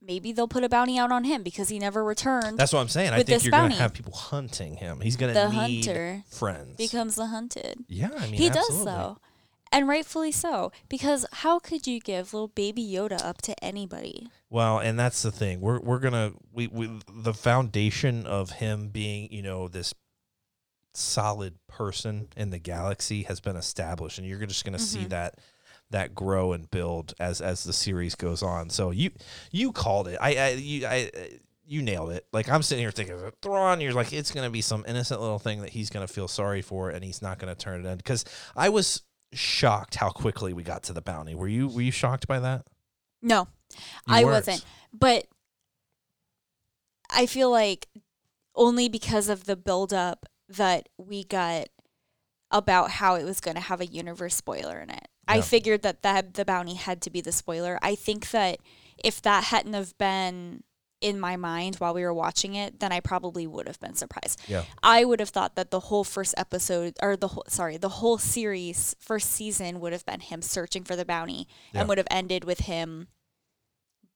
maybe 0.00 0.30
they'll 0.30 0.46
put 0.46 0.62
a 0.62 0.68
bounty 0.68 0.96
out 0.96 1.10
on 1.10 1.24
him 1.24 1.42
because 1.42 1.70
he 1.70 1.80
never 1.80 2.04
returned. 2.04 2.56
That's 2.56 2.72
what 2.72 2.78
I'm 2.78 2.88
saying. 2.88 3.12
I 3.12 3.24
think 3.24 3.42
you're 3.42 3.50
going 3.50 3.72
to 3.72 3.76
have 3.78 3.94
people 3.94 4.12
hunting 4.12 4.76
him. 4.76 5.00
He's 5.00 5.16
going 5.16 5.34
to 5.34 5.48
need 5.48 5.86
hunter 5.86 6.22
friends. 6.30 6.76
becomes 6.76 7.16
the 7.16 7.26
hunted. 7.26 7.84
yeah, 7.88 8.10
I 8.16 8.26
mean, 8.26 8.34
he 8.34 8.48
does 8.48 8.58
absolutely. 8.58 9.16
And 9.70 9.86
rightfully 9.88 10.32
so. 10.32 10.72
Because 10.88 11.26
how 11.32 11.58
could 11.58 11.86
you 11.86 12.00
give 12.00 12.32
little 12.32 12.48
baby 12.48 12.82
Yoda 12.82 13.22
up 13.24 13.42
to 13.42 13.64
anybody? 13.64 14.28
Well, 14.50 14.78
and 14.78 14.98
that's 14.98 15.22
the 15.22 15.30
thing. 15.32 15.60
We're 15.60 15.80
we're 15.80 15.98
gonna 15.98 16.32
we, 16.52 16.66
we 16.68 16.90
the 17.12 17.34
foundation 17.34 18.26
of 18.26 18.50
him 18.52 18.88
being 18.88 19.30
you 19.32 19.42
know 19.42 19.68
this 19.68 19.92
solid 20.94 21.54
person 21.68 22.28
in 22.36 22.50
the 22.50 22.58
galaxy 22.58 23.22
has 23.24 23.40
been 23.40 23.56
established, 23.56 24.18
and 24.18 24.26
you're 24.26 24.44
just 24.46 24.64
gonna 24.64 24.78
see 24.78 25.00
Mm-hmm. 25.00 25.08
that 25.08 25.38
that 25.90 26.14
grow 26.14 26.52
and 26.52 26.70
build 26.70 27.14
as 27.20 27.40
as 27.40 27.64
the 27.64 27.72
series 27.72 28.14
goes 28.14 28.42
on. 28.42 28.70
So 28.70 28.90
you 28.90 29.10
you 29.50 29.72
called 29.72 30.08
it. 30.08 30.18
I 30.20 30.34
I 30.36 30.48
you 30.50 30.86
I. 30.86 31.10
You 31.70 31.82
nailed 31.82 32.12
it. 32.12 32.26
Like 32.32 32.48
I'm 32.48 32.62
sitting 32.62 32.82
here 32.82 32.90
thinking, 32.90 33.18
Thrawn. 33.42 33.82
You're 33.82 33.92
like, 33.92 34.10
it's 34.14 34.30
gonna 34.32 34.48
be 34.48 34.62
some 34.62 34.86
innocent 34.88 35.20
little 35.20 35.38
thing 35.38 35.60
that 35.60 35.68
he's 35.68 35.90
gonna 35.90 36.08
feel 36.08 36.26
sorry 36.26 36.62
for, 36.62 36.88
and 36.88 37.04
he's 37.04 37.20
not 37.20 37.38
gonna 37.38 37.54
turn 37.54 37.84
it 37.84 37.88
in. 37.90 37.98
Because 37.98 38.24
I 38.56 38.70
was 38.70 39.02
shocked 39.32 39.96
how 39.96 40.10
quickly 40.10 40.52
we 40.52 40.62
got 40.62 40.82
to 40.84 40.92
the 40.92 41.02
bounty. 41.02 41.34
Were 41.34 41.48
you 41.48 41.68
Were 41.68 41.82
you 41.82 41.90
shocked 41.92 42.26
by 42.26 42.38
that? 42.40 42.66
No, 43.22 43.48
You 43.72 43.78
I 44.08 44.24
weren't. 44.24 44.46
wasn't. 44.46 44.64
But 44.92 45.26
I 47.10 47.26
feel 47.26 47.50
like 47.50 47.88
only 48.54 48.88
because 48.88 49.28
of 49.28 49.44
the 49.44 49.56
buildup 49.56 50.26
that 50.48 50.88
we 50.96 51.24
got 51.24 51.68
about 52.50 52.90
how 52.92 53.14
it 53.16 53.24
was 53.24 53.40
going 53.40 53.54
to 53.56 53.60
have 53.60 53.80
a 53.80 53.86
universe 53.86 54.34
spoiler 54.34 54.80
in 54.80 54.90
it. 54.90 55.08
I 55.30 55.42
figured 55.42 55.82
that, 55.82 56.00
that 56.02 56.34
the 56.34 56.44
bounty 56.46 56.74
had 56.74 57.02
to 57.02 57.10
be 57.10 57.20
the 57.20 57.32
spoiler. 57.32 57.78
I 57.82 57.94
think 57.94 58.30
that 58.30 58.58
if 59.04 59.20
that 59.22 59.44
hadn't 59.44 59.74
have 59.74 59.96
been 59.98 60.62
in 61.00 61.20
my 61.20 61.36
mind 61.36 61.76
while 61.76 61.94
we 61.94 62.02
were 62.02 62.12
watching 62.14 62.54
it, 62.56 62.80
then 62.80 62.90
I 62.92 63.00
probably 63.00 63.46
would 63.46 63.68
have 63.68 63.78
been 63.78 63.94
surprised. 63.94 64.40
Yeah. 64.48 64.64
I 64.82 65.04
would 65.04 65.20
have 65.20 65.28
thought 65.28 65.54
that 65.54 65.70
the 65.70 65.80
whole 65.80 66.02
first 66.04 66.34
episode 66.36 66.94
or 67.00 67.16
the 67.16 67.28
whole 67.28 67.44
sorry, 67.48 67.76
the 67.76 67.88
whole 67.88 68.18
series 68.18 68.96
first 68.98 69.30
season 69.30 69.78
would 69.80 69.92
have 69.92 70.04
been 70.04 70.20
him 70.20 70.42
searching 70.42 70.82
for 70.84 70.96
the 70.96 71.04
bounty 71.04 71.46
Yeah. 71.72 71.80
and 71.80 71.88
would 71.88 71.98
have 71.98 72.08
ended 72.10 72.44
with 72.44 72.60
him 72.60 73.08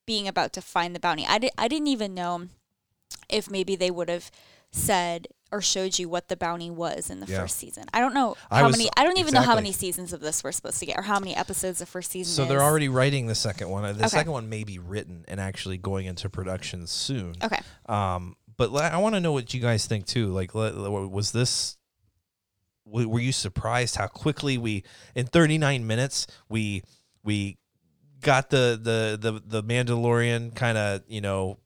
being 0.06 0.26
about 0.26 0.52
to 0.54 0.60
find 0.60 0.94
the 0.94 1.00
bounty. 1.00 1.24
I, 1.28 1.38
di- 1.38 1.50
I 1.56 1.68
didn't 1.68 1.86
even 1.86 2.14
know 2.14 2.48
if 3.28 3.48
maybe 3.48 3.76
they 3.76 3.90
would 3.90 4.08
have 4.08 4.30
said 4.72 5.28
or 5.52 5.60
showed 5.60 5.98
you 5.98 6.08
what 6.08 6.28
the 6.28 6.36
bounty 6.36 6.70
was 6.70 7.10
in 7.10 7.20
the 7.20 7.26
Yeah. 7.26 7.40
first 7.40 7.58
season. 7.58 7.84
I 7.92 8.00
don't 8.00 8.14
know 8.14 8.36
how 8.50 8.66
was- 8.66 8.76
many 8.78 8.88
I 8.96 9.04
don't 9.04 9.18
even 9.18 9.34
know 9.34 9.42
how 9.42 9.54
many 9.54 9.70
seasons 9.70 10.12
of 10.12 10.20
this 10.20 10.42
we're 10.42 10.50
supposed 10.52 10.78
to 10.80 10.86
get 10.86 10.98
or 10.98 11.02
how 11.02 11.20
many 11.20 11.36
episodes 11.36 11.78
the 11.78 11.86
first 11.86 12.10
season 12.10 12.34
So 12.34 12.42
is. 12.44 12.48
they're 12.48 12.62
already 12.62 12.88
writing 12.88 13.26
the 13.26 13.34
second 13.34 13.68
one. 13.68 13.82
The 13.84 14.00
Okay. 14.00 14.08
second 14.08 14.32
one 14.32 14.48
may 14.48 14.64
be 14.64 14.78
written 14.78 15.24
and 15.28 15.38
actually 15.38 15.76
going 15.78 16.06
into 16.06 16.28
production 16.30 16.86
soon. 16.86 17.34
Okay. 17.42 17.60
Um, 17.86 18.34
but 18.56 18.74
I 18.74 18.96
want 18.96 19.14
to 19.14 19.20
know 19.20 19.32
what 19.32 19.52
you 19.54 19.60
guys 19.60 19.86
think 19.86 20.06
too. 20.06 20.28
Like, 20.32 20.54
was 20.54 21.32
this? 21.32 21.76
Were 22.84 23.20
you 23.20 23.32
surprised 23.32 23.96
how 23.96 24.06
quickly 24.08 24.58
we, 24.58 24.82
in 25.14 25.26
39 25.26 25.86
minutes, 25.86 26.26
we 26.48 26.82
we 27.22 27.58
got 28.20 28.50
the 28.50 28.78
the 28.80 29.16
the 29.20 29.40
the 29.44 29.62
Mandalorian 29.62 30.54
kind 30.54 30.76
of 30.76 31.02
you 31.06 31.20
know 31.20 31.58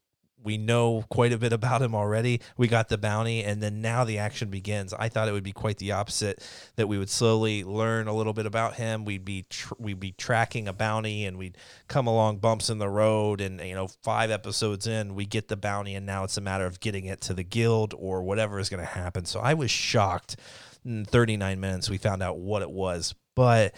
we 0.47 0.57
know 0.57 1.05
quite 1.11 1.33
a 1.33 1.39
bit 1.39 1.53
about 1.53 1.83
him 1.83 1.93
already. 1.93 2.41
We 2.57 2.69
got 2.69 2.89
the 2.89 2.97
bounty, 2.97 3.43
and 3.43 3.61
then 3.61 3.81
now 3.81 4.05
the 4.05 4.19
action 4.19 4.49
begins. 4.49 4.95
I 4.95 5.09
thought 5.09 5.27
it 5.29 5.33
would 5.33 5.43
be 5.43 5.53
quite 5.53 5.79
the 5.79 5.91
opposite. 5.91 6.41
That 6.77 6.87
we 6.87 6.99
would 6.99 7.11
slowly 7.11 7.65
learn 7.65 8.07
a 8.07 8.15
little 8.15 8.33
bit 8.33 8.47
about 8.47 8.75
him. 8.75 9.05
We'd 9.05 9.25
be 9.25 9.47
tr- 9.51 9.75
we'd 9.77 9.99
be 9.99 10.13
tracking 10.13 10.69
a 10.69 10.73
bounty, 10.73 11.25
and 11.25 11.37
we'd 11.37 11.59
come 11.89 12.07
along 12.07 12.39
bumps 12.39 12.71
in 12.71 12.79
the 12.79 12.89
road. 12.89 13.41
And 13.41 13.61
you 13.61 13.75
know, 13.75 13.89
five 14.05 14.31
episodes 14.31 14.87
in, 14.87 15.17
we 15.17 15.27
get 15.27 15.49
the 15.49 15.57
bounty, 15.57 15.97
and 15.97 16.07
now 16.07 16.23
it's 16.23 16.37
a 16.37 16.41
matter 16.41 16.65
of 16.65 16.79
getting 16.79 17.07
it 17.07 17.21
to 17.23 17.35
the 17.35 17.43
guild 17.43 17.93
or 17.99 18.23
whatever 18.23 18.61
is 18.61 18.69
going 18.69 18.81
to 18.81 18.87
happen. 18.87 19.25
So 19.25 19.41
I 19.41 19.55
was 19.55 19.71
shocked. 19.71 20.37
In 20.85 21.05
39 21.05 21.59
minutes, 21.59 21.91
we 21.91 21.99
found 21.99 22.23
out 22.23 22.39
what 22.39 22.63
it 22.63 22.71
was, 22.71 23.17
but. 23.35 23.75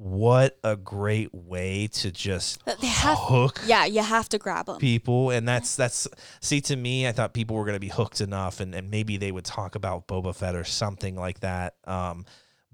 What 0.00 0.56
a 0.62 0.76
great 0.76 1.34
way 1.34 1.88
to 1.94 2.12
just 2.12 2.62
have- 2.68 3.18
hook 3.18 3.60
Yeah, 3.66 3.84
you 3.84 4.00
have 4.00 4.28
to 4.28 4.38
grab 4.38 4.66
them. 4.66 4.78
people 4.78 5.30
and 5.30 5.46
that's 5.48 5.74
that's 5.74 6.06
see 6.40 6.60
to 6.62 6.76
me 6.76 7.08
i 7.08 7.10
thought 7.12 7.34
people 7.34 7.56
were 7.56 7.64
going 7.64 7.74
to 7.74 7.80
be 7.80 7.88
hooked 7.88 8.20
enough 8.20 8.60
and, 8.60 8.74
and 8.76 8.90
maybe 8.92 9.16
they 9.16 9.32
would 9.32 9.44
talk 9.44 9.74
about 9.74 10.06
boba 10.06 10.32
fett 10.34 10.54
or 10.54 10.62
something 10.62 11.16
like 11.16 11.40
that 11.40 11.74
um 11.84 12.24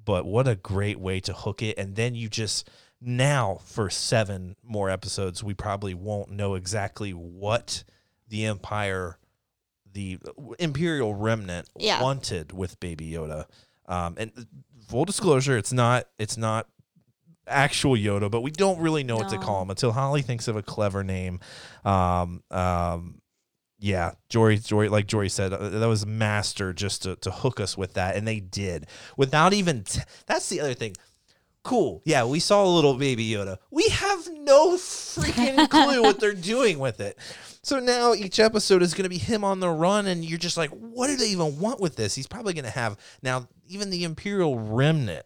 but 0.04 0.26
what 0.26 0.46
a 0.46 0.54
great 0.54 1.00
way 1.00 1.18
to 1.20 1.32
hook 1.32 1.62
it 1.62 1.78
and 1.78 1.96
then 1.96 2.14
you 2.14 2.28
just 2.28 2.68
now 3.00 3.58
for 3.64 3.88
seven 3.88 4.54
more 4.62 4.90
episodes 4.90 5.42
we 5.42 5.54
probably 5.54 5.94
won't 5.94 6.30
know 6.30 6.54
exactly 6.56 7.12
what 7.12 7.84
the 8.28 8.44
empire 8.44 9.16
the 9.90 10.18
imperial 10.58 11.14
remnant 11.14 11.68
Yeah. 11.78 12.02
wanted 12.02 12.52
with 12.52 12.78
baby 12.80 13.10
yoda 13.12 13.46
um 13.86 14.14
and 14.18 14.30
full 14.88 15.06
disclosure 15.06 15.56
it's 15.56 15.72
not 15.72 16.06
it's 16.18 16.36
not 16.36 16.68
actual 17.46 17.94
Yoda, 17.96 18.30
but 18.30 18.42
we 18.42 18.50
don't 18.50 18.78
really 18.80 19.04
know 19.04 19.16
what 19.16 19.28
to 19.30 19.38
call 19.38 19.62
him 19.62 19.70
until 19.70 19.92
Holly 19.92 20.22
thinks 20.22 20.48
of 20.48 20.56
a 20.56 20.62
clever 20.62 21.04
name. 21.04 21.40
Um, 21.84 22.42
um, 22.50 23.20
Yeah, 23.78 24.12
Jory, 24.28 24.58
Jory, 24.58 24.88
like 24.88 25.06
Jory 25.06 25.28
said, 25.28 25.52
uh, 25.52 25.68
that 25.68 25.88
was 25.88 26.06
master 26.06 26.72
just 26.72 27.02
to, 27.02 27.16
to 27.16 27.30
hook 27.30 27.60
us 27.60 27.76
with 27.76 27.94
that, 27.94 28.16
and 28.16 28.26
they 28.26 28.40
did 28.40 28.86
without 29.16 29.52
even. 29.52 29.84
T- 29.84 30.00
that's 30.26 30.48
the 30.48 30.60
other 30.60 30.74
thing. 30.74 30.96
Cool, 31.64 32.02
yeah, 32.04 32.24
we 32.24 32.40
saw 32.40 32.62
a 32.64 32.68
little 32.68 32.94
baby 32.94 33.26
Yoda. 33.30 33.56
We 33.70 33.88
have 33.88 34.28
no 34.32 34.76
freaking 34.76 35.68
clue 35.70 36.02
what 36.02 36.20
they're 36.20 36.34
doing 36.34 36.78
with 36.78 37.00
it. 37.00 37.18
So 37.62 37.78
now 37.80 38.12
each 38.12 38.38
episode 38.38 38.82
is 38.82 38.92
going 38.92 39.04
to 39.04 39.08
be 39.08 39.16
him 39.16 39.44
on 39.44 39.60
the 39.60 39.70
run, 39.70 40.06
and 40.06 40.22
you're 40.22 40.38
just 40.38 40.58
like, 40.58 40.68
what 40.70 41.06
do 41.06 41.16
they 41.16 41.28
even 41.28 41.58
want 41.58 41.80
with 41.80 41.96
this? 41.96 42.14
He's 42.14 42.26
probably 42.26 42.52
going 42.52 42.66
to 42.66 42.70
have 42.70 42.98
now 43.22 43.48
even 43.66 43.88
the 43.88 44.04
Imperial 44.04 44.58
Remnant 44.58 45.24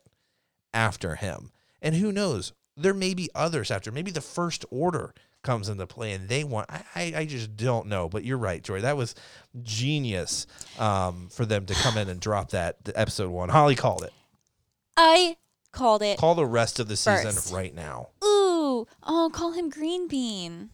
after 0.73 1.17
him, 1.17 1.51
and 1.83 1.95
who 1.95 2.13
knows? 2.13 2.53
There 2.77 2.95
may 2.95 3.15
be 3.15 3.29
others 3.35 3.71
after. 3.71 3.91
Maybe 3.91 4.11
the 4.11 4.21
First 4.21 4.65
Order 4.71 5.15
comes 5.43 5.69
into 5.69 5.87
play 5.87 6.13
and 6.13 6.29
they 6.29 6.43
want 6.45 6.69
I, 6.69 7.13
I, 7.17 7.25
just 7.25 7.57
don't 7.57 7.87
know 7.87 8.09
but 8.09 8.25
you're 8.25 8.37
right 8.37 8.63
joy 8.63 8.81
that 8.81 8.97
was 8.97 9.15
genius 9.63 10.47
um, 10.81 11.29
for 11.31 11.47
them 11.47 11.65
to 11.67 11.75
come 11.75 11.97
in 11.97 12.09
and 12.09 12.21
drop 12.21 12.51
that 12.51 12.77
episode 12.97 13.31
one 13.31 13.49
holly 13.49 13.77
called 13.77 14.03
it 14.03 14.13
I 14.97 15.37
called 15.71 16.03
it. 16.03 16.19
call 16.19 16.35
the 16.35 16.45
rest 16.45 16.81
of 16.81 16.89
the 16.89 16.97
season 16.97 17.33
First. 17.33 17.53
right 17.53 17.73
now 17.75 18.09
Ooh, 18.25 18.58
oh, 19.03 19.31
call 19.33 19.53
him 19.53 19.71
Green 19.71 20.07
Bean. 20.07 20.71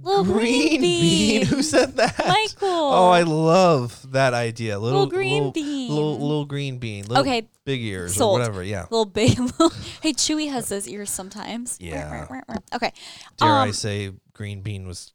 Little 0.00 0.24
Green, 0.24 0.80
Bean. 0.80 1.46
who 1.46 1.62
said 1.62 1.96
that 1.96 2.18
Michael. 2.18 2.68
oh 2.68 3.08
i 3.10 3.22
love 3.22 4.12
that 4.12 4.34
idea 4.34 4.78
little 4.78 5.00
Little 5.04 5.10
green 5.16 5.34
little, 5.44 5.52
bean. 5.52 5.88
little, 5.90 6.18
little 6.18 6.44
green 6.44 6.78
bean 6.78 7.04
little 7.06 7.22
Okay, 7.22 7.48
big 7.64 7.80
ears 7.82 8.14
sold. 8.14 8.36
or 8.36 8.40
whatever 8.40 8.62
yeah 8.62 8.82
Little 8.90 9.06
big. 9.06 9.38
Little, 9.40 9.70
hey, 10.02 10.12
Chewy 10.12 10.50
has 10.50 10.68
those 10.68 10.86
ears 10.86 11.08
sometimes. 11.10 11.78
Yeah. 11.80 12.26
Okay. 12.74 12.92
dare 13.38 13.48
i 13.50 13.66
Um, 13.68 13.72
say 13.72 14.10
green 14.34 14.60
bean 14.60 14.86
was 14.86 15.12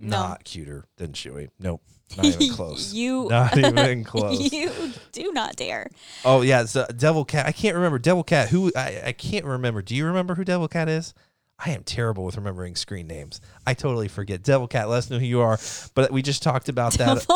No. 0.00 0.16
not 0.20 0.44
cuter 0.44 0.86
than 0.96 1.12
chewy 1.12 1.48
nope 1.58 1.82
not 2.16 2.26
even 2.26 2.50
close 2.54 2.92
you. 2.94 3.28
not 3.30 3.56
even 3.56 4.04
close 4.12 4.52
you 4.52 4.70
do 5.12 5.32
not 5.32 5.56
dare. 5.56 5.90
Oh 6.24 6.42
yeah, 6.42 6.62
it's 6.62 6.76
uh, 6.76 6.86
Devil 6.96 7.24
Cat. 7.24 7.46
I 7.46 7.52
can't 7.52 7.74
remember 7.76 7.98
Devil 7.98 8.24
Cat. 8.24 8.48
Who 8.48 8.72
I, 8.76 9.02
I 9.06 9.12
can't 9.12 9.44
remember. 9.44 9.82
Do 9.82 9.94
you 9.94 10.06
remember 10.06 10.34
who 10.34 10.44
Devil 10.44 10.68
Cat 10.68 10.88
is? 10.88 11.14
I 11.58 11.70
am 11.70 11.82
terrible 11.82 12.24
with 12.24 12.36
remembering 12.36 12.76
screen 12.76 13.08
names. 13.08 13.40
I 13.66 13.74
totally 13.74 14.06
forget. 14.06 14.42
Devil 14.44 14.68
Cat. 14.68 14.88
Let 14.88 14.98
us 14.98 15.10
know 15.10 15.18
who 15.18 15.26
you 15.26 15.40
are. 15.40 15.58
But 15.94 16.12
we 16.12 16.22
just 16.22 16.42
talked 16.42 16.68
about 16.68 16.94
that. 16.94 17.26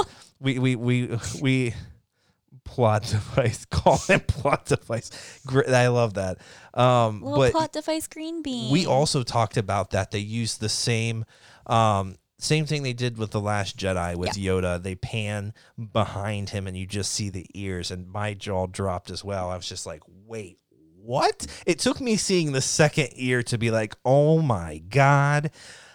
We 0.40 0.58
we 0.58 0.76
we 0.76 1.18
we 1.40 1.74
plot 2.64 3.02
device. 3.02 3.64
Call 3.66 3.98
him 3.98 4.20
plot 4.20 4.66
device. 4.66 5.10
I 5.68 5.88
love 5.88 6.14
that. 6.14 6.38
Um, 6.74 7.22
Little 7.22 7.38
but 7.38 7.52
plot 7.52 7.72
device 7.72 8.06
Green 8.06 8.42
Bean. 8.42 8.72
we 8.72 8.86
also 8.86 9.22
talked 9.22 9.56
about 9.56 9.90
that 9.90 10.10
they 10.10 10.18
use 10.20 10.56
the 10.58 10.68
same 10.68 11.24
um 11.66 12.16
same 12.42 12.66
thing 12.66 12.82
they 12.82 12.92
did 12.92 13.16
with 13.18 13.30
the 13.30 13.40
last 13.40 13.76
jedi 13.76 14.14
with 14.16 14.30
yoda 14.30 14.82
they 14.82 14.94
pan 14.94 15.52
behind 15.92 16.50
him 16.50 16.66
and 16.66 16.76
you 16.76 16.86
just 16.86 17.12
see 17.12 17.28
the 17.30 17.46
ears 17.54 17.90
and 17.90 18.08
my 18.10 18.34
jaw 18.34 18.66
dropped 18.66 19.10
as 19.10 19.24
well 19.24 19.48
i 19.50 19.56
was 19.56 19.68
just 19.68 19.86
like 19.86 20.02
wait 20.26 20.58
what 20.96 21.46
it 21.66 21.78
took 21.78 22.00
me 22.00 22.16
seeing 22.16 22.52
the 22.52 22.60
second 22.60 23.08
ear 23.14 23.42
to 23.42 23.56
be 23.58 23.70
like 23.70 23.94
oh 24.04 24.40
my 24.42 24.78
god 24.88 25.50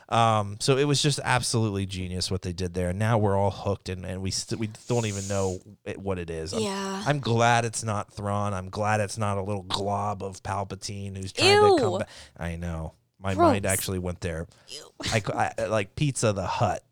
um, 0.09 0.55
so 0.61 0.77
it 0.77 0.85
was 0.85 1.01
just 1.01 1.19
absolutely 1.21 1.85
genius 1.85 2.31
what 2.31 2.41
they 2.41 2.53
did 2.53 2.73
there. 2.73 2.93
Now 2.93 3.17
we're 3.17 3.35
all 3.35 3.51
hooked, 3.51 3.89
and, 3.89 4.05
and 4.05 4.21
we 4.21 4.31
st- 4.31 4.57
we 4.57 4.69
don't 4.87 5.05
even 5.05 5.27
know 5.27 5.59
it, 5.83 5.97
what 5.99 6.17
it 6.17 6.29
is. 6.29 6.53
I'm- 6.53 6.63
Yeah. 6.63 7.03
I'm 7.05 7.19
glad 7.19 7.65
it's 7.65 7.83
not 7.83 8.13
Thrawn. 8.13 8.53
I'm 8.53 8.69
glad 8.69 9.01
it's 9.01 9.17
not 9.17 9.37
a 9.37 9.41
little 9.41 9.63
glob 9.63 10.23
of 10.23 10.41
Palpatine 10.43 11.17
who's 11.17 11.33
trying 11.33 11.49
to 11.75 11.83
come 11.83 11.97
back. 11.99 12.09
I 12.37 12.55
know. 12.55 12.93
My 13.21 13.33
mind 13.33 13.65
actually 13.65 13.99
went 13.99 14.21
there. 14.21 14.47
I, 15.13 15.21
I 15.57 15.65
like 15.67 15.95
Pizza 15.95 16.33
the 16.33 16.45
Hut. 16.45 16.83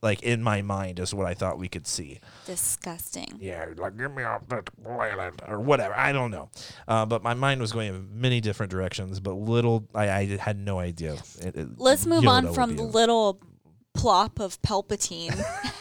like 0.00 0.22
in 0.22 0.42
my 0.44 0.62
mind 0.62 1.00
is 1.00 1.12
what 1.12 1.26
I 1.26 1.34
thought 1.34 1.58
we 1.58 1.68
could 1.68 1.86
see. 1.86 2.20
Disgusting. 2.46 3.36
Yeah, 3.40 3.66
like 3.76 3.96
get 3.98 4.14
me 4.14 4.22
off 4.22 4.46
that 4.48 4.70
planet 4.82 5.42
or 5.48 5.58
whatever. 5.58 5.92
I 5.96 6.12
don't 6.12 6.30
know. 6.30 6.50
Uh, 6.86 7.04
but 7.04 7.22
my 7.24 7.34
mind 7.34 7.60
was 7.60 7.72
going 7.72 7.88
in 7.88 8.20
many 8.20 8.40
different 8.40 8.70
directions. 8.70 9.18
But 9.18 9.32
little, 9.32 9.88
I, 9.92 10.08
I 10.10 10.36
had 10.36 10.56
no 10.56 10.78
idea. 10.78 11.14
It- 11.40 11.56
it- 11.56 11.68
Let's 11.78 12.06
move 12.06 12.22
Yoda 12.22 12.30
on 12.48 12.54
from 12.54 12.76
the 12.76 12.84
little 12.84 13.40
plop 13.94 14.38
of 14.40 14.60
Palpatine 14.62 15.34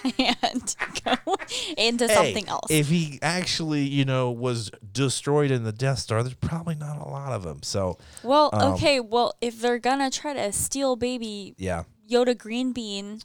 and 0.43 0.76
go 1.05 1.36
into 1.78 2.07
Hey, 2.07 2.14
something 2.14 2.47
else. 2.49 2.70
If 2.70 2.88
he 2.89 3.20
actually, 3.22 3.84
you 3.84 4.05
know, 4.05 4.32
was 4.32 4.72
destroyed 4.91 5.51
in 5.51 5.64
the 5.64 5.72
Death 5.72 5.99
Star, 5.99 6.24
there's 6.24 6.34
probably 6.36 6.76
not 6.76 6.97
a 6.97 7.07
lot 7.10 7.32
of 7.32 7.43
them. 7.43 7.62
So 7.64 7.97
well, 8.24 8.49
um, 8.53 8.74
okay, 8.74 8.99
well, 8.99 9.34
if 9.41 9.60
they're 9.62 9.80
gonna 9.80 10.10
try 10.10 10.34
to 10.34 10.51
steal 10.51 10.95
baby 10.95 11.53
yeah, 11.57 11.84
Yoda 12.10 12.38
Green 12.38 12.74
Bean, 12.74 13.22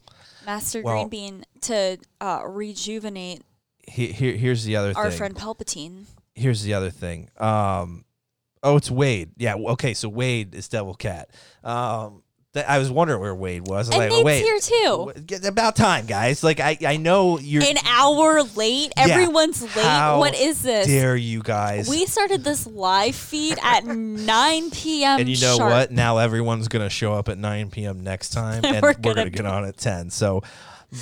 Master 0.46 0.82
Well- 0.82 0.94
Green 0.96 1.08
Bean, 1.08 1.44
to 1.62 1.98
uh, 2.20 2.42
rejuvenate 2.46 3.42
he, 3.86 4.08
here, 4.12 4.34
here's 4.36 4.64
the 4.64 4.76
other 4.76 4.92
our 4.96 5.08
thing. 5.10 5.18
friend 5.18 5.34
Palpatine. 5.36 6.04
here's 6.34 6.62
the 6.62 6.74
other 6.74 6.90
thing. 6.90 7.28
Um, 7.38 8.04
oh, 8.62 8.76
it's 8.76 8.90
Wade. 8.90 9.30
Yeah. 9.36 9.56
Okay. 9.56 9.92
So 9.94 10.08
Wade 10.08 10.54
is 10.54 10.68
Devil 10.68 10.94
Cat. 10.94 11.28
Um, 11.62 12.10
th- 12.12 12.23
I 12.56 12.78
was 12.78 12.90
wondering 12.90 13.20
where 13.20 13.34
Wade 13.34 13.66
was. 13.66 13.90
I 13.90 13.96
was 13.96 13.98
And 13.98 13.98
like, 13.98 14.10
Nate's 14.10 14.24
wait, 14.24 14.42
here 14.42 14.58
too. 14.60 15.46
about 15.48 15.74
time, 15.74 16.06
guys. 16.06 16.44
Like 16.44 16.60
I, 16.60 16.76
I 16.86 16.96
know 16.96 17.38
you're. 17.38 17.62
An 17.62 17.78
hour 17.84 18.42
late. 18.54 18.92
Everyone's 18.96 19.62
late. 19.62 19.84
How 19.84 20.18
what 20.20 20.34
is 20.34 20.62
this? 20.62 20.86
dare 20.86 21.16
you 21.16 21.42
guys? 21.42 21.88
We 21.88 22.06
started 22.06 22.44
this 22.44 22.66
live 22.66 23.16
feed 23.16 23.58
at 23.62 23.84
9 23.86 24.70
p.m. 24.70 25.20
and 25.20 25.28
you 25.28 25.40
know 25.40 25.56
sharp. 25.56 25.70
what? 25.70 25.90
Now 25.90 26.18
everyone's 26.18 26.68
gonna 26.68 26.90
show 26.90 27.12
up 27.12 27.28
at 27.28 27.38
9 27.38 27.70
p.m. 27.70 28.04
next 28.04 28.30
time, 28.30 28.64
and 28.64 28.82
We're 28.82 28.88
we're, 28.88 28.94
gonna 28.94 29.14
gonna, 29.16 29.30
get 29.30 29.46
on 29.46 29.64
at 29.64 29.76
10. 29.76 30.10
So. 30.10 30.42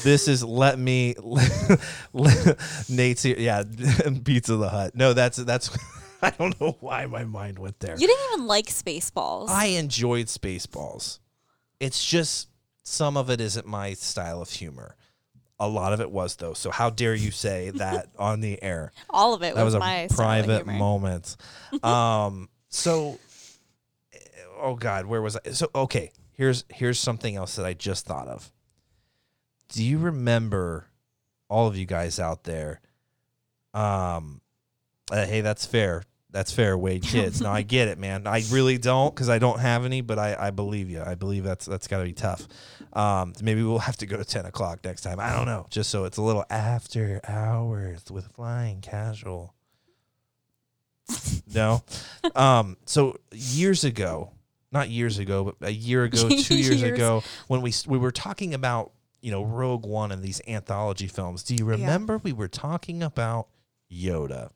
This 0.05 0.27
is 0.27 0.43
let 0.43 0.79
me 0.79 1.15
Nate's 2.89 3.23
here. 3.23 3.37
Yeah, 3.39 3.63
Pizza 4.25 4.57
the 4.57 4.71
Hut. 4.71 4.95
No, 4.95 5.13
that's 5.13 5.37
that's. 5.37 5.77
I 6.23 6.31
don't 6.31 6.59
know 6.61 6.77
why 6.81 7.05
my 7.07 7.25
mind 7.25 7.59
went 7.59 7.79
there. 7.81 7.95
You 7.99 8.07
didn't 8.07 8.25
even 8.33 8.47
like 8.47 8.67
Spaceballs. 8.69 9.49
I 9.51 9.67
enjoyed 9.67 10.27
Spaceballs. 10.27 11.19
It's 11.83 12.05
just 12.05 12.49
some 12.85 13.17
of 13.17 13.29
it 13.29 13.41
isn't 13.41 13.67
my 13.67 13.95
style 13.95 14.41
of 14.41 14.49
humor. 14.51 14.95
A 15.59 15.69
lot 15.69 15.93
of 15.93 16.01
it 16.01 16.11
was 16.11 16.37
though. 16.37 16.55
So 16.55 16.71
how 16.71 16.91
dare 16.91 17.15
you 17.15 17.33
say 17.33 17.71
that 17.75 18.07
on 18.19 18.41
the 18.41 18.63
air? 18.63 18.93
All 19.11 19.35
of 19.35 19.43
it 19.43 19.55
That 19.57 19.65
was, 19.65 19.75
was, 19.75 19.81
my 19.81 20.07
style 20.07 20.13
of 20.13 20.17
private 20.17 20.65
humor. 20.65 20.79
moment. 20.79 21.37
um 21.83 22.49
so 22.69 23.19
oh 24.61 24.77
god, 24.77 25.07
where 25.07 25.21
was 25.21 25.37
I? 25.45 25.51
So 25.51 25.71
okay, 25.75 26.13
here's 26.33 26.65
here's 26.69 27.01
something 27.01 27.35
else 27.35 27.57
that 27.57 27.67
I 27.67 27.75
just 27.75 28.07
thought 28.07 28.29
of. 28.29 28.51
Do 29.69 29.83
you 29.85 29.99
remember 29.99 30.87
all 31.49 31.67
of 31.67 31.77
you 31.77 31.85
guys 31.87 32.21
out 32.21 32.45
there 32.45 32.81
um 33.75 34.41
uh, 35.11 35.27
hey, 35.27 35.41
that's 35.41 35.67
fair. 35.67 36.05
That's 36.33 36.51
fair, 36.51 36.77
Wade 36.79 37.03
kids. 37.03 37.41
no, 37.43 37.51
I 37.51 37.61
get 37.77 37.89
it, 37.89 37.99
man. 37.99 38.27
I 38.27 38.43
really 38.51 38.79
don't 38.79 39.15
because 39.15 39.29
I 39.29 39.39
don't 39.39 39.61
have 39.61 39.85
any, 39.85 40.01
but 40.01 40.19
I, 40.19 40.35
I 40.39 40.51
believe 40.51 40.89
you. 40.91 41.03
I 41.03 41.15
believe 41.15 41.45
that's 41.45 41.67
that's 41.67 41.87
got 41.87 41.99
to 41.99 42.05
be 42.05 42.13
tough. 42.15 42.49
Um, 42.95 43.35
maybe 43.43 43.63
we'll 43.63 43.79
have 43.79 43.99
to 43.99 44.07
go 44.07 44.17
to 44.17 44.25
ten 44.25 44.47
o'clock 44.47 44.81
next 44.85 45.03
time. 45.03 45.21
I 45.21 45.35
don't 45.37 45.47
know, 45.47 45.67
just 45.71 45.91
so 45.91 46.05
it's 46.05 46.17
a 46.17 46.23
little 46.23 46.45
after 46.51 47.21
hours 47.29 48.05
with 48.11 48.27
flying 48.35 48.81
casual. 48.81 49.55
no, 51.55 51.83
um, 52.35 52.77
so 52.87 53.19
years 53.33 53.85
ago, 53.85 54.31
not 54.71 54.89
years 54.89 55.19
ago, 55.19 55.45
but 55.45 55.57
a 55.69 55.73
year 55.73 56.05
ago, 56.05 56.29
two 56.29 56.57
years, 56.57 56.81
Years. 56.81 56.95
ago, 56.99 57.23
when 57.49 57.61
we 57.61 57.73
we 57.87 57.99
were 57.99 58.13
talking 58.13 58.55
about 58.55 58.93
you 59.21 59.31
know 59.31 59.45
Rogue 59.45 59.85
One 59.85 60.13
and 60.13 60.23
these 60.23 60.41
anthology 60.49 61.09
films. 61.09 61.43
Do 61.43 61.55
you 61.55 61.65
remember 61.65 62.19
we 62.19 62.33
were 62.33 62.49
talking 62.49 63.03
about 63.03 63.49
Yoda, 63.93 64.51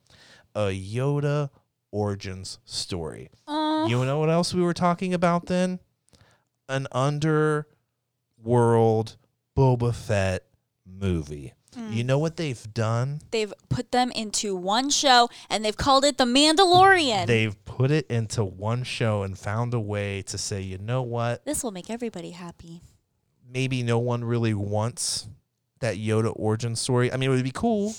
a 0.54 0.68
Yoda 0.68 1.50
origins 1.90 2.58
story? 2.64 3.30
Uh, 3.46 3.86
You 3.88 4.04
know 4.04 4.18
what 4.18 4.30
else 4.30 4.54
we 4.54 4.62
were 4.62 4.74
talking 4.74 5.14
about 5.14 5.46
then? 5.46 5.80
An 6.68 6.86
underworld 6.92 7.66
Boba 9.56 9.94
Fett 9.94 10.44
movie. 10.84 11.52
Mm. 11.76 11.92
You 11.94 12.04
know 12.04 12.18
what 12.18 12.36
they've 12.36 12.72
done? 12.72 13.20
they've 13.30 13.52
put 13.68 13.92
them 13.92 14.10
into 14.12 14.56
one 14.56 14.88
show 14.90 15.28
and 15.50 15.64
they've 15.64 15.76
called 15.76 16.04
it 16.04 16.16
The 16.16 16.24
Mandalorian. 16.24 17.26
They've 17.26 17.62
put 17.64 17.90
it 17.90 18.06
into 18.10 18.44
one 18.44 18.82
show 18.82 19.22
and 19.22 19.38
found 19.38 19.74
a 19.74 19.80
way 19.80 20.22
to 20.22 20.38
say, 20.38 20.62
you 20.62 20.78
know 20.78 21.02
what? 21.02 21.44
this 21.44 21.62
will 21.62 21.72
make 21.72 21.90
everybody 21.90 22.30
happy. 22.30 22.82
Maybe 23.48 23.82
no 23.82 23.98
one 23.98 24.24
really 24.24 24.54
wants 24.54 25.28
that 25.80 25.96
Yoda 25.96 26.32
origin 26.34 26.74
story. 26.76 27.12
I 27.12 27.16
mean, 27.16 27.30
it 27.30 27.34
would 27.34 27.44
be 27.44 27.50
cool. 27.52 27.94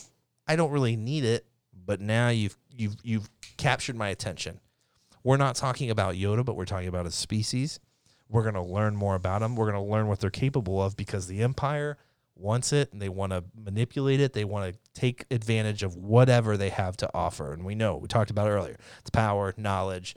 I 0.48 0.56
don't 0.56 0.72
really 0.72 0.96
need 0.96 1.24
it, 1.24 1.46
but 1.86 2.02
now 2.02 2.30
you've 2.30 2.58
you've 2.76 2.96
you've 3.04 3.30
captured 3.58 3.96
my 3.96 4.10
attention. 4.10 4.60
We're 5.24 5.38
not 5.38 5.56
talking 5.56 5.90
about 5.90 6.16
Yoda, 6.16 6.46
but 6.46 6.56
we're 6.56 6.66
talking 6.66 6.88
about 6.88 7.06
a 7.06 7.12
species. 7.12 7.80
We're 8.30 8.44
going 8.44 8.56
to 8.56 8.62
learn 8.62 8.96
more 8.96 9.16
about 9.16 9.42
them. 9.42 9.56
We're 9.56 9.72
going 9.72 9.84
to 9.84 9.92
learn 9.92 10.08
what 10.08 10.20
they're 10.20 10.30
capable 10.30 10.82
of 10.82 10.96
because 10.96 11.28
the 11.28 11.42
Empire 11.42 11.98
wants 12.40 12.72
it 12.72 12.92
and 12.94 13.02
they 13.02 13.10
want 13.10 13.32
to 13.32 13.44
manipulate 13.56 14.20
it. 14.20 14.34
They 14.34 14.46
want 14.46 14.74
to 14.74 14.80
take 14.94 15.26
advantage 15.32 15.84
of 15.84 15.96
whatever 15.96 16.58
they 16.58 16.70
have 16.70 16.98
to 16.98 17.10
offer. 17.14 17.54
And 17.54 17.66
we 17.66 17.76
know, 17.76 17.98
we 17.98 18.08
talked 18.08 18.30
about 18.30 18.48
earlier, 18.48 18.78
it's 19.00 19.10
power, 19.10 19.54
knowledge, 19.58 20.16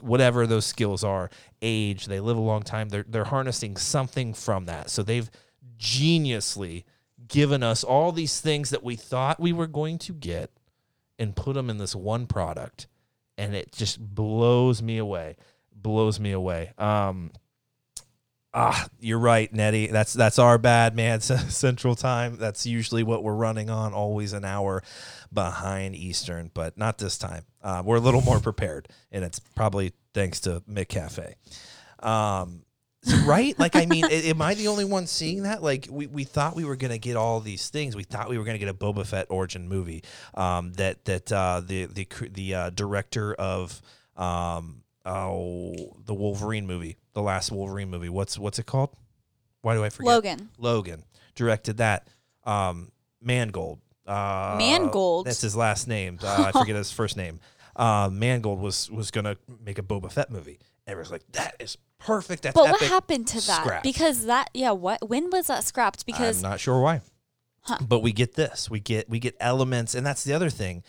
whatever 0.00 0.46
those 0.46 0.66
skills 0.66 1.02
are, 1.02 1.30
age, 1.60 2.06
they 2.06 2.20
live 2.20 2.36
a 2.36 2.40
long 2.40 2.62
time. 2.62 2.88
They're, 2.88 3.06
they're 3.08 3.24
harnessing 3.24 3.76
something 3.76 4.34
from 4.34 4.66
that. 4.66 4.90
So 4.90 5.02
they've 5.02 5.30
geniusly 5.78 6.84
given 7.28 7.62
us 7.62 7.84
all 7.84 8.12
these 8.12 8.40
things 8.40 8.70
that 8.70 8.82
we 8.82 8.96
thought 8.96 9.40
we 9.40 9.52
were 9.52 9.66
going 9.66 9.98
to 9.98 10.12
get 10.12 10.50
and 11.22 11.36
put 11.36 11.54
them 11.54 11.70
in 11.70 11.78
this 11.78 11.94
one 11.94 12.26
product 12.26 12.88
and 13.38 13.54
it 13.54 13.72
just 13.72 14.00
blows 14.00 14.82
me 14.82 14.98
away 14.98 15.36
blows 15.74 16.20
me 16.20 16.32
away. 16.32 16.72
Um 16.78 17.32
ah 18.54 18.86
you're 19.00 19.18
right 19.18 19.52
nettie. 19.52 19.86
That's 19.86 20.12
that's 20.12 20.38
our 20.38 20.58
bad 20.58 20.94
man 20.94 21.20
central 21.20 21.94
time. 21.94 22.36
That's 22.36 22.66
usually 22.66 23.02
what 23.02 23.22
we're 23.22 23.34
running 23.34 23.70
on 23.70 23.94
always 23.94 24.32
an 24.32 24.44
hour 24.44 24.82
behind 25.32 25.94
eastern 25.94 26.50
but 26.52 26.76
not 26.76 26.98
this 26.98 27.16
time. 27.16 27.44
Uh, 27.62 27.82
we're 27.84 27.96
a 27.96 28.00
little 28.00 28.22
more 28.22 28.40
prepared 28.40 28.88
and 29.10 29.24
it's 29.24 29.38
probably 29.38 29.92
thanks 30.12 30.40
to 30.40 30.62
mccafe. 30.68 31.34
Um 32.00 32.64
right? 33.24 33.58
Like, 33.58 33.74
I 33.74 33.86
mean, 33.86 34.04
am 34.04 34.40
I 34.40 34.54
the 34.54 34.68
only 34.68 34.84
one 34.84 35.06
seeing 35.06 35.42
that? 35.42 35.62
Like, 35.62 35.88
we, 35.90 36.06
we 36.06 36.24
thought 36.24 36.54
we 36.54 36.64
were 36.64 36.76
gonna 36.76 36.98
get 36.98 37.16
all 37.16 37.40
these 37.40 37.68
things. 37.68 37.96
We 37.96 38.04
thought 38.04 38.28
we 38.28 38.38
were 38.38 38.44
gonna 38.44 38.58
get 38.58 38.68
a 38.68 38.74
Boba 38.74 39.04
Fett 39.04 39.26
origin 39.28 39.68
movie. 39.68 40.04
Um, 40.34 40.72
that 40.74 41.04
that 41.06 41.32
uh, 41.32 41.62
the 41.64 41.86
the 41.86 42.06
the 42.32 42.54
uh, 42.54 42.70
director 42.70 43.34
of 43.34 43.82
um 44.16 44.82
oh 45.04 45.74
the 46.04 46.14
Wolverine 46.14 46.66
movie, 46.66 46.96
the 47.14 47.22
last 47.22 47.50
Wolverine 47.50 47.90
movie. 47.90 48.08
What's 48.08 48.38
what's 48.38 48.58
it 48.58 48.66
called? 48.66 48.90
Why 49.62 49.74
do 49.74 49.84
I 49.84 49.90
forget? 49.90 50.12
Logan. 50.12 50.48
Logan 50.58 51.04
directed 51.34 51.78
that. 51.78 52.08
Um, 52.44 52.92
Mangold. 53.20 53.80
Uh, 54.06 54.56
Mangold. 54.58 55.26
That's 55.26 55.40
his 55.40 55.56
last 55.56 55.86
name. 55.88 56.18
Uh, 56.22 56.50
I 56.52 56.52
forget 56.58 56.76
his 56.76 56.92
first 56.92 57.16
name. 57.16 57.40
Uh, 57.74 58.10
Mangold 58.12 58.60
was 58.60 58.90
was 58.90 59.10
gonna 59.10 59.36
make 59.64 59.78
a 59.78 59.82
Boba 59.82 60.10
Fett 60.10 60.30
movie. 60.30 60.58
Everyone's 60.86 61.12
like, 61.12 61.24
that 61.32 61.54
is 61.60 61.78
perfect. 61.98 62.42
That's 62.42 62.54
but 62.54 62.64
what 62.64 62.76
epic. 62.76 62.88
happened 62.88 63.26
to 63.28 63.46
that? 63.46 63.62
Scrapped. 63.62 63.82
Because 63.84 64.26
that, 64.26 64.50
yeah, 64.52 64.72
what? 64.72 65.08
When 65.08 65.30
was 65.30 65.46
that 65.46 65.64
scrapped? 65.64 66.06
Because 66.06 66.42
I'm 66.42 66.50
not 66.50 66.60
sure 66.60 66.80
why. 66.80 67.00
Huh. 67.62 67.78
But 67.80 68.00
we 68.00 68.12
get 68.12 68.34
this. 68.34 68.68
We 68.68 68.80
get 68.80 69.08
we 69.08 69.20
get 69.20 69.36
elements, 69.38 69.94
and 69.94 70.04
that's 70.04 70.24
the 70.24 70.32
other 70.32 70.50
thing. 70.50 70.82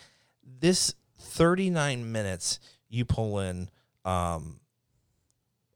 This 0.43 0.95
39 1.19 2.11
minutes, 2.11 2.59
you 2.89 3.05
pull 3.05 3.39
in. 3.39 3.69
Um, 4.05 4.59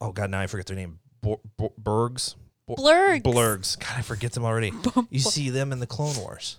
oh 0.02 0.12
God, 0.12 0.32
now 0.32 0.40
I 0.40 0.48
forget 0.48 0.66
their 0.66 0.76
name. 0.76 1.00
Bo- 1.22 1.42
Bo- 1.58 1.74
Bergs. 1.78 2.36
Bo- 2.68 2.76
Blurrgs. 2.76 3.22
Blurrgs. 3.22 3.80
God, 3.80 3.98
I 3.98 4.02
forget 4.02 4.34
them 4.34 4.44
already. 4.44 4.74
you 5.10 5.20
see 5.20 5.50
them 5.52 5.72
in 5.72 5.80
the 5.80 5.88
Clone 5.88 6.18
Wars. 6.18 6.58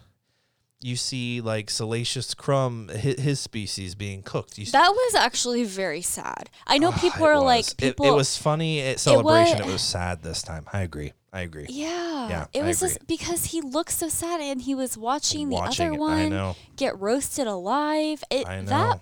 You 0.81 0.95
see 0.95 1.41
like 1.41 1.70
Salacious 1.70 2.35
Crumb, 2.35 2.89
his, 2.89 3.18
his 3.20 3.41
species 3.41 3.95
being 3.97 4.22
cooked. 4.22 4.59
You 4.59 4.66
that 4.66 4.91
was 4.91 5.14
actually 5.16 5.64
very 5.64 6.03
sad. 6.03 6.51
I 6.68 6.79
know 6.79 6.91
Ah, 6.95 6.99
people 7.01 7.24
it 7.26 7.31
are 7.31 7.41
like 7.41 7.76
people. 7.76 8.07
It, 8.07 8.14
was 8.14 8.37
funny 8.37 8.81
at 8.81 9.01
celebration. 9.01 9.59
It 9.59 9.66
wa- 9.66 9.72
was 9.72 9.83
sad 9.83 10.22
this 10.22 10.41
time. 10.43 10.66
I 10.72 10.83
agree. 10.83 11.12
I 11.33 11.41
agree. 11.41 11.66
Yeah, 11.68 12.29
Yeah, 12.29 12.47
it 12.55 12.62
I 12.62 12.66
was 12.66 12.81
just 12.81 13.07
because 13.09 13.47
he 13.47 13.61
looked 13.61 13.91
so 13.93 14.09
sad, 14.09 14.41
and 14.41 14.62
he 14.62 14.74
was 14.76 14.97
watching, 14.97 15.51
Watching 15.51 15.89
the 15.89 15.95
other 16.01 16.12
I 16.12 16.29
one 16.47 16.55
get 16.76 16.99
roasted 17.01 17.47
alive. 17.49 18.22
It 18.31 18.47
I 18.49 18.61
know. 18.61 18.66
that 18.70 19.01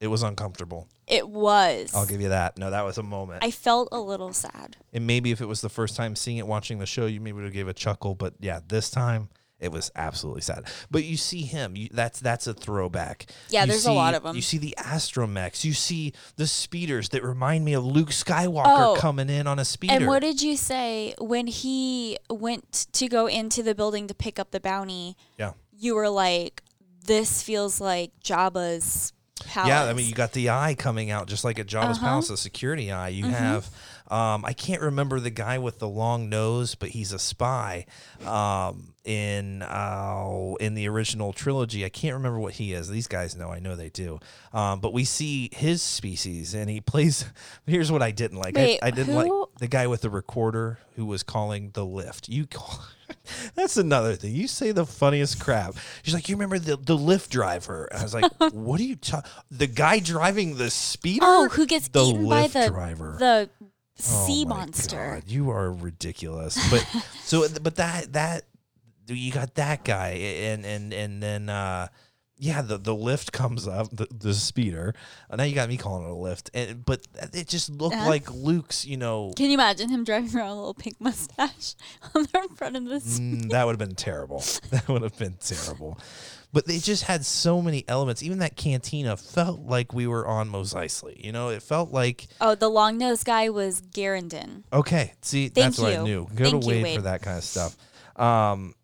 it 0.00 0.08
was 0.08 0.22
uncomfortable. 0.22 0.86
it 1.06 1.26
was. 1.26 1.92
I'll 1.94 2.04
give 2.06 2.20
you 2.20 2.28
that. 2.28 2.58
No, 2.58 2.70
that 2.70 2.84
was 2.84 2.98
a 2.98 3.02
moment. 3.02 3.42
I 3.42 3.50
felt 3.50 3.88
a 3.92 3.98
little 3.98 4.32
sad. 4.34 4.76
and 4.92 5.06
maybe 5.06 5.30
if 5.30 5.40
it 5.40 5.46
was 5.46 5.62
the 5.62 5.68
first 5.70 5.96
time 5.96 6.14
seeing 6.16 6.36
it, 6.36 6.46
watching 6.46 6.78
the 6.80 6.86
show, 6.86 7.06
you 7.06 7.20
maybe 7.20 7.32
would 7.36 7.44
have 7.44 7.52
gave 7.54 7.66
a 7.68 7.72
chuckle. 7.74 8.14
But 8.14 8.34
yeah, 8.40 8.60
this 8.68 8.90
time 8.90 9.30
it 9.64 9.72
was 9.72 9.90
absolutely 9.96 10.42
sad. 10.42 10.64
But 10.90 11.04
you 11.04 11.16
see 11.16 11.42
him. 11.42 11.74
You, 11.76 11.88
that's 11.90 12.20
that's 12.20 12.46
a 12.46 12.54
throwback. 12.54 13.26
Yeah, 13.48 13.62
You 13.64 13.68
there's 13.72 13.86
a 13.86 13.92
lot 13.92 14.14
of 14.14 14.22
them. 14.22 14.36
You 14.36 14.42
see 14.42 14.58
the 14.58 14.74
astromechs. 14.78 15.64
You 15.64 15.72
see 15.72 16.12
the 16.36 16.46
speeders 16.46 17.08
that 17.10 17.22
remind 17.24 17.64
me 17.64 17.72
of 17.72 17.84
Luke 17.84 18.10
Skywalker 18.10 18.62
Oh, 18.66 18.96
coming 18.98 19.28
in 19.30 19.46
on 19.46 19.58
a 19.58 19.64
speeder. 19.64 19.94
And 19.94 20.06
what 20.06 20.20
did 20.22 20.42
you 20.42 20.56
say 20.56 21.14
when 21.18 21.46
he 21.46 22.18
went 22.30 22.86
to 22.92 23.08
go 23.08 23.26
into 23.26 23.62
the 23.62 23.74
building 23.74 24.06
to 24.08 24.14
pick 24.14 24.38
up 24.38 24.50
the 24.50 24.60
bounty? 24.60 25.16
yeah. 25.38 25.52
You 25.76 25.96
were 25.96 26.08
like, 26.08 26.62
"This 27.04 27.42
feels 27.42 27.80
like 27.80 28.12
Jabba's 28.22 29.12
palace." 29.44 29.68
Yeah, 29.68 29.84
I 29.84 29.92
mean, 29.92 30.06
you 30.06 30.14
got 30.14 30.32
the 30.32 30.50
eye 30.50 30.74
coming 30.78 31.10
out 31.10 31.26
just 31.26 31.44
like 31.44 31.58
at 31.58 31.66
Jabba's 31.66 31.98
Uh-huh. 31.98 32.06
palace, 32.06 32.28
the 32.28 32.36
security 32.36 32.92
eye. 32.92 33.08
You 33.08 33.24
Mm-hmm. 33.24 33.32
have, 33.34 33.68
um, 34.10 34.44
I 34.44 34.52
can't 34.52 34.82
remember 34.82 35.18
the 35.18 35.30
guy 35.30 35.58
with 35.58 35.78
the 35.78 35.88
long 35.88 36.28
nose, 36.28 36.74
but 36.74 36.90
he's 36.90 37.12
a 37.12 37.18
spy. 37.18 37.86
Um, 38.26 38.94
in 39.04 39.62
uh, 39.62 40.54
in 40.60 40.74
the 40.74 40.88
original 40.88 41.32
trilogy, 41.32 41.84
I 41.84 41.88
can't 41.88 42.14
remember 42.14 42.38
what 42.38 42.54
he 42.54 42.72
is. 42.72 42.88
These 42.88 43.06
guys 43.06 43.36
know, 43.36 43.50
I 43.50 43.60
know 43.60 43.76
they 43.76 43.90
do. 43.90 44.20
Um, 44.52 44.80
but 44.80 44.92
we 44.92 45.04
see 45.04 45.50
his 45.52 45.82
species, 45.82 46.54
and 46.54 46.68
he 46.68 46.80
plays. 46.82 47.24
Here's 47.66 47.90
what 47.90 48.02
I 48.02 48.10
didn't 48.10 48.38
like. 48.38 48.56
Wait, 48.56 48.78
I, 48.82 48.88
I 48.88 48.90
didn't 48.90 49.14
who? 49.14 49.40
like 49.40 49.48
the 49.58 49.68
guy 49.68 49.86
with 49.86 50.02
the 50.02 50.10
recorder 50.10 50.78
who 50.96 51.06
was 51.06 51.22
calling 51.22 51.70
the 51.72 51.84
lift. 51.84 52.28
You 52.28 52.46
call. 52.46 52.84
That's 53.54 53.76
another 53.76 54.16
thing. 54.16 54.34
You 54.34 54.48
say 54.48 54.72
the 54.72 54.86
funniest 54.86 55.40
crap. 55.40 55.74
She's 56.02 56.14
like, 56.14 56.28
"You 56.28 56.36
remember 56.36 56.58
the 56.58 56.76
the 56.76 56.96
lift 56.96 57.30
driver?" 57.30 57.86
And 57.86 58.00
I 58.00 58.02
was 58.02 58.14
like, 58.14 58.30
"What 58.52 58.80
are 58.80 58.84
you 58.84 58.96
talking? 58.96 59.30
The 59.50 59.66
guy 59.66 59.98
driving 59.98 60.56
the 60.56 60.70
speeder? 60.70 61.24
oh, 61.26 61.48
who 61.48 61.66
gets 61.66 61.88
the 61.88 62.02
eaten 62.02 62.28
by 62.28 62.42
lift 62.42 62.54
the 62.54 62.68
driver? 62.68 63.16
the 63.18 63.50
sea 64.04 64.44
my 64.44 64.56
monster? 64.56 65.14
God, 65.20 65.24
you 65.30 65.50
are 65.50 65.72
ridiculous. 65.72 66.58
But 66.70 66.86
so, 67.24 67.46
but 67.62 67.76
that 67.76 68.12
that 68.12 68.42
you 69.06 69.32
got 69.32 69.54
that 69.56 69.84
guy, 69.84 70.10
and 70.10 70.64
and 70.64 70.92
and 70.92 71.22
then 71.22 71.48
uh, 71.48 71.88
yeah, 72.38 72.62
the 72.62 72.78
the 72.78 72.94
lift 72.94 73.32
comes 73.32 73.68
up, 73.68 73.88
the, 73.94 74.06
the 74.10 74.34
speeder. 74.34 74.94
Uh, 75.30 75.36
now 75.36 75.44
you 75.44 75.54
got 75.54 75.68
me 75.68 75.76
calling 75.76 76.04
it 76.04 76.10
a 76.10 76.14
lift, 76.14 76.50
and 76.54 76.84
but 76.84 77.06
it 77.32 77.46
just 77.48 77.70
looked 77.70 77.94
Uh-huh. 77.94 78.08
like 78.08 78.30
Luke's. 78.32 78.84
You 78.84 78.96
know, 78.96 79.32
Can 79.36 79.46
you 79.46 79.54
imagine 79.54 79.88
him 79.88 80.04
driving 80.04 80.34
around 80.36 80.48
a 80.50 80.54
little 80.56 80.74
pink 80.74 80.96
mustache 81.00 81.74
on 82.14 82.22
the 82.24 82.48
front 82.56 82.76
of 82.76 82.84
this? 82.86 83.20
Mm, 83.20 83.50
that 83.50 83.66
would 83.66 83.72
have 83.78 83.88
been 83.88 83.94
terrible. 83.96 84.42
That 84.70 84.88
would 84.88 85.02
have 85.02 85.18
been 85.18 85.36
terrible. 85.40 85.98
But 86.54 86.66
they 86.66 86.78
just 86.78 87.02
had 87.02 87.26
so 87.26 87.60
many 87.60 87.84
elements. 87.88 88.22
Even 88.22 88.38
that 88.38 88.56
cantina 88.56 89.16
felt 89.16 89.60
like 89.62 89.92
we 89.92 90.06
were 90.06 90.24
on 90.26 90.48
Mos 90.48 90.72
Eisley. 90.72 91.22
You 91.22 91.32
know, 91.32 91.48
it 91.48 91.62
felt 91.62 91.90
like 91.90 92.28
Oh, 92.40 92.54
the 92.54 92.68
long 92.70 92.96
nosed 92.96 93.24
guy 93.26 93.50
was 93.50 93.80
Garindan. 93.82 94.62
okay. 94.72 95.12
See, 95.20 95.48
Thank 95.48 95.54
that's 95.74 95.78
what 95.80 95.92
I 95.98 96.02
knew. 96.04 96.28
Go 96.34 96.44
Thank 96.50 96.62
to 96.62 96.68
you, 96.68 96.74
Wade, 96.76 96.82
Wade. 96.84 96.96
for 96.96 97.02
that 97.02 97.22
kind 97.22 97.36
of 97.36 97.44
stuff. 97.44 97.76
Um, 98.16 98.74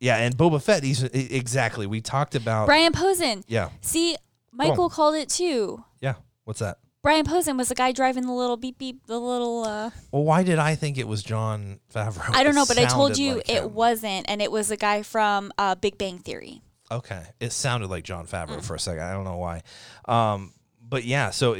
yeah, 0.00 0.16
and 0.18 0.36
Boba 0.36 0.62
Fett. 0.62 0.82
He's 0.84 1.02
exactly. 1.02 1.86
We 1.86 2.00
talked 2.00 2.34
about. 2.36 2.66
Brian 2.66 2.92
Posehn. 2.92 3.42
Yeah, 3.48 3.70
See, 3.80 4.16
Michael 4.52 4.88
called 4.88 5.16
it 5.16 5.28
too. 5.28 5.84
yeah. 6.00 6.14
What's 6.44 6.60
that? 6.60 6.78
Brian 7.02 7.24
Posehn 7.24 7.56
was 7.56 7.68
the 7.68 7.74
guy 7.74 7.92
driving 7.92 8.26
the 8.26 8.32
little 8.32 8.56
beep 8.56 8.78
beep, 8.78 9.06
the 9.06 9.18
little. 9.18 9.64
uh 9.64 9.90
Well, 10.12 10.24
why 10.24 10.42
did 10.44 10.58
I 10.58 10.74
think 10.76 10.98
it 10.98 11.08
was 11.08 11.22
Jon 11.22 11.80
Favreau? 11.94 12.34
I 12.34 12.42
don't 12.44 12.54
know, 12.54 12.64
but 12.66 12.78
I 12.78 12.84
told 12.84 13.16
sounded 13.16 13.18
you 13.18 13.34
like 13.36 13.48
it 13.50 13.62
him. 13.64 13.74
wasn't, 13.74 14.26
and 14.28 14.40
it 14.42 14.50
was 14.52 14.70
a 14.70 14.76
guy 14.76 15.02
from 15.02 15.50
uh, 15.58 15.74
Big 15.76 15.98
Bang 15.98 16.18
Theory. 16.18 16.62
Okay, 16.90 17.22
it 17.40 17.52
sounded 17.52 17.88
like 17.90 18.04
Jon 18.04 18.26
Mm. 18.26 18.30
Favreau 18.46 18.62
for 18.62 18.74
a 18.76 18.78
second. 18.78 19.02
I 19.02 19.12
don't 19.12 19.24
know 19.24 19.36
why, 19.38 19.62
um, 20.06 20.52
but 20.80 21.04
yeah. 21.04 21.30
So 21.30 21.56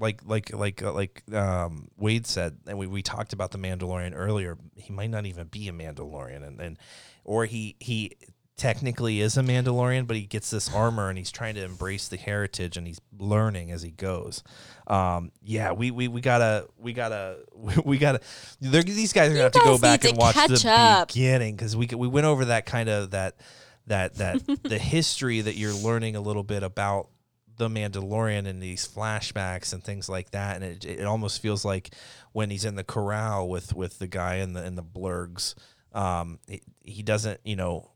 like 0.00 0.22
like 0.26 0.52
like 0.52 0.82
uh, 0.82 0.92
like 0.92 1.22
um, 1.32 1.88
Wade 1.96 2.26
said, 2.26 2.56
and 2.66 2.76
we, 2.78 2.86
we 2.86 3.02
talked 3.02 3.32
about 3.32 3.52
the 3.52 3.58
Mandalorian 3.58 4.12
earlier. 4.14 4.58
He 4.74 4.92
might 4.92 5.10
not 5.10 5.24
even 5.26 5.46
be 5.46 5.68
a 5.68 5.72
Mandalorian, 5.72 6.44
and, 6.46 6.60
and 6.60 6.78
or 7.24 7.44
he 7.44 7.76
he 7.78 8.12
technically 8.56 9.20
is 9.20 9.36
a 9.36 9.42
Mandalorian, 9.42 10.06
but 10.06 10.16
he 10.16 10.22
gets 10.24 10.50
this 10.50 10.72
armor 10.74 11.10
and 11.10 11.18
he's 11.18 11.30
trying 11.30 11.54
to 11.54 11.62
embrace 11.62 12.08
the 12.08 12.16
heritage 12.16 12.78
and 12.78 12.86
he's 12.86 12.98
learning 13.18 13.70
as 13.70 13.82
he 13.82 13.90
goes. 13.90 14.42
Um, 14.86 15.30
yeah, 15.42 15.72
we, 15.72 15.90
we, 15.90 16.08
we 16.08 16.22
gotta 16.22 16.66
we 16.78 16.92
gotta 16.94 17.36
we 17.84 17.98
gotta. 17.98 18.20
These 18.60 19.12
guys 19.12 19.26
are 19.30 19.34
gonna 19.34 19.36
You 19.36 19.42
have 19.42 19.52
to 19.52 19.58
go 19.60 19.78
back 19.78 20.04
and 20.04 20.16
watch 20.16 20.34
the 20.36 20.64
up. 20.72 21.08
beginning 21.08 21.54
because 21.54 21.76
we 21.76 21.86
we 21.94 22.08
went 22.08 22.26
over 22.26 22.46
that 22.46 22.64
kind 22.66 22.88
of 22.88 23.10
that 23.10 23.36
that 23.86 24.14
that 24.16 24.42
the 24.62 24.78
history 24.78 25.40
that 25.40 25.56
you're 25.56 25.74
learning 25.74 26.16
a 26.16 26.20
little 26.20 26.42
bit 26.42 26.62
about 26.62 27.08
the 27.56 27.68
Mandalorian 27.68 28.46
and 28.46 28.62
these 28.62 28.86
flashbacks 28.86 29.72
and 29.72 29.82
things 29.82 30.08
like 30.08 30.30
that, 30.32 30.56
and 30.56 30.64
it, 30.64 30.84
it 30.84 31.04
almost 31.04 31.40
feels 31.40 31.64
like 31.64 31.94
when 32.32 32.50
he's 32.50 32.64
in 32.64 32.74
the 32.74 32.84
corral 32.84 33.48
with 33.48 33.74
with 33.74 33.98
the 33.98 34.06
guy 34.06 34.36
in 34.36 34.52
the 34.52 34.64
in 34.64 34.74
the 34.76 34.82
blurrgs, 34.82 35.54
um, 35.92 36.38
he, 36.46 36.62
he 36.82 37.02
doesn't 37.02 37.40
you 37.44 37.56
know 37.56 37.90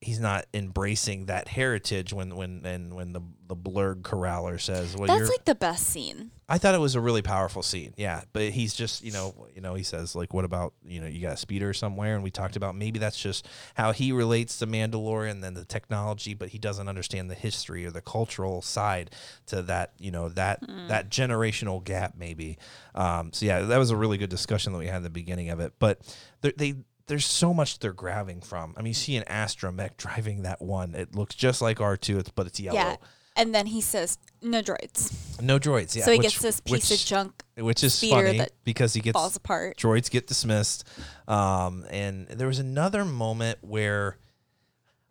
he's 0.00 0.20
not 0.20 0.44
embracing 0.52 1.26
that 1.26 1.48
heritage 1.48 2.12
when 2.12 2.36
when 2.36 2.64
and 2.64 2.94
when 2.94 3.12
the 3.12 3.22
the 3.54 3.70
blurrg 3.70 4.02
corraler 4.02 4.58
says, 4.58 4.96
"Well, 4.96 5.06
That's 5.06 5.28
like 5.28 5.44
the 5.44 5.54
best 5.54 5.86
scene. 5.86 6.30
I 6.48 6.58
thought 6.58 6.74
it 6.74 6.80
was 6.80 6.94
a 6.94 7.00
really 7.00 7.22
powerful 7.22 7.62
scene. 7.62 7.94
Yeah, 7.96 8.22
but 8.32 8.50
he's 8.50 8.74
just, 8.74 9.02
you 9.02 9.12
know, 9.12 9.46
you 9.54 9.62
know, 9.62 9.74
he 9.74 9.82
says 9.82 10.14
like, 10.14 10.34
"What 10.34 10.44
about, 10.44 10.74
you 10.84 11.00
know, 11.00 11.06
you 11.06 11.22
got 11.22 11.32
a 11.32 11.36
speeder 11.36 11.72
somewhere?" 11.72 12.14
And 12.14 12.22
we 12.22 12.30
talked 12.30 12.56
about 12.56 12.74
maybe 12.74 12.98
that's 12.98 13.18
just 13.18 13.46
how 13.74 13.92
he 13.92 14.12
relates 14.12 14.58
to 14.58 14.66
Mandalorian 14.66 15.30
and 15.30 15.44
then 15.44 15.54
the 15.54 15.64
technology, 15.64 16.34
but 16.34 16.50
he 16.50 16.58
doesn't 16.58 16.88
understand 16.88 17.30
the 17.30 17.34
history 17.34 17.86
or 17.86 17.90
the 17.90 18.02
cultural 18.02 18.60
side 18.60 19.10
to 19.46 19.62
that, 19.62 19.92
you 19.98 20.10
know, 20.10 20.28
that 20.30 20.60
that 20.88 21.08
generational 21.08 21.82
gap 21.82 22.14
maybe. 22.18 22.58
Um, 22.94 23.32
so 23.32 23.46
yeah, 23.46 23.60
that 23.60 23.78
was 23.78 23.90
a 23.90 23.96
really 23.96 24.18
good 24.18 24.30
discussion 24.30 24.72
that 24.72 24.78
we 24.78 24.86
had 24.86 24.96
at 24.96 25.02
the 25.04 25.10
beginning 25.10 25.50
of 25.50 25.60
it. 25.60 25.72
But 25.78 26.00
they 26.42 26.52
they 26.52 26.74
there's 27.06 27.26
so 27.26 27.52
much 27.52 27.78
they're 27.78 27.92
grabbing 27.92 28.40
from. 28.40 28.74
I 28.76 28.80
mean, 28.80 28.88
you 28.88 28.94
see 28.94 29.16
an 29.16 29.24
astromech 29.24 29.96
driving 29.96 30.42
that 30.42 30.62
one. 30.62 30.94
It 30.94 31.14
looks 31.14 31.34
just 31.34 31.60
like 31.62 31.78
R2, 31.78 32.20
it's, 32.20 32.30
but 32.30 32.46
it's 32.46 32.60
yellow. 32.60 32.78
Yeah. 32.78 32.96
And 33.36 33.54
then 33.54 33.66
he 33.66 33.80
says, 33.80 34.18
no 34.42 34.62
droids. 34.62 35.40
No 35.42 35.58
droids. 35.58 35.94
Yeah. 35.96 36.04
so 36.04 36.12
he 36.12 36.18
which- 36.18 36.26
gets 36.28 36.38
this 36.42 36.60
piece 36.60 36.90
which- 36.90 37.00
of 37.02 37.06
junk 37.06 37.42
which 37.56 37.84
is 37.84 38.00
funny 38.00 38.44
because 38.64 38.94
he 38.94 39.00
gets 39.00 39.12
falls 39.16 39.36
apart. 39.36 39.76
droids 39.76 40.10
get 40.10 40.26
dismissed. 40.26 40.82
Um, 41.28 41.84
and 41.90 42.26
there 42.26 42.48
was 42.48 42.58
another 42.58 43.04
moment 43.04 43.58
where 43.60 44.18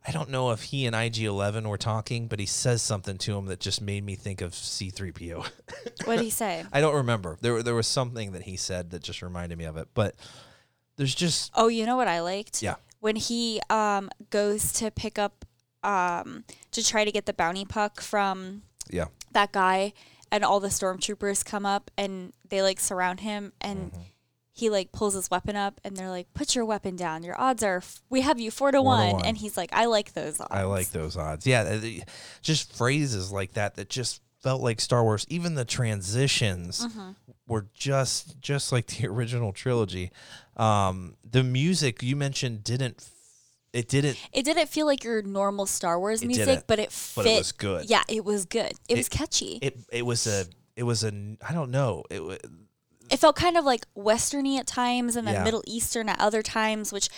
I 0.06 0.12
don't 0.12 0.30
know 0.30 0.52
if 0.52 0.64
he 0.64 0.86
and 0.86 0.94
IG 0.94 1.20
Eleven 1.24 1.70
were 1.70 1.78
talking, 1.78 2.28
but 2.28 2.40
he 2.40 2.46
says 2.46 2.82
something 2.82 3.18
to 3.20 3.38
him 3.38 3.46
that 3.46 3.62
just 3.62 3.82
made 3.82 4.04
me 4.04 4.16
think 4.16 4.42
of 4.42 4.54
C 4.54 4.90
three 4.90 5.14
PO. 5.14 5.46
What 6.06 6.18
did 6.18 6.24
he 6.26 6.30
say? 6.30 6.66
I 6.74 6.82
don't 6.82 6.96
remember. 6.96 7.38
There 7.40 7.64
there 7.64 7.76
was 7.76 7.88
something 7.88 8.34
that 8.34 8.42
he 8.44 8.58
said 8.58 8.90
that 8.92 9.02
just 9.02 9.22
reminded 9.22 9.58
me 9.58 9.64
of 9.64 9.78
it. 9.78 9.88
But 9.94 10.16
there's 10.98 11.16
just 11.16 11.52
Oh, 11.56 11.70
you 11.70 11.86
know 11.86 11.96
what 11.96 12.10
I 12.10 12.20
liked? 12.20 12.62
Yeah. 12.62 12.76
When 13.00 13.16
he 13.16 13.62
um 13.70 14.10
goes 14.32 14.74
to 14.74 14.92
pick 14.92 15.18
up 15.18 15.46
um 15.82 16.44
to 16.74 16.84
try 16.86 17.06
to 17.06 17.12
get 17.12 17.26
the 17.26 17.34
bounty 17.34 17.66
puck 17.66 18.02
from 18.02 18.62
yeah 18.90 19.06
that 19.32 19.52
guy 19.52 19.94
and 20.32 20.44
all 20.44 20.60
the 20.60 20.68
stormtroopers 20.70 21.46
come 21.46 21.66
up 21.66 21.90
and 21.98 22.34
they 22.50 22.62
like 22.62 22.80
surround 22.80 23.20
him 23.22 23.54
and 23.62 23.92
Mm-hmm. 23.92 24.02
he 24.52 24.70
like 24.70 24.92
pulls 24.92 25.14
his 25.16 25.32
weapon 25.32 25.56
up 25.56 25.80
and 25.84 25.96
they're 25.98 26.10
like 26.10 26.32
put 26.34 26.54
your 26.56 26.66
weapon 26.66 26.96
down 26.96 27.24
your 27.24 27.40
odds 27.40 27.64
are 27.64 27.78
f- 27.78 28.02
we 28.10 28.22
have 28.22 28.40
you 28.40 28.52
four 28.52 28.72
to, 28.72 28.82
one. 28.82 29.14
one. 29.14 29.26
and 29.26 29.38
he's 29.38 29.58
like 29.58 29.70
i 29.74 29.86
like 29.86 30.14
those 30.14 30.40
odds 30.40 30.52
I 30.52 30.64
like 30.64 30.92
those 30.92 31.16
odds. 31.18 31.48
Yeah, 31.48 31.80
just 32.42 32.76
phrases 32.76 33.32
like 33.32 33.54
that 33.54 33.76
that 33.76 33.90
just 33.90 34.22
felt 34.42 34.62
like 34.62 34.82
Star 34.82 35.04
Wars. 35.04 35.26
Even 35.30 35.56
the 35.56 35.64
transitions 35.66 36.86
Mm-hmm. 36.86 37.12
were 37.48 37.68
just 37.74 38.40
just 38.42 38.72
like 38.72 38.88
the 38.88 39.08
original 39.14 39.54
trilogy. 39.54 40.12
Um, 40.58 41.16
the 41.30 41.44
music 41.44 42.04
you 42.04 42.16
mentioned 42.16 42.64
didn't. 42.64 43.10
It 43.74 43.88
didn't. 43.90 44.18
it 44.32 44.44
didn't 44.46 44.70
feel 44.70 44.86
like 44.86 45.04
your 45.04 45.22
normal 45.24 45.66
star 45.66 46.00
wars 46.00 46.24
music 46.24 46.64
but 46.68 46.78
it 46.80 46.92
fit 46.92 47.16
but 47.16 47.26
it 47.26 47.38
was 47.38 47.52
good. 47.52 47.90
yeah 47.90 48.04
it 48.08 48.24
was 48.24 48.46
good 48.46 48.74
it, 48.88 48.96
was 48.98 49.10
catchy 49.10 49.58
it, 49.62 49.74
It 49.74 49.80
it 49.92 50.06
was 50.06 50.28
a 50.28 50.46
it 50.76 50.84
was 50.84 51.04
a 51.04 51.12
I 51.48 51.54
don't 51.54 51.72
know 51.72 52.04
it 52.12 52.24
wa- 52.24 52.38
felt 53.18 53.36
kind 53.36 53.58
of 53.58 53.66
like 53.66 53.86
westerny 53.96 54.58
at 54.60 54.68
times 54.68 55.16
and 55.16 55.28
then 55.28 55.34
Yeah. 55.36 55.44
middle 55.44 55.64
eastern 55.66 56.08
at 56.10 56.20
other 56.20 56.42
times 56.44 56.94
which 56.94 57.10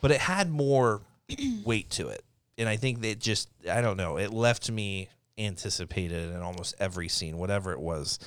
but 0.00 0.10
it 0.10 0.20
had 0.20 0.50
more 0.50 1.02
weight 1.64 1.90
to 1.90 2.08
it, 2.08 2.22
and 2.58 2.68
I 2.68 2.76
think 2.76 3.00
that 3.02 3.18
just 3.18 3.48
I 3.70 3.80
don't 3.80 3.96
know 3.96 4.16
it 4.18 4.32
left 4.32 4.70
me 4.70 5.08
anticipated 5.38 6.30
in 6.32 6.40
almost 6.40 6.74
every 6.78 7.08
scene, 7.08 7.36
whatever 7.36 7.72
it 7.72 7.80
was, 7.80 8.18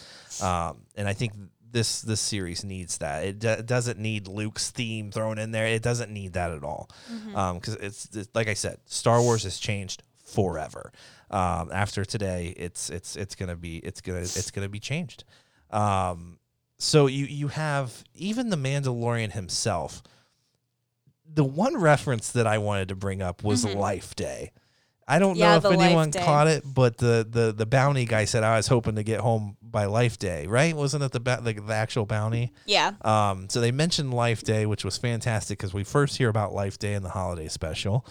um, 0.41 0.81
and 0.95 1.07
I 1.07 1.13
think 1.13 1.33
this 1.71 2.01
this 2.01 2.19
series 2.21 2.63
needs 2.63 2.97
that. 2.99 3.23
It 3.23 3.39
do- 3.39 3.61
doesn't 3.63 3.99
need 3.99 4.27
Luke's 4.27 4.71
theme 4.71 5.11
thrown 5.11 5.37
in 5.37 5.51
there. 5.51 5.65
It 5.67 5.81
doesn't 5.83 6.11
need 6.11 6.33
that 6.33 6.51
at 6.51 6.63
all, 6.63 6.89
because 7.27 7.75
it's, 7.75 8.09
it's 8.15 8.29
like 8.33 8.47
I 8.47 8.53
said, 8.53 8.77
Star 8.85 9.21
Wars 9.21 9.43
has 9.43 9.57
changed 9.59 10.03
forever. 10.23 10.91
Um, 11.31 11.69
after 11.71 12.03
today, 12.05 12.53
it's 12.57 12.89
it's 12.89 13.15
it's 13.15 13.35
gonna 13.35 13.55
be 13.55 13.77
it's 13.77 14.01
gonna 14.01 14.19
it's 14.19 14.51
gonna 14.51 14.69
be 14.69 14.79
changed. 14.79 15.23
Um, 15.69 16.39
so 16.77 17.07
you 17.07 17.25
you 17.25 17.49
have 17.49 18.03
even 18.15 18.49
the 18.49 18.57
Mandalorian 18.57 19.31
himself. 19.33 20.01
The 21.31 21.43
one 21.43 21.77
reference 21.77 22.31
that 22.31 22.47
I 22.47 22.57
wanted 22.57 22.87
to 22.89 22.95
bring 22.95 23.21
up 23.21 23.43
was 23.43 23.63
Life 23.65 24.15
Day. 24.15 24.51
I 25.07 25.19
don't 25.19 25.33
Mm-hmm. 25.33 25.39
Yeah, 25.39 25.57
know 25.59 25.69
if 25.69 25.79
anyone 25.79 26.11
caught 26.11 26.47
it, 26.47 26.63
but 26.65 26.97
the, 26.97 27.25
the 27.29 27.51
the 27.51 27.65
bounty 27.65 28.05
guy 28.05 28.25
said 28.25 28.43
I 28.43 28.57
was 28.57 28.67
hoping 28.67 28.95
to 28.95 29.03
get 29.03 29.19
home 29.19 29.57
by 29.71 29.85
Life 29.85 30.17
Day, 30.17 30.47
right? 30.47 30.75
Wasn't 30.75 31.03
it 31.03 31.11
the 31.11 31.19
ba- 31.19 31.41
the, 31.43 31.53
the 31.53 31.73
actual 31.73 32.05
bounty? 32.05 32.51
yeah 32.65 32.93
Um, 33.01 33.49
so 33.49 33.61
they 33.61 33.71
mentioned 33.71 34.13
Life 34.13 34.43
Day, 34.43 34.65
which 34.65 34.83
was 34.83 34.97
fantastic 34.97 35.57
because 35.59 35.73
we 35.73 35.83
first 35.83 36.17
hear 36.17 36.29
about 36.29 36.53
Life 36.53 36.77
Day 36.79 36.93
in 36.93 37.03
the 37.03 37.09
holiday 37.09 37.47
special, 37.47 38.05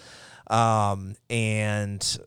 um, 0.48 1.14
and 1.30 2.18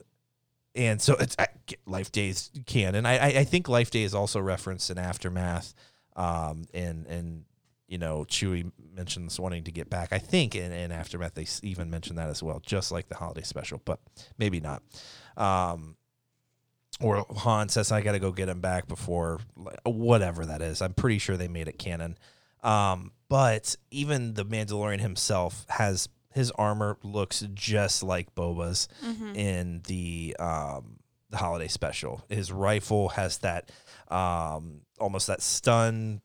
and 0.75 1.01
so 1.01 1.15
it's 1.15 1.35
I, 1.37 1.47
Life 1.85 2.11
Day's 2.11 2.49
canon. 2.65 3.05
I, 3.05 3.17
I 3.17 3.27
I 3.39 3.43
think 3.43 3.67
Life 3.67 3.91
Day 3.91 4.03
is 4.03 4.13
also 4.13 4.39
referenced 4.39 4.89
in 4.89 4.97
Aftermath, 4.97 5.73
um, 6.15 6.65
and 6.73 7.05
and 7.07 7.45
you 7.87 7.97
know 7.97 8.25
Chewie 8.27 8.71
mentions 8.93 9.39
wanting 9.39 9.63
to 9.65 9.71
get 9.71 9.89
back. 9.89 10.13
I 10.13 10.19
think 10.19 10.55
in, 10.55 10.71
in 10.71 10.91
Aftermath 10.91 11.33
they 11.33 11.47
even 11.63 11.89
mentioned 11.89 12.17
that 12.17 12.29
as 12.29 12.41
well, 12.41 12.61
just 12.65 12.91
like 12.91 13.09
the 13.09 13.15
holiday 13.15 13.43
special, 13.43 13.81
but 13.85 13.99
maybe 14.37 14.59
not. 14.59 14.81
Um, 15.37 15.95
or 17.01 17.25
Han 17.37 17.69
says, 17.69 17.91
"I 17.91 18.01
got 18.01 18.11
to 18.13 18.19
go 18.19 18.31
get 18.31 18.49
him 18.49 18.61
back 18.61 18.87
before 18.87 19.39
whatever 19.85 20.45
that 20.45 20.61
is." 20.61 20.81
I'm 20.81 20.93
pretty 20.93 21.17
sure 21.17 21.37
they 21.37 21.47
made 21.47 21.67
it 21.67 21.77
canon. 21.79 22.17
Um, 22.63 23.11
but 23.29 23.75
even 23.89 24.33
the 24.35 24.45
Mandalorian 24.45 24.99
himself 24.99 25.65
has 25.69 26.07
his 26.33 26.51
armor 26.51 26.97
looks 27.03 27.43
just 27.53 28.03
like 28.03 28.33
Boba's 28.35 28.87
in 29.35 29.81
the 29.87 30.35
um, 30.39 30.97
the 31.29 31.37
holiday 31.37 31.67
special. 31.67 32.23
His 32.29 32.51
rifle 32.51 33.09
has 33.09 33.39
that 33.39 33.71
um, 34.09 34.81
almost 34.99 35.27
that 35.27 35.41
stun 35.41 36.21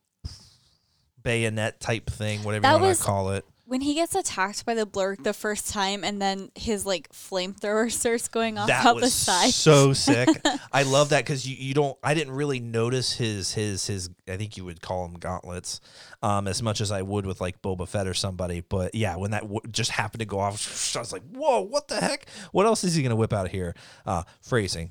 bayonet 1.23 1.81
type 1.81 2.09
thing, 2.11 2.43
whatever 2.45 2.63
That 2.63 2.69
you 2.75 2.81
want 2.81 2.85
was- 2.85 2.99
to 2.99 3.05
call 3.05 3.31
it. 3.33 3.45
When 3.69 3.81
he 3.81 3.95
gets 3.95 4.15
attacked 4.15 4.65
by 4.65 4.75
the 4.75 4.87
blurrg 4.87 5.25
the 5.25 5.33
first 5.33 5.69
time 5.69 6.05
and 6.05 6.23
then 6.23 6.53
his 6.55 6.87
like 6.87 7.09
flamethrower 7.09 7.91
starts 8.01 8.29
going 8.29 8.59
off 8.59 8.69
that 8.69 8.87
out 8.87 8.95
was 8.95 9.05
the 9.05 9.11
side 9.11 9.51
so 9.51 9.93
sick. 9.93 10.29
I 10.73 10.85
love 10.85 11.09
that 11.09 11.25
because 11.25 11.49
you, 11.49 11.57
you 11.59 11.75
don't. 11.75 11.99
I 12.01 12.15
didn't 12.15 12.35
really 12.35 12.61
notice 12.61 13.13
his 13.13 13.53
his 13.53 13.85
his. 13.85 14.09
I 14.29 14.37
think 14.37 14.57
you 14.57 14.65
would 14.65 14.81
call 14.81 15.09
them 15.09 15.19
gauntlets, 15.19 15.81
um, 16.23 16.47
as 16.47 16.63
much 16.63 16.81
as 16.81 16.93
I 16.93 17.03
would 17.03 17.27
with 17.27 17.41
like 17.41 17.61
Boba 17.61 17.89
Fett 17.89 18.07
or 18.07 18.15
somebody. 18.15 18.61
But 18.61 18.95
yeah, 18.95 19.17
when 19.17 19.33
that 19.33 19.43
w- 19.43 19.61
just 19.69 19.91
happened 19.91 20.21
to 20.21 20.27
go 20.27 20.39
off, 20.39 20.95
I 20.97 21.01
was 21.01 21.13
like, 21.13 21.25
"Whoa, 21.33 21.63
what 21.63 21.89
the 21.89 21.97
heck? 21.97 22.27
What 22.53 22.67
else 22.67 22.85
is 22.85 22.95
he 22.95 23.03
gonna 23.03 23.17
whip 23.17 23.33
out 23.33 23.47
of 23.47 23.53
here?" 23.53 23.75
Uh, 24.07 24.23
phrasing. 24.43 24.91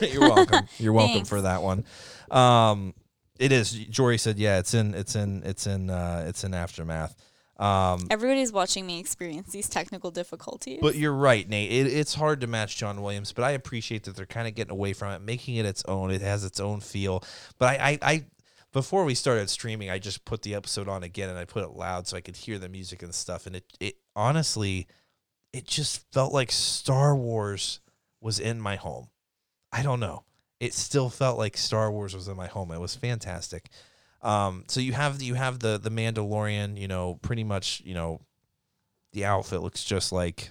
You're 0.00 0.20
welcome. 0.22 0.66
You're 0.78 0.92
welcome 0.92 1.14
Thanks. 1.14 1.28
for 1.28 1.42
that 1.42 1.62
one. 1.62 1.84
Um, 2.32 2.94
it 3.38 3.52
is. 3.52 3.70
Jory 3.72 4.18
said, 4.18 4.38
"Yeah, 4.40 4.58
it's 4.58 4.74
in. 4.74 4.92
It's 4.94 5.14
in. 5.14 5.44
It's 5.44 5.68
in. 5.68 5.88
Uh, 5.88 6.24
it's 6.26 6.42
in 6.42 6.52
aftermath." 6.52 7.14
Um, 7.56 8.08
everybody's 8.10 8.50
watching 8.50 8.84
me 8.84 8.98
experience 8.98 9.52
these 9.52 9.68
technical 9.68 10.10
difficulties 10.10 10.80
but 10.80 10.96
you're 10.96 11.12
right, 11.12 11.48
Nate. 11.48 11.70
It, 11.70 11.86
it's 11.86 12.14
hard 12.14 12.40
to 12.40 12.46
match 12.46 12.76
John 12.76 13.00
Williams, 13.00 13.32
but 13.32 13.44
I 13.44 13.52
appreciate 13.52 14.04
that 14.04 14.16
they're 14.16 14.26
kind 14.26 14.48
of 14.48 14.54
getting 14.54 14.72
away 14.72 14.92
from 14.92 15.12
it, 15.12 15.22
making 15.22 15.56
it 15.56 15.64
its 15.66 15.84
own. 15.86 16.10
It 16.10 16.20
has 16.20 16.44
its 16.44 16.60
own 16.60 16.80
feel. 16.80 17.22
But 17.58 17.80
I, 17.80 17.90
I, 17.90 17.98
I, 18.02 18.24
before 18.72 19.04
we 19.04 19.14
started 19.14 19.48
streaming, 19.50 19.88
I 19.88 19.98
just 19.98 20.24
put 20.24 20.42
the 20.42 20.54
episode 20.54 20.88
on 20.88 21.02
again 21.02 21.28
and 21.28 21.38
I 21.38 21.44
put 21.44 21.62
it 21.62 21.70
loud 21.70 22.06
so 22.08 22.16
I 22.16 22.20
could 22.20 22.36
hear 22.36 22.58
the 22.58 22.68
music 22.68 23.02
and 23.02 23.14
stuff. 23.14 23.46
And 23.46 23.56
it, 23.56 23.64
it 23.80 23.94
honestly, 24.16 24.88
it 25.52 25.66
just 25.66 26.04
felt 26.12 26.32
like 26.32 26.50
Star 26.50 27.14
Wars 27.14 27.80
was 28.20 28.40
in 28.40 28.60
my 28.60 28.76
home. 28.76 29.08
I 29.72 29.82
don't 29.82 30.00
know. 30.00 30.24
It 30.60 30.74
still 30.74 31.08
felt 31.08 31.38
like 31.38 31.56
Star 31.56 31.90
Wars 31.90 32.14
was 32.14 32.28
in 32.28 32.36
my 32.36 32.46
home. 32.46 32.72
It 32.72 32.80
was 32.80 32.96
fantastic. 32.96 33.70
Um, 34.24 34.64
so 34.68 34.80
you 34.80 34.92
have 34.92 35.22
you 35.22 35.34
have 35.34 35.60
the 35.60 35.78
the 35.78 35.90
Mandalorian, 35.90 36.78
you 36.80 36.88
know, 36.88 37.18
pretty 37.22 37.44
much, 37.44 37.82
you 37.84 37.94
know, 37.94 38.20
the 39.12 39.26
outfit 39.26 39.60
looks 39.60 39.84
just 39.84 40.10
like 40.12 40.50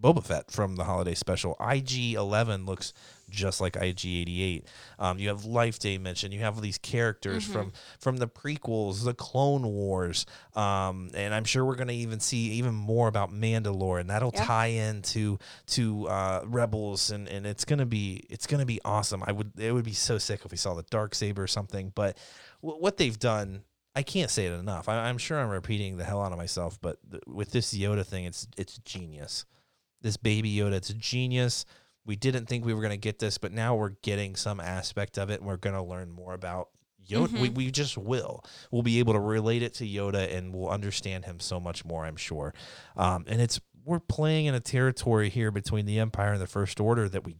Boba 0.00 0.24
Fett 0.24 0.50
from 0.50 0.76
the 0.76 0.84
holiday 0.84 1.14
special. 1.14 1.56
IG 1.60 2.14
Eleven 2.14 2.64
looks 2.64 2.92
just 3.32 3.60
like 3.60 3.74
IG 3.76 4.04
eighty 4.06 4.42
eight. 4.42 4.68
Um, 4.98 5.18
you 5.18 5.28
have 5.28 5.44
Life 5.44 5.78
Day 5.78 5.98
mentioned. 5.98 6.32
You 6.32 6.40
have 6.40 6.60
these 6.60 6.78
characters 6.78 7.44
from 7.44 7.72
from 7.98 8.18
the 8.18 8.28
prequels, 8.28 9.04
the 9.04 9.14
Clone 9.14 9.62
Wars, 9.66 10.26
um, 10.54 11.10
and 11.14 11.34
I'm 11.34 11.44
sure 11.44 11.64
we're 11.64 11.74
gonna 11.76 11.92
even 11.92 12.20
see 12.20 12.52
even 12.52 12.74
more 12.74 13.08
about 13.08 13.30
Mandalore, 13.32 14.00
and 14.00 14.10
that'll 14.10 14.32
Yeah. 14.34 14.44
tie 14.44 14.66
into 14.66 15.38
to 15.68 16.06
uh, 16.08 16.42
Rebels, 16.44 17.10
and 17.10 17.28
and 17.28 17.46
it's 17.46 17.64
gonna 17.64 17.86
be 17.86 18.22
it's 18.28 18.46
gonna 18.46 18.66
be 18.66 18.80
awesome. 18.84 19.22
I 19.26 19.32
would 19.32 19.52
it 19.58 19.72
would 19.72 19.84
be 19.84 19.92
so 19.94 20.18
sick 20.18 20.42
if 20.44 20.50
we 20.52 20.56
saw 20.58 20.74
the 20.74 20.84
dark 20.84 21.14
saber 21.14 21.42
or 21.42 21.46
something. 21.48 21.92
But 21.94 22.16
w- 22.62 22.80
what 22.80 22.96
they've 22.98 23.18
done. 23.18 23.62
I 23.94 24.02
can't 24.02 24.30
say 24.30 24.46
it 24.46 24.52
enough. 24.52 24.88
I, 24.88 24.96
I'm 25.10 25.18
sure 25.18 25.38
I'm 25.38 25.50
repeating 25.50 25.98
the 25.98 26.04
hell 26.04 26.22
out 26.22 26.32
of 26.32 26.38
myself, 26.38 26.78
but 26.80 26.96
th- 27.10 27.22
with 27.26 27.50
this 27.50 27.74
Yoda 27.74 28.06
thing, 28.06 28.24
it's 28.24 28.46
it's 28.56 28.78
genius 28.78 29.44
this 30.00 30.16
baby 30.16 30.52
Yoda. 30.56 30.72
It's 30.72 30.88
genius. 30.94 31.64
We 32.04 32.16
didn't 32.16 32.46
think 32.46 32.64
we 32.64 32.74
were 32.74 32.80
going 32.80 32.90
to 32.90 32.96
get 32.96 33.18
this, 33.18 33.38
but 33.38 33.52
now 33.52 33.76
we're 33.76 33.94
getting 34.02 34.34
some 34.34 34.60
aspect 34.60 35.18
of 35.18 35.30
it, 35.30 35.40
and 35.40 35.46
we're 35.46 35.56
going 35.56 35.76
to 35.76 35.82
learn 35.82 36.10
more 36.10 36.34
about 36.34 36.68
Yoda. 37.08 37.40
We, 37.40 37.48
we 37.48 37.70
just 37.70 37.96
will. 37.96 38.44
We'll 38.70 38.82
be 38.82 38.98
able 38.98 39.12
to 39.12 39.20
relate 39.20 39.62
it 39.62 39.74
to 39.74 39.84
Yoda, 39.84 40.34
and 40.34 40.54
we'll 40.54 40.68
understand 40.68 41.24
him 41.24 41.40
so 41.40 41.60
much 41.60 41.84
more. 41.84 42.04
I'm 42.04 42.16
sure. 42.16 42.54
Um, 42.96 43.24
and 43.28 43.40
it's 43.40 43.60
we're 43.84 44.00
playing 44.00 44.46
in 44.46 44.54
a 44.54 44.60
territory 44.60 45.28
here 45.28 45.50
between 45.50 45.86
the 45.86 45.98
Empire 45.98 46.32
and 46.32 46.40
the 46.40 46.46
First 46.46 46.80
Order 46.80 47.08
that 47.08 47.24
we 47.24 47.32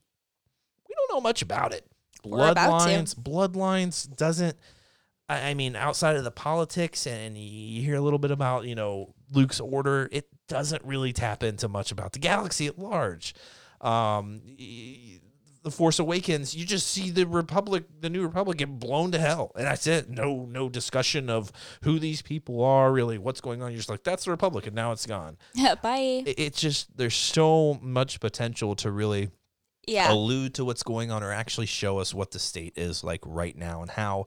we 0.88 0.94
don't 0.94 1.16
know 1.16 1.20
much 1.20 1.42
about 1.42 1.72
it. 1.72 1.86
We're 2.24 2.50
about 2.50 2.80
to. 2.80 2.86
Bloodlines, 2.86 3.14
bloodlines 3.14 4.16
doesn't. 4.16 4.56
I 5.28 5.50
I 5.50 5.54
mean, 5.54 5.76
outside 5.76 6.16
of 6.16 6.24
the 6.24 6.30
politics, 6.30 7.06
and 7.06 7.36
you 7.36 7.82
hear 7.82 7.96
a 7.96 8.00
little 8.00 8.18
bit 8.18 8.30
about 8.30 8.64
you 8.64 8.74
know 8.74 9.14
Luke's 9.32 9.60
order, 9.60 10.08
it 10.12 10.28
doesn't 10.48 10.84
really 10.84 11.12
tap 11.12 11.42
into 11.42 11.68
much 11.68 11.92
about 11.92 12.12
the 12.12 12.18
galaxy 12.18 12.66
at 12.66 12.78
large. 12.78 13.34
Um, 13.82 14.40
the 15.64 15.70
Force 15.70 15.98
Awakens, 16.00 16.56
you 16.56 16.64
just 16.66 16.88
see 16.88 17.10
the 17.10 17.24
Republic, 17.26 17.84
the 18.00 18.10
New 18.10 18.22
Republic, 18.22 18.58
get 18.58 18.78
blown 18.80 19.12
to 19.12 19.18
hell, 19.18 19.52
and 19.54 19.64
that's 19.64 19.86
it. 19.86 20.10
No, 20.10 20.44
no 20.44 20.68
discussion 20.68 21.30
of 21.30 21.52
who 21.84 21.98
these 22.00 22.20
people 22.20 22.64
are, 22.64 22.90
really, 22.92 23.16
what's 23.18 23.40
going 23.40 23.62
on. 23.62 23.70
You're 23.70 23.76
just 23.78 23.88
like, 23.88 24.02
that's 24.02 24.24
the 24.24 24.32
Republic, 24.32 24.66
and 24.66 24.74
now 24.74 24.90
it's 24.92 25.06
gone 25.06 25.36
bye 25.82 26.22
it- 26.26 26.38
it's 26.38 26.60
just 26.60 26.96
there's 26.96 27.14
so 27.14 27.78
much 27.80 28.18
potential 28.18 28.74
to 28.76 28.90
really 28.90 29.30
Yeah. 29.86 30.12
allude 30.12 30.54
to 30.54 30.64
what's 30.64 30.82
going 30.82 31.10
on 31.12 31.22
or 31.22 31.30
actually 31.32 31.66
show 31.66 31.98
us 31.98 32.12
what 32.12 32.32
the 32.32 32.38
state 32.40 32.72
is 32.76 33.04
like 33.04 33.20
right 33.24 33.56
now 33.56 33.82
and 33.82 33.90
how 33.92 34.24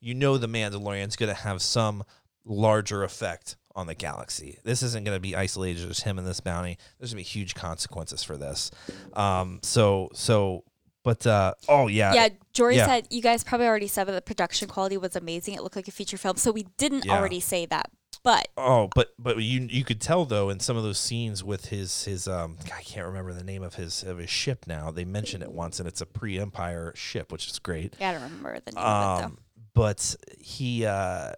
you 0.00 0.12
know 0.14 0.36
the 0.36 0.48
Mandalorian's 0.48 1.16
going 1.16 1.34
to 1.34 1.40
have 1.42 1.62
some 1.62 2.04
larger 2.44 3.04
effect 3.04 3.56
on 3.74 3.86
the 3.86 3.94
galaxy. 3.94 4.58
This 4.64 4.82
isn't 4.82 5.04
going 5.04 5.16
to 5.16 5.20
be 5.20 5.34
isolated 5.34 5.86
just 5.88 6.02
him 6.04 6.18
and 6.18 6.26
this 6.26 6.40
bounty. 6.40 6.78
There's 6.98 7.12
going 7.12 7.24
to 7.24 7.28
be 7.28 7.38
huge 7.38 7.54
consequences 7.54 8.22
for 8.22 8.36
this. 8.36 8.70
Um, 9.14 9.60
so 9.62 10.10
so 10.14 10.64
but 11.02 11.26
uh, 11.26 11.54
oh 11.68 11.88
yeah. 11.88 12.14
yeah, 12.14 12.28
Jory 12.52 12.76
yeah. 12.76 12.86
said 12.86 13.08
you 13.10 13.20
guys 13.20 13.44
probably 13.44 13.66
already 13.66 13.88
said 13.88 14.04
that 14.04 14.12
the 14.12 14.22
production 14.22 14.68
quality 14.68 14.96
was 14.96 15.16
amazing. 15.16 15.54
It 15.54 15.62
looked 15.62 15.76
like 15.76 15.88
a 15.88 15.92
feature 15.92 16.16
film, 16.16 16.36
so 16.36 16.50
we 16.50 16.66
didn't 16.78 17.04
Yeah. 17.04 17.18
already 17.18 17.40
say 17.40 17.66
that. 17.66 17.90
But 18.22 18.48
Oh, 18.56 18.88
but 18.94 19.08
but 19.18 19.36
you 19.38 19.66
you 19.70 19.84
could 19.84 20.00
tell 20.00 20.24
though 20.24 20.48
in 20.48 20.58
some 20.60 20.78
of 20.78 20.82
those 20.82 20.98
scenes 20.98 21.44
with 21.44 21.66
his 21.66 22.04
his 22.04 22.26
um 22.26 22.56
I 22.74 22.80
can't 22.80 23.06
remember 23.06 23.34
the 23.34 23.44
name 23.44 23.62
of 23.62 23.74
his 23.74 24.02
of 24.02 24.16
his 24.16 24.30
ship 24.30 24.64
now. 24.66 24.90
They 24.90 25.04
mention 25.04 25.42
it 25.42 25.52
once 25.52 25.78
and 25.78 25.86
it's 25.86 26.00
a 26.00 26.06
pre-empire 26.06 26.92
ship, 26.96 27.30
which 27.30 27.48
is 27.48 27.58
great. 27.58 27.96
yeah, 28.00 28.10
I 28.10 28.12
don't 28.14 28.22
remember 28.22 28.60
the 28.64 28.72
name 28.72 28.82
of 28.82 29.20
it 29.20 29.24
Um, 29.26 29.38
but 29.74 30.16
he, 30.38 30.86
uh, 30.86 31.32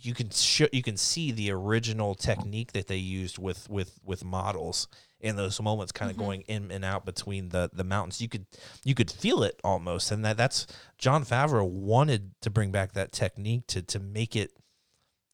you 0.00 0.14
can 0.14 0.30
sh- 0.30 0.62
you 0.72 0.82
can 0.82 0.96
see 0.96 1.32
the 1.32 1.50
original 1.50 2.14
technique 2.14 2.72
that 2.72 2.86
they 2.86 2.96
used 2.96 3.38
with 3.38 3.68
with 3.68 3.98
with 4.04 4.24
models 4.24 4.88
in 5.20 5.36
those 5.36 5.60
moments, 5.62 5.92
kind 5.92 6.10
of 6.10 6.16
Mhm. 6.16 6.20
going 6.20 6.40
in 6.42 6.70
and 6.70 6.84
out 6.84 7.04
between 7.06 7.48
the 7.48 7.70
the 7.72 7.84
mountains. 7.84 8.20
You 8.20 8.28
could 8.28 8.46
you 8.84 8.94
could 8.94 9.10
feel 9.10 9.42
it 9.42 9.58
almost, 9.64 10.10
and 10.10 10.24
that 10.24 10.36
that's 10.36 10.66
Jon 10.98 11.24
Favreau 11.24 11.68
wanted 11.68 12.32
to 12.42 12.50
bring 12.50 12.70
back 12.70 12.92
that 12.92 13.12
technique 13.12 13.66
to 13.68 13.82
to 13.82 13.98
make 13.98 14.36
it 14.36 14.52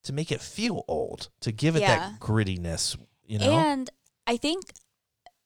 to 0.04 0.12
make 0.12 0.32
it 0.32 0.40
feel 0.40 0.84
old, 0.88 1.28
to 1.40 1.52
give 1.52 1.76
it 1.76 1.80
Yeah. 1.80 1.96
that 2.10 2.20
grittiness. 2.20 2.96
You 3.24 3.38
know, 3.38 3.52
And 3.52 3.88
I 4.26 4.36
think 4.36 4.72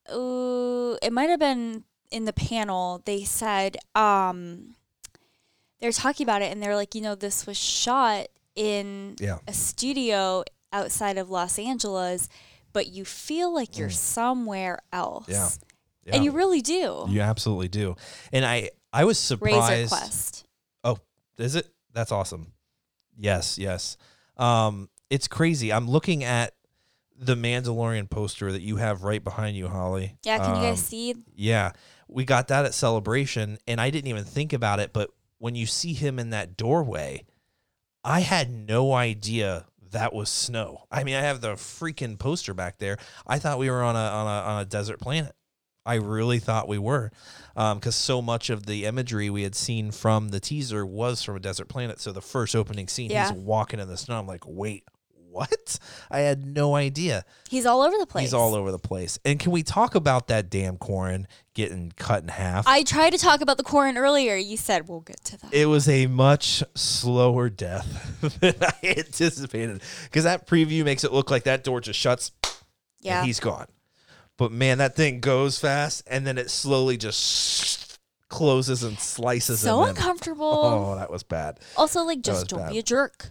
uh, 0.09 0.97
it 1.03 1.13
might 1.13 1.29
have 1.31 1.41
been 1.41 1.85
in 2.11 2.25
the 2.25 2.33
panel. 2.33 3.03
They 3.05 3.25
said 3.25 3.77
um, 3.95 4.77
they're 5.81 5.93
talking 5.93 6.25
about 6.25 6.43
it, 6.43 6.53
and 6.53 6.63
they're 6.63 6.77
like, 6.77 6.95
you 6.95 7.01
know, 7.01 7.15
this 7.15 7.47
was 7.47 7.57
shot 7.57 8.29
in 8.57 9.15
yeah, 9.21 9.39
a 9.47 9.53
studio 9.53 10.43
outside 10.73 11.19
of 11.19 11.31
Los 11.31 11.59
Angeles, 11.59 12.29
but 12.73 12.89
you 12.89 13.05
feel 13.05 13.55
like 13.55 13.79
you're 13.79 13.91
somewhere 13.91 14.81
else. 14.93 15.27
Mm. 15.27 15.33
Yeah. 15.33 15.49
yeah. 16.07 16.15
And 16.17 16.25
you 16.25 16.33
really 16.33 16.61
do. 16.63 17.07
you 17.09 17.21
absolutely 17.21 17.69
do. 17.69 17.97
And 18.33 18.45
I 18.45 18.71
I 18.93 19.05
was 19.05 19.19
Razor 19.19 19.37
surprised. 19.53 19.93
Crest. 19.93 20.47
Oh, 20.83 20.99
is 21.39 21.55
it? 21.55 21.69
That's 21.93 22.11
awesome. 22.13 22.53
Yes, 23.17 23.59
yes. 23.59 23.97
Um, 24.37 24.89
it's 25.09 25.29
crazy. 25.29 25.73
I'm 25.73 25.89
looking 25.89 26.25
at 26.25 26.55
the 27.19 27.35
Mandalorian 27.35 28.11
poster 28.11 28.53
that 28.53 28.61
you 28.61 28.77
have 28.77 29.03
right 29.03 29.23
behind 29.23 29.57
you, 29.57 29.69
Holly. 29.69 30.17
Yeah, 30.23 30.39
can 30.39 30.57
you 30.57 30.63
guys 30.63 30.79
Um, 30.81 30.85
see? 30.85 31.15
Yeah, 31.35 31.73
we 32.09 32.25
got 32.25 32.49
that 32.49 32.67
at 32.67 32.75
Celebration, 32.75 33.59
and 33.67 33.81
I 33.81 33.91
didn't 33.91 34.09
even 34.09 34.25
think 34.25 34.53
about 34.53 34.81
it. 34.81 34.93
But 34.93 35.11
when 35.39 35.55
you 35.55 35.67
see 35.67 35.95
him 35.95 36.19
in 36.19 36.31
that 36.31 36.57
doorway, 36.57 37.25
I 38.07 38.21
had 38.21 38.51
no 38.51 38.93
idea 38.93 39.67
that 39.91 40.15
was 40.15 40.29
snow. 40.29 40.85
I 40.93 41.03
mean, 41.05 41.17
I 41.17 41.23
have 41.23 41.41
the 41.41 41.55
freaking 41.55 42.19
poster 42.19 42.55
back 42.55 42.79
there. 42.79 42.99
I 43.27 43.39
thought 43.41 43.59
we 43.59 43.69
were 43.69 43.83
on 43.83 43.97
a 43.97 43.99
on 43.99 44.27
a 44.27 44.47
on 44.49 44.63
a 44.63 44.65
desert 44.65 45.01
planet. 45.01 45.33
I 45.85 45.95
really 45.97 46.39
thought 46.41 46.67
we 46.69 46.79
were, 46.79 47.11
um, 47.55 47.79
because 47.79 47.95
so 47.95 48.21
much 48.21 48.51
of 48.51 48.67
the 48.67 48.87
imagery 48.87 49.31
we 49.31 49.43
had 49.45 49.55
seen 49.55 49.91
from 49.93 50.29
the 50.31 50.41
teaser 50.41 50.85
was 50.85 51.23
from 51.23 51.37
a 51.37 51.41
desert 51.41 51.69
planet. 51.69 52.01
So 52.01 52.11
the 52.11 52.21
first 52.21 52.57
opening 52.57 52.89
scene, 52.89 53.11
Yeah. 53.11 53.29
he's 53.31 53.39
walking 53.39 53.79
in 53.81 53.87
the 53.89 53.97
snow. 53.97 54.19
I'm 54.19 54.27
like, 54.27 54.43
wait, 54.47 54.83
what? 55.37 55.79
I 56.11 56.21
had 56.21 56.47
no 56.47 56.75
idea. 56.75 57.25
He's 57.51 57.67
all 57.67 57.83
over 57.83 57.97
the 57.99 58.07
place. 58.07 58.25
He's 58.25 58.35
all 58.35 58.55
over 58.55 58.73
the 58.73 58.79
place. 58.79 59.19
And 59.25 59.39
can 59.39 59.53
we 59.53 59.63
talk 59.63 59.95
about 59.95 60.29
that 60.29 60.49
damn 60.49 60.79
Quarren 60.79 61.29
getting 61.55 61.93
cut 61.97 62.23
in 62.23 62.29
half? 62.29 62.67
I 62.67 62.83
tried 62.83 63.11
to 63.11 63.19
talk 63.19 63.43
about 63.43 63.59
the 63.59 63.63
Quarren 63.63 63.99
earlier. 63.99 64.35
You 64.35 64.57
said 64.57 64.89
we'll 64.89 65.01
get 65.01 65.23
to 65.25 65.39
that. 65.39 65.53
it 65.53 65.67
was 65.67 65.89
a 65.89 66.07
much 66.07 66.65
slower 66.75 67.51
death 67.51 68.19
than 68.41 68.55
I 68.63 68.73
anticipated 68.97 69.83
because 70.05 70.25
that 70.25 70.47
preview 70.47 70.85
makes 70.85 71.05
it 71.05 71.13
look 71.13 71.31
like 71.31 71.45
that 71.45 71.63
door 71.65 71.81
just 71.81 71.99
shuts 71.99 72.33
yeah. 73.01 73.19
and 73.19 73.27
he's 73.27 73.41
gone. 73.41 73.67
But 74.39 74.53
man, 74.53 74.79
that 74.79 74.97
thing 74.97 75.21
goes 75.21 75.59
fast 75.59 76.03
and 76.07 76.27
then 76.27 76.39
it 76.39 76.51
slowly 76.51 76.97
just 76.97 77.99
closes 78.29 78.83
and 78.83 78.99
slices 78.99 79.61
so 79.61 79.83
uncomfortable. 79.83 80.61
Oh, 80.63 80.97
that 80.97 81.11
was 81.11 81.23
bad. 81.23 81.61
Also, 81.77 82.03
like, 82.03 82.23
just 82.23 82.49
don't 82.49 82.61
bad. 82.61 82.73
be 82.73 82.79
a 82.79 82.83
jerk. 82.83 83.31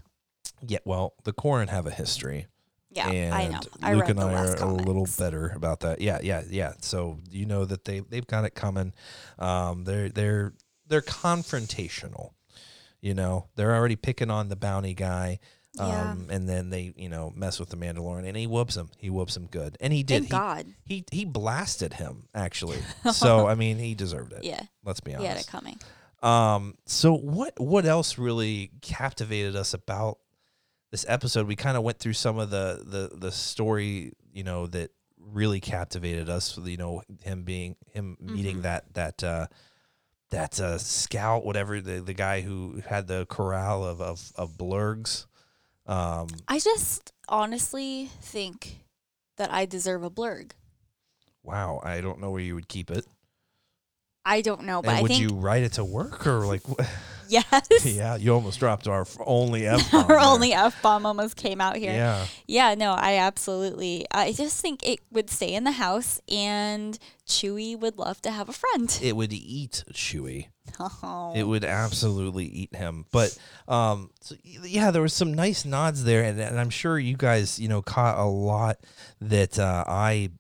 Yeah, 0.68 0.80
well, 0.86 1.14
the 1.24 1.34
Quarren 1.34 1.68
have 1.70 1.86
a 1.86 1.92
history. 1.92 2.48
Yeah, 2.92 3.10
and 3.10 3.34
I 3.34 3.48
know. 3.50 3.60
I 3.82 3.94
Luke 3.94 4.08
and 4.08 4.20
I 4.20 4.34
are 4.34 4.56
a 4.56 4.74
little 4.74 5.08
better 5.18 5.52
about 5.54 5.82
that. 5.82 6.00
Yeah, 6.00 6.20
yeah, 6.24 6.44
yeah. 6.50 6.74
So 6.82 7.20
you 7.30 7.46
know 7.46 7.66
that 7.66 7.84
they 7.84 8.00
they've 8.00 8.26
got 8.26 8.46
it 8.46 8.56
coming. 8.56 8.94
Um, 9.38 9.84
they're 9.84 10.08
they're 10.10 10.54
they're 10.88 11.02
confrontational. 11.02 12.32
You 13.02 13.14
know, 13.14 13.48
they're 13.56 13.76
already 13.76 13.96
picking 13.98 14.32
on 14.32 14.50
the 14.50 14.56
bounty 14.56 14.94
guy. 14.94 15.40
Um, 15.78 15.90
Yeah. 15.90 16.16
and 16.36 16.48
then 16.48 16.70
they, 16.70 16.94
you 16.96 17.10
know, 17.10 17.34
mess 17.36 17.60
with 17.60 17.68
the 17.68 17.76
Mandalorian, 17.76 18.26
and 18.26 18.38
he 18.38 18.48
whoops 18.48 18.78
him. 18.78 18.90
He 18.98 19.10
whoops 19.10 19.36
him 19.36 19.48
good, 19.48 19.76
and 19.82 19.92
he 19.92 20.04
did. 20.04 20.22
Thank 20.22 20.26
he, 20.26 20.30
God. 20.30 20.66
he 20.86 21.06
he 21.12 21.26
blasted 21.26 21.94
him 21.96 22.30
actually. 22.34 22.80
so 23.12 23.46
I 23.46 23.56
mean, 23.56 23.78
he 23.78 23.94
deserved 23.94 24.32
it. 24.32 24.46
Yeah, 24.46 24.62
Let's 24.86 25.02
be 25.02 25.14
honest. 25.14 25.22
he 25.24 25.28
had 25.28 25.38
it 25.42 25.48
coming. 25.48 25.78
Um, 26.24 26.78
so 26.86 27.14
what 27.14 27.60
what 27.60 27.86
else 27.86 28.18
really 28.18 28.72
captivated 28.82 29.58
us 29.58 29.74
about 29.74 30.20
this 30.92 31.06
episode? 31.08 31.48
We 31.48 31.56
kind 31.56 31.78
of 31.78 31.84
went 31.84 32.00
through 32.00 32.14
some 32.14 32.38
of 32.40 32.50
the 32.50 32.82
the 32.86 33.18
the 33.18 33.32
story, 33.32 34.14
you 34.34 34.44
know, 34.44 34.68
that 34.68 34.92
really 35.18 35.60
captivated 35.60 36.30
us. 36.30 36.58
You 36.58 36.78
know, 36.78 37.02
him 37.24 37.44
being 37.44 37.76
him 37.92 38.18
meeting 38.20 38.58
Mhm. 38.60 38.62
that 38.64 38.94
that 38.94 39.24
uh 39.24 39.48
that 40.32 40.60
uh 40.60 40.78
scout, 40.78 41.46
whatever 41.46 41.82
the 41.82 42.02
the 42.02 42.14
guy 42.14 42.42
who 42.42 42.82
had 42.88 43.08
the 43.08 43.26
corral 43.28 43.84
of 43.86 44.02
of, 44.02 44.32
of 44.36 44.58
blurrgs. 44.58 45.26
Um, 45.88 46.28
I 46.48 46.60
just 46.60 47.12
honestly 47.30 48.08
think 48.22 48.86
that 49.38 49.52
I 49.54 49.66
deserve 49.66 50.04
a 50.04 50.10
blurrg. 50.10 50.52
wow, 51.44 51.80
I 51.84 52.02
don't 52.02 52.20
know 52.20 52.32
where 52.32 52.42
you 52.42 52.56
would 52.56 52.68
keep 52.68 52.90
it. 52.90 53.06
I 54.26 54.42
don't 54.42 54.64
know, 54.64 54.82
but 54.82 54.90
and 54.90 54.98
I 54.98 55.02
would 55.02 55.12
think 55.12 55.22
you 55.22 55.36
ride 55.38 55.64
it 55.64 55.74
to 55.74 55.86
work 55.86 56.26
or 56.26 56.46
like? 56.46 56.62
yes. 57.28 57.46
yeah, 57.86 58.16
you 58.16 58.34
almost 58.34 58.60
dropped 58.60 58.88
our 58.88 59.06
only 59.26 59.68
F. 59.68 59.92
bomb 59.92 60.12
Our 60.12 60.20
only 60.20 60.54
f 60.54 60.82
bomb 60.82 61.06
almost 61.06 61.36
came 61.36 61.62
out 61.62 61.76
here. 61.76 61.92
Yeah. 61.92 62.26
Yeah, 62.48 62.76
no, 62.76 62.94
I 62.94 63.18
absolutely. 63.18 64.06
I 64.12 64.32
just 64.32 64.62
think 64.62 64.88
it 64.88 65.00
would 65.12 65.30
stay 65.30 65.54
in 65.54 65.64
the 65.64 65.74
house, 65.74 66.20
and 66.30 66.98
Chewy 67.28 67.80
would 67.80 67.98
love 67.98 68.22
to 68.24 68.32
have 68.32 68.50
a 68.50 68.54
friend. 68.54 68.98
it 69.02 69.16
would 69.16 69.34
eat 69.34 69.84
Chewy. 69.94 70.48
Oh. 70.80 71.34
It 71.36 71.44
would 71.44 71.64
absolutely 71.64 72.46
eat 72.46 72.76
him. 72.76 73.06
But 73.12 73.38
um, 73.68 74.10
so, 74.22 74.36
yeah, 74.44 74.92
there 74.92 75.02
was 75.02 75.14
some 75.14 75.34
nice 75.34 75.66
nods 75.66 76.04
there, 76.04 76.24
and, 76.24 76.40
and 76.40 76.60
I'm 76.60 76.72
sure 76.72 76.98
you 76.98 77.16
guys, 77.16 77.60
you 77.60 77.68
know, 77.68 77.82
caught 77.82 78.18
a 78.18 78.26
lot 78.26 78.78
that 79.22 79.60
uh, 79.60 79.84
I 79.88 80.32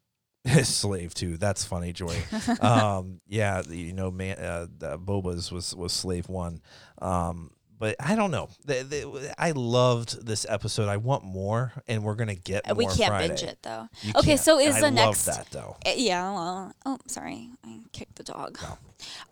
slave 0.63 1.13
to. 1.15 1.37
That's 1.37 1.63
funny, 1.65 1.93
Joy. 1.93 2.15
um, 2.61 3.19
yeah, 3.27 3.61
you 3.69 3.93
know, 3.93 4.11
man, 4.11 4.37
uh, 4.37 4.67
Boba's 4.97 5.51
was 5.51 5.75
was 5.75 5.93
slave 5.93 6.29
one. 6.29 6.61
Um, 7.01 7.51
but 7.77 7.97
I 7.99 8.15
don't 8.15 8.31
know. 8.31 8.47
The, 8.63 8.83
the, 8.83 9.35
I 9.37 9.51
loved 9.51 10.25
this 10.25 10.45
episode. 10.47 10.87
I 10.87 10.97
want 10.97 11.25
more, 11.25 11.73
and 11.87 12.03
we're 12.03 12.15
gonna 12.15 12.35
get. 12.35 12.69
Uh, 12.69 12.75
we 12.75 12.85
can't 12.85 13.09
Friday. 13.09 13.27
binge 13.27 13.43
it 13.43 13.59
though. 13.63 13.87
You 14.01 14.13
Okay, 14.15 14.27
can't. 14.27 14.39
so 14.39 14.59
is 14.59 14.75
I 14.75 14.79
the 14.79 14.85
love 14.87 14.93
next- 14.93 15.25
that 15.25 15.47
though? 15.51 15.75
Uh, 15.85 15.91
yeah. 15.97 16.31
Well, 16.31 16.73
oh, 16.85 16.97
sorry, 17.07 17.49
I 17.65 17.79
kicked 17.91 18.15
the 18.15 18.23
dog. 18.23 18.57
No. 18.61 18.77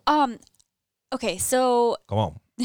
Um. 0.06 0.38
Okay, 1.12 1.38
so 1.38 1.96
Come 2.08 2.18
on. 2.18 2.40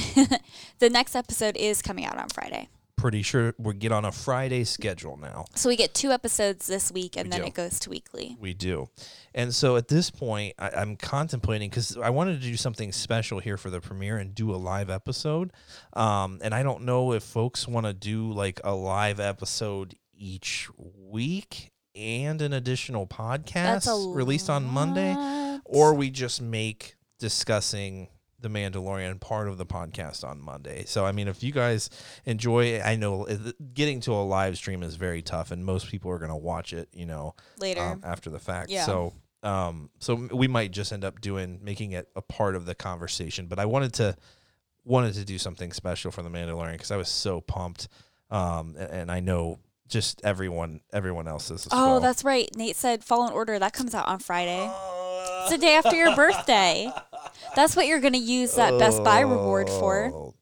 the 0.80 0.90
next 0.90 1.16
episode 1.16 1.56
is 1.56 1.82
coming 1.82 2.06
out 2.06 2.18
on 2.18 2.30
Friday. 2.30 2.68
Pretty 3.00 3.22
sure 3.22 3.54
we 3.58 3.74
get 3.76 3.92
on 3.92 4.04
a 4.06 4.12
Friday 4.12 4.64
schedule 4.66 5.18
now. 5.18 5.46
So 5.56 5.70
we 5.70 5.76
get 5.76 5.94
two 5.94 6.12
episodes 6.12 6.68
this 6.68 6.92
week, 6.92 7.16
and 7.16 7.28
We 7.28 7.32
then 7.32 7.42
do. 7.42 7.48
it 7.48 7.54
goes 7.54 7.80
to 7.82 7.90
weekly. 7.90 8.36
We 8.40 8.54
do. 8.54 8.90
And 9.34 9.54
so 9.56 9.76
at 9.78 9.88
this 9.88 10.10
point, 10.10 10.56
I, 10.60 10.70
I'm 10.72 10.96
contemplating 10.98 11.70
because 11.70 11.96
I 11.98 12.10
wanted 12.10 12.42
to 12.42 12.48
do 12.48 12.58
something 12.58 12.92
special 12.92 13.40
here 13.40 13.58
for 13.58 13.70
the 13.70 13.80
premiere 13.80 14.18
and 14.18 14.36
do 14.36 14.54
a 14.54 14.58
live 14.58 14.90
episode. 14.90 15.52
Um, 15.94 16.40
and 16.42 16.54
I 16.54 16.62
don't 16.64 16.84
know 16.84 17.14
if 17.14 17.24
folks 17.24 17.68
want 17.68 17.86
to 17.86 17.94
do 17.94 18.32
like 18.34 18.60
a 18.64 18.74
live 18.76 19.20
episode 19.20 19.96
each 20.14 20.68
week 20.98 21.72
and 21.96 22.42
an 22.42 22.52
additional 22.54 23.08
podcast 23.08 24.14
released 24.16 24.50
on 24.50 24.66
Monday, 24.66 25.16
or 25.66 25.94
we 25.94 26.10
just 26.10 26.42
make 26.42 26.96
discussing 27.20 28.08
the 28.41 28.49
Mandalorian 28.49 29.20
part 29.20 29.48
of 29.48 29.57
the 29.57 29.66
podcast 29.66 30.24
on 30.24 30.40
Monday. 30.41 30.84
So 30.86 31.06
I 31.06 31.11
mean, 31.11 31.28
if 31.28 31.44
you 31.44 31.52
guys 31.52 31.90
enjoy, 32.26 32.80
I 32.82 32.95
know 32.95 33.28
uh, 33.28 33.38
getting 33.74 33.99
to 34.02 34.14
a 34.14 34.24
live 34.24 34.56
stream 34.57 34.82
is 34.84 34.95
very 34.95 35.22
tough, 35.22 35.52
and 35.52 35.66
most 35.66 35.88
people 35.90 36.10
are 36.11 36.20
going 36.20 36.30
to 36.32 36.36
watch 36.38 36.74
it, 36.74 36.90
you 36.94 37.06
know, 37.06 37.36
later. 37.60 37.82
um, 37.82 38.02
after 38.03 38.30
the 38.30 38.40
fact. 38.40 38.70
Yeah. 38.70 38.86
So, 38.86 39.14
um, 39.44 39.90
so 39.99 40.16
we 40.34 40.48
might 40.48 40.72
just 40.72 40.91
end 40.94 41.03
up 41.03 41.22
doing 41.22 41.60
making 41.64 41.91
it 41.94 42.07
a 42.16 42.22
part 42.22 42.56
of 42.56 42.66
the 42.66 42.76
conversation. 42.76 43.48
But 43.48 43.60
I 43.60 43.66
wanted 43.66 43.94
to 43.95 44.16
wanted 44.86 45.14
to 45.16 45.26
do 45.26 45.38
something 45.38 45.72
special 45.74 46.11
for 46.11 46.22
the 46.24 46.30
Mandalorian 46.30 46.74
because 46.74 46.91
I 46.91 46.98
was 46.98 47.10
so 47.10 47.41
pumped, 47.41 47.88
um, 48.32 48.76
a- 48.78 48.91
and, 48.94 49.11
I 49.11 49.20
know 49.20 49.60
just 49.88 50.22
everyone 50.24 50.82
everyone 50.94 51.28
else 51.28 51.52
is. 51.52 51.68
Oh, 51.72 51.91
well. 51.94 51.99
that's 51.99 52.24
right. 52.24 52.49
Nate 52.56 52.76
said 52.76 53.03
Fallen 53.03 53.34
Order 53.34 53.60
that 53.60 53.74
comes 53.74 53.94
out 53.95 54.07
on 54.07 54.20
Friday. 54.20 54.66
Uh, 54.70 55.41
It's 55.44 55.52
the 55.52 55.57
day 55.57 55.76
after 55.76 55.95
your 55.95 56.16
birthday. 56.16 56.91
That's 57.56 57.76
what 57.76 57.88
you're 57.88 58.00
going 58.00 58.14
to 58.14 58.20
use 58.20 58.56
that 58.56 58.78
Best 58.80 59.04
Buy 59.04 59.22
reward 59.22 59.70
for. 59.70 60.12
Oh, 60.14 60.34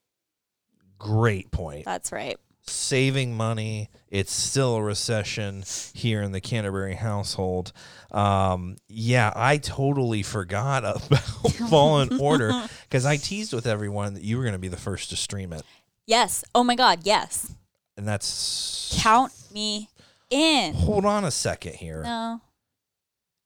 Great 0.99 1.51
point. 1.51 1.85
That's 1.85 2.11
right. 2.11 2.37
saving 2.65 3.35
money. 3.37 3.89
It's 4.09 4.31
still 4.33 4.75
a 4.75 4.81
recession 4.81 5.63
here 5.93 6.21
in 6.21 6.31
the 6.31 6.41
Canterbury 6.41 6.95
household. 6.95 7.71
Um, 8.11 8.77
yeah, 8.87 9.31
I 9.35 9.57
totally 9.57 10.23
forgot 10.23 10.79
about 11.07 11.21
Fallen 11.69 12.19
Order 12.19 12.51
because 12.83 13.05
I 13.05 13.17
teased 13.17 13.53
with 13.53 13.67
everyone 13.67 14.15
that 14.15 14.23
you 14.23 14.37
were 14.37 14.43
going 14.43 14.53
to 14.53 14.59
be 14.59 14.69
the 14.69 14.77
first 14.77 15.09
to 15.11 15.15
stream 15.15 15.53
it, 15.53 15.63
Yes. 16.07 16.43
Oh 16.55 16.63
my 16.63 16.75
God. 16.75 17.01
Yes. 17.03 17.53
and 17.97 18.07
that's. 18.07 18.97
Count 19.01 19.33
me 19.53 19.89
in. 20.29 20.73
Hold 20.73 21.05
on 21.05 21.25
a 21.25 21.31
second 21.31 21.73
here. 21.75 22.01
No. 22.03 22.41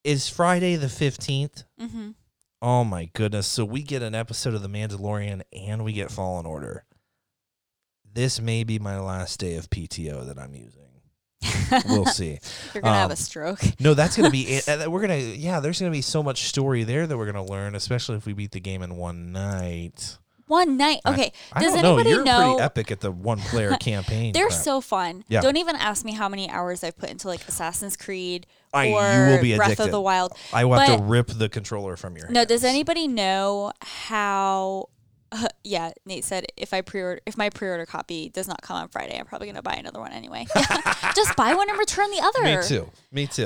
Is 0.03 0.29
Friday 0.29 0.75
the 0.77 0.89
fifteenth? 0.89 1.63
Mm-hmm. 1.79 2.11
Oh 2.61 2.83
my 2.83 3.05
goodness! 3.13 3.47
So 3.47 3.65
we 3.65 3.81
get 3.81 4.01
an 4.03 4.13
episode 4.13 4.53
of 4.53 4.61
The 4.61 4.69
Mandalorian, 4.69 5.41
and 5.51 5.83
we 5.83 5.93
get 5.93 6.11
Fallen 6.11 6.45
Order. 6.45 6.85
This 8.13 8.39
may 8.41 8.63
be 8.63 8.77
my 8.77 8.99
last 8.99 9.39
day 9.39 9.55
of 9.55 9.69
PTO 9.69 10.27
that 10.27 10.37
I'm 10.37 10.53
using. 10.53 10.81
We'll 11.87 12.05
see. 12.07 12.39
You're 12.73 12.81
going 12.83 12.93
to 12.93 12.99
have 12.99 13.05
Um, 13.05 13.11
a 13.13 13.15
stroke. 13.15 13.61
No, 13.79 13.93
that's 13.95 14.15
gonna 14.15 14.29
be 14.29 14.41
it. 14.47 14.67
Uh, 14.67 14.91
We're 14.91 15.01
gonna 15.01 15.17
yeah. 15.17 15.59
There's 15.59 15.79
gonna 15.79 15.91
be 15.91 16.01
so 16.01 16.21
much 16.21 16.43
story 16.43 16.83
there 16.83 17.07
that 17.07 17.17
we're 17.17 17.25
gonna 17.25 17.45
learn, 17.45 17.73
especially 17.73 18.17
if 18.17 18.25
we 18.27 18.33
beat 18.33 18.51
the 18.51 18.59
game 18.59 18.83
in 18.83 18.95
one 18.97 19.31
night. 19.31 20.17
One 20.47 20.75
night. 20.75 20.99
Okay. 21.05 21.31
I 21.53 21.61
Does 21.63 21.81
know. 21.81 21.93
anybody 21.95 22.09
You're 22.09 22.25
know? 22.25 22.49
pretty 22.55 22.61
epic 22.63 22.91
at 22.91 22.99
the 22.99 23.09
one 23.11 23.39
player 23.39 23.71
campaign. 23.79 24.33
They're 24.33 24.49
crap. 24.49 24.59
so 24.59 24.81
fun. 24.81 25.23
Yeah. 25.29 25.39
Don't 25.39 25.55
even 25.55 25.77
ask 25.77 26.03
me 26.03 26.11
how 26.11 26.27
many 26.27 26.49
hours 26.49 26.83
I've 26.83 26.97
put 26.97 27.09
into 27.09 27.29
like 27.29 27.47
Assassin's 27.47 27.95
Creed 27.95 28.45
I- 28.73 28.85
you 28.85 28.93
will 29.35 29.41
be 29.41 29.55
Breath 29.55 29.67
addicted. 29.69 29.85
of 29.85 29.91
the 29.91 30.01
Wild. 30.01 30.33
I 30.53 30.65
will 30.65 30.79
have 30.79 30.97
to 30.99 31.03
rip 31.03 31.27
the 31.27 31.49
controller 31.49 31.95
from 31.97 32.15
your. 32.15 32.27
Hand. 32.27 32.33
No, 32.35 32.45
does 32.45 32.63
anybody 32.63 33.07
know 33.07 33.71
how? 33.81 34.89
yeah, 35.63 35.91
Nate 36.05 36.25
said 36.25 36.45
if 36.57 36.73
I 36.73 36.81
pre-order, 36.81 37.21
if 37.25 37.37
my 37.37 37.49
pre-order 37.49 37.85
copy 37.85 38.29
does 38.29 38.47
not 38.47 38.61
come 38.61 38.75
on 38.77 38.87
Friday, 38.89 39.17
I'm 39.17 39.25
probably 39.25 39.47
gonna 39.47 39.61
buy 39.61 39.75
another 39.75 39.99
one 39.99 40.11
anyway. 40.11 40.45
Just 41.15 41.35
buy 41.37 41.53
one 41.53 41.69
and 41.69 41.79
return 41.79 42.09
the 42.11 42.21
other. 42.21 42.43
Me 42.43 42.67
too. 42.67 42.91
Me 43.11 43.27
too. 43.27 43.41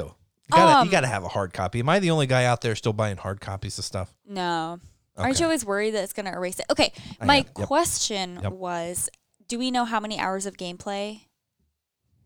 You 0.47 0.52
gotta, 0.52 0.77
Um, 0.80 0.85
you 0.85 0.91
gotta 0.91 1.07
have 1.07 1.23
a 1.23 1.27
hard 1.27 1.53
copy. 1.53 1.80
Am 1.80 1.89
I 1.89 1.99
the 1.99 2.11
only 2.11 2.27
guy 2.27 2.45
out 2.45 2.61
there 2.61 2.76
still 2.76 2.93
buying 2.93 3.18
hard 3.18 3.39
copies 3.41 3.77
of 3.80 3.85
stuff? 3.85 4.14
No, 4.27 4.80
aren't 5.18 5.39
you 5.39 5.45
always 5.45 5.64
worried 5.65 5.91
that 5.91 6.03
it's 6.03 6.14
gonna 6.14 6.31
erase 6.34 6.60
it? 6.60 6.65
Okay, 6.72 6.91
I 7.22 7.26
my 7.26 7.35
yep. 7.38 7.53
question 7.68 8.39
Yep. 8.41 8.52
was: 8.53 9.10
Do 9.47 9.57
we 9.60 9.69
know 9.72 9.85
how 9.85 9.99
many 9.99 10.19
hours 10.19 10.45
of 10.47 10.57
gameplay 10.57 11.22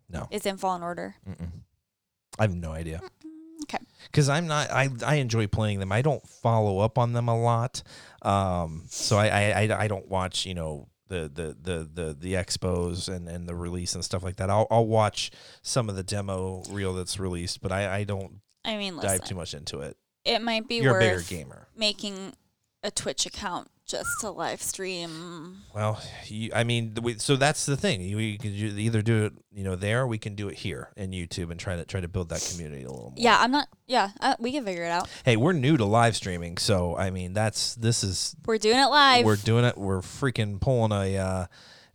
No, 0.09 0.27
is 0.31 0.45
in 0.45 0.57
Fallen 0.57 0.83
Order? 0.83 1.15
Mm-mm. 1.29 1.49
I 2.39 2.43
have 2.43 2.55
no 2.55 2.71
idea. 2.71 3.01
Okay. 3.63 3.83
because 4.05 4.29
I'm 4.29 4.47
not. 4.47 4.71
I 4.71 4.89
I 5.05 5.15
enjoy 5.15 5.47
playing 5.47 5.79
them. 5.79 5.91
I 5.91 6.01
don't 6.01 6.25
follow 6.27 6.79
up 6.79 6.97
on 6.97 7.13
them 7.13 7.27
a 7.27 7.39
lot, 7.39 7.83
um. 8.21 8.85
So 8.89 9.17
I 9.17 9.27
I, 9.27 9.51
I, 9.67 9.81
I 9.83 9.87
don't 9.87 10.07
watch 10.07 10.45
you 10.45 10.53
know 10.55 10.87
the, 11.09 11.29
the 11.33 11.55
the 11.61 11.89
the 11.93 12.13
the 12.19 12.33
expos 12.33 13.13
and 13.13 13.27
and 13.27 13.47
the 13.47 13.55
release 13.55 13.93
and 13.95 14.03
stuff 14.03 14.23
like 14.23 14.37
that. 14.37 14.49
I'll 14.49 14.67
I'll 14.71 14.87
watch 14.87 15.29
some 15.61 15.89
of 15.89 15.95
the 15.95 16.03
demo 16.03 16.63
reel 16.69 16.93
that's 16.93 17.19
released, 17.19 17.61
but 17.61 17.71
I 17.71 17.97
I 17.97 18.03
don't 18.05 18.41
I 18.65 18.77
mean, 18.77 18.97
dive 18.99 19.23
too 19.25 19.35
much 19.35 19.53
into 19.53 19.81
it. 19.81 19.97
it 20.25 20.41
might 20.41 20.67
be 20.67 20.77
You're 20.77 20.97
a 20.97 20.99
bigger 20.99 21.15
worth 21.15 21.29
gamer. 21.29 21.67
making 21.75 22.33
a 22.83 22.89
Twitch 22.91 23.25
account 23.25 23.69
just 23.89 24.21
to 24.21 24.29
live 24.29 24.61
stream. 24.61 25.63
Well, 25.73 26.01
you, 26.25 26.51
I 26.53 26.63
mean, 26.63 26.95
we, 27.01 27.15
so 27.15 27.35
that's 27.35 27.65
the 27.65 27.75
thing. 27.75 28.01
You, 28.01 28.17
you 28.19 28.37
can 28.37 28.51
either 28.51 29.01
do 29.01 29.25
it, 29.25 29.33
you 29.51 29.63
know, 29.63 29.75
there. 29.75 30.03
Or 30.03 30.07
we 30.07 30.17
can 30.17 30.35
do 30.35 30.47
it 30.47 30.55
here 30.55 30.91
in 30.95 31.11
YouTube 31.11 31.51
and 31.51 31.59
try 31.59 31.75
to 31.75 31.83
try 31.85 31.99
to 31.99 32.07
build 32.07 32.29
that 32.29 32.47
community 32.51 32.83
a 32.83 32.89
little 32.89 33.09
more. 33.09 33.15
Yeah, 33.17 33.37
I'm 33.39 33.51
not. 33.51 33.67
Yeah, 33.87 34.11
uh, 34.21 34.35
we 34.39 34.51
can 34.51 34.63
figure 34.63 34.83
it 34.83 34.91
out. 34.91 35.09
Hey, 35.25 35.35
we're 35.35 35.53
new 35.53 35.75
to 35.77 35.85
live 35.85 36.15
streaming, 36.15 36.57
so 36.57 36.95
I 36.95 37.09
mean, 37.09 37.33
that's 37.33 37.75
this 37.75 38.03
is 38.03 38.35
We're 38.45 38.57
doing 38.59 38.79
it 38.79 38.87
live. 38.87 39.25
We're 39.25 39.35
doing 39.35 39.65
it. 39.65 39.77
We're 39.77 40.01
freaking 40.01 40.61
pulling 40.61 40.91
a, 40.91 41.17
uh, 41.17 41.45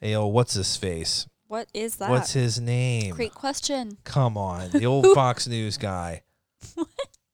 a 0.03 0.15
oh, 0.17 0.27
what's 0.27 0.55
his 0.55 0.77
face? 0.77 1.27
what 1.55 1.69
is 1.73 1.97
that? 1.97 2.11
What's 2.11 2.33
his 2.33 2.61
name? 2.61 3.15
Great 3.15 3.35
question. 3.35 3.99
Come 4.03 4.37
on, 4.37 4.71
the 4.71 4.87
old 4.87 5.07
Fox 5.15 5.47
News 5.47 5.77
guy, 5.77 6.23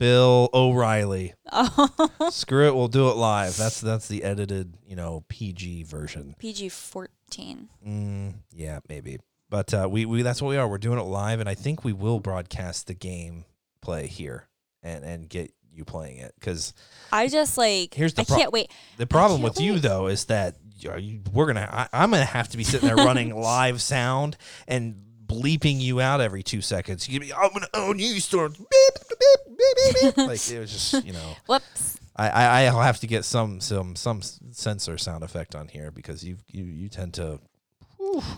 Bill 0.01 0.49
O'Reilly. 0.55 1.35
Oh, 1.53 2.09
Screw 2.31 2.67
it, 2.67 2.75
we'll 2.75 2.89
do 2.89 3.11
it 3.11 3.17
live. 3.17 3.57
That's 3.59 3.81
that's 3.83 4.09
the 4.09 4.25
edited, 4.25 4.75
you 4.87 4.97
know, 4.97 5.25
PG 5.29 5.83
version. 5.85 6.35
PG 6.39 6.71
14. 6.71 7.69
Mm, 7.87 8.35
yeah, 8.51 8.79
maybe. 8.89 9.19
But 9.51 9.75
uh, 9.75 9.89
we 9.91 10.07
we 10.07 10.23
that's 10.23 10.41
what 10.41 10.49
we 10.49 10.57
are. 10.57 10.67
We're 10.67 10.79
doing 10.79 10.99
it 10.99 11.03
live, 11.03 11.39
and 11.39 11.49
I 11.51 11.55
think 11.55 11.85
we 11.85 11.93
will 11.93 12.19
broadcast 12.19 12.87
the 12.87 12.95
game 12.95 13.45
play 13.83 14.07
here 14.07 14.49
and 14.83 15.05
and 15.05 15.29
get 15.29 15.53
you 15.71 15.85
playing 15.85 16.17
it 16.17 16.33
because 16.41 16.73
I 17.13 17.29
just 17.29 17.59
like. 17.59 17.93
Here's 17.93 18.15
the 18.15 18.23
I 18.23 18.25
pro- 18.25 18.37
can't 18.39 18.53
wait. 18.53 18.71
The 18.97 19.07
problem 19.07 19.43
with 19.43 19.61
you 19.61 19.79
though 19.81 20.07
is 20.07 20.25
that 20.27 20.57
you- 20.79 21.21
we're 21.31 21.47
gonna 21.47 21.69
I, 21.71 21.89
I'm 22.03 22.11
gonna 22.11 22.25
have 22.25 22.49
to 22.49 22.57
be 22.57 22.65
sitting 22.65 22.89
there 22.89 22.97
running 22.97 23.35
live 23.41 23.83
sound 23.83 24.39
and 24.67 24.95
bleeping 25.27 25.79
you 25.81 26.01
out 26.01 26.21
every 26.21 26.43
two 26.43 26.61
seconds. 26.63 27.09
You 27.09 27.21
be 27.21 27.33
I'm 27.35 27.53
gonna 27.53 27.67
own 27.75 27.99
you, 27.99 28.19
Storm. 28.21 28.53
Beep, 28.53 28.69
beep, 28.71 29.19
beep, 29.47 29.50
beep, 29.61 30.15
beep. 30.17 30.17
like 30.27 30.51
it 30.51 30.59
was 30.59 30.73
just 30.73 31.05
you 31.05 31.13
know 31.13 31.35
Whoops. 31.47 31.99
I, 32.17 32.29
I 32.29 32.65
I'll 32.65 32.81
have 32.83 33.01
to 33.01 33.07
get 33.07 33.25
some 33.25 33.61
some 33.61 33.97
some 33.97 34.23
sensor 34.23 34.99
sound 34.99 35.25
effect 35.25 35.55
on 35.55 35.69
here 35.69 35.91
because 35.91 36.25
you 36.25 36.37
you 36.49 36.65
you 36.65 36.89
tend 36.89 37.15
to 37.15 37.41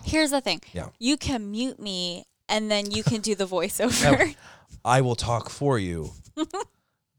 Here's 0.04 0.30
the 0.30 0.40
thing. 0.40 0.60
Yeah. 0.72 0.88
You 0.98 1.16
can 1.16 1.50
mute 1.50 1.78
me, 1.80 2.24
and 2.48 2.70
then 2.70 2.90
you 2.90 3.02
can 3.02 3.20
do 3.20 3.34
the 3.34 3.46
voiceover. 3.46 4.34
I 4.84 5.00
will 5.00 5.14
talk 5.14 5.48
for 5.48 5.78
you. 5.78 6.10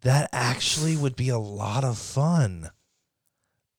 that 0.01 0.29
actually 0.31 0.97
would 0.97 1.15
be 1.15 1.29
a 1.29 1.37
lot 1.37 1.83
of 1.83 1.97
fun. 1.97 2.69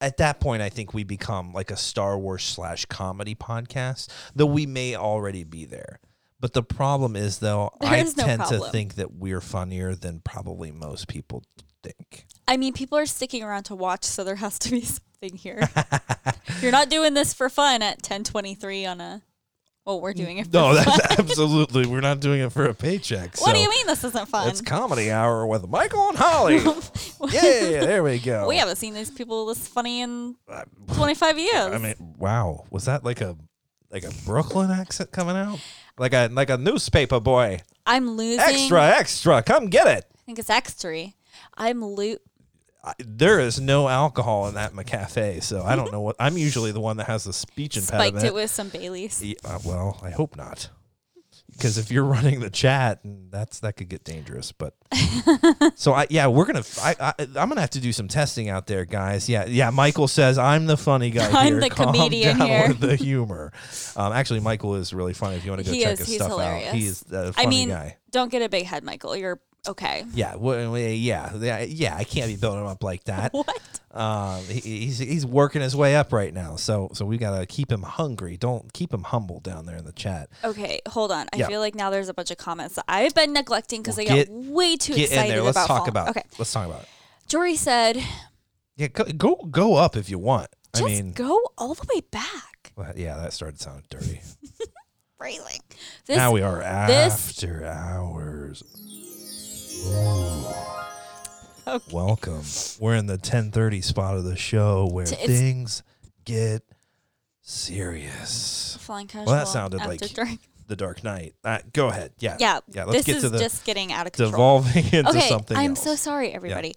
At 0.00 0.16
that 0.18 0.40
point, 0.40 0.60
I 0.60 0.68
think 0.68 0.92
we 0.92 1.04
become 1.04 1.52
like 1.52 1.70
a 1.70 1.76
Star 1.76 2.18
Wars 2.18 2.42
slash 2.42 2.84
comedy 2.86 3.34
podcast, 3.34 4.08
though 4.34 4.46
we 4.46 4.66
may 4.66 4.96
already 4.96 5.44
be 5.44 5.64
there. 5.64 6.00
But 6.44 6.52
the 6.52 6.62
problem 6.62 7.16
is, 7.16 7.38
though, 7.38 7.70
There 7.80 7.88
I 7.88 7.96
is 7.96 8.18
no 8.18 8.24
tend 8.26 8.44
to 8.50 8.60
think 8.70 8.96
that 8.96 9.14
we're 9.14 9.40
funnier 9.40 9.94
than 9.94 10.20
probably 10.20 10.70
most 10.70 11.08
people 11.08 11.42
think. 11.82 12.26
I 12.46 12.58
mean, 12.58 12.74
people 12.74 12.98
are 12.98 13.06
sticking 13.06 13.42
around 13.42 13.62
to 13.62 13.74
watch, 13.74 14.04
so 14.04 14.24
there 14.24 14.34
has 14.36 14.58
to 14.58 14.70
be 14.70 14.82
something 14.82 15.38
here. 15.38 15.66
You're 16.60 16.70
not 16.70 16.90
doing 16.90 17.14
this 17.14 17.32
for 17.32 17.48
fun 17.48 17.80
at 17.80 18.02
10:23 18.02 18.86
on 18.86 19.00
a. 19.00 19.22
Well, 19.86 20.02
we're 20.02 20.12
doing 20.12 20.36
it. 20.36 20.48
For 20.48 20.52
No, 20.52 20.74
fun. 20.74 20.84
that's 20.84 21.18
absolutely. 21.18 21.86
We're 21.86 22.02
not 22.02 22.20
doing 22.20 22.42
it 22.42 22.52
for 22.52 22.66
a 22.66 22.74
paycheck. 22.74 23.40
What 23.40 23.54
do 23.54 23.60
you 23.62 23.70
mean 23.70 23.86
this 23.86 24.04
isn't 24.04 24.28
fun? 24.28 24.46
It's 24.50 24.60
comedy 24.60 25.10
hour 25.10 25.46
with 25.46 25.66
Michael 25.66 26.10
and 26.10 26.18
Holly. 26.18 26.56
yeah, 27.32 27.86
there 27.86 28.02
we 28.02 28.18
go. 28.18 28.46
we 28.46 28.58
haven't 28.58 28.76
seen 28.76 28.92
these 28.92 29.10
people 29.10 29.46
this 29.46 29.66
funny 29.66 30.02
in 30.02 30.36
Uh, 30.46 30.64
25 30.92 31.38
years. 31.38 31.72
I 31.72 31.78
mean, 31.78 31.94
wow, 32.18 32.66
was 32.70 32.84
that 32.84 33.02
like 33.02 33.22
a 33.22 33.34
like 33.90 34.04
a 34.04 34.12
Brooklyn 34.26 34.70
accent 34.70 35.10
coming 35.10 35.36
out? 35.36 35.58
Like 35.98 36.12
a 36.12 36.28
like 36.32 36.50
a 36.50 36.56
newspaper 36.56 37.20
boy. 37.20 37.60
I'm 37.86 38.10
losing. 38.16 38.40
Extra, 38.40 38.86
extra, 38.86 39.42
come 39.42 39.66
get 39.66 39.86
it. 39.86 40.04
I 40.12 40.18
think 40.26 40.38
it's 40.38 40.50
extra. 40.50 41.12
I'm 41.56 41.82
lo- 41.82 42.16
I, 42.82 42.94
there 42.98 43.40
is 43.40 43.60
no 43.60 43.88
alcohol 43.88 44.48
in 44.48 44.54
that 44.54 44.72
McCafe, 44.72 45.42
so 45.42 45.62
I 45.62 45.76
don't 45.76 45.92
know 45.92 46.00
what. 46.00 46.16
I'm 46.18 46.36
usually 46.36 46.72
the 46.72 46.80
one 46.80 46.96
that 46.98 47.06
has 47.06 47.24
the 47.24 47.32
speech 47.32 47.76
impediment. 47.76 48.14
spiked 48.18 48.26
it 48.26 48.34
with 48.34 48.50
some 48.50 48.68
Baileys. 48.68 49.22
Yeah, 49.22 49.34
uh, 49.44 49.58
well, 49.64 50.00
I 50.02 50.10
hope 50.10 50.36
not. 50.36 50.68
Because 51.54 51.78
if 51.78 51.90
you're 51.90 52.04
running 52.04 52.40
the 52.40 52.50
chat, 52.50 53.00
and 53.04 53.30
that's 53.30 53.60
that 53.60 53.76
could 53.76 53.88
get 53.88 54.04
dangerous. 54.04 54.52
But 54.52 54.74
so 55.76 55.92
I 55.92 56.06
yeah, 56.10 56.26
we're 56.26 56.44
gonna 56.44 56.62
I, 56.82 56.94
I 57.00 57.14
I'm 57.18 57.48
gonna 57.48 57.60
have 57.60 57.70
to 57.70 57.80
do 57.80 57.92
some 57.92 58.08
testing 58.08 58.48
out 58.48 58.66
there, 58.66 58.84
guys. 58.84 59.28
Yeah, 59.28 59.46
yeah. 59.46 59.70
Michael 59.70 60.08
says 60.08 60.36
I'm 60.38 60.66
the 60.66 60.76
funny 60.76 61.10
guy 61.10 61.30
I'm 61.32 61.46
here. 61.52 61.60
the 61.60 61.70
Calm 61.70 61.94
comedian 61.94 62.38
down 62.38 62.48
here." 62.48 62.68
with 62.68 62.80
the 62.80 62.96
humor. 62.96 63.52
Um, 63.96 64.12
actually, 64.12 64.40
Michael 64.40 64.74
is 64.76 64.92
really 64.92 65.14
funny. 65.14 65.36
If 65.36 65.44
you 65.44 65.50
want 65.52 65.64
to 65.64 65.66
go 65.66 65.72
He 65.72 65.82
check 65.82 65.92
is. 65.94 65.98
his 66.00 66.14
stuff 66.16 66.28
hilarious. 66.28 66.68
out, 66.68 66.74
he 66.74 66.86
is 66.86 67.02
a 67.12 67.32
funny 67.32 67.46
I 67.46 67.48
mean, 67.48 67.68
guy. 67.70 67.96
don't 68.10 68.30
get 68.30 68.42
a 68.42 68.48
big 68.48 68.64
head, 68.66 68.84
Michael. 68.84 69.16
You're 69.16 69.40
okay. 69.68 70.04
Yeah, 70.14 70.36
well, 70.36 70.76
yeah, 70.78 71.32
yeah, 71.32 71.60
yeah. 71.62 71.96
I 71.96 72.04
can't 72.04 72.26
be 72.28 72.36
building 72.36 72.60
him 72.62 72.66
up 72.68 72.82
like 72.82 73.04
that. 73.04 73.32
What? 73.44 73.80
Um, 73.90 74.42
he, 74.46 74.58
he's 74.86 74.98
he's 74.98 75.24
working 75.24 75.62
his 75.62 75.76
way 75.76 75.94
up 75.94 76.12
right 76.12 76.34
now, 76.34 76.56
so 76.56 76.90
so 76.94 77.04
we 77.06 77.16
gotta 77.16 77.46
keep 77.46 77.70
him 77.70 77.82
hungry. 77.82 78.36
Don't 78.36 78.72
keep 78.72 78.92
him 78.92 79.04
humble 79.04 79.38
down 79.38 79.66
there 79.66 79.76
in 79.76 79.84
the 79.84 79.92
chat. 79.92 80.30
Okay, 80.42 80.80
hold 80.88 81.12
on. 81.12 81.28
I 81.32 81.36
Yeah. 81.36 81.46
feel 81.46 81.60
like 81.60 81.76
now 81.76 81.90
there's 81.90 82.08
a 82.08 82.14
bunch 82.14 82.32
of 82.32 82.36
comments 82.36 82.74
that 82.74 82.86
I've 82.88 83.14
been 83.14 83.32
neglecting 83.32 83.82
because 83.82 83.96
Well, 83.96 84.10
I 84.10 84.14
get- 84.16 84.28
got 84.28 84.36
way 84.52 84.76
too 84.76 84.94
Get 84.94 85.10
excited 85.10 85.28
in 85.30 85.34
there. 85.36 85.42
Let's 85.44 85.56
about 85.58 85.66
talk 85.68 85.78
fall. 85.82 85.88
about. 85.88 86.08
Okay, 86.08 86.20
It. 86.20 86.38
Let's 86.40 86.52
talk 86.52 86.66
about 86.66 86.80
it. 86.82 86.88
Jory 87.28 87.54
said, 87.54 88.02
Yeah, 88.76 88.88
go 88.88 89.04
go, 89.04 89.36
go 89.48 89.74
up 89.76 89.96
if 89.96 90.10
you 90.10 90.18
want. 90.18 90.48
just 90.74 90.82
I 90.82 90.86
mean, 90.88 91.12
go 91.12 91.40
all 91.56 91.74
the 91.74 91.86
way 91.94 92.00
back. 92.10 92.72
well, 92.74 92.92
yeah, 92.96 93.16
that 93.18 93.32
started 93.32 93.60
sounding 93.60 93.84
dirty. 93.90 94.20
Railing. 95.20 95.60
This 96.06 96.16
now 96.16 96.32
we 96.32 96.42
are 96.42 96.58
this- 96.88 97.28
after 97.30 97.64
hours. 97.64 98.64
Okay. 101.66 101.92
Welcome. 101.92 102.42
We're 102.78 102.94
in 102.96 103.06
the 103.06 103.18
10:30 103.18 103.82
spot 103.82 104.16
of 104.16 104.24
the 104.24 104.36
show 104.36 104.86
where 104.90 105.04
it's- 105.04 105.26
things 105.26 105.82
get 106.24 106.62
serious. 107.42 108.78
flying 108.80 109.06
casual. 109.06 109.26
Well, 109.26 109.34
that 109.36 109.48
sounded 109.48 109.80
after 109.80 109.88
like 109.90 110.00
dark. 110.14 110.28
The 110.66 110.76
Dark 110.76 111.04
Knight. 111.04 111.34
Uh, 111.44 111.58
go 111.74 111.88
ahead. 111.88 112.12
Yeah. 112.18 112.36
Yeah, 112.40 112.60
Yeah. 112.72 112.84
Let's 112.84 112.98
this 112.98 113.06
get 113.06 113.16
is 113.16 113.22
to 113.24 113.28
the 113.30 113.38
just 113.38 113.64
getting 113.64 113.92
out 113.92 114.06
of 114.06 114.12
control. 114.12 114.30
devolving 114.62 114.84
into 114.92 115.10
okay, 115.10 115.28
something 115.28 115.56
I'm 115.56 115.70
else. 115.70 115.82
so 115.82 115.94
sorry, 115.94 116.32
everybody. 116.32 116.74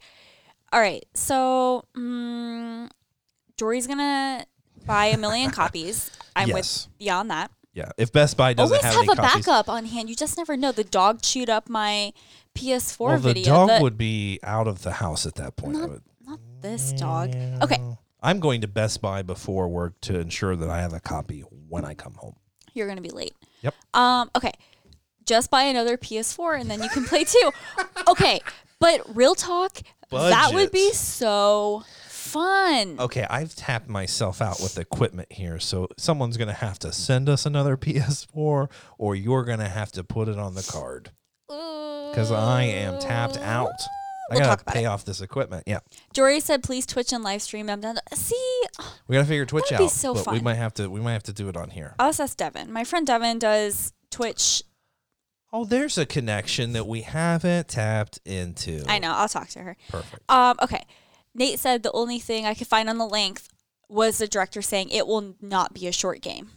All 0.73 0.79
right. 0.81 1.05
So, 1.13 1.85
mm, 1.95 2.89
Jory's 3.57 3.88
gonna 3.88 4.45
buy 4.85 5.05
a 5.07 5.17
million 5.17 5.51
copies. 5.61 6.11
I'm 6.35 6.49
Yes. 6.49 6.88
with 6.97 7.05
you 7.05 7.11
on 7.13 7.29
that. 7.29 7.51
Yeah. 7.73 7.91
If 7.97 8.11
Best 8.11 8.35
Buy 8.35 8.53
doesn't 8.53 8.75
Always 8.75 8.84
have, 8.84 8.93
have, 8.93 9.03
any 9.03 9.11
a 9.13 9.15
copies, 9.15 9.45
backup 9.45 9.69
on 9.69 9.85
hand. 9.85 10.09
You 10.09 10.15
just 10.15 10.35
never 10.35 10.57
know. 10.57 10.71
The 10.73 10.84
dog 10.84 11.21
chewed 11.21 11.49
up 11.49 11.69
my 11.69 12.11
PS4 12.57 12.99
well, 12.99 13.17
the 13.17 13.34
video. 13.34 13.45
dog 13.53 13.69
The- 13.69 13.79
would 13.84 13.97
be 13.97 14.39
out 14.43 14.67
of 14.67 14.81
the 14.84 14.91
house 14.93 15.25
at 15.25 15.35
that 15.35 15.55
point. 15.55 15.73
Not- 15.77 16.01
not 16.25 16.39
this 16.61 16.91
dog. 16.93 17.35
Okay, 17.61 17.81
I'm 18.21 18.39
going 18.39 18.61
to 18.61 18.67
Best 18.67 19.01
Buy 19.01 19.21
before 19.21 19.67
work 19.67 19.99
to 20.01 20.19
ensure 20.19 20.55
that 20.55 20.69
I 20.69 20.81
have 20.81 20.93
a 20.93 20.99
copy 20.99 21.41
when 21.41 21.85
I 21.85 21.93
come 21.93 22.15
home. 22.15 22.35
you're 22.73 22.88
gonna 22.88 23.01
be 23.01 23.09
late. 23.09 23.35
Yep. 23.61 23.73
Um. 23.93 24.29
Okay. 24.35 24.51
Just 25.25 25.49
buy 25.51 25.63
another 25.63 25.97
PS4 25.97 26.59
and 26.61 26.69
then 26.71 26.81
you 26.81 26.89
can 26.89 27.03
play 27.05 27.23
too. 27.25 27.51
Okay. 28.07 28.39
But 28.79 29.15
real 29.15 29.35
talk, 29.35 29.81
that 30.11 30.51
would 30.53 30.71
be 30.71 30.93
so 30.93 31.84
fun. 32.07 32.95
Okay, 32.99 33.25
I've 33.29 33.55
tapped 33.55 33.89
myself 33.89 34.41
out 34.41 34.61
with 34.61 34.77
equipment 34.77 35.31
here, 35.31 35.59
so 35.59 35.88
someone's 35.97 36.38
going 36.38 36.47
to 36.47 36.53
have 36.53 36.77
to 36.79 36.93
send 36.93 37.27
us 37.27 37.45
another 37.45 37.75
PS4 37.75 38.69
or 38.97 39.15
you're 39.15 39.43
going 39.43 39.59
to 39.59 39.67
have 39.67 39.91
to 39.93 40.03
put 40.03 40.29
it 40.29 40.38
on 40.38 40.53
the 40.55 40.63
card 40.63 41.11
because 42.11 42.31
I 42.31 42.63
am 42.63 42.99
tapped 42.99 43.38
out. 43.38 43.71
We'll 44.29 44.39
I 44.39 44.43
got 44.43 44.47
talk 44.49 44.57
to 44.59 44.63
about 44.63 44.75
pay 44.75 44.84
it. 44.84 44.88
off 44.88 45.05
this 45.05 45.21
equipment. 45.21 45.63
Yeah. 45.67 45.79
Jory 46.13 46.39
said, 46.41 46.61
"Please 46.63 46.85
Twitch 46.85 47.13
and 47.13 47.23
live 47.23 47.41
stream." 47.41 47.69
I'm 47.69 47.79
done. 47.79 47.97
See, 48.13 48.61
We 49.07 49.13
got 49.15 49.21
to 49.21 49.27
figure 49.27 49.45
Twitch 49.45 49.65
That'd 49.69 49.77
be 49.79 49.85
out, 49.85 49.91
so 49.91 50.13
but 50.13 50.27
we 50.34 50.39
might 50.41 50.55
have 50.55 50.73
to 50.75 50.89
we 50.89 50.99
might 50.99 51.13
have 51.13 51.23
to 51.23 51.34
do 51.34 51.47
it 51.47 51.55
on 51.55 51.69
here. 51.69 51.95
us 51.99 52.19
ask 52.19 52.35
Devin. 52.38 52.71
My 52.71 52.84
friend 52.84 53.07
Devin 53.07 53.39
does 53.39 53.93
Twitch. 54.11 54.63
Oh, 55.53 55.63
there's 55.63 55.97
a 55.97 56.05
connection 56.05 56.73
that 56.73 56.85
we 56.88 57.03
haven't 57.03 57.69
tapped 57.69 58.19
into. 58.25 58.84
I 58.85 58.99
know. 58.99 59.13
I'll 59.13 59.29
talk 59.29 59.47
to 59.49 59.59
her. 59.59 59.77
Perfect. 59.89 60.29
Um. 60.29 60.57
Okay. 60.61 60.85
Nate 61.34 61.57
said 61.59 61.84
the 61.84 61.91
only 61.93 62.19
thing 62.19 62.45
I 62.45 62.53
could 62.53 62.67
find 62.67 62.89
on 62.89 62.97
the 62.97 63.05
length 63.07 63.47
was 63.88 64.17
the 64.17 64.27
director 64.27 64.61
saying 64.61 64.89
it 64.89 65.07
will 65.07 65.35
not 65.39 65.73
be 65.73 65.88
a 65.88 65.93
short 65.93 66.19
game. 66.19 66.49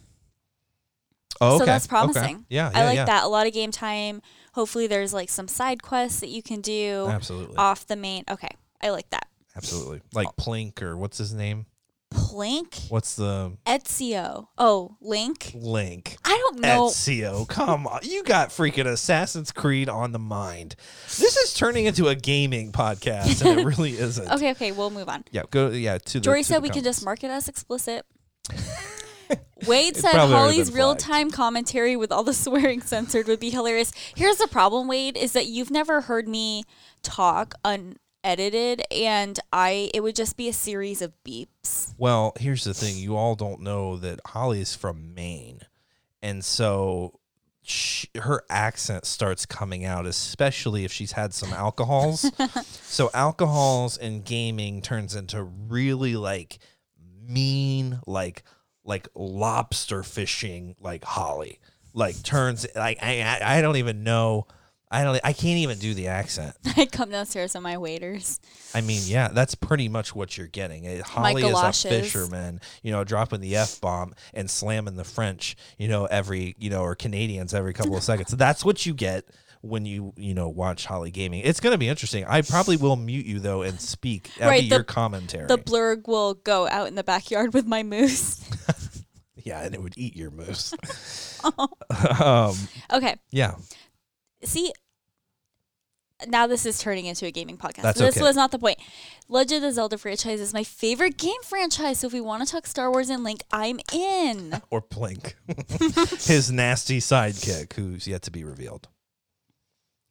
Oh, 1.39 1.51
okay. 1.55 1.59
So 1.59 1.65
that's 1.65 1.85
Okay. 1.85 1.89
promising. 1.89 2.45
Yeah, 2.49 2.69
I 2.73 2.83
like 2.83 2.95
yeah. 2.97 3.05
that. 3.05 3.23
A 3.23 3.27
lot 3.27 3.47
of 3.47 3.53
game 3.53 3.71
time. 3.71 4.21
Hopefully, 4.53 4.87
there's 4.87 5.13
like 5.13 5.29
some 5.29 5.47
side 5.47 5.81
quests 5.81 6.19
that 6.19 6.29
you 6.29 6.43
can 6.43 6.61
do 6.61 7.07
Absolutely. 7.09 7.55
off 7.57 7.87
the 7.87 7.95
main. 7.95 8.23
Okay, 8.29 8.49
I 8.81 8.89
like 8.89 9.09
that. 9.11 9.27
Absolutely. 9.55 10.01
Like 10.13 10.27
Plink 10.37 10.81
or 10.81 10.97
what's 10.97 11.17
his 11.17 11.33
name? 11.33 11.65
Plink, 12.13 12.89
What's 12.89 13.15
the 13.15 13.53
Ezio. 13.65 14.47
Oh, 14.57 14.97
Link. 14.99 15.53
Link? 15.55 16.17
I 16.25 16.37
don't 16.37 16.59
know. 16.59 16.87
Ezio. 16.87 17.47
Come 17.47 17.87
on. 17.87 18.01
You 18.03 18.23
got 18.23 18.49
freaking 18.49 18.85
Assassin's 18.85 19.51
Creed 19.53 19.87
on 19.87 20.11
the 20.11 20.19
mind. 20.19 20.75
This 21.05 21.37
is 21.37 21.53
turning 21.53 21.85
into 21.85 22.09
a 22.09 22.15
gaming 22.15 22.73
podcast, 22.73 23.45
and 23.45 23.61
it 23.61 23.65
really 23.77 23.97
isn't. 23.97 24.29
Okay, 24.29 24.51
okay, 24.51 24.71
we'll 24.73 24.89
move 24.89 25.07
on. 25.07 25.23
Yeah, 25.31 25.43
go 25.51 25.69
yeah, 25.69 25.99
to 25.99 26.13
the 26.15 26.19
Jory 26.19 26.41
to 26.41 26.47
said 26.47 26.57
the 26.57 26.61
we 26.61 26.69
can 26.69 26.83
just 26.83 27.03
mark 27.03 27.23
it 27.23 27.31
as 27.31 27.47
explicit. 27.47 28.05
Wade 29.67 29.95
said 29.95 30.13
Holly's 30.13 30.71
real 30.71 30.95
time 30.95 31.31
commentary 31.31 31.95
with 31.95 32.11
all 32.11 32.23
the 32.23 32.33
swearing 32.41 32.81
censored 32.81 33.27
would 33.27 33.39
be 33.39 33.49
hilarious. 33.49 33.91
Here's 34.15 34.37
the 34.37 34.47
problem, 34.47 34.87
Wade, 34.87 35.17
is 35.17 35.33
that 35.33 35.47
you've 35.47 35.71
never 35.71 36.01
heard 36.01 36.27
me 36.27 36.63
talk 37.03 37.55
unedited 37.63 38.83
and 38.91 39.39
I 39.51 39.89
it 39.93 40.01
would 40.01 40.15
just 40.15 40.37
be 40.37 40.49
a 40.49 40.53
series 40.53 41.01
of 41.01 41.13
beeps. 41.25 41.93
Well, 41.97 42.33
here's 42.39 42.63
the 42.63 42.73
thing. 42.73 42.97
You 42.97 43.15
all 43.15 43.35
don't 43.35 43.61
know 43.61 43.97
that 43.97 44.19
Holly 44.27 44.61
is 44.61 44.75
from 44.75 45.13
Maine. 45.13 45.61
And 46.21 46.45
so 46.45 47.19
sh 47.63 48.05
her 48.15 48.43
accent 48.49 49.05
starts 49.05 49.45
coming 49.45 49.85
out, 49.85 50.05
especially 50.05 50.85
if 50.85 50.91
she's 50.91 51.13
had 51.13 51.33
some 51.33 51.53
alcohols. 51.53 52.29
so 52.83 53.09
alcohols 53.13 53.97
and 53.97 54.23
gaming 54.25 54.81
turns 54.81 55.15
into 55.15 55.43
really 55.43 56.15
like 56.15 56.59
mean, 57.27 57.99
like 58.05 58.43
like 58.83 59.07
lobster 59.15 60.03
fishing, 60.03 60.75
like 60.79 61.03
Holly. 61.03 61.59
Like 61.93 62.21
turns 62.23 62.65
like 62.75 62.99
I 63.01 63.21
I, 63.21 63.57
I 63.57 63.61
don't 63.61 63.77
even 63.77 64.03
know. 64.03 64.47
I 64.93 65.03
don't. 65.05 65.19
I 65.23 65.31
can't 65.31 65.59
even 65.59 65.77
do 65.79 65.93
the 65.93 66.07
accent. 66.07 66.53
I 66.77 66.85
come 66.85 67.11
downstairs 67.11 67.55
on 67.55 67.63
my 67.63 67.77
waiters. 67.77 68.41
I 68.75 68.81
mean, 68.81 69.01
yeah, 69.05 69.29
that's 69.29 69.55
pretty 69.55 69.87
much 69.87 70.13
what 70.13 70.37
you're 70.37 70.47
getting. 70.47 70.83
Holly 71.01 71.43
is 71.43 71.57
a 71.63 71.71
fisherman, 71.71 72.59
you 72.83 72.91
know, 72.91 73.05
dropping 73.05 73.39
the 73.39 73.55
f 73.55 73.79
bomb 73.79 74.13
and 74.33 74.49
slamming 74.49 74.97
the 74.97 75.05
French, 75.05 75.55
you 75.77 75.87
know, 75.87 76.05
every, 76.05 76.55
you 76.59 76.69
know, 76.69 76.81
or 76.81 76.95
Canadians 76.95 77.53
every 77.53 77.73
couple 77.73 77.95
of 77.95 78.03
seconds. 78.03 78.31
That's 78.31 78.65
what 78.65 78.85
you 78.85 78.93
get 78.93 79.29
when 79.61 79.85
you, 79.85 80.11
you 80.17 80.33
know, 80.33 80.49
watch 80.49 80.85
Holly 80.85 81.11
Gaming. 81.11 81.41
It's 81.45 81.61
going 81.61 81.71
to 81.71 81.77
be 81.77 81.87
interesting. 81.87 82.25
I 82.25 82.41
probably 82.41 82.75
will 82.75 82.97
mute 82.97 83.25
you 83.25 83.39
though 83.39 83.61
and 83.61 83.79
speak. 83.79 84.29
Right, 84.41 84.63
be 84.63 84.69
the- 84.69 84.75
your 84.75 84.83
commentary. 84.83 85.47
The 85.47 85.57
blurrg 85.57 86.07
will 86.07 86.33
go 86.33 86.67
out 86.67 86.87
in 86.87 86.95
the 86.95 87.03
backyard 87.03 87.53
with 87.53 87.65
my 87.65 87.83
moose. 87.83 88.40
Yeah, 89.43 89.61
and 89.63 89.73
it 89.75 89.81
would 89.81 89.97
eat 89.97 90.15
your 90.15 90.31
moose. 90.31 90.73
Oh. 91.43 91.67
um, 92.51 92.57
Okay. 92.97 93.15
yeah, 93.31 93.55
See, 94.43 94.71
now 96.27 96.47
this 96.47 96.65
is 96.65 96.79
turning 96.79 97.05
into 97.05 97.25
a 97.25 97.31
gaming 97.31 97.57
podcast. 97.57 97.81
That's 97.81 97.99
this 97.99 98.17
okay. 98.17 98.23
was 98.25 98.35
not 98.35 98.51
the 98.51 98.59
point. 98.59 98.79
Legend 99.27 99.65
of 99.65 99.73
Zelda 99.73 99.97
franchise 99.97 100.39
is 100.39 100.53
my 100.53 100.63
favorite 100.63 101.17
game 101.17 101.41
franchise. 101.43 101.99
So 101.99 102.07
if 102.07 102.13
we 102.13 102.21
want 102.21 102.45
to 102.45 102.51
talk 102.51 102.67
Star 102.67 102.91
Wars 102.91 103.09
and 103.09 103.23
Link, 103.23 103.41
I'm 103.51 103.79
in. 103.93 104.61
or 104.69 104.81
Plink, 104.81 105.33
his 106.27 106.51
nasty 106.51 106.99
sidekick, 106.99 107.73
who's 107.73 108.07
yet 108.07 108.21
to 108.23 108.31
be 108.31 108.43
revealed. 108.43 108.87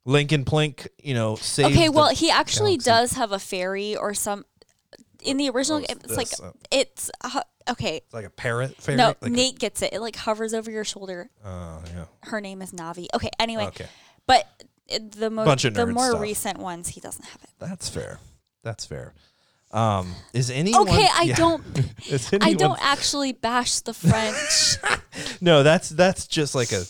Link 0.06 0.32
and 0.32 0.46
Plink, 0.46 0.88
you 1.02 1.14
know, 1.14 1.36
saved 1.36 1.72
Okay, 1.72 1.88
well, 1.88 2.08
he 2.08 2.30
actually 2.30 2.76
galaxy. 2.76 2.90
does 2.90 3.12
have 3.12 3.32
a 3.32 3.38
fairy 3.38 3.96
or 3.96 4.14
some. 4.14 4.44
In 5.22 5.36
the 5.36 5.50
original, 5.50 5.78
Oh, 5.78 5.80
game, 5.86 5.98
it's 6.02 6.04
it's 6.04 6.16
like 6.40 6.48
uh, 6.50 6.52
it's 6.70 7.10
uh, 7.22 7.42
okay. 7.70 7.96
It's 7.98 8.14
like 8.14 8.24
a 8.26 8.30
parrot 8.30 8.76
fairy. 8.80 8.96
No, 8.96 9.08
like 9.08 9.16
a- 9.22 9.28
Nate 9.30 9.58
gets 9.58 9.82
it. 9.82 9.92
It 9.92 10.00
like 10.00 10.16
hovers 10.16 10.54
over 10.54 10.70
your 10.70 10.84
shoulder. 10.84 11.30
Oh 11.44 11.82
yeah. 11.94 12.04
Her 12.22 12.40
name 12.40 12.62
is 12.62 12.72
Navi. 12.72 13.06
Okay, 13.14 13.30
anyway, 13.38 13.66
Okay, 13.66 13.86
but 14.26 14.46
the 14.88 15.30
mo- 15.30 15.44
the 15.44 15.86
more 15.86 16.10
stuff. 16.10 16.20
recent 16.20 16.58
ones, 16.58 16.88
he 16.88 17.00
doesn't 17.00 17.24
have 17.24 17.42
it. 17.44 17.50
that's 17.58 17.88
fair. 17.88 18.18
That's 18.64 18.84
fair. 18.86 19.14
Um, 19.72 20.12
is 20.32 20.50
anyone? 20.50 20.88
Okay, 20.88 21.06
I 21.14 21.22
yeah. 21.22 21.36
don't. 21.36 21.62
I 22.42 22.54
don't 22.54 22.78
actually 22.82 23.32
bash 23.32 23.80
the 23.80 23.94
French. 23.94 24.76
No, 25.42 25.62
that's 25.62 25.88
that's 25.90 26.26
just 26.26 26.54
like 26.54 26.72
a 26.72 26.84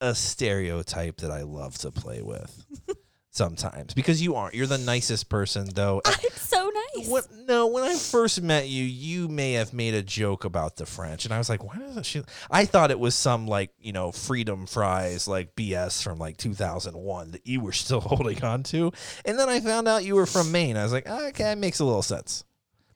a 0.00 0.14
stereotype 0.14 1.18
that 1.18 1.30
I 1.30 1.42
love 1.42 1.78
to 1.78 1.90
play 1.90 2.20
with 2.22 2.64
sometimes 3.32 3.94
because 3.94 4.22
you 4.22 4.36
aren't. 4.36 4.54
You're 4.54 4.66
the 4.68 4.78
nicest 4.78 5.28
person 5.28 5.68
though. 5.74 6.00
I'm 6.06 6.14
so 6.36 6.70
nice. 6.94 7.08
What, 7.08 7.26
no, 7.48 7.66
when 7.66 7.82
I 7.82 7.96
first 7.96 8.40
met 8.42 8.68
you, 8.68 8.84
you 8.84 9.26
may 9.28 9.54
have 9.54 9.72
made 9.72 9.94
a 9.94 10.02
joke 10.02 10.44
about 10.44 10.76
the 10.76 10.86
French, 10.86 11.24
and 11.24 11.34
I 11.34 11.38
was 11.38 11.48
like, 11.48 11.64
"Why 11.64 11.76
doesn't 11.78 12.04
she?" 12.06 12.22
I 12.50 12.64
thought 12.66 12.90
it 12.90 13.00
was 13.00 13.14
some 13.14 13.48
like 13.48 13.70
you 13.80 13.92
know 13.92 14.12
freedom 14.12 14.66
fries 14.66 15.26
like 15.26 15.56
BS 15.56 16.02
from 16.02 16.18
like 16.18 16.36
2001 16.36 17.32
that 17.32 17.46
you 17.46 17.60
were 17.60 17.72
still 17.72 18.00
holding 18.12 18.44
on 18.44 18.62
to, 18.64 18.92
and 19.24 19.38
then 19.38 19.48
I 19.48 19.60
found 19.60 19.88
out 19.88 20.04
you 20.04 20.14
were 20.14 20.26
from 20.26 20.52
Maine. 20.52 20.76
I 20.76 20.84
was 20.84 20.92
like, 20.92 21.06
"Ah, 21.08 21.28
"Okay, 21.28 21.44
that 21.44 21.58
makes 21.58 21.80
a 21.80 21.84
little 21.84 22.02
sense." 22.02 22.44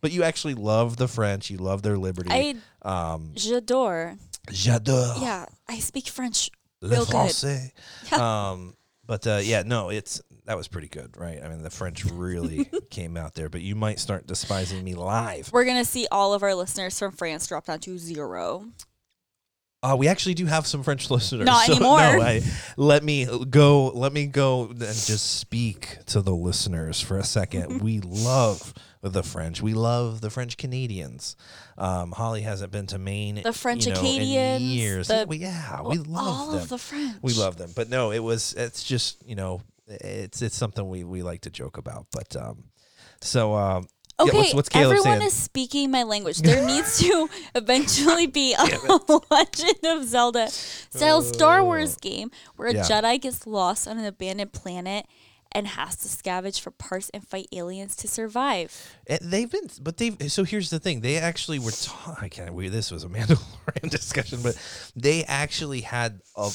But 0.02 0.12
you 0.12 0.22
actually 0.22 0.54
love 0.54 0.98
the 0.98 1.08
French. 1.08 1.50
You 1.50 1.56
love 1.56 1.82
their 1.82 1.96
liberty. 1.96 2.30
I 2.30 2.54
um, 2.82 3.32
j'adore. 3.34 4.18
j'adore 4.50 5.20
Yeah, 5.20 5.46
I 5.66 5.78
speak 5.80 6.06
French. 6.08 6.50
le 6.82 6.90
real 6.90 7.06
good. 7.06 7.14
français. 7.14 7.72
Um, 8.12 8.76
but 9.06 9.26
uh, 9.26 9.40
yeah, 9.42 9.62
no, 9.64 9.88
it's 9.88 10.20
that 10.46 10.56
was 10.56 10.68
pretty 10.68 10.88
good, 10.88 11.16
right? 11.16 11.42
I 11.42 11.48
mean, 11.48 11.62
the 11.62 11.70
French 11.70 12.04
really 12.04 12.68
came 12.90 13.16
out 13.16 13.34
there. 13.34 13.48
But 13.48 13.62
you 13.62 13.74
might 13.74 13.98
start 13.98 14.26
despising 14.26 14.82
me 14.82 14.94
live. 14.94 15.50
We're 15.52 15.64
gonna 15.64 15.84
see 15.84 16.06
all 16.10 16.34
of 16.34 16.42
our 16.42 16.54
listeners 16.54 16.98
from 16.98 17.12
France 17.12 17.46
drop 17.46 17.66
down 17.66 17.80
to 17.80 17.98
zero. 17.98 18.64
Uh, 19.82 19.94
we 19.94 20.08
actually 20.08 20.34
do 20.34 20.46
have 20.46 20.66
some 20.66 20.82
French 20.82 21.10
listeners. 21.10 21.44
Not 21.44 21.66
so, 21.66 21.74
anymore. 21.74 21.98
No, 21.98 22.22
I, 22.22 22.42
let 22.76 23.04
me 23.04 23.26
go. 23.50 23.88
Let 23.88 24.12
me 24.12 24.26
go 24.26 24.68
and 24.68 24.78
just 24.80 25.38
speak 25.38 25.98
to 26.06 26.22
the 26.22 26.34
listeners 26.34 27.00
for 27.00 27.18
a 27.18 27.24
second. 27.24 27.82
we 27.82 28.00
love 28.00 28.72
the 29.02 29.22
French. 29.22 29.62
We 29.62 29.74
love 29.74 30.22
the 30.22 30.30
French 30.30 30.56
Canadians. 30.56 31.36
Um, 31.78 32.12
Holly 32.12 32.40
hasn't 32.42 32.72
been 32.72 32.86
to 32.88 32.98
Maine. 32.98 33.42
The 33.44 33.52
French 33.52 33.86
you 33.86 33.92
know, 33.92 34.00
in 34.00 34.06
Acadians, 34.06 34.62
years. 34.62 35.08
the- 35.08 35.26
yeah, 35.32 35.82
we 35.82 35.98
love 35.98 36.26
all 36.26 36.46
them. 36.52 36.62
of 36.62 36.68
the 36.68 36.78
French. 36.78 37.16
We 37.22 37.34
love 37.34 37.56
them, 37.56 37.70
but 37.76 37.88
no, 37.88 38.10
it 38.10 38.20
was. 38.20 38.54
It's 38.54 38.82
just 38.82 39.24
you 39.28 39.36
know, 39.36 39.60
it's 39.86 40.42
it's 40.42 40.56
something 40.56 40.88
we 40.88 41.04
we 41.04 41.22
like 41.22 41.42
to 41.42 41.50
joke 41.50 41.78
about. 41.78 42.06
But 42.12 42.34
um, 42.36 42.64
so 43.20 43.54
um, 43.54 43.86
yeah, 44.18 44.24
Okay, 44.26 44.36
what's, 44.38 44.54
what's 44.54 44.68
everyone 44.74 45.02
saying? 45.02 45.22
is 45.22 45.32
speaking 45.34 45.90
my 45.90 46.02
language. 46.02 46.38
There 46.38 46.66
needs 46.66 46.98
to 47.00 47.28
eventually 47.54 48.26
be 48.26 48.54
a 48.54 48.62
Legend 49.30 49.84
of 49.84 50.04
Zelda 50.04 50.48
style 50.48 51.20
Star 51.22 51.62
Wars 51.62 51.96
game 51.96 52.30
where 52.56 52.68
a 52.68 52.74
Yeah. 52.74 52.82
Jedi 52.82 53.20
gets 53.20 53.46
lost 53.46 53.86
on 53.86 53.98
an 53.98 54.04
abandoned 54.06 54.52
planet 54.52 55.06
and 55.52 55.68
has 55.68 55.96
to 55.96 56.08
scavenge 56.08 56.60
for 56.60 56.70
parts 56.70 57.08
and 57.14 57.26
fight 57.26 57.46
aliens 57.52 57.94
to 57.96 58.08
survive. 58.08 58.94
Eh, 59.06 59.18
They've 59.22 59.50
been, 59.50 59.70
but 59.80 59.96
they've. 59.98 60.16
So 60.32 60.44
here's 60.44 60.70
the 60.70 60.78
thing: 60.80 61.00
they 61.02 61.16
actually 61.18 61.58
were. 61.58 61.70
Ta- 61.70 62.16
I 62.20 62.28
can't. 62.28 62.52
We 62.54 62.68
this 62.68 62.90
was 62.90 63.04
a 63.04 63.08
Mandalorian 63.08 63.90
discussion, 63.90 64.40
but 64.42 64.56
they 64.96 65.24
actually 65.24 65.82
had 65.82 66.20
a 66.36 66.50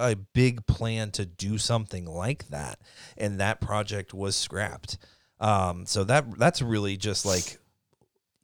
a 0.00 0.16
big 0.16 0.66
plan 0.66 1.10
to 1.12 1.26
do 1.26 1.58
something 1.58 2.06
like 2.06 2.48
that, 2.48 2.80
and 3.16 3.38
that 3.40 3.60
project 3.60 4.14
was 4.14 4.34
scrapped. 4.36 4.98
Um, 5.38 5.86
so 5.86 6.04
that 6.04 6.38
that's 6.38 6.60
really 6.62 6.96
just 6.96 7.24
like 7.24 7.58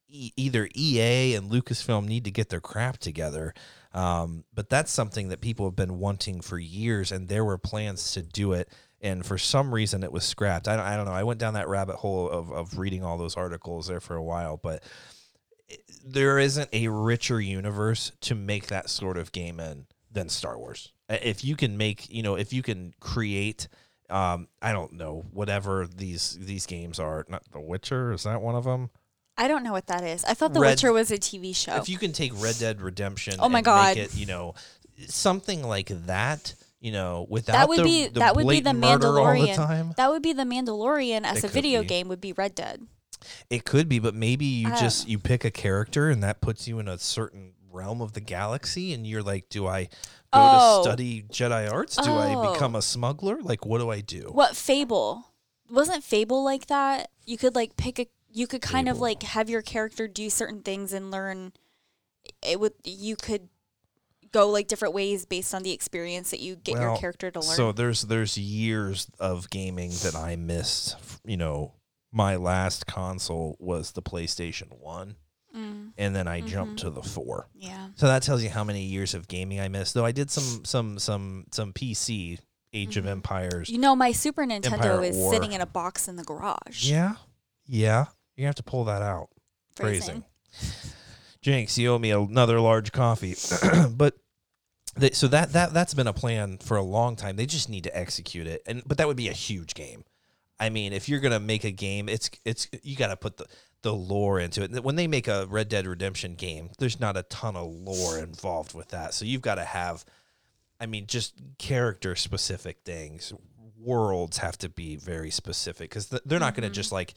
e- 0.08 0.32
either 0.36 0.68
EA 0.74 1.34
and 1.34 1.50
Lucasfilm 1.50 2.06
need 2.06 2.24
to 2.24 2.30
get 2.30 2.48
their 2.48 2.60
crap 2.60 2.98
together. 2.98 3.54
Um, 3.92 4.44
but 4.52 4.68
that's 4.68 4.92
something 4.92 5.28
that 5.28 5.40
people 5.40 5.66
have 5.66 5.76
been 5.76 5.98
wanting 5.98 6.42
for 6.42 6.58
years, 6.58 7.12
and 7.12 7.28
there 7.28 7.44
were 7.44 7.58
plans 7.58 8.12
to 8.12 8.22
do 8.22 8.52
it. 8.52 8.68
And 9.00 9.24
for 9.24 9.38
some 9.38 9.74
reason, 9.74 10.02
it 10.02 10.12
was 10.12 10.24
scrapped. 10.24 10.68
I 10.68 10.76
don't, 10.76 10.84
I 10.84 10.96
don't 10.96 11.06
know. 11.06 11.12
I 11.12 11.22
went 11.22 11.40
down 11.40 11.54
that 11.54 11.68
rabbit 11.68 11.96
hole 11.96 12.28
of, 12.28 12.50
of 12.50 12.78
reading 12.78 13.04
all 13.04 13.18
those 13.18 13.36
articles 13.36 13.86
there 13.86 14.00
for 14.00 14.16
a 14.16 14.22
while, 14.22 14.56
but 14.56 14.82
there 16.04 16.38
isn't 16.38 16.70
a 16.72 16.88
richer 16.88 17.40
universe 17.40 18.12
to 18.22 18.34
make 18.34 18.66
that 18.66 18.88
sort 18.88 19.18
of 19.18 19.32
game 19.32 19.60
in 19.60 19.86
than 20.10 20.28
Star 20.28 20.58
Wars. 20.58 20.92
Uh, 21.08 21.16
If 21.22 21.44
you 21.44 21.56
can 21.56 21.76
make, 21.76 22.08
you 22.12 22.22
know, 22.22 22.34
if 22.36 22.52
you 22.52 22.62
can 22.62 22.94
create, 23.00 23.68
um, 24.10 24.48
I 24.62 24.72
don't 24.72 24.92
know, 24.94 25.24
whatever 25.32 25.86
these 25.86 26.38
these 26.40 26.66
games 26.66 26.98
are. 26.98 27.24
Not 27.28 27.42
The 27.52 27.60
Witcher 27.60 28.12
is 28.12 28.22
that 28.24 28.40
one 28.42 28.54
of 28.54 28.64
them? 28.64 28.90
I 29.38 29.48
don't 29.48 29.62
know 29.62 29.72
what 29.72 29.86
that 29.88 30.02
is. 30.02 30.24
I 30.24 30.32
thought 30.34 30.54
The 30.54 30.60
Red- 30.60 30.70
Witcher 30.72 30.92
was 30.92 31.10
a 31.10 31.18
TV 31.18 31.54
show. 31.54 31.76
If 31.76 31.88
you 31.88 31.98
can 31.98 32.12
take 32.12 32.32
Red 32.40 32.56
Dead 32.58 32.80
Redemption, 32.80 33.34
Oh 33.38 33.48
my 33.48 33.58
and 33.58 33.64
God. 33.66 33.96
make 33.96 34.06
it, 34.06 34.14
you 34.16 34.24
know, 34.26 34.54
something 35.08 35.62
like 35.62 35.88
that, 36.06 36.54
you 36.80 36.92
know, 36.92 37.26
without 37.28 37.52
that 37.52 37.68
would 37.68 37.80
the, 37.80 37.82
be 37.84 38.06
the 38.08 38.20
that 38.20 38.36
would 38.36 38.48
be 38.48 38.60
the 38.60 38.72
blatant 38.72 38.78
murder 39.02 39.18
all 39.20 39.32
the 39.34 39.40
Mandalorian. 39.40 39.54
time. 39.56 39.94
That 39.96 40.10
would 40.10 40.22
be 40.22 40.32
the 40.32 40.44
Mandalorian 40.44 41.24
as 41.24 41.38
It 41.38 41.44
a 41.44 41.48
video 41.48 41.82
be. 41.82 41.88
game 41.88 42.08
would 42.08 42.20
be 42.20 42.32
Red 42.32 42.54
Dead. 42.54 42.86
It 43.50 43.64
could 43.64 43.88
be, 43.88 43.98
but 43.98 44.14
maybe 44.14 44.44
you 44.44 44.68
just 44.76 45.06
know. 45.06 45.12
you 45.12 45.18
pick 45.18 45.44
a 45.44 45.50
character 45.50 46.10
and 46.10 46.22
that 46.22 46.40
puts 46.40 46.68
you 46.68 46.78
in 46.78 46.86
a 46.86 46.96
certain 46.98 47.52
realm 47.76 48.00
of 48.00 48.12
the 48.14 48.20
galaxy, 48.20 48.92
and 48.94 49.06
you're 49.06 49.22
like, 49.22 49.48
do 49.50 49.66
I 49.66 49.84
go 49.84 50.48
Oh. 50.50 50.82
to 50.82 50.82
study 50.88 51.22
Jedi 51.24 51.70
arts? 51.70 51.96
Do 51.96 52.10
I 52.10 52.34
Oh. 52.34 52.52
become 52.52 52.74
a 52.74 52.82
smuggler? 52.82 53.40
Like, 53.42 53.64
what 53.66 53.78
do 53.78 53.90
I 53.90 54.00
do? 54.00 54.30
What 54.32 54.56
Fable? 54.56 55.26
Wasn't 55.70 56.02
Fable 56.02 56.42
like 56.44 56.66
that? 56.66 57.10
You 57.24 57.36
could 57.38 57.54
like 57.54 57.76
pick 57.76 57.98
a 57.98 58.06
you 58.30 58.46
could 58.46 58.60
kind 58.62 58.88
of 58.88 59.00
like 59.00 59.22
have 59.22 59.48
your 59.48 59.62
character 59.62 60.06
do 60.08 60.28
certain 60.28 60.60
things 60.62 60.92
and 60.92 61.10
learn 61.10 61.52
it 62.42 62.60
would 62.60 62.74
you 62.84 63.16
could 63.16 63.48
go 64.32 64.50
like 64.50 64.66
different 64.68 64.92
ways 64.92 65.24
based 65.24 65.54
on 65.54 65.62
the 65.62 65.70
experience 65.72 66.30
that 66.32 66.40
you 66.40 66.56
get 66.56 66.74
your 66.78 66.96
character 66.98 67.30
to 67.30 67.40
learn. 67.40 67.56
So 67.56 67.72
there's 67.72 68.02
there's 68.02 68.36
years 68.36 69.08
of 69.18 69.48
gaming 69.50 69.90
that 70.02 70.14
I 70.14 70.36
missed. 70.36 70.96
You 71.24 71.36
know, 71.38 71.72
my 72.12 72.36
last 72.36 72.86
console 72.86 73.56
was 73.58 73.92
the 73.92 74.02
PlayStation 74.02 74.78
One, 74.80 75.10
Mm, 75.10 75.14
and 75.98 76.14
then 76.14 76.28
I 76.28 76.40
jumped 76.40 76.76
Mm-hmm. 76.80 76.88
to 76.88 76.90
the 76.90 77.02
four. 77.02 77.48
yeah. 77.54 77.88
So 77.96 78.06
that 78.06 78.22
tells 78.22 78.42
you 78.42 78.50
how 78.50 78.64
many 78.64 78.82
years 78.84 79.14
of 79.14 79.28
gaming 79.28 79.60
I 79.60 79.68
missed. 79.68 79.94
Though 79.94 80.04
I 80.04 80.12
did 80.12 80.30
some 80.30 80.64
some 80.64 80.98
some 80.98 81.46
some 81.52 81.72
PC 81.72 82.38
Age 82.72 82.96
of 82.96 83.06
Empires. 83.06 83.68
Mm-hmm. 83.68 83.74
You 83.74 83.80
know, 83.80 83.96
my 83.96 84.12
Super 84.12 84.44
Nintendo 84.44 84.72
Empire 84.74 85.04
is 85.04 85.16
War. 85.16 85.32
sitting 85.32 85.52
in 85.52 85.60
a 85.60 85.66
box 85.66 86.08
in 86.08 86.16
the 86.16 86.24
garage. 86.24 86.88
Yeah, 86.90 87.14
yeah. 87.66 88.06
You 88.36 88.44
have 88.46 88.54
to 88.56 88.62
pull 88.62 88.84
that 88.84 89.00
out. 89.02 89.28
Phrasing. 89.76 90.24
Phrasing. 90.52 90.92
Jinx, 91.42 91.78
you 91.78 91.92
owe 91.92 91.98
me 91.98 92.10
another 92.10 92.60
large 92.60 92.92
coffee. 92.92 93.34
but 93.90 94.14
they, 94.96 95.10
so 95.10 95.28
that 95.28 95.52
that 95.52 95.72
that's 95.72 95.94
been 95.94 96.06
a 96.06 96.12
plan 96.12 96.58
for 96.58 96.76
a 96.76 96.82
long 96.82 97.14
time. 97.16 97.36
They 97.36 97.46
just 97.46 97.68
need 97.68 97.84
to 97.84 97.96
execute 97.96 98.46
it, 98.46 98.62
and 98.66 98.82
but 98.86 98.98
that 98.98 99.06
would 99.06 99.16
be 99.16 99.28
a 99.28 99.32
huge 99.32 99.74
game. 99.74 100.04
I 100.58 100.70
mean, 100.70 100.92
if 100.92 101.08
you're 101.08 101.20
gonna 101.20 101.38
make 101.40 101.64
a 101.64 101.70
game, 101.70 102.08
it's 102.08 102.30
it's 102.44 102.68
you 102.82 102.96
got 102.96 103.08
to 103.08 103.16
put 103.16 103.36
the 103.36 103.46
the 103.82 103.92
lore 103.92 104.40
into 104.40 104.62
it. 104.62 104.82
When 104.82 104.96
they 104.96 105.06
make 105.06 105.28
a 105.28 105.46
Red 105.46 105.68
Dead 105.68 105.86
Redemption 105.86 106.34
game, 106.34 106.70
there's 106.78 106.98
not 106.98 107.16
a 107.16 107.22
ton 107.24 107.56
of 107.56 107.70
lore 107.70 108.18
involved 108.18 108.74
with 108.74 108.88
that. 108.88 109.14
So 109.14 109.24
you've 109.24 109.42
got 109.42 109.56
to 109.56 109.64
have, 109.64 110.04
I 110.80 110.86
mean, 110.86 111.06
just 111.06 111.34
character 111.58 112.16
specific 112.16 112.78
things. 112.84 113.32
Worlds 113.78 114.38
have 114.38 114.58
to 114.58 114.68
be 114.68 114.96
very 114.96 115.30
specific 115.30 115.90
because 115.90 116.08
they're 116.08 116.40
not 116.40 116.54
going 116.54 116.62
to 116.62 116.68
mm-hmm. 116.68 116.74
just 116.74 116.92
like 116.92 117.14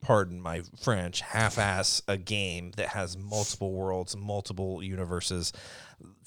pardon 0.00 0.40
my 0.40 0.62
French, 0.80 1.20
half-ass 1.20 2.02
a 2.08 2.16
game 2.16 2.72
that 2.76 2.88
has 2.88 3.16
multiple 3.16 3.72
worlds, 3.72 4.16
multiple 4.16 4.82
universes. 4.82 5.52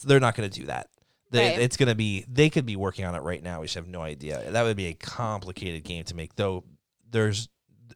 They're 0.03 0.21
not 0.21 0.35
going 0.35 0.49
to 0.49 0.59
do 0.59 0.67
that. 0.67 0.87
They, 1.31 1.49
Right. 1.49 1.59
It's 1.59 1.75
going 1.75 1.89
to 1.89 1.95
be. 1.95 2.23
They 2.29 2.49
could 2.49 2.65
be 2.65 2.75
working 2.75 3.03
on 3.03 3.15
it 3.15 3.23
right 3.23 3.43
now. 3.43 3.59
We 3.59 3.65
just 3.65 3.75
have 3.75 3.87
no 3.87 4.01
idea. 4.01 4.51
That 4.51 4.63
would 4.63 4.77
be 4.77 4.87
a 4.87 4.93
complicated 4.93 5.83
game 5.83 6.03
to 6.05 6.15
make. 6.15 6.35
Though 6.35 6.63
there's 7.09 7.49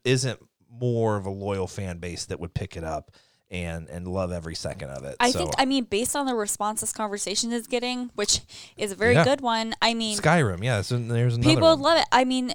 isn't 0.04 0.40
more 0.72 1.18
of 1.18 1.26
a 1.26 1.30
loyal 1.30 1.68
fan 1.68 1.98
base 1.98 2.26
that 2.26 2.40
would 2.40 2.54
pick 2.54 2.76
it 2.78 2.84
up 2.84 3.12
and 3.52 3.90
and 3.90 4.08
love 4.08 4.32
every 4.32 4.56
second 4.56 4.90
of 4.92 5.04
it. 5.04 5.16
I 5.20 5.32
so, 5.32 5.40
think 5.40 5.54
I 5.58 5.66
mean 5.66 5.86
based 5.86 6.16
on 6.16 6.26
the 6.26 6.36
response 6.36 6.82
this 6.82 6.94
conversation 6.94 7.52
is 7.52 7.68
getting, 7.68 8.12
which 8.16 8.42
is 8.78 8.92
a 8.92 8.96
very 8.96 9.16
Yeah. 9.16 9.24
good 9.24 9.42
one. 9.42 9.74
I 9.82 9.94
mean, 9.94 10.18
Skyrim, 10.18 10.64
yeah. 10.64 10.82
So 10.82 10.98
there's 10.98 11.36
another. 11.36 11.50
people 11.56 11.70
one. 11.70 11.82
love 11.82 11.98
it. 11.98 12.06
I 12.12 12.26
mean, 12.26 12.54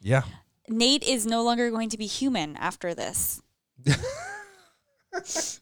yeah. 0.00 0.22
Nate 0.68 1.02
is 1.02 1.26
no 1.26 1.42
longer 1.42 1.70
going 1.70 1.88
to 1.88 1.98
be 1.98 2.06
human 2.06 2.56
after 2.56 2.94
this. 2.94 3.40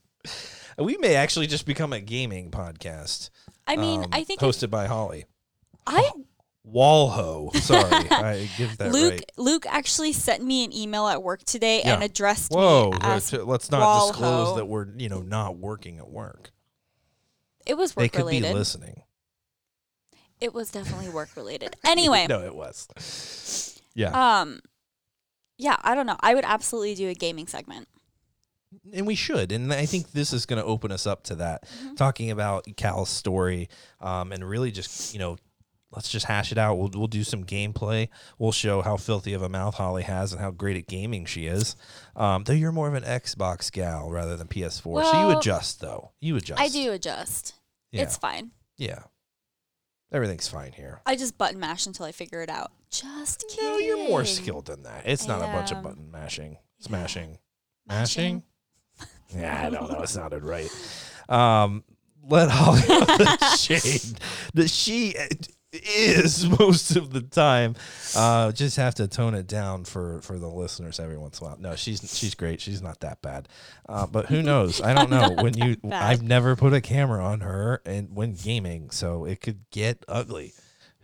We 0.79 0.97
may 0.99 1.17
actually 1.17 1.49
just 1.49 1.67
become 1.67 1.93
a 1.93 2.01
gaming 2.01 2.53
podcast. 2.53 3.31
I 3.67 3.75
mean, 3.77 4.05
um, 4.05 4.11
I 4.13 4.23
think 4.23 4.41
hosted 4.41 4.71
by 4.71 4.87
Holly. 4.87 5.25
I 5.87 6.09
Walho. 6.75 7.55
Sorry, 7.57 7.83
I 8.11 8.49
give 8.57 8.77
that 8.79 8.93
Luke 8.93 9.13
right. 9.13 9.33
Luke 9.37 9.67
actually 9.69 10.13
sent 10.13 10.43
me 10.45 10.65
an 10.65 10.73
email 10.75 11.07
at 11.07 11.23
work 11.23 11.43
today 11.45 11.83
and 11.83 12.03
addressed 12.03 12.53
Whoa, 12.53 12.91
me 12.91 12.99
as 13.01 13.33
let's, 13.33 13.71
not 13.71 13.81
Walho. 13.83 14.09
disclose 14.09 14.57
that 14.57 14.67
we're 14.67 14.87
you 14.97 15.09
know 15.09 15.21
not 15.23 15.57
working 15.57 15.99
at 15.99 16.09
work. 16.09 16.51
it 17.67 17.77
was 17.77 17.95
work 17.97 18.01
They 18.01 18.05
work 18.05 18.13
could 18.13 18.19
related. 18.21 18.49
be 18.53 18.55
listening. 18.55 19.03
It 20.41 20.55
was 20.55 20.71
definitely 20.71 21.09
work 21.09 21.31
related. 21.37 21.75
Anyway, 21.85 22.27
no, 22.29 22.43
it 22.45 22.55
was. 22.55 23.81
Yeah, 23.95 24.41
um, 24.41 24.61
yeah, 25.57 25.77
I 25.83 25.95
don't 25.95 26.07
know. 26.07 26.17
I 26.21 26.35
would 26.35 26.45
absolutely 26.45 26.95
do 26.95 27.09
a 27.09 27.15
gaming 27.15 27.47
segment. 27.49 27.89
and 28.93 29.07
we 29.07 29.15
should, 29.17 29.51
and 29.51 29.73
I 29.73 29.87
think 29.87 30.13
this 30.13 30.33
is 30.33 30.47
going 30.47 30.61
to 30.61 30.65
open 30.65 30.93
us 30.93 31.07
up 31.07 31.25
to 31.25 31.35
that, 31.37 31.65
Mm-hmm. 31.65 31.95
talking 31.95 32.31
about 32.31 32.67
Cal's 32.77 33.09
story, 33.09 33.69
um, 34.01 34.31
and 34.33 34.49
really 34.49 34.71
just 34.71 35.13
you 35.15 35.19
know. 35.19 35.37
Let's 35.91 36.11
just 36.11 36.27
hash 36.27 36.53
it 36.53 36.59
out. 36.59 36.77
We'll 36.77 36.91
we'll 36.95 37.07
do 37.07 37.25
some 37.25 37.45
gameplay. 37.45 38.09
We'll 38.39 38.53
show 38.53 38.83
how 38.83 38.99
filthy 38.99 39.33
of 39.33 39.43
a 39.43 39.49
mouth 39.49 39.75
Holly 39.77 40.03
has 40.03 40.33
and 40.33 40.41
how 40.41 40.51
great 40.51 40.77
at 40.77 40.87
gaming 40.87 41.25
she 41.25 41.47
is. 41.47 41.77
Um, 42.15 42.45
though 42.45 42.53
you're 42.53 42.73
more 42.73 42.89
of 42.89 42.95
an 42.95 43.05
Xbox 43.05 43.73
gal 43.73 44.11
rather 44.11 44.37
than 44.37 44.49
PS4, 44.49 45.05
so 45.11 45.29
you 45.31 45.39
adjust 45.39 45.81
though. 45.81 46.13
You 46.21 46.37
adjust. 46.37 46.61
I 46.61 46.69
do 46.69 46.93
adjust. 46.93 47.55
Yeah. 47.91 48.03
It's 48.03 48.19
fine. 48.19 48.51
Yeah. 48.77 49.05
Everything's 50.13 50.49
fine 50.49 50.73
here. 50.73 51.01
I 51.07 51.17
just 51.17 51.37
button 51.39 51.59
mash 51.61 51.87
until 51.87 52.05
I 52.07 52.13
figure 52.13 52.43
it 52.43 52.49
out. 52.51 52.73
Just 52.91 53.45
kidding. 53.49 53.65
No, 53.71 53.79
you're 53.79 54.09
more 54.09 54.25
skilled 54.25 54.67
than 54.67 54.83
that. 54.85 55.03
It's 55.07 55.25
I 55.29 55.39
not 55.39 55.49
a 55.49 55.53
bunch 55.53 55.71
of 55.73 55.83
button 55.83 56.11
mashing, 56.11 56.59
smashing, 56.81 57.39
Mashing? 57.87 58.43
mashing. 58.43 58.43
Yeah, 59.39 59.67
I 59.67 59.69
don't 59.71 59.93
know. 59.93 60.01
It 60.01 60.09
sounded 60.09 60.43
right. 60.43 60.71
Um, 61.29 61.85
let 62.27 62.49
Holly 62.51 62.81
know 62.89 63.05
the 63.05 63.57
shade 63.59 64.19
that 64.55 64.71
she 64.71 65.15
is 65.85 66.49
most 66.59 66.97
of 66.97 67.13
the 67.13 67.21
time. 67.21 67.75
Uh, 68.17 68.53
just 68.53 68.77
have 68.77 68.95
to 68.97 69.09
tone 69.09 69.35
it 69.35 69.47
down 69.47 69.85
for 69.85 70.21
for 70.23 70.39
the 70.39 70.49
listeners 70.49 71.01
every 71.01 71.19
once 71.19 71.41
in 71.41 71.47
a 71.47 71.51
while. 71.51 71.59
No, 71.59 71.77
she's 71.77 72.01
she's 72.17 72.35
great. 72.35 72.61
She's 72.61 72.83
not 72.83 73.01
that 73.01 73.23
bad. 73.23 73.49
Uh, 73.89 74.07
but 74.07 74.27
who 74.27 74.43
knows? 74.43 74.81
I 74.81 74.95
don't 74.95 75.11
know. 75.11 75.43
When 75.43 75.57
you, 75.57 75.77
bad. 75.83 76.03
I've 76.03 76.23
never 76.23 76.57
put 76.57 76.73
a 76.73 76.81
camera 76.81 77.25
on 77.25 77.41
her 77.41 77.83
and 77.85 78.15
when 78.15 78.35
gaming, 78.35 78.91
so 78.91 79.25
it 79.25 79.41
could 79.41 79.69
get 79.71 80.05
ugly. 80.09 80.53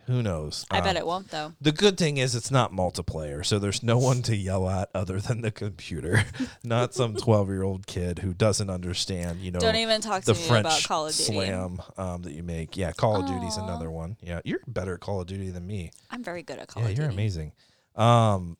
Who 0.07 0.21
knows? 0.21 0.65
I 0.69 0.81
bet 0.81 0.91
Um, 0.91 0.97
it 0.97 1.05
won't 1.07 1.29
though. 1.31 1.53
the 1.59 1.71
good 1.71 1.97
thing 1.97 2.17
is 2.17 2.35
it's 2.35 2.51
not 2.51 2.71
multiplayer, 2.71 3.43
so 3.45 3.57
there's 3.57 3.81
no 3.81 3.97
one 3.97 4.21
to 4.23 4.35
yell 4.35 4.69
at 4.69 4.89
other 4.93 5.19
than 5.19 5.41
the 5.41 5.49
computer. 5.51 6.25
not 6.63 6.93
some 6.93 7.15
12 7.17 7.49
year 7.49 7.63
old 7.63 7.87
kid 7.87 8.19
who 8.19 8.33
doesn't 8.33 8.69
understand, 8.69 9.39
you 9.41 9.51
know, 9.51 9.59
Don't 9.59 9.75
even 9.77 10.01
talk 10.01 10.23
to 10.25 10.33
me 10.33 10.39
French 10.39 10.65
about 10.65 10.83
Call 10.83 11.07
of 11.07 11.15
Duty. 11.15 11.23
slam 11.33 11.81
um, 11.97 12.21
that 12.21 12.33
you 12.33 12.43
make. 12.43 12.77
Yeah, 12.77 12.91
Call 12.91 13.21
of 13.21 13.25
Duty's 13.27 13.57
another 13.57 13.89
one. 13.89 14.17
Yeah, 14.21 14.41
you're 14.45 14.59
better 14.67 14.93
at 14.93 14.99
Call 14.99 15.21
of 15.21 15.27
Duty 15.27 15.49
than 15.49 15.65
me. 15.65 15.91
I'm 16.11 16.23
very 16.23 16.43
good 16.43 16.59
at 16.59 16.67
Call 16.67 16.83
yeah, 16.83 16.89
of 16.89 16.95
Duty. 16.95 17.01
Yeah, 17.01 17.05
you're 17.07 17.13
amazing. 17.13 17.53
Um, 17.95 18.57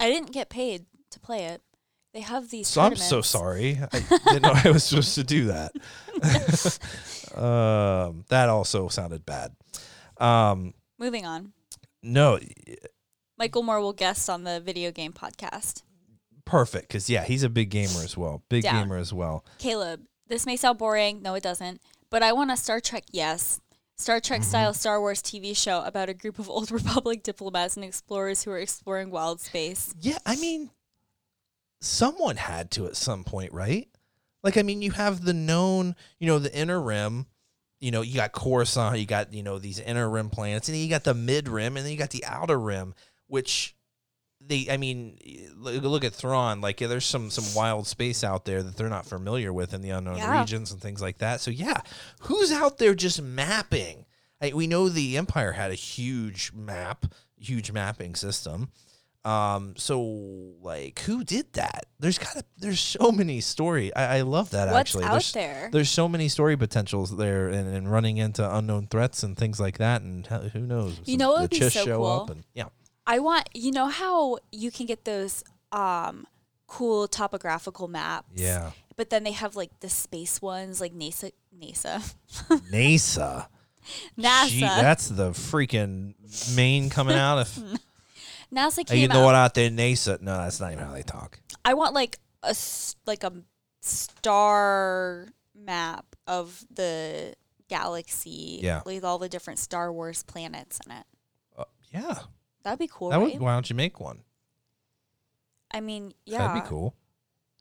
I 0.00 0.10
didn't 0.10 0.32
get 0.32 0.48
paid 0.50 0.86
to 1.10 1.20
play 1.20 1.44
it. 1.44 1.62
They 2.12 2.20
have 2.20 2.50
these. 2.50 2.68
so 2.68 2.82
I'm 2.82 2.96
so 2.96 3.22
sorry. 3.22 3.78
I 3.92 4.00
didn't 4.26 4.42
know 4.42 4.52
I 4.64 4.70
was 4.70 4.84
supposed 4.84 5.14
to 5.14 5.24
do 5.24 5.46
that. 5.46 5.72
um, 7.40 8.24
that 8.28 8.48
also 8.48 8.88
sounded 8.88 9.24
bad. 9.24 9.52
Um, 10.22 10.74
Moving 10.98 11.26
on. 11.26 11.52
no, 12.02 12.38
Michael 13.38 13.62
Moore 13.62 13.80
will 13.80 13.92
guest 13.92 14.30
on 14.30 14.44
the 14.44 14.60
video 14.60 14.90
game 14.92 15.12
podcast. 15.12 15.82
perfect 16.44 16.88
because 16.88 17.08
yeah, 17.10 17.24
he's 17.24 17.42
a 17.42 17.48
big 17.48 17.70
gamer 17.70 18.02
as 18.04 18.16
well. 18.16 18.42
Big 18.48 18.62
Down. 18.62 18.84
gamer 18.84 18.96
as 18.98 19.12
well. 19.12 19.44
Caleb, 19.58 20.02
this 20.28 20.46
may 20.46 20.56
sound 20.56 20.78
boring. 20.78 21.22
No, 21.22 21.34
it 21.34 21.42
doesn't. 21.42 21.80
But 22.10 22.22
I 22.22 22.32
want 22.32 22.50
a 22.50 22.56
Star 22.56 22.78
Trek, 22.80 23.04
yes. 23.10 23.60
Star 23.96 24.20
Trek 24.20 24.40
Mm-hmm. 24.40 24.48
style 24.48 24.74
Star 24.74 25.00
Wars 25.00 25.22
TV 25.22 25.56
show 25.56 25.82
about 25.84 26.08
a 26.08 26.14
group 26.14 26.38
of 26.38 26.48
old 26.50 26.70
Republic 26.78 27.22
diplomats 27.22 27.76
and 27.76 27.84
explorers 27.84 28.42
who 28.44 28.50
are 28.50 28.58
exploring 28.58 29.10
wild 29.10 29.40
space. 29.40 29.94
Yeah, 30.00 30.18
I 30.26 30.36
mean, 30.36 30.70
someone 31.80 32.36
had 32.36 32.70
to 32.72 32.86
at 32.86 32.96
some 32.96 33.24
point, 33.24 33.52
right? 33.52 33.88
Like, 34.42 34.56
I 34.56 34.62
mean, 34.62 34.82
you 34.82 34.90
have 34.92 35.24
the 35.24 35.32
known, 35.32 35.94
you 36.18 36.26
know, 36.26 36.38
the 36.38 36.54
inner 36.56 36.80
rim. 36.80 37.26
You 37.82 37.90
know, 37.90 38.00
you 38.00 38.14
got 38.14 38.32
Coruscant, 38.32 38.98
you 38.98 39.06
got 39.06 39.34
you 39.34 39.42
know 39.42 39.58
these 39.58 39.78
inner 39.80 40.08
rim 40.08 40.30
planets, 40.30 40.68
and 40.68 40.74
then 40.76 40.82
you 40.82 40.88
got 40.88 41.04
the 41.04 41.14
mid 41.14 41.48
rim, 41.48 41.76
and 41.76 41.84
then 41.84 41.92
you 41.92 41.98
got 41.98 42.10
the 42.10 42.24
outer 42.24 42.58
rim, 42.58 42.94
which 43.26 43.74
they 44.40 44.68
I 44.70 44.76
mean 44.76 45.18
look 45.56 46.02
at 46.04 46.12
Thrawn 46.14 46.60
like 46.60 46.80
yeah, 46.80 46.88
there's 46.88 47.04
some 47.04 47.30
some 47.30 47.54
wild 47.54 47.86
space 47.86 48.24
out 48.24 48.44
there 48.44 48.62
that 48.62 48.76
they're 48.76 48.88
not 48.88 49.06
familiar 49.06 49.52
with 49.52 49.74
in 49.74 49.82
the 49.82 49.90
unknown 49.90 50.16
Yeah. 50.18 50.40
regions 50.40 50.72
and 50.72 50.80
things 50.80 51.02
like 51.02 51.18
that. 51.18 51.40
So 51.40 51.50
yeah, 51.50 51.80
who's 52.22 52.50
out 52.52 52.78
there 52.78 52.94
just 52.94 53.20
mapping? 53.20 54.06
I, 54.40 54.52
we 54.54 54.66
know 54.66 54.88
the 54.88 55.16
Empire 55.16 55.52
had 55.52 55.70
a 55.70 55.74
huge 55.76 56.52
map, 56.54 57.06
huge 57.38 57.70
mapping 57.70 58.14
system. 58.16 58.70
Um, 59.24 59.74
so 59.76 60.00
like 60.62 61.00
who 61.00 61.22
did 61.22 61.52
that? 61.52 61.86
There's 62.00 62.18
got 62.18 62.44
there's 62.58 62.80
so 62.80 63.12
many 63.12 63.40
story. 63.40 63.94
I, 63.94 64.18
I 64.18 64.20
love 64.22 64.50
that 64.50 64.66
What's 64.72 64.90
actually. 64.96 65.04
out 65.04 65.12
there's, 65.12 65.32
there? 65.32 65.68
There's 65.72 65.90
so 65.90 66.08
many 66.08 66.28
story 66.28 66.56
potentials 66.56 67.16
there, 67.16 67.48
and, 67.48 67.72
and 67.72 67.90
running 67.90 68.16
into 68.16 68.44
unknown 68.56 68.88
threats 68.88 69.22
and 69.22 69.36
things 69.36 69.60
like 69.60 69.78
that. 69.78 70.02
And 70.02 70.26
how- 70.26 70.40
who 70.40 70.60
knows? 70.60 71.00
You 71.04 71.18
know 71.18 71.32
what 71.32 71.42
would 71.42 71.50
be 71.50 71.60
so 71.60 71.68
show 71.68 71.98
cool? 71.98 72.06
up 72.06 72.30
and 72.30 72.44
yeah. 72.54 72.66
I 73.06 73.20
want 73.20 73.48
you 73.54 73.70
know 73.70 73.86
how 73.86 74.38
you 74.50 74.70
can 74.72 74.86
get 74.86 75.04
those 75.04 75.44
um 75.70 76.26
cool 76.66 77.06
topographical 77.06 77.86
maps. 77.86 78.28
Yeah. 78.34 78.72
But 78.96 79.10
then 79.10 79.22
they 79.22 79.32
have 79.32 79.54
like 79.54 79.70
the 79.80 79.88
space 79.88 80.42
ones 80.42 80.80
like 80.80 80.94
NASA 80.94 81.30
NASA. 81.56 82.14
NASA. 82.72 83.46
NASA. 84.18 84.48
Gee, 84.48 84.60
that's 84.60 85.08
the 85.08 85.30
freaking 85.30 86.14
main 86.56 86.90
coming 86.90 87.16
out 87.16 87.38
of. 87.38 87.78
NASA 88.54 88.86
came 88.86 88.98
you 88.98 89.08
know 89.08 89.20
out. 89.22 89.24
what 89.24 89.34
out 89.34 89.54
there, 89.54 89.70
NASA? 89.70 90.20
No, 90.20 90.36
that's 90.38 90.60
not 90.60 90.72
even 90.72 90.84
how 90.84 90.92
they 90.92 91.02
talk. 91.02 91.40
I 91.64 91.74
want 91.74 91.94
like 91.94 92.18
a 92.42 92.54
like 93.06 93.24
a 93.24 93.32
star 93.80 95.28
map 95.54 96.04
of 96.26 96.64
the 96.70 97.34
galaxy 97.68 98.60
Yeah. 98.62 98.82
with 98.84 99.04
all 99.04 99.18
the 99.18 99.28
different 99.28 99.58
Star 99.58 99.92
Wars 99.92 100.22
planets 100.22 100.78
in 100.86 100.92
it. 100.92 101.04
Uh, 101.56 101.64
yeah, 101.92 102.18
That'd 102.62 102.78
be 102.78 102.88
cool, 102.92 103.10
that 103.10 103.18
right? 103.18 103.32
would. 103.32 103.40
Why 103.40 103.54
don't 103.54 103.68
you 103.70 103.76
make 103.76 103.98
one? 104.00 104.20
I 105.70 105.80
mean, 105.80 106.12
yeah. 106.26 106.46
That'd 106.48 106.62
be 106.62 106.68
cool. 106.68 106.94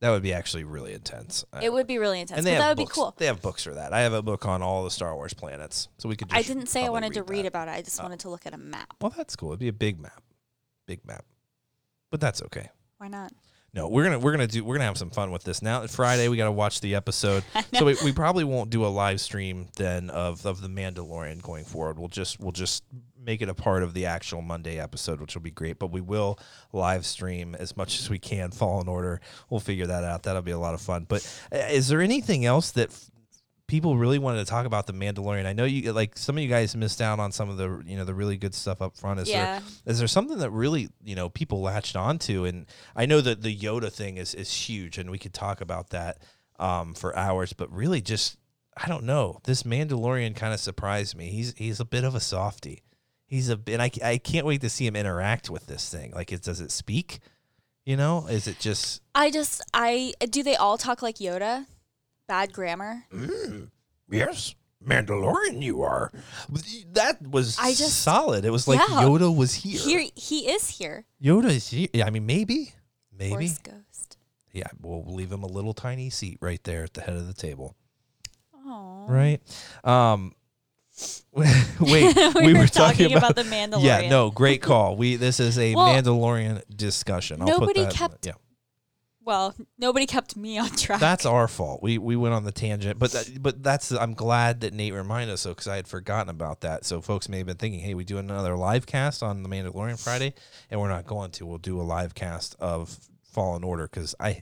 That 0.02 0.10
would 0.10 0.24
be 0.24 0.34
actually 0.34 0.64
really 0.64 0.94
intense. 0.94 1.46
It 1.62 1.72
would 1.72 1.86
be 1.86 2.00
really 2.00 2.20
intense, 2.22 2.40
and 2.40 2.46
they 2.48 2.56
that 2.56 2.70
would 2.70 2.78
books. 2.78 2.92
be 2.92 2.96
cool. 2.96 3.14
They 3.18 3.28
have 3.28 3.42
books 3.42 3.64
for 3.64 3.76
that. 3.76 3.94
I 3.94 4.02
have 4.02 4.14
a 4.14 4.22
book 4.24 4.46
on 4.48 4.64
all 4.64 4.84
the 4.84 4.90
Star 4.90 5.16
Wars 5.16 5.34
planets, 5.34 5.90
so 6.00 6.10
we 6.10 6.16
could. 6.16 6.28
Just 6.30 6.38
I 6.38 6.42
didn't 6.54 6.68
say 6.70 6.84
I 6.84 6.90
wanted 6.90 7.14
to 7.14 7.24
read 7.24 7.44
that. 7.46 7.50
about 7.50 7.68
it. 7.68 7.72
I 7.72 7.82
just 7.84 8.00
Oh. 8.00 8.04
wanted 8.04 8.20
to 8.22 8.30
look 8.30 8.46
at 8.48 8.54
a 8.54 8.58
map. 8.58 8.96
Well, 9.00 9.14
that's 9.16 9.36
cool. 9.36 9.50
It'd 9.50 9.60
be 9.60 9.68
a 9.68 9.74
big 9.74 10.00
map, 10.00 10.24
big 10.88 11.06
map, 11.06 11.26
but 12.10 12.20
that's 12.20 12.42
okay. 12.44 12.70
Why 12.98 13.08
not? 13.08 13.32
No, 13.74 13.88
we're 13.88 14.04
gonna 14.04 14.20
we're 14.20 14.32
gonna 14.32 14.48
do 14.48 14.66
we're 14.66 14.76
gonna 14.76 14.86
have 14.86 14.98
some 14.98 15.12
fun 15.12 15.32
with 15.32 15.44
this. 15.44 15.62
Now 15.62 15.88
Friday 15.88 16.28
we 16.28 16.36
got 16.36 16.46
to 16.46 16.52
watch 16.52 16.82
the 16.82 16.94
episode, 16.96 17.46
so 17.74 17.86
we, 17.86 17.96
we 18.04 18.12
probably 18.12 18.44
won't 18.44 18.70
do 18.70 18.86
a 18.86 18.88
live 18.88 19.22
stream 19.22 19.70
then 19.78 20.10
of 20.10 20.46
of 20.46 20.62
the 20.62 20.68
Mandalorian 20.68 21.42
going 21.42 21.64
forward. 21.64 21.98
We'll 21.98 22.10
just 22.10 22.42
we'll 22.42 22.52
just 22.52 22.84
make 23.18 23.42
it 23.42 23.48
a 23.48 23.54
part 23.54 23.84
of 23.84 23.94
the 23.94 24.08
actual 24.08 24.42
Monday 24.42 24.78
episode, 24.78 25.22
which 25.22 25.36
will 25.36 25.42
be 25.42 25.52
great. 25.52 25.80
But 25.80 25.88
we 25.92 26.02
will 26.02 26.38
live 26.74 27.06
stream 27.06 27.56
as 27.56 27.78
much 27.78 27.98
as 28.00 28.10
we 28.10 28.20
can. 28.20 28.52
Fallen 28.52 28.90
Order. 28.90 29.22
We'll 29.50 29.62
figure 29.62 29.88
that 29.88 30.04
out. 30.04 30.24
That'll 30.24 30.42
be 30.42 30.52
a 30.52 30.60
lot 30.60 30.74
of 30.74 30.82
fun. 30.82 31.06
But 31.08 31.26
uh, 31.54 31.60
is 31.70 31.88
there 31.88 32.02
anything 32.02 32.46
else 32.46 32.72
that? 32.72 32.90
People 33.72 33.96
really 33.96 34.20
wanted 34.20 34.40
to 34.40 34.46
talk 34.46 34.66
about 34.66 34.86
the 34.86 34.94
Mandalorian. 34.94 35.46
I 35.46 35.54
know 35.54 35.64
you 35.64 35.94
like 35.94 36.18
some 36.18 36.38
of 36.38 36.44
you 36.44 36.50
guys 36.50 36.76
missed 36.76 37.02
out 37.02 37.20
on 37.20 37.32
some 37.32 37.50
of 37.50 37.56
the 37.56 37.82
you 37.86 37.96
know 37.96 38.04
the 38.04 38.14
really 38.14 38.36
good 38.36 38.54
stuff 38.54 38.82
up 38.82 38.98
front. 38.98 39.22
Is 39.22 39.28
there 39.30 39.38
yeah. 39.38 39.62
is 39.86 39.98
there 39.98 40.10
something 40.10 40.40
that 40.40 40.52
really 40.52 40.90
you 41.04 41.16
know 41.16 41.30
people 41.30 41.62
latched 41.62 41.96
onto 41.96 42.46
and 42.46 42.66
i 42.96 43.06
know 43.06 43.22
that 43.22 43.42
the 43.42 43.56
yoda 43.56 43.92
thing 43.92 44.18
is 44.18 44.34
is 44.34 44.52
huge 44.54 44.98
and 44.98 45.10
we 45.10 45.18
could 45.18 45.34
talk 45.34 45.62
about 45.62 45.90
that 45.90 46.20
um, 46.60 46.94
for 46.94 47.16
hours 47.18 47.54
but 47.54 47.72
really 47.72 48.02
just 48.02 48.38
i 48.78 48.88
don't 48.88 49.04
know 49.04 49.40
this 49.46 49.64
mandalorian 49.64 50.36
kind 50.36 50.54
of 50.54 50.60
surprised 50.60 51.16
me 51.16 51.30
he's 51.30 51.54
he's 51.58 51.80
a 51.80 51.86
bit 51.86 52.04
of 52.04 52.16
a 52.16 52.20
softy. 52.20 52.84
he's 53.26 53.50
a 53.50 53.58
bit 53.58 53.80
I, 53.80 53.92
I 54.04 54.18
can't 54.18 54.46
wait 54.46 54.62
to 54.62 54.70
see 54.70 54.86
him 54.86 54.96
interact 54.96 55.50
with 55.50 55.68
this 55.68 55.90
thing 55.90 56.12
like 56.12 56.32
it 56.32 56.42
does 56.42 56.62
it 56.62 56.72
speak 56.72 57.20
you 57.86 57.98
know 57.98 58.28
is 58.28 58.48
it 58.48 58.60
just 58.60 59.02
I 59.16 59.32
just 59.32 59.62
I 59.74 60.14
do 60.30 60.44
they 60.44 60.56
all 60.56 60.78
talk 60.78 61.02
like 61.02 61.18
Yoda? 61.18 61.66
Bad 62.32 62.54
grammar. 62.54 63.04
yes 64.10 64.56
mandalorian 64.82 65.62
you 65.62 65.82
are 65.82 66.14
that 66.94 67.22
was 67.22 67.60
I 67.60 67.74
just- 67.74 68.00
solid 68.00 68.46
it 68.46 68.52
was 68.52 68.70
like 68.70 68.80
Yeah. 68.80 69.04
yoda 69.04 69.36
was 69.36 69.54
here, 69.54 69.78
Here 69.78 70.06
he 70.16 70.50
is 70.50 70.70
here. 70.70 71.04
yoda 71.22 71.50
is 71.50 71.68
here 71.68 71.90
yeah, 71.94 72.06
i 72.06 72.10
mean 72.10 72.26
maybe 72.26 72.74
maybe 73.12 73.48
Force 73.50 73.58
ghost. 73.58 74.18
Yeah, 74.54 74.68
we'll 74.82 75.04
leave 75.14 75.30
him 75.30 75.44
a 75.44 75.48
little 75.48 75.74
tiny 75.74 76.10
seat 76.10 76.38
right 76.40 76.64
there 76.64 76.86
at 76.86 76.94
the 76.94 77.02
head 77.02 77.16
of 77.16 77.28
the 77.28 77.34
table. 77.34 77.76
Oh. 78.56 79.06
Right. 79.10 79.42
Um 79.84 80.34
wait, 81.34 81.54
we, 81.82 82.14
we, 82.46 82.54
were, 82.54 82.68
talking 82.68 83.14
about, 83.14 83.36
the 83.36 83.44
Mandalorian. 83.44 83.84
Yeah, 84.04 84.10
no, 84.10 84.32
great 84.32 84.62
call. 84.62 84.96
We 84.96 85.18
this 85.18 85.42
is 85.42 85.60
a 85.60 85.76
Well, 85.76 85.88
Mandalorian 85.88 86.64
discussion. 86.74 87.42
I'll 87.42 87.48
put 87.48 87.60
nobody 87.60 87.84
that 87.84 87.94
kept- 87.94 88.26
yeah. 88.26 88.34
Well, 89.24 89.56
nobody 89.78 90.08
kept 90.08 90.36
me 90.36 90.58
on 90.58 90.70
track. 90.70 91.00
That's 91.00 91.26
our 91.26 91.48
fault. 91.48 91.84
We 91.84 91.98
we 91.98 92.16
went 92.16 92.34
on 92.34 92.44
the 92.44 92.52
tangent, 92.52 92.98
but 92.98 93.12
that, 93.12 93.42
but 93.42 93.62
that's 93.62 93.92
I'm 93.92 94.14
glad 94.14 94.62
that 94.62 94.74
Nate 94.74 94.94
reminded 94.94 95.34
us 95.34 95.42
so 95.42 95.50
because 95.50 95.68
I 95.68 95.76
had 95.76 95.88
forgotten 95.88 96.30
about 96.30 96.62
that. 96.62 96.86
So 96.86 97.02
folks 97.02 97.30
may 97.30 97.38
have 97.38 97.48
been 97.48 97.58
thinking, 97.58 97.82
hey, 97.82 97.94
we 97.94 98.04
do 98.04 98.18
another 98.18 98.56
live 98.58 98.86
cast 98.86 99.22
on 99.22 99.44
the 99.44 99.50
Mandalorian 99.50 100.04
Friday, 100.04 100.34
and 100.70 100.80
we're 100.82 100.90
not 100.90 101.06
going 101.06 101.32
to. 101.32 101.46
We'll 101.46 101.60
do 101.60 101.80
a 101.80 101.84
live 101.84 102.16
cast 102.16 102.56
of 102.60 102.98
Fallen 103.24 103.64
Order 103.64 103.88
because 103.88 104.16
I 104.20 104.42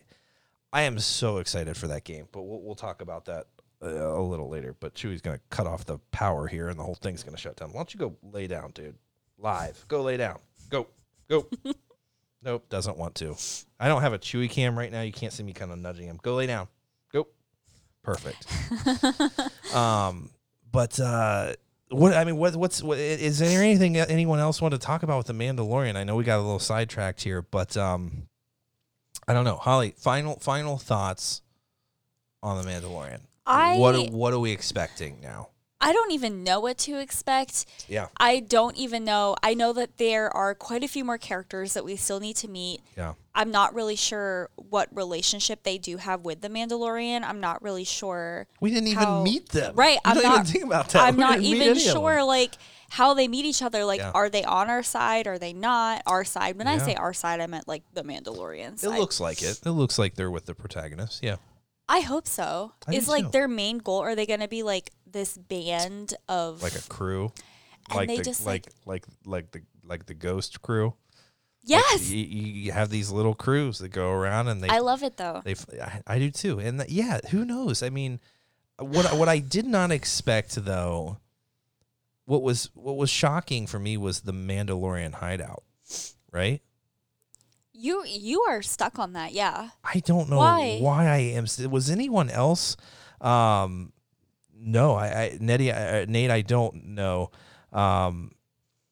I 0.72 0.84
am 0.84 1.00
so 1.00 1.38
excited 1.38 1.76
for 1.76 1.88
that 1.88 2.06
game. 2.06 2.28
But 2.32 2.44
we'll 2.44 2.62
we'll 2.62 2.76
talk 2.76 3.02
about 3.02 3.26
that 3.26 3.48
uh, 3.84 3.88
a 3.88 4.22
little 4.22 4.50
later. 4.50 4.76
But 4.80 4.96
Chewie's 4.96 5.22
gonna 5.22 5.42
cut 5.50 5.68
off 5.68 5.84
the 5.84 6.00
power 6.12 6.48
here, 6.48 6.70
and 6.70 6.80
the 6.80 6.84
whole 6.84 6.96
thing's 6.96 7.24
gonna 7.24 7.38
shut 7.38 7.58
down. 7.58 7.74
Why 7.74 7.80
don't 7.80 7.94
you 7.94 8.00
go 8.00 8.16
lay 8.24 8.48
down, 8.48 8.72
dude? 8.72 8.96
Live, 9.38 9.86
go 9.90 10.04
lay 10.04 10.16
down. 10.16 10.40
Go 10.70 10.88
go. 11.30 11.48
Nope, 12.44 12.70
doesn't 12.70 12.98
want 12.98 13.16
to. 13.16 13.36
I 13.80 13.88
don't 13.88 14.02
have 14.02 14.14
a 14.14 14.20
Chewy 14.20 14.50
cam 14.50 14.78
right 14.78 14.92
now. 14.92 15.02
You 15.02 15.12
can't 15.12 15.34
see 15.34 15.44
me 15.44 15.54
kind 15.54 15.72
of 15.72 15.80
nudging 15.80 16.08
him. 16.08 16.20
Go 16.22 16.36
lay 16.36 16.48
down. 16.48 16.68
Go. 17.12 17.28
Perfect. 18.02 18.46
um, 19.76 20.30
but 20.72 21.00
uh, 21.00 21.54
what 21.90 22.14
I 22.14 22.24
mean, 22.24 22.38
what 22.38 22.56
what's 22.56 22.82
what, 22.82 22.98
is 22.98 23.40
there 23.40 23.62
anything 23.62 23.94
that 23.94 24.10
anyone 24.10 24.40
else 24.40 24.62
want 24.62 24.74
to 24.74 24.78
talk 24.78 25.04
about 25.04 25.18
with 25.18 25.28
the 25.28 25.34
Mandalorian? 25.34 25.96
I 25.96 26.04
know 26.04 26.16
we 26.16 26.24
got 26.24 26.38
a 26.38 26.42
little 26.42 26.60
sidetracked 26.60 27.22
here, 27.22 27.42
but 27.42 27.76
um, 27.76 28.28
I 29.28 29.34
don't 29.34 29.44
know. 29.44 29.58
Holly, 29.58 29.94
final 29.98 30.40
final 30.40 30.78
thoughts 30.78 31.42
on 32.42 32.64
the 32.64 32.70
Mandalorian. 32.70 33.22
I 33.46 33.78
what 33.78 34.12
what 34.12 34.34
are 34.34 34.40
we 34.40 34.52
expecting 34.52 35.20
now? 35.22 35.50
I 35.82 35.94
don't 35.94 36.12
even 36.12 36.44
know 36.44 36.60
what 36.60 36.78
to 36.80 37.00
expect. 37.00 37.66
Yeah, 37.88 38.08
I 38.18 38.42
don't 38.42 38.76
even 38.76 39.06
know. 39.06 39.36
I 39.42 39.54
know 39.54 39.72
that 39.74 39.98
there 39.98 40.36
are 40.36 40.54
quite 40.54 40.84
a 40.84 40.88
few 40.88 41.06
more 41.06 41.18
characters 41.18 41.74
that 41.74 41.86
we 41.86 41.96
still 41.96 42.20
need 42.20 42.36
to 42.38 42.48
meet. 42.48 42.82
yeah. 42.98 43.14
I'm 43.36 43.52
not 43.52 43.74
really 43.74 43.96
sure 43.96 44.50
what 44.58 44.90
relationship 44.94 45.64
they 45.64 45.78
do 45.78 45.96
have 45.96 46.26
with 46.26 46.42
the 46.42 46.50
Mandalorian. 46.50 47.24
I'm 47.24 47.40
not 47.40 47.62
really 47.62 47.86
sure. 47.86 48.48
We 48.60 48.70
didn't 48.72 48.88
even 48.90 49.24
meet 49.24 49.48
them. 49.50 49.76
Right, 49.76 49.94
You 49.94 50.00
I'm 50.12 50.22
not- 50.22 50.34
even 50.34 50.46
think 50.46 50.66
about 50.66 50.90
that. 50.90 51.04
I'm 51.04 51.16
We 51.16 51.22
not 51.22 51.40
even 51.40 51.62
any 51.62 51.70
of 51.72 51.78
them. 51.86 51.94
sure 51.94 52.22
like 52.26 52.56
how 52.90 53.14
they 53.14 53.30
meet 53.30 53.46
each 53.46 53.62
other. 53.62 53.86
Like, 53.86 54.00
Yeah. 54.02 54.12
are 54.14 54.30
they 54.30 54.44
on 54.44 54.70
our 54.70 54.84
side? 54.84 55.26
Are 55.28 55.40
they 55.40 55.54
not 55.54 56.02
our 56.06 56.26
side? 56.26 56.58
When 56.58 56.68
I 56.68 56.80
say 56.80 56.96
our 56.96 57.14
side, 57.14 57.40
I 57.40 57.48
meant 57.48 57.66
like 57.66 57.84
the 57.94 58.04
Mandalorian 58.04 58.84
It 58.84 58.90
looks 58.90 59.22
like 59.22 59.42
it. 59.42 59.62
It 59.66 59.72
looks 59.72 59.98
like 59.98 60.16
they're 60.16 60.32
with 60.32 60.46
the 60.46 60.56
protagonist. 60.56 61.24
Yeah. 61.24 61.38
I 61.90 62.02
hope 62.02 62.28
so. 62.28 62.72
I 62.88 62.94
Is 62.94 63.08
like 63.10 63.26
too. 63.26 63.32
their 63.32 63.48
main 63.48 63.80
goal? 63.80 64.00
Are 64.00 64.16
they 64.16 64.28
going 64.28 64.42
to 64.42 64.48
be 64.48 64.62
like 64.62 64.92
this 65.08 65.36
band 65.36 66.14
of 66.30 66.62
like 66.62 66.76
a 66.76 66.88
crew, 66.88 67.32
like 67.94 68.08
they 68.08 68.18
the 68.18 68.24
just, 68.24 68.46
like 68.46 68.68
like 68.86 69.04
like 69.26 69.52
the 69.52 69.64
like 69.84 70.06
the 70.06 70.14
ghost 70.14 70.62
crew. 70.62 70.94
yes? 71.64 72.12
You, 72.12 72.24
you 72.24 72.72
have 72.74 72.90
these 72.92 73.12
little 73.12 73.34
crews 73.34 73.80
that 73.80 73.90
go 73.90 74.12
around 74.12 74.50
and 74.50 74.62
they 74.62 74.70
I 74.70 74.80
love 74.80 75.02
it 75.02 75.18
though. 75.18 75.42
they 75.44 75.56
I, 75.82 76.02
I 76.06 76.20
do 76.20 76.30
too. 76.30 76.60
And 76.60 76.80
that, 76.80 76.92
yeah, 76.92 77.20
who 77.32 77.44
knows? 77.44 77.82
I 77.82 77.90
mean, 77.90 78.20
what 78.78 79.12
what 79.18 79.28
I 79.28 79.40
did 79.40 79.66
not 79.66 79.92
expect 79.92 80.54
though, 80.64 81.18
what 82.26 82.44
was 82.44 82.70
what 82.76 82.98
was 82.98 83.10
shocking 83.10 83.66
for 83.66 83.80
me 83.80 83.98
was 83.98 84.22
the 84.22 84.32
Mandalorian 84.32 85.16
hideout. 85.16 85.64
Right? 86.32 86.62
You 87.80 88.04
you 88.06 88.42
are 88.42 88.62
stuck 88.62 89.00
on 89.00 89.14
that, 89.14 89.32
yeah. 89.32 89.70
I 89.84 90.00
don't 90.00 90.30
know 90.30 90.38
Why? 90.38 90.80
why, 90.80 91.08
I 91.08 91.18
am. 91.18 91.46
Was 91.72 91.90
anyone 91.90 92.30
else? 92.30 92.76
Um, 93.22 93.94
no, 94.54 94.96
I, 94.96 95.06
I 95.08 95.38
Nettie, 95.40 95.72
I, 95.72 96.04
Nate, 96.04 96.30
I 96.30 96.42
don't 96.42 96.88
know. 96.88 97.32
Um, 97.72 98.32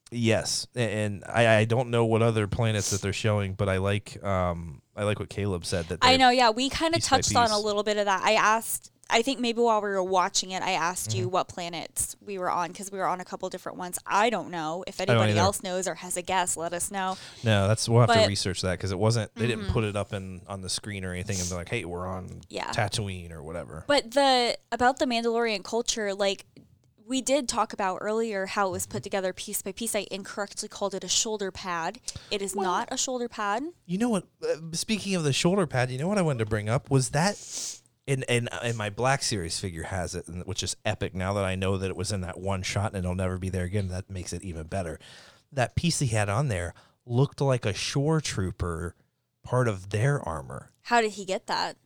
yes, 0.10 0.68
and 0.74 1.24
I, 1.28 1.58
I 1.58 1.66
don't 1.66 1.90
know 1.90 2.06
what 2.06 2.22
other 2.22 2.48
planets 2.48 2.92
that 2.92 3.02
they're 3.02 3.12
showing, 3.12 3.56
but 3.56 3.68
I 3.68 3.78
like 3.78 4.24
um, 4.24 4.82
I 4.96 5.04
like 5.04 5.20
what 5.20 5.28
Caleb 5.28 5.66
said 5.66 5.90
that 5.90 6.00
I 6.02 6.16
know, 6.16 6.30
yeah. 6.30 6.52
We 6.52 6.70
kind 6.70 6.96
of 6.96 7.04
touched 7.04 7.36
on 7.36 7.52
a 7.52 7.60
little 7.60 7.84
bit 7.84 7.98
of 7.98 8.06
that. 8.06 8.24
I 8.24 8.34
asked, 8.34 8.92
I 9.10 9.22
think 9.22 9.40
maybe 9.40 9.62
while 9.62 9.82
we 9.82 9.90
were 9.90 10.04
watching 10.04 10.52
it, 10.52 10.62
I 10.62 10.72
asked 10.72 11.10
Mm-hmm. 11.12 11.20
you 11.20 11.30
what 11.30 11.48
planets 11.48 12.16
we 12.20 12.38
were 12.38 12.50
on 12.50 12.70
because 12.70 12.92
we 12.92 12.98
were 12.98 13.08
on 13.08 13.22
a 13.22 13.26
couple 13.26 13.48
different 13.50 13.78
ones. 13.78 13.98
I 14.06 14.30
don't 14.30 14.50
know. 14.50 14.84
If 14.88 15.00
anybody 15.00 15.38
else 15.38 15.64
knows 15.64 15.88
or 15.88 15.96
has 15.96 16.18
a 16.18 16.22
guess, 16.22 16.58
let 16.58 16.74
us 16.74 16.92
know. 16.92 17.18
No, 17.44 17.68
that's 17.68 17.88
we'll 17.88 18.02
have 18.02 18.10
to 18.10 18.14
But- 18.16 18.20
Mm-hmm. 18.22 18.28
research 18.30 18.62
that 18.64 18.72
because 18.72 18.92
it 18.92 19.00
wasn't. 19.00 19.34
They 19.36 19.48
didn't 19.48 19.70
put 19.70 19.84
it 19.84 19.96
up 19.96 20.12
in 20.14 20.42
on 20.48 20.62
the 20.62 20.70
screen 20.70 21.06
or 21.06 21.14
anything 21.14 21.40
and 21.40 21.48
be 21.50 21.56
like, 21.56 21.70
"Hey, 21.70 21.86
we're 21.86 22.08
on 22.08 22.42
Yeah. 22.50 22.70
Tatooine 22.72 23.32
or 23.32 23.42
whatever." 23.44 23.84
But 23.88 24.12
the 24.12 24.58
about 24.72 25.00
the 25.00 25.06
Mandalorian 25.06 25.64
culture, 25.64 26.14
like 26.14 26.46
we 27.06 27.22
did 27.22 27.48
talk 27.48 27.72
about 27.72 28.00
earlier 28.02 28.48
how 28.48 28.68
it 28.68 28.72
was 28.72 28.86
put 28.86 29.02
together 29.02 29.32
piece 29.32 29.62
by 29.62 29.72
piece. 29.72 29.96
I 29.96 30.06
incorrectly 30.12 30.68
called 30.68 30.94
it 30.94 31.06
a 31.06 31.08
shoulder 31.08 31.52
pad. 31.52 32.00
It 32.30 32.42
is 32.42 32.54
not 32.54 32.90
a 32.92 32.98
shoulder 32.98 33.30
pad. 33.30 33.64
You 33.86 33.98
know 33.98 34.10
what? 34.10 34.26
Uh, 34.44 34.56
speaking 34.74 35.16
of 35.16 35.24
the 35.24 35.32
shoulder 35.32 35.66
pad, 35.66 35.90
you 35.90 35.98
know 35.98 36.10
what 36.10 36.18
I 36.18 36.22
wanted 36.22 36.40
to 36.40 36.46
bring 36.48 36.68
up 36.68 36.90
was 36.92 37.12
that 37.12 37.38
in 38.08 38.24
in 38.24 38.50
in 38.64 38.76
my 38.76 38.90
Black 38.90 39.22
Series 39.22 39.60
figure 39.60 39.84
has 39.84 40.16
it, 40.16 40.26
which 40.46 40.64
is 40.64 40.76
epic. 40.86 41.14
Now 41.14 41.34
that 41.34 41.44
I 41.44 41.56
know 41.56 41.78
that 41.78 41.90
it 41.90 41.96
was 41.96 42.12
in 42.12 42.22
that 42.22 42.40
one 42.40 42.64
shot 42.64 42.94
and 42.94 43.04
it'll 43.04 43.16
never 43.16 43.38
be 43.38 43.50
there 43.50 43.66
again, 43.66 43.90
that 43.90 44.10
makes 44.10 44.34
it 44.34 44.44
even 44.44 44.68
better. 44.68 45.00
That 45.52 45.76
piece 45.76 46.00
he 46.00 46.08
had 46.08 46.30
on 46.30 46.48
there 46.48 46.74
looked 47.06 47.42
like 47.42 47.66
a 47.66 47.74
shore 47.74 48.20
trooper 48.22 48.96
part 49.44 49.68
of 49.68 49.90
their 49.90 50.22
armor. 50.22 50.72
How 50.84 51.02
did 51.02 51.12
he 51.12 51.26
get 51.26 51.48
that? 51.48 51.78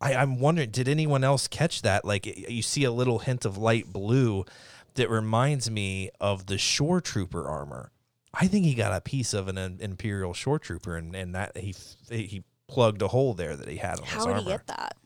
I, 0.00 0.14
I'm 0.14 0.38
wondering, 0.38 0.70
did 0.70 0.88
anyone 0.88 1.24
else 1.24 1.48
catch 1.48 1.82
that? 1.82 2.04
Like 2.04 2.26
you 2.26 2.62
see 2.62 2.84
a 2.84 2.92
little 2.92 3.20
hint 3.20 3.44
of 3.44 3.56
light 3.56 3.92
blue 3.92 4.44
that 4.94 5.10
reminds 5.10 5.70
me 5.70 6.10
of 6.20 6.46
the 6.46 6.58
shore 6.58 7.00
trooper 7.00 7.48
armor. 7.48 7.90
I 8.34 8.46
think 8.46 8.64
he 8.64 8.74
got 8.74 8.92
a 8.92 9.00
piece 9.00 9.32
of 9.32 9.48
an, 9.48 9.58
im- 9.58 9.78
imperial 9.80 10.34
shore 10.34 10.58
trooper, 10.58 10.96
and, 10.96 11.16
and 11.16 11.34
that 11.34 11.56
he 11.56 11.74
he 12.10 12.44
plugged 12.68 13.00
a 13.00 13.08
hole 13.08 13.32
there 13.32 13.56
that 13.56 13.68
he 13.68 13.78
had 13.78 13.98
on 13.98 14.04
his 14.04 14.14
armor. 14.14 14.32
How 14.32 14.38
did 14.38 14.44
he 14.44 14.50
get 14.50 14.66
that? 14.66 14.96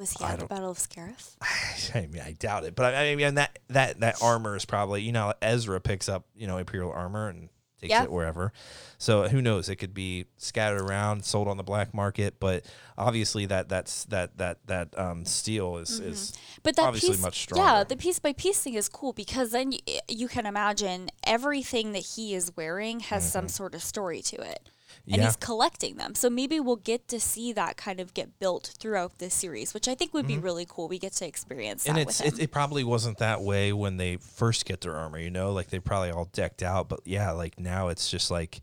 Was 0.00 0.12
he 0.12 0.24
I 0.24 0.32
at 0.32 0.38
the 0.40 0.46
Battle 0.46 0.70
of 0.70 0.78
Scarif? 0.78 1.36
I 1.94 2.06
mean, 2.06 2.22
I 2.22 2.32
doubt 2.32 2.64
it, 2.64 2.74
but 2.74 2.94
I, 2.94 3.12
I 3.12 3.14
mean 3.14 3.34
that 3.36 3.58
that 3.68 4.00
that 4.00 4.16
armor 4.22 4.56
is 4.56 4.64
probably 4.64 5.02
you 5.02 5.12
know 5.12 5.32
Ezra 5.42 5.80
picks 5.80 6.08
up 6.08 6.24
you 6.34 6.46
know 6.48 6.56
imperial 6.56 6.90
armor 6.90 7.28
and 7.28 7.50
takes 7.80 7.90
Yeah. 7.90 8.04
it 8.04 8.10
wherever. 8.12 8.52
So 8.98 9.28
who 9.28 9.40
knows? 9.40 9.68
It 9.68 9.76
could 9.76 9.94
be 9.94 10.26
scattered 10.38 10.80
around, 10.82 11.24
sold 11.24 11.48
on 11.48 11.56
the 11.58 11.62
black 11.62 11.92
market, 11.94 12.40
but 12.40 12.64
obviously 12.98 13.44
that 13.46 13.68
that's 13.68 14.04
that 14.06 14.38
that 14.38 14.58
that 14.66 14.98
um, 14.98 15.24
steel 15.26 15.76
is 15.76 16.00
is 16.00 16.32
But 16.62 16.76
that 16.76 16.86
obviously 16.86 17.10
piece, 17.10 17.22
much 17.22 17.48
yeah, 17.54 17.84
the 17.84 17.96
piece 17.96 18.18
by 18.18 18.32
piece 18.32 18.62
thing 18.62 18.74
is 18.74 18.88
cool 18.88 19.12
because 19.12 19.50
then 19.52 19.72
you, 19.72 19.78
you 20.08 20.28
can 20.28 20.46
imagine 20.46 21.10
everything 21.26 21.92
that 21.92 22.04
he 22.16 22.34
is 22.34 22.56
wearing 22.56 23.00
has 23.00 23.30
some 23.30 23.48
sort 23.48 23.74
of 23.74 23.82
story 23.82 24.22
to 24.22 24.36
it, 24.40 24.69
and 25.06 25.12
Mm-hmm. 25.14 25.20
Yeah. 25.20 25.26
he's 25.26 25.36
collecting 25.36 25.96
them. 25.96 26.14
So 26.14 26.28
maybe 26.30 26.60
we'll 26.60 26.76
get 26.76 27.08
to 27.08 27.18
see 27.18 27.52
that 27.54 27.76
kind 27.76 28.00
of 28.00 28.14
get 28.14 28.38
built 28.38 28.74
throughout 28.78 29.18
this 29.18 29.34
series, 29.34 29.74
which 29.74 29.88
I 29.88 29.94
think 29.94 30.12
would 30.14 30.26
be 30.26 30.38
really 30.38 30.66
cool. 30.68 30.88
We 30.88 30.98
get 30.98 31.12
to 31.14 31.26
experience 31.26 31.84
that 31.84 31.90
Mm-hmm. 31.90 31.98
and 31.98 32.08
it's 32.08 32.18
with 32.22 32.34
it, 32.34 32.38
him. 32.38 32.44
it 32.44 32.52
probably 32.52 32.84
wasn't 32.84 33.18
that 33.18 33.40
way 33.42 33.72
when 33.72 33.96
they 33.96 34.16
first 34.16 34.66
get 34.66 34.80
their 34.82 34.94
armor 34.94 35.18
you 35.18 35.30
know 35.30 35.52
like 35.52 35.68
they 35.68 35.80
probably 35.80 36.10
all 36.10 36.28
decked 36.32 36.62
out 36.62 36.88
but 36.88 37.00
yeah 37.04 37.30
like 37.32 37.58
now 37.58 37.88
it's 37.88 38.10
just 38.10 38.30
like 38.30 38.60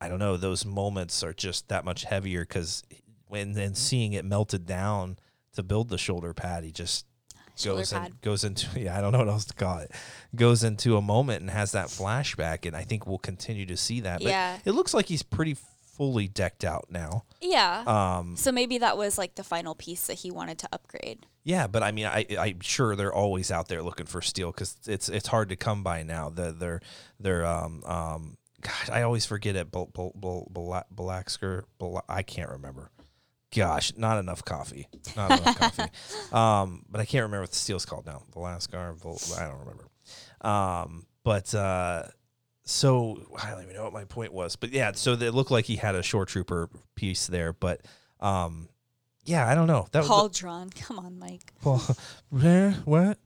i 0.00 0.08
don't 0.08 0.18
know 0.18 0.36
those 0.36 0.64
moments 0.64 1.22
are 1.22 1.32
just 1.32 1.68
that 1.68 1.84
much 1.84 2.04
heavier 2.04 2.40
because 2.42 2.82
when 3.28 3.52
then 3.52 3.74
seeing 3.74 4.12
it 4.12 4.24
melted 4.24 4.66
down 4.66 5.16
to 5.54 5.62
build 5.62 5.88
the 5.88 5.98
shoulder 5.98 6.32
pad 6.32 6.64
he 6.64 6.70
just 6.72 7.04
goes 7.64 7.92
in, 7.92 8.14
goes 8.22 8.44
into 8.44 8.66
yeah 8.80 8.96
i 8.96 9.00
don't 9.00 9.12
know 9.12 9.18
what 9.18 9.28
else 9.28 9.44
to 9.44 9.54
call 9.54 9.78
it 9.78 9.90
goes 10.34 10.62
into 10.64 10.96
a 10.96 11.02
moment 11.02 11.40
and 11.40 11.50
has 11.50 11.72
that 11.72 11.86
flashback 11.86 12.66
and 12.66 12.76
i 12.76 12.82
think 12.82 13.06
we'll 13.06 13.18
continue 13.18 13.66
to 13.66 13.76
see 13.76 14.00
that 14.00 14.20
but 14.20 14.28
Yeah. 14.28 14.58
it 14.64 14.72
looks 14.72 14.92
like 14.94 15.06
he's 15.06 15.22
pretty 15.22 15.56
fully 15.96 16.28
decked 16.28 16.64
out 16.64 16.86
now 16.90 17.24
yeah. 17.40 17.82
um 17.86 18.36
so 18.36 18.52
maybe 18.52 18.78
that 18.78 18.98
was 18.98 19.16
like 19.16 19.34
the 19.36 19.44
final 19.44 19.74
piece 19.74 20.06
that 20.08 20.14
he 20.14 20.30
wanted 20.30 20.58
to 20.58 20.68
upgrade. 20.72 21.24
Yeah, 21.44 21.68
but 21.68 21.84
I 21.84 21.92
mean, 21.92 22.06
I 22.06 22.26
I'm 22.38 22.58
sure 22.60 22.96
they're 22.96 23.14
always 23.14 23.52
out 23.52 23.68
there 23.68 23.80
looking 23.80 24.06
for 24.06 24.20
steel 24.20 24.50
because 24.50 24.76
it's 24.88 25.08
it's 25.08 25.28
hard 25.28 25.48
to 25.50 25.56
come 25.56 25.84
by 25.84 26.02
now. 26.02 26.28
The 26.28 26.50
they're 26.50 26.80
they're 27.20 27.46
um 27.46 27.84
um 27.84 28.36
gosh, 28.62 28.90
I 28.90 29.02
always 29.02 29.24
forget 29.26 29.54
it. 29.54 29.70
Bel, 29.70 29.86
Bel, 29.94 30.12
Bel, 30.16 30.48
Bel, 30.50 30.84
Belaxker, 30.92 31.62
Bel, 31.78 32.04
I 32.08 32.22
can't 32.24 32.50
remember. 32.50 32.90
Gosh, 33.54 33.92
not 33.96 34.18
enough 34.18 34.44
coffee. 34.44 34.88
Not 35.16 35.40
enough 35.40 35.58
coffee. 35.76 35.90
Um, 36.32 36.84
but 36.90 37.00
I 37.00 37.04
can't 37.04 37.22
remember 37.22 37.42
what 37.42 37.50
the 37.50 37.56
steel's 37.56 37.86
called 37.86 38.06
now. 38.06 38.22
Velascar, 38.34 38.94
Vol, 38.94 39.18
I 39.38 39.44
don't 39.46 39.60
remember. 39.60 39.88
Um, 40.40 41.06
but 41.22 41.54
uh, 41.54 42.04
so 42.64 43.20
I 43.42 43.50
don't 43.50 43.62
even 43.62 43.74
know 43.74 43.84
what 43.84 43.92
my 43.92 44.04
point 44.04 44.32
was. 44.32 44.56
But 44.56 44.72
yeah, 44.72 44.92
so 44.92 45.12
it 45.12 45.34
looked 45.34 45.50
like 45.50 45.64
he 45.64 45.76
had 45.76 45.94
a 45.94 46.02
shore 46.02 46.26
trooper 46.26 46.68
piece 46.96 47.26
there, 47.26 47.52
but 47.52 47.80
um, 48.20 48.68
yeah, 49.24 49.46
I 49.48 49.54
don't 49.54 49.66
know. 49.66 49.86
That 49.92 50.00
was 50.00 50.08
Paul 50.08 50.28
Drawn, 50.28 50.70
come 50.70 50.98
on, 50.98 51.18
Mike. 51.18 51.52
well, 51.64 51.82
where? 52.30 52.72
What? 52.84 53.18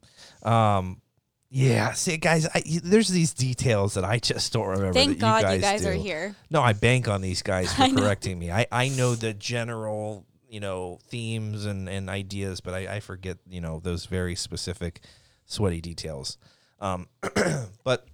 Um, 0.43 1.01
yeah. 1.51 1.93
See, 1.93 2.17
guys, 2.17 2.47
I, 2.55 2.63
there's 2.83 3.09
these 3.09 3.35
details 3.35 3.95
that 3.95 4.05
I 4.05 4.19
just 4.19 4.53
don't 4.53 4.67
remember. 4.67 4.93
Thank 4.93 5.19
that 5.19 5.21
God 5.21 5.37
you 5.39 5.43
guys, 5.43 5.55
you 5.57 5.61
guys 5.63 5.87
are 5.87 5.93
here. 5.93 6.37
No, 6.49 6.63
I 6.63 6.73
bank 6.73 7.09
on 7.09 7.21
these 7.21 7.43
guys 7.43 7.73
for 7.75 7.89
correcting 7.89 8.39
me. 8.39 8.51
I, 8.51 8.67
I 8.71 8.89
know 8.89 9.15
the 9.15 9.35
general, 9.35 10.25
you 10.49 10.61
know, 10.61 11.01
themes 11.09 11.67
and, 11.67 11.89
and 11.89 12.09
ideas, 12.09 12.61
but 12.61 12.75
I, 12.75 12.97
I 12.97 13.01
forget, 13.01 13.39
you 13.49 13.61
know, 13.61 13.81
those 13.81 14.07
very 14.07 14.37
specific 14.37 15.01
sweaty 15.45 15.81
details. 15.81 16.39
Um, 16.81 17.09
but 17.85 18.07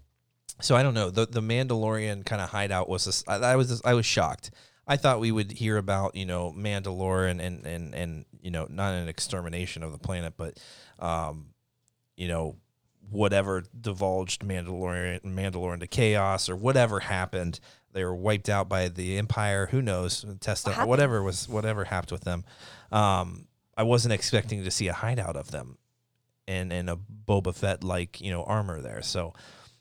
so 0.61 0.75
I 0.75 0.83
don't 0.83 0.95
know. 0.95 1.11
The 1.11 1.27
the 1.27 1.43
Mandalorian 1.43 2.25
kind 2.25 2.41
of 2.41 2.49
hideout 2.51 2.89
was 2.89 3.05
this, 3.05 3.23
I, 3.29 3.37
I 3.37 3.57
was 3.57 3.83
I 3.85 3.95
was 3.95 4.07
shocked. 4.07 4.51
I 4.89 4.97
thought 4.97 5.21
we 5.21 5.33
would 5.33 5.53
hear 5.53 5.77
about 5.77 6.15
you 6.15 6.27
know 6.27 6.55
Mandalore 6.57 7.31
and 7.31 7.41
and 7.41 7.67
and, 7.67 7.95
and 7.95 8.25
you 8.41 8.51
know 8.51 8.67
not 8.69 8.95
an 8.95 9.09
extermination 9.09 9.83
of 9.83 9.93
the 9.93 9.99
planet, 9.99 10.35
but 10.37 10.59
um, 10.99 11.49
you 12.17 12.29
know 12.29 12.57
whatever 13.11 13.65
divulged 13.79 14.43
Mandalorian 14.43 15.23
Mandalore 15.25 15.75
into 15.75 15.87
chaos 15.87 16.49
or 16.49 16.57
whatever 16.57 17.01
happened. 17.01 17.61
They 17.93 18.05
were 18.05 18.15
wiped 18.15 18.49
out 18.49 18.69
by 18.69 18.89
the 18.89 19.17
Empire. 19.17 19.67
Who 19.71 19.81
knows? 19.81 20.25
Test 20.41 20.67
happened? 20.67 20.89
whatever 20.89 21.23
was 21.23 21.49
whatever 21.49 21.85
happened 21.85 22.13
with 22.13 22.25
them. 22.25 22.45
Um, 22.93 23.47
I 23.77 23.85
wasn't 23.85 24.13
expecting 24.13 24.65
to 24.65 24.71
see 24.71 24.89
a 24.89 24.93
hideout 24.93 25.37
of 25.37 25.51
them, 25.51 25.79
and 26.47 26.73
and 26.73 26.91
a 26.91 26.97
Boba 26.97 27.55
Fett 27.55 27.83
like 27.83 28.21
you 28.21 28.31
know 28.31 28.43
armor 28.45 28.81
there. 28.81 29.03
So 29.03 29.35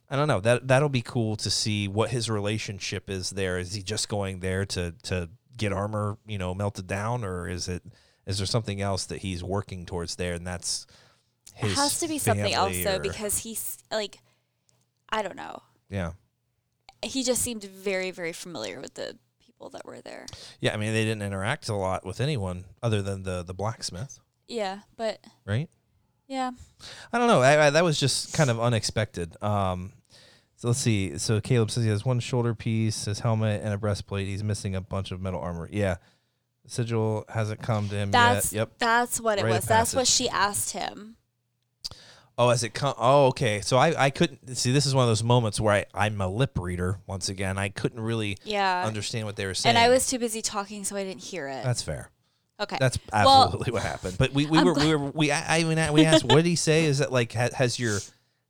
I 0.10 0.16
don't 0.16 0.28
know. 0.28 0.40
That 0.40 0.68
that'll 0.68 0.90
be 0.90 1.02
cool 1.02 1.36
to 1.38 1.50
see 1.50 1.88
what 1.88 2.12
his 2.12 2.30
relationship 2.30 3.10
is 3.10 3.32
there. 3.32 3.58
Is 3.58 3.74
he 3.74 3.82
just 3.82 4.08
going 4.08 4.40
there 4.40 4.66
to 4.68 4.94
to 5.04 5.30
get 5.58 5.74
armor, 5.74 6.18
you 6.28 6.38
know, 6.38 6.54
melted 6.54 6.88
down, 6.88 7.24
or 7.24 7.50
is 7.50 7.68
it 7.68 7.84
is 8.26 8.38
there 8.38 8.48
something 8.48 8.82
else 8.82 9.06
that 9.06 9.20
he's 9.20 9.44
working 9.44 9.86
towards 9.86 10.16
there? 10.16 10.34
And 10.34 10.46
that's 10.46 10.86
It 11.62 11.72
has 11.72 12.00
to 12.00 12.08
be 12.08 12.18
something 12.18 12.54
else 12.54 12.76
though, 12.84 12.96
or- 12.98 13.00
because 13.00 13.40
he's 13.40 13.78
like, 13.92 14.20
I 15.10 15.22
don't 15.22 15.36
know. 15.38 15.62
yeah, 15.90 16.12
He 17.04 17.24
just 17.24 17.42
seemed 17.42 17.64
very, 17.64 18.12
very 18.12 18.34
familiar 18.34 18.80
with 18.82 18.96
the 18.96 19.18
people 19.40 19.70
that 19.70 19.86
were 19.86 20.02
there. 20.02 20.26
yeah. 20.60 20.74
I 20.74 20.78
mean, 20.78 20.92
they 20.94 21.06
didn't 21.06 21.22
interact 21.22 21.70
a 21.70 21.76
lot 21.76 22.06
with 22.06 22.20
anyone 22.20 22.66
other 22.84 23.02
than 23.02 23.24
the 23.24 23.44
the 23.44 23.54
blacksmith, 23.54 24.20
Yeah, 24.48 24.80
but 24.98 25.20
right? 25.46 25.70
yeah, 26.28 26.52
I 27.14 27.18
don't 27.20 27.28
know. 27.28 27.42
I, 27.42 27.68
I, 27.68 27.70
that 27.70 27.84
was 27.84 28.00
just 28.00 28.34
kind 28.34 28.50
of 28.50 28.60
unexpected. 28.60 29.36
Um, 29.42 29.94
so 30.58 30.70
let's 30.70 30.80
see. 30.80 31.18
So 31.18 31.40
Caleb 31.40 31.70
says 31.72 31.84
he 31.84 31.90
has 31.90 32.04
one 32.04 32.20
shoulder 32.20 32.54
piece, 32.56 33.06
his 33.06 33.20
helmet, 33.20 33.62
and 33.64 33.74
a 33.74 33.78
breastplate. 33.78 34.28
He's 34.28 34.44
missing 34.44 34.76
a 34.76 34.82
bunch 34.82 35.12
of 35.12 35.22
metal 35.22 35.40
armor. 35.40 35.70
Yeah, 35.72 35.98
sigil 36.68 37.26
hasn't 37.30 37.62
come 37.62 37.88
to 37.90 37.96
him 37.96 38.12
that's 38.12 38.52
yet. 38.52 38.60
Yep. 38.60 38.72
that's 38.80 39.22
what 39.22 39.38
it 39.38 39.44
Rite 39.44 39.52
of 39.52 39.56
was. 39.58 39.66
That's 39.66 39.94
what 39.94 40.02
passage. 40.02 40.14
she 40.16 40.30
asked 40.30 40.72
him. 40.72 41.18
Oh, 42.38 42.50
as 42.50 42.64
it 42.64 42.74
come. 42.74 42.94
Oh, 42.98 43.28
okay. 43.28 43.62
So 43.62 43.78
I, 43.78 44.06
I 44.06 44.10
couldn't 44.10 44.56
see. 44.56 44.72
This 44.74 44.86
is 44.86 44.94
one 44.94 45.04
of 45.04 45.10
those 45.10 45.24
moments 45.24 45.60
where 45.60 45.74
I, 45.74 45.86
I'm 45.94 46.20
a 46.20 46.28
lip 46.28 46.58
reader. 46.60 47.00
Once 47.08 47.30
again, 47.30 47.58
I 47.58 47.70
couldn't 47.70 48.02
really 48.02 48.38
Yeah, 48.44 48.84
understand 48.86 49.26
what 49.26 49.38
they 49.38 49.46
were 49.46 49.54
saying. 49.54 49.76
and 49.76 49.84
I 49.84 49.90
was 49.90 50.08
too 50.08 50.20
busy 50.20 50.42
talking, 50.42 50.84
so 50.84 50.96
I 50.98 51.04
didn't 51.06 51.24
hear 51.24 51.48
it. 51.48 51.64
That's 51.64 51.82
fair. 51.82 52.10
okay, 52.60 52.78
That's 52.80 52.98
Well- 53.14 53.44
absolutely 53.46 53.72
what 53.72 53.84
happened. 53.84 54.18
But 54.18 54.34
we, 54.34 54.46
we 54.48 54.62
were 54.64 54.74
we 54.74 54.96
were 54.96 55.12
we 55.12 55.32
I 55.32 55.58
I 55.58 55.60
even 55.60 55.78
a- 55.78 55.94
we 55.94 56.04
asked 56.06 56.26
what 56.26 56.36
did 56.36 56.46
he 56.46 56.56
say? 56.58 56.86
Is 56.86 56.98
that 56.98 57.12
like 57.12 57.32
ha, 57.34 57.50
has 57.54 57.80
your 57.80 58.00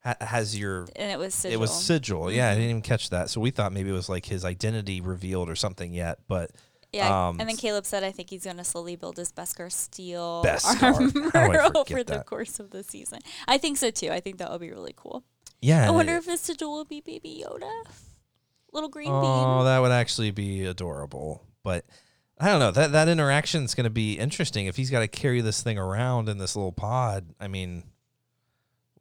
ha, 0.04 0.16
has 0.20 0.58
your 0.58 0.88
and 0.96 1.12
it 1.12 1.20
was 1.20 1.36
sigil. 1.36 1.54
it 1.54 1.60
was 1.60 1.72
sigil? 1.72 2.32
Yeah, 2.32 2.48
I 2.48 2.52
mm-hmm. 2.52 2.60
didn't 2.60 2.70
even 2.70 2.82
catch 2.82 3.12
that. 3.12 3.30
So 3.30 3.40
we 3.40 3.52
thought 3.52 3.72
maybe 3.72 3.90
it 3.92 3.94
was 3.94 4.10
like 4.10 4.26
his 4.26 4.44
identity 4.46 5.00
revealed 5.00 5.48
or 5.48 5.56
something 5.56 5.94
yet. 5.94 6.20
But 6.28 6.50
yeah, 6.96 7.28
um, 7.28 7.40
and 7.40 7.48
then 7.50 7.58
Caleb 7.58 7.86
said, 7.86 8.04
"I 8.04 8.12
think 8.12 8.30
he's 8.30 8.44
going 8.46 8.58
to 8.58 8.64
slowly 8.64 8.96
build 8.96 9.18
his 9.18 9.32
Beskar 9.32 9.72
steel 9.72 10.44
Beskar. 10.46 11.34
armor 11.36 11.62
I 11.64 11.68
over 11.76 11.84
forget 11.86 12.08
the 12.08 12.24
course 12.26 12.60
of 12.60 12.72
the 12.72 12.84
season." 12.84 13.20
I 13.48 13.58
think 13.58 13.78
so 13.78 13.92
too. 13.92 14.10
I 14.12 14.20
think 14.20 14.38
that 14.38 14.50
would 14.52 14.62
be 14.62 14.72
really 14.72 14.94
cool. 14.96 15.24
yeah, 15.62 15.88
I 15.88 15.92
wonder 15.92 16.14
it- 16.16 16.20
if 16.20 16.26
his 16.26 16.42
sigil 16.42 16.72
will 16.72 16.86
be 16.86 17.02
Baby 17.02 17.44
Yoda, 17.46 17.70
little 18.74 18.90
green 18.90 19.10
Oh, 19.12 19.22
bean. 19.22 19.30
Oh, 19.62 19.64
that 19.66 19.80
would 19.80 19.92
actually 19.92 20.32
be 20.32 20.66
adorable. 20.66 21.44
But 21.64 21.86
I 22.40 22.48
don't 22.50 22.60
know. 22.60 22.72
That 22.72 22.92
that 22.92 23.08
interaction 23.08 23.64
is 23.64 23.74
going 23.76 23.86
to 23.86 23.90
be 23.90 24.14
interesting 24.20 24.66
if 24.68 24.76
he's 24.76 24.90
got 24.90 25.00
to 25.00 25.08
carry 25.08 25.42
this 25.42 25.62
thing 25.64 25.78
around 25.78 26.30
in 26.30 26.38
this 26.38 26.56
little 26.56 26.72
pod. 26.74 27.26
I 27.40 27.48
mean, 27.48 27.84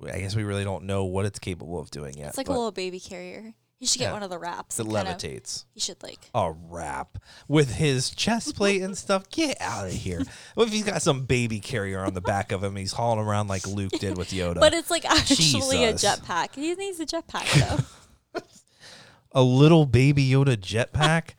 I 0.03 0.21
guess 0.21 0.35
we 0.37 0.45
really 0.45 0.65
don't 0.65 0.85
know 0.85 1.05
what 1.05 1.27
it's 1.27 1.39
capable 1.39 1.79
of 1.79 1.91
doing 1.91 2.15
yet. 2.19 2.29
It's 2.29 2.39
like 2.39 2.49
a 2.49 2.53
little 2.53 2.73
baby 2.73 3.01
carrier. 3.01 3.55
He 3.79 3.87
should 3.87 3.99
get 3.99 4.07
Yeah. 4.07 4.13
one 4.13 4.23
of 4.23 4.31
the 4.31 4.39
wraps. 4.39 4.79
It 4.79 4.87
and 4.87 4.95
kind 4.95 5.09
of- 5.09 5.17
levitates. 5.19 5.65
he 5.75 5.81
should 5.81 6.03
like. 6.03 6.31
A 6.35 6.53
wrap 6.53 7.19
with 7.49 7.75
his 7.75 8.11
chest 8.11 8.55
plate 8.57 8.81
and 8.83 8.97
stuff. 8.97 9.29
Get 9.31 9.61
out 9.61 9.87
of 9.87 9.93
here! 9.93 10.23
What 10.55 10.69
if 10.69 10.73
he's 10.73 10.85
got 10.85 11.03
some 11.03 11.25
baby 11.27 11.61
carrier 11.61 12.05
on 12.05 12.15
the 12.15 12.21
back 12.21 12.53
of 12.53 12.63
him? 12.65 12.77
He's 12.77 12.93
hauling 12.93 13.19
around 13.19 13.49
like 13.49 13.67
Luke 13.67 13.93
did 13.93 14.17
with 14.17 14.31
Yoda. 14.31 14.61
But 14.61 14.73
it's 14.75 14.91
like 14.91 15.05
actually 15.05 15.85
a 15.85 15.93
jetpack. 15.93 16.55
He 16.55 16.75
needs 16.75 17.01
a 17.01 17.07
jetpack 17.07 17.85
though. 18.33 18.41
a 19.33 19.43
little 19.43 19.85
baby 19.87 20.27
Yoda 20.29 20.57
jetpack. 20.57 21.31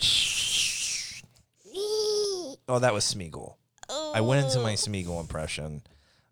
oh, 2.68 2.78
that 2.80 2.92
was 2.94 3.04
Smeagol. 3.04 3.54
I 3.88 4.20
went 4.22 4.46
into 4.46 4.60
my 4.60 4.72
Smeagol 4.74 5.20
impression. 5.20 5.82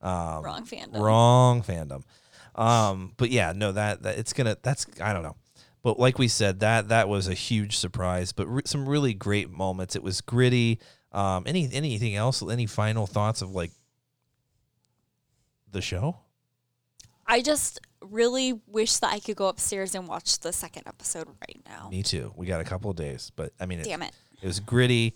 Um, 0.01 0.43
Wrong 0.43 0.67
fandom. 0.67 0.99
Wrong 0.99 1.63
fandom. 1.63 2.03
Um, 2.55 3.13
but 3.17 3.31
yeah, 3.31 3.53
no, 3.55 3.73
that, 3.73 4.03
that 4.03 4.19
it's 4.19 4.33
gonna. 4.33 4.57
That's 4.63 4.87
I 5.01 5.13
don't 5.13 5.23
know. 5.23 5.37
But 5.83 5.99
like 5.99 6.19
we 6.19 6.29
said, 6.29 6.61
that 6.61 6.89
that 6.89 7.09
was 7.09 7.27
a 7.29 7.35
huge 7.35 7.77
surprise. 7.77 8.33
But 8.33 8.47
re- 8.47 8.63
some 8.65 8.89
really 8.89 9.15
great 9.15 9.51
moments. 9.51 9.97
It 9.97 10.03
was 10.03 10.21
gritty. 10.21 10.79
Um, 11.11 11.43
any 11.47 11.69
anything 11.73 12.15
else? 12.15 12.43
Any 12.43 12.67
final 12.67 13.07
thoughts 13.07 13.43
of 13.43 13.51
like 13.51 13.73
the 15.71 15.81
show? 15.81 16.17
I 17.27 17.41
just 17.43 17.81
really 18.01 18.61
wish 18.67 18.97
that 18.97 19.13
I 19.13 19.19
could 19.21 19.37
go 19.37 19.47
upstairs 19.49 19.95
and 19.95 20.07
watch 20.09 20.39
the 20.41 20.53
second 20.53 20.85
episode 20.87 21.29
right 21.29 21.61
now. 21.67 21.89
Me 21.91 22.03
too. 22.03 22.33
We 22.37 22.47
got 22.47 22.61
a 22.61 22.65
couple 22.65 22.91
of 22.91 22.97
days, 22.97 23.31
but 23.37 23.53
I 23.61 23.67
mean, 23.67 23.81
it, 23.81 23.85
Damn 23.85 24.03
it. 24.03 24.13
it 24.43 24.47
was 24.47 24.59
gritty, 24.61 25.15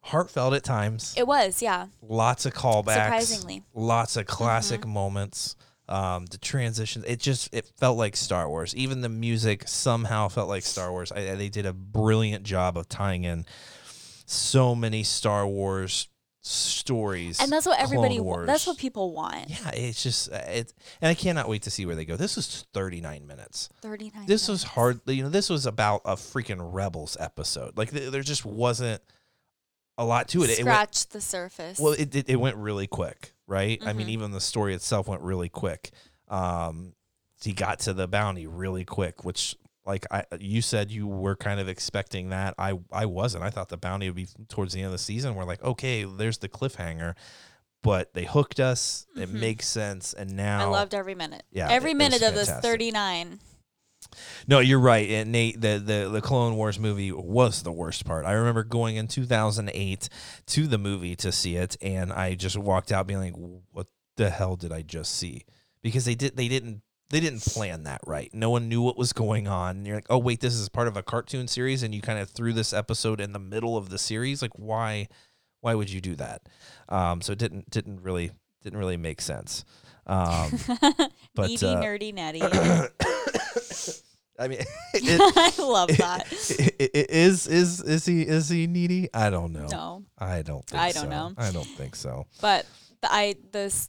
heartfelt 0.00 0.54
at 0.54 0.64
times. 0.64 1.14
It 1.16 1.26
was, 1.26 1.60
yeah. 1.62 1.86
lots 2.02 2.46
of 2.46 2.54
callbacks 2.54 2.94
Surprisingly. 2.94 3.62
lots 3.74 4.16
of 4.16 4.26
classic 4.26 4.80
Mm-hmm. 4.80 4.90
moments 4.90 5.54
um 5.88 6.26
the 6.26 6.38
transitions 6.38 7.04
it 7.06 7.18
just 7.20 7.52
it 7.54 7.66
felt 7.78 7.96
like 7.98 8.16
star 8.16 8.48
wars. 8.48 8.74
Even 8.76 9.00
the 9.00 9.08
music 9.08 9.66
somehow 9.66 10.28
felt 10.28 10.48
like 10.48 10.62
star 10.62 10.90
wars. 10.90 11.10
I, 11.12 11.34
they 11.34 11.48
did 11.48 11.66
a 11.66 11.72
brilliant 11.72 12.44
job 12.44 12.76
of 12.76 12.88
tying 12.88 13.24
in 13.24 13.46
so 14.26 14.74
many 14.74 15.02
star 15.02 15.46
wars 15.46 16.08
stories 16.40 17.40
And 17.40 17.50
that's 17.52 17.66
what 17.66 17.78
everybody 17.78 18.18
that's 18.46 18.66
what 18.66 18.78
people 18.78 19.12
want. 19.12 19.50
yeah 19.50 19.70
it's 19.74 20.02
just 20.02 20.32
uh, 20.32 20.36
it 20.48 20.72
and 21.02 21.08
i 21.10 21.14
cannot 21.14 21.48
wait 21.48 21.62
to 21.62 21.70
see 21.70 21.84
where 21.84 21.96
they 21.96 22.04
go. 22.04 22.16
This 22.16 22.36
was 22.36 22.64
39 22.72 23.26
minutes. 23.26 23.68
39 23.82 24.26
this 24.26 24.48
was 24.48 24.62
minutes. 24.62 24.62
hard 24.64 25.00
you 25.06 25.22
know 25.22 25.28
this 25.28 25.50
was 25.50 25.66
about 25.66 26.02
a 26.04 26.14
freaking 26.14 26.60
rebels 26.72 27.16
episode. 27.20 27.76
Like 27.76 27.90
th- 27.90 28.10
there 28.12 28.22
just 28.22 28.44
wasn't 28.46 29.02
a 29.98 30.04
lot 30.04 30.28
to 30.28 30.42
it 30.44 30.50
it 30.58 30.64
went, 30.64 31.06
the 31.10 31.20
surface. 31.20 31.78
well, 31.78 31.92
it, 31.92 32.14
it, 32.14 32.30
it 32.30 32.36
went 32.36 32.56
really 32.56 32.86
quick, 32.86 33.32
right? 33.46 33.78
I 33.84 33.92
mean, 33.92 34.06
Mhm. 34.06 34.10
even 34.12 34.30
the 34.30 34.40
story 34.40 34.74
itself 34.74 35.08
went 35.08 35.20
really 35.22 35.48
quick. 35.50 35.90
Um, 36.28 36.94
he 37.42 37.52
got 37.52 37.80
to 37.80 37.92
the 37.92 38.06
bounty 38.08 38.46
really 38.46 38.84
quick, 38.84 39.24
which, 39.24 39.56
like 39.84 40.06
I, 40.10 40.24
you 40.38 40.62
said, 40.62 40.90
you 40.90 41.06
were 41.06 41.36
kind 41.36 41.60
of 41.60 41.68
expecting 41.68 42.30
that. 42.30 42.54
I, 42.58 42.78
I 42.92 43.06
wasn't. 43.06 43.44
I 43.44 43.50
thought 43.50 43.68
the 43.68 43.76
bounty 43.76 44.08
would 44.08 44.16
be 44.16 44.26
towards 44.48 44.72
the 44.72 44.80
end 44.80 44.86
of 44.86 44.92
the 44.92 44.98
season. 44.98 45.34
We're 45.34 45.44
like, 45.44 45.62
okay, 45.62 46.04
there's 46.04 46.38
the 46.38 46.48
cliffhanger, 46.48 47.14
but 47.82 48.12
they 48.14 48.24
hooked 48.24 48.60
us. 48.60 49.06
It 49.16 49.28
Mhm. 49.30 49.40
makes 49.40 49.66
sense, 49.68 50.12
and 50.14 50.36
now 50.36 50.60
I 50.60 50.64
loved 50.70 50.94
every 50.94 51.14
minute. 51.14 51.42
Yeah, 51.50 51.68
Every 51.70 51.92
it 51.92 51.96
minute 51.96 52.22
of 52.22 52.34
this 52.34 52.50
39. 52.50 53.40
No, 54.46 54.60
you're 54.60 54.80
right. 54.80 55.08
And 55.10 55.32
Nate, 55.32 55.60
the, 55.60 55.82
the 55.84 56.08
the 56.10 56.20
Clone 56.20 56.56
Wars 56.56 56.78
movie 56.78 57.12
was 57.12 57.62
the 57.62 57.72
worst 57.72 58.04
part. 58.04 58.24
I 58.24 58.32
remember 58.32 58.64
going 58.64 58.96
in 58.96 59.08
2008 59.08 60.08
to 60.46 60.66
the 60.66 60.78
movie 60.78 61.16
to 61.16 61.32
see 61.32 61.56
it, 61.56 61.76
and 61.80 62.12
I 62.12 62.34
just 62.34 62.56
walked 62.56 62.92
out 62.92 63.06
being 63.06 63.20
like, 63.20 63.34
"What 63.72 63.86
the 64.16 64.30
hell 64.30 64.56
did 64.56 64.72
I 64.72 64.82
just 64.82 65.14
see?" 65.14 65.44
Because 65.82 66.04
they 66.04 66.14
did 66.14 66.36
they 66.36 66.48
didn't 66.48 66.82
they 67.10 67.20
didn't 67.20 67.40
plan 67.40 67.84
that 67.84 68.00
right. 68.06 68.32
No 68.34 68.50
one 68.50 68.68
knew 68.68 68.82
what 68.82 68.98
was 68.98 69.12
going 69.12 69.48
on. 69.48 69.78
And 69.78 69.86
you're 69.86 69.96
like, 69.96 70.06
"Oh 70.10 70.18
wait, 70.18 70.40
this 70.40 70.54
is 70.54 70.68
part 70.68 70.88
of 70.88 70.96
a 70.96 71.02
cartoon 71.02 71.48
series," 71.48 71.82
and 71.82 71.94
you 71.94 72.00
kind 72.00 72.18
of 72.18 72.30
threw 72.30 72.52
this 72.52 72.72
episode 72.72 73.20
in 73.20 73.32
the 73.32 73.38
middle 73.38 73.76
of 73.76 73.90
the 73.90 73.98
series. 73.98 74.42
Like, 74.42 74.52
why 74.56 75.08
why 75.60 75.74
would 75.74 75.90
you 75.90 76.00
do 76.00 76.14
that? 76.16 76.42
Um, 76.88 77.20
so 77.20 77.32
it 77.32 77.38
didn't 77.38 77.70
didn't 77.70 78.02
really 78.02 78.32
didn't 78.62 78.78
really 78.78 78.96
make 78.96 79.20
sense. 79.20 79.64
Um, 80.08 80.58
but 81.34 81.48
Needy, 81.48 81.66
uh, 81.66 81.82
nerdy, 81.82 82.14
natty. 82.14 82.40
I 84.40 84.46
mean, 84.46 84.60
it, 84.94 85.20
I 85.58 85.62
love 85.62 85.88
that. 85.96 86.26
I- 86.30 86.72
I- 86.80 86.90
I- 86.94 87.06
is 87.10 87.46
is 87.48 87.80
is 87.82 88.06
he 88.06 88.22
is 88.22 88.48
he 88.48 88.66
needy? 88.68 89.08
I 89.12 89.30
don't 89.30 89.52
know. 89.52 89.66
No. 89.70 90.04
I 90.16 90.42
don't. 90.42 90.64
Think 90.64 90.80
I 90.80 90.92
don't 90.92 91.04
so. 91.04 91.08
know. 91.10 91.32
I 91.36 91.50
don't 91.50 91.66
think 91.66 91.96
so. 91.96 92.26
But 92.40 92.64
the, 93.02 93.12
I 93.12 93.34
this 93.50 93.88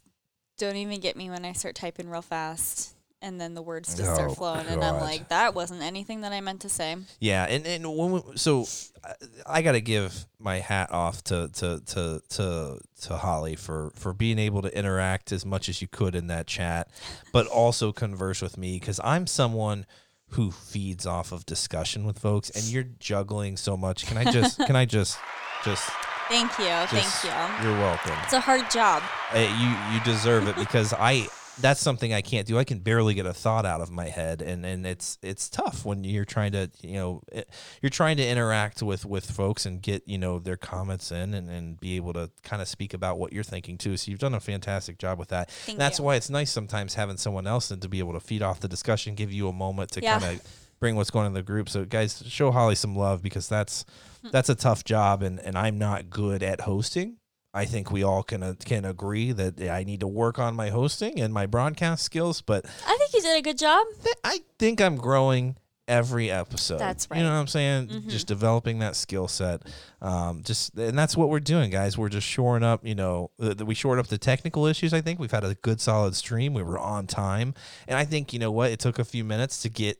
don't 0.58 0.76
even 0.76 1.00
get 1.00 1.16
me 1.16 1.30
when 1.30 1.46
I 1.46 1.54
start 1.54 1.76
typing 1.76 2.10
real 2.10 2.22
fast 2.24 2.96
and 3.22 3.40
then 3.40 3.54
the 3.54 3.62
words 3.62 3.96
just 3.96 4.10
Oh, 4.10 4.14
start 4.14 4.36
flowing 4.36 4.68
and 4.68 4.84
I'm 4.84 5.00
like 5.02 5.30
that 5.30 5.54
wasn't 5.54 5.82
anything 5.82 6.22
that 6.22 6.32
I 6.32 6.42
meant 6.42 6.62
to 6.62 6.70
say. 6.70 6.96
Yeah, 7.20 7.46
and 7.46 7.66
and 7.66 7.86
when 7.98 8.12
we, 8.12 8.22
so 8.36 8.66
I, 9.04 9.14
I 9.46 9.62
got 9.62 9.74
to 9.74 9.82
give 9.82 10.26
my 10.40 10.60
hat 10.60 10.92
off 10.92 11.24
to 11.26 11.50
to 11.56 11.82
to 11.86 12.22
to 12.30 12.80
to 13.02 13.18
Holly 13.18 13.56
for 13.56 13.92
for 13.96 14.14
being 14.14 14.40
able 14.40 14.62
to 14.62 14.78
interact 14.78 15.32
as 15.32 15.46
much 15.46 15.70
as 15.70 15.82
you 15.82 15.88
could 15.88 16.16
in 16.16 16.28
that 16.28 16.48
chat, 16.48 16.90
but 17.34 17.48
also 17.48 17.92
converse 17.92 18.42
with 18.42 18.58
me 18.58 18.80
because 18.80 19.00
I'm 19.04 19.28
someone 19.28 19.86
who 20.34 20.52
feeds 20.52 21.06
off 21.08 21.32
of 21.32 21.46
discussion 21.46 22.06
with 22.06 22.20
folks, 22.20 22.50
and 22.52 22.64
you're 22.66 22.86
juggling 23.00 23.58
so 23.58 23.76
much. 23.76 24.06
Can 24.06 24.18
I 24.18 24.32
just 24.32 24.58
can 24.60 24.76
I 24.76 24.86
just 24.86 25.18
just 25.66 25.90
Thank 26.30 26.58
you. 26.60 26.66
just 26.66 27.24
Thank 27.24 27.64
you. 27.64 27.68
You're 27.68 27.78
welcome. 27.80 28.14
It's 28.24 28.34
a 28.34 28.40
hard 28.40 28.70
job. 28.70 29.02
You 29.36 29.76
you 29.92 30.00
deserve 30.06 30.48
it 30.48 30.56
because 30.56 30.94
I 30.94 31.28
that's 31.62 31.82
something 31.82 32.14
I 32.14 32.22
can't 32.22 32.48
do. 32.48 32.58
I 32.58 32.64
can 32.64 32.80
barely 32.80 33.14
get 33.14 33.26
a 33.26 33.34
thought 33.34 33.66
out 33.66 33.82
of 33.82 33.92
my 33.92 34.06
head, 34.06 34.42
and, 34.42 34.66
and 34.66 34.86
it's 34.86 35.18
it's 35.22 35.50
tough 35.50 35.86
when 35.86 36.04
you're 36.04 36.26
trying 36.26 36.52
to 36.54 36.70
you 36.82 36.94
know 36.94 37.22
it, 37.32 37.50
you're 37.82 37.90
trying 37.90 38.18
to 38.18 38.28
interact 38.28 38.82
with 38.82 39.06
with 39.06 39.30
folks 39.30 39.66
and 39.66 39.82
get 39.82 40.08
you 40.08 40.18
know 40.18 40.40
their 40.40 40.58
comments 40.58 41.12
in 41.12 41.34
and, 41.34 41.50
and 41.50 41.80
be 41.80 41.96
able 41.96 42.14
to 42.14 42.30
kind 42.44 42.62
of 42.62 42.68
speak 42.68 42.94
about 42.94 43.20
what 43.20 43.34
you're 43.34 43.44
thinking 43.44 43.78
too. 43.78 43.98
So 43.98 44.12
you've 44.12 44.20
done 44.20 44.34
a 44.34 44.40
fantastic 44.40 44.98
job 44.98 45.20
with 45.20 45.30
that. 45.30 45.52
Thank 45.52 45.78
that's 45.78 46.00
you. 46.00 46.06
why 46.06 46.16
it's 46.16 46.30
nice 46.30 46.52
sometimes 46.52 46.96
having 46.96 47.18
someone 47.18 47.48
else 47.48 47.72
and 47.72 47.82
to 47.82 47.90
be 47.90 48.00
able 48.00 48.14
to 48.14 48.20
feed 48.20 48.42
off 48.42 48.60
the 48.60 48.68
discussion, 48.68 49.16
give 49.16 49.32
you 49.32 49.48
a 49.48 49.54
moment 49.54 49.92
to 49.92 50.02
Yeah. 50.02 50.20
kind 50.20 50.36
of 50.40 50.42
bring 50.80 50.96
what's 50.96 51.12
going 51.12 51.26
on 51.26 51.32
in 51.32 51.34
the 51.34 51.44
group. 51.44 51.70
So 51.70 51.86
guys, 51.86 52.24
show 52.28 52.52
Holly 52.52 52.76
some 52.76 52.96
love 52.96 53.22
because 53.22 53.48
that's 53.48 53.86
hmm. 54.22 54.30
that's 54.32 54.50
a 54.50 54.56
tough 54.56 54.84
job, 54.84 55.22
and 55.24 55.40
and 55.40 55.58
I'm 55.58 55.78
not 55.78 56.10
good 56.10 56.42
at 56.44 56.62
hosting. 56.62 57.19
I 57.54 57.66
think 57.66 57.92
we 57.92 58.04
all 58.04 58.22
can 58.24 58.44
uh, 58.44 58.54
can 58.64 58.86
agree 58.86 59.32
that 59.32 59.60
I 59.62 59.84
need 59.84 60.02
to 60.02 60.08
work 60.08 60.38
on 60.40 60.56
my 60.56 60.70
hosting 60.70 61.20
and 61.20 61.34
my 61.34 61.46
broadcast 61.48 62.04
skills, 62.04 62.42
but 62.42 62.66
I 62.86 62.96
think 62.98 63.14
you 63.14 63.22
did 63.22 63.38
a 63.38 63.42
good 63.42 63.58
job. 63.58 63.86
th- 64.04 64.16
I 64.24 64.40
think 64.60 64.80
I'm 64.82 64.96
growing 64.98 65.56
every 65.88 66.30
episode. 66.30 66.78
That's 66.78 67.10
right. 67.10 67.18
You 67.18 67.24
know 67.24 67.32
what 67.32 67.40
I'm 67.40 67.48
saying? 67.48 67.88
Mhm. 67.88 68.10
Just 68.10 68.28
developing 68.28 68.78
that 68.80 68.96
skill 68.96 69.28
set. 69.28 69.64
Um, 70.00 70.44
just 70.44 70.78
and 70.78 70.96
that's 70.98 71.18
what 71.18 71.30
we're 71.30 71.40
doing, 71.40 71.72
guys. 71.72 71.98
We're 71.98 72.10
just 72.10 72.28
shoring 72.28 72.62
up. 72.64 72.86
You 72.86 72.94
know, 72.94 73.32
the, 73.40 73.56
the- 73.56 73.66
we 73.66 73.74
shored 73.74 73.98
up 73.98 74.06
the 74.08 74.20
technical 74.20 74.68
issues. 74.68 74.94
I 74.94 75.02
think 75.02 75.20
we've 75.20 75.32
had 75.32 75.44
a 75.44 75.56
good 75.56 75.82
solid 75.82 76.16
stream. 76.16 76.54
We 76.54 76.62
were 76.62 76.78
on 76.78 77.08
time, 77.08 77.56
and 77.88 77.98
I 77.98 78.06
think 78.06 78.32
you 78.32 78.38
know 78.38 78.52
what? 78.52 78.70
It 78.70 78.80
took 78.80 79.00
a 79.00 79.04
few 79.06 79.24
minutes 79.24 79.64
to 79.64 79.70
get 79.70 79.98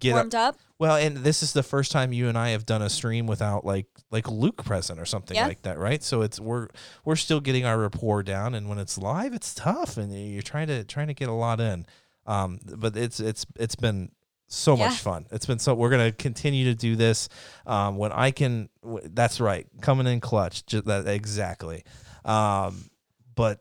get 0.00 0.10
up, 0.12 0.16
Warmed 0.16 0.34
up. 0.34 0.58
well, 0.78 0.96
and 0.96 1.18
this 1.18 1.42
is 1.42 1.52
the 1.52 1.62
first 1.62 1.92
time 1.92 2.12
you 2.12 2.28
and 2.28 2.36
I 2.36 2.50
have 2.50 2.66
done 2.66 2.82
a 2.82 2.90
stream 2.90 3.26
without 3.26 3.64
like 3.64 3.86
like 4.10 4.28
Luke 4.28 4.64
present 4.64 4.98
or 4.98 5.04
something 5.04 5.36
Yeah. 5.36 5.46
like 5.46 5.62
that, 5.62 5.78
right? 5.78 6.02
So 6.02 6.22
it's 6.22 6.40
we're 6.40 6.68
we're 7.04 7.16
still 7.16 7.40
getting 7.40 7.64
our 7.64 7.78
rapport 7.78 8.22
down, 8.22 8.54
and 8.54 8.68
when 8.68 8.78
it's 8.78 8.98
live, 8.98 9.32
it's 9.34 9.54
tough, 9.54 9.96
and 9.96 10.12
you're 10.12 10.42
trying 10.42 10.66
to 10.68 10.82
trying 10.84 11.06
to 11.08 11.14
get 11.14 11.28
a 11.28 11.32
lot 11.32 11.60
in. 11.60 11.86
Um, 12.26 12.58
but 12.76 12.96
it's 12.96 13.20
it's 13.20 13.46
it's 13.58 13.76
been 13.76 14.10
so 14.48 14.76
Yeah. 14.76 14.88
much 14.88 14.98
fun. 14.98 15.26
It's 15.30 15.46
been 15.46 15.58
so. 15.60 15.74
We're 15.74 15.90
gonna 15.90 16.12
continue 16.12 16.64
to 16.64 16.74
do 16.74 16.96
this. 16.96 17.28
Um, 17.66 17.96
when 17.96 18.10
I 18.12 18.30
can, 18.32 18.68
w- 18.82 19.08
that's 19.12 19.40
right, 19.40 19.66
coming 19.80 20.06
in 20.08 20.18
clutch. 20.20 20.66
Just 20.66 20.86
that 20.86 21.06
exactly. 21.06 21.84
Um, 22.24 22.90
but 23.36 23.60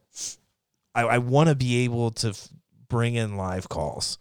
I, 0.96 1.04
I 1.04 1.18
want 1.20 1.50
to 1.50 1.56
be 1.56 1.84
able 1.86 2.12
to 2.12 2.30
f- 2.30 2.50
bring 2.88 3.16
in 3.16 3.38
live 3.38 3.70
calls. 3.70 4.18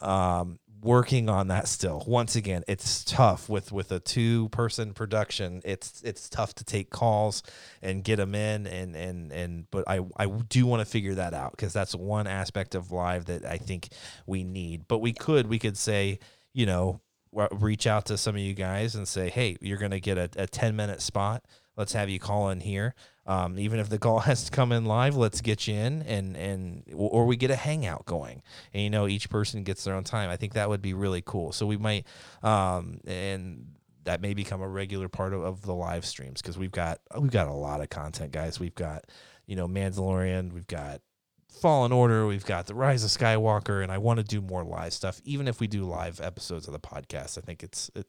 Um, 0.00 0.58
working 0.82 1.28
on 1.28 1.48
that 1.48 1.68
still. 1.68 2.02
Once 2.06 2.36
again, 2.36 2.62
it's 2.68 3.04
tough 3.04 3.48
with 3.48 3.72
with 3.72 3.92
a 3.92 4.00
two 4.00 4.48
person 4.50 4.92
production. 4.92 5.60
It's 5.64 6.02
it's 6.02 6.28
tough 6.28 6.54
to 6.56 6.64
take 6.64 6.90
calls 6.90 7.42
and 7.82 8.04
get 8.04 8.16
them 8.16 8.34
in 8.34 8.66
and 8.66 8.96
and 8.96 9.32
and. 9.32 9.70
But 9.70 9.84
I 9.88 10.00
I 10.16 10.26
do 10.26 10.66
want 10.66 10.80
to 10.80 10.86
figure 10.86 11.14
that 11.14 11.34
out 11.34 11.52
because 11.52 11.72
that's 11.72 11.94
one 11.94 12.26
aspect 12.26 12.74
of 12.74 12.90
live 12.92 13.26
that 13.26 13.44
I 13.44 13.56
think 13.56 13.88
we 14.26 14.44
need. 14.44 14.88
But 14.88 14.98
we 14.98 15.12
could 15.12 15.46
we 15.46 15.58
could 15.58 15.76
say 15.76 16.18
you 16.52 16.66
know 16.66 17.00
reach 17.52 17.86
out 17.86 18.06
to 18.06 18.18
some 18.18 18.34
of 18.34 18.40
you 18.40 18.54
guys 18.54 18.94
and 18.94 19.06
say 19.06 19.30
hey 19.30 19.56
you're 19.60 19.78
gonna 19.78 20.00
get 20.00 20.18
a, 20.18 20.28
a 20.36 20.46
10 20.48 20.74
minute 20.74 21.00
spot 21.00 21.44
let's 21.76 21.92
have 21.92 22.08
you 22.08 22.18
call 22.18 22.50
in 22.50 22.60
here 22.60 22.94
um, 23.30 23.60
even 23.60 23.78
if 23.78 23.88
the 23.88 23.98
call 23.98 24.18
has 24.30 24.44
to 24.44 24.50
come 24.50 24.72
in 24.72 24.84
live 24.84 25.16
let's 25.16 25.40
get 25.40 25.68
you 25.68 25.74
in 25.74 26.02
and 26.02 26.36
and 26.36 26.82
or 26.92 27.24
we 27.26 27.36
get 27.36 27.50
a 27.50 27.56
hangout 27.56 28.04
going. 28.04 28.42
And 28.74 28.82
you 28.82 28.90
know 28.90 29.06
each 29.06 29.30
person 29.30 29.62
gets 29.62 29.84
their 29.84 29.94
own 29.94 30.04
time. 30.04 30.30
I 30.30 30.36
think 30.36 30.54
that 30.54 30.68
would 30.68 30.82
be 30.82 30.94
really 30.94 31.22
cool. 31.24 31.52
So 31.52 31.64
we 31.64 31.76
might 31.76 32.06
um, 32.42 33.00
and 33.06 33.74
that 34.04 34.20
may 34.20 34.34
become 34.34 34.62
a 34.62 34.68
regular 34.68 35.08
part 35.08 35.32
of, 35.32 35.42
of 35.42 35.62
the 35.62 35.74
live 35.74 36.04
streams 36.04 36.42
because 36.42 36.58
we've 36.58 36.72
got 36.72 37.00
we've 37.16 37.30
got 37.30 37.46
a 37.46 37.52
lot 37.52 37.80
of 37.80 37.88
content 37.88 38.32
guys. 38.32 38.58
We've 38.58 38.74
got 38.74 39.04
you 39.46 39.54
know 39.54 39.68
mandalorian 39.68 40.52
we've 40.52 40.66
got 40.66 41.00
Fallen 41.50 41.92
Order, 41.92 42.26
we've 42.26 42.44
got 42.44 42.66
The 42.66 42.74
Rise 42.74 43.04
of 43.04 43.10
Skywalker, 43.10 43.82
and 43.82 43.92
I 43.92 43.98
want 43.98 44.18
to 44.18 44.24
do 44.24 44.40
more 44.40 44.64
live 44.64 44.92
stuff. 44.92 45.20
Even 45.24 45.48
if 45.48 45.60
we 45.60 45.66
do 45.66 45.84
live 45.84 46.20
episodes 46.20 46.66
of 46.66 46.72
the 46.72 46.78
podcast, 46.78 47.36
I 47.36 47.40
think 47.40 47.62
it's 47.62 47.90
it, 47.94 48.06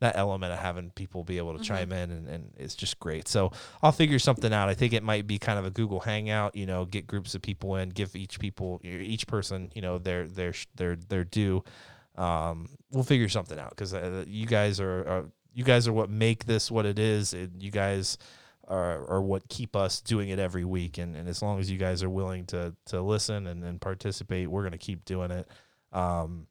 that 0.00 0.16
element 0.16 0.52
of 0.52 0.58
having 0.58 0.90
people 0.90 1.22
be 1.24 1.38
able 1.38 1.56
to 1.56 1.62
chime 1.62 1.92
in 1.92 2.10
and, 2.10 2.28
and 2.28 2.52
it's 2.56 2.74
just 2.74 2.98
great. 2.98 3.28
So 3.28 3.52
I'll 3.82 3.92
figure 3.92 4.18
something 4.18 4.52
out. 4.52 4.68
I 4.68 4.74
think 4.74 4.92
it 4.92 5.02
might 5.02 5.26
be 5.26 5.38
kind 5.38 5.58
of 5.58 5.64
a 5.64 5.70
Google 5.70 6.00
Hangout. 6.00 6.56
You 6.56 6.66
know, 6.66 6.84
get 6.84 7.06
groups 7.06 7.34
of 7.34 7.42
people 7.42 7.76
in, 7.76 7.90
give 7.90 8.16
each 8.16 8.40
people, 8.40 8.80
each 8.82 9.26
person, 9.26 9.70
you 9.74 9.82
know, 9.82 9.98
their 9.98 10.26
their 10.26 10.54
their 10.74 10.96
their 10.96 11.24
due. 11.24 11.62
Um, 12.16 12.68
we'll 12.90 13.04
figure 13.04 13.28
something 13.28 13.58
out 13.58 13.70
because 13.70 13.94
uh, 13.94 14.24
you 14.26 14.46
guys 14.46 14.80
are, 14.80 15.08
are 15.08 15.24
you 15.52 15.64
guys 15.64 15.86
are 15.86 15.92
what 15.92 16.10
make 16.10 16.46
this 16.46 16.70
what 16.70 16.86
it 16.86 16.98
is. 16.98 17.32
And 17.32 17.62
you 17.62 17.70
guys 17.70 18.18
are, 18.68 19.08
are 19.10 19.22
what 19.22 19.48
keep 19.48 19.74
us 19.74 20.00
doing 20.00 20.28
it 20.28 20.38
every 20.38 20.64
week. 20.64 20.98
And, 20.98 21.16
and 21.16 21.28
as 21.28 21.42
long 21.42 21.58
as 21.58 21.70
you 21.70 21.78
guys 21.78 22.02
are 22.02 22.10
willing 22.10 22.46
to 22.46 22.74
to 22.86 23.00
listen 23.00 23.46
and, 23.46 23.64
and 23.64 23.80
participate, 23.80 24.48
we're 24.48 24.62
gonna 24.62 24.78
keep 24.78 25.04
doing 25.04 25.30
it. 25.30 25.48
Um, 25.92 26.46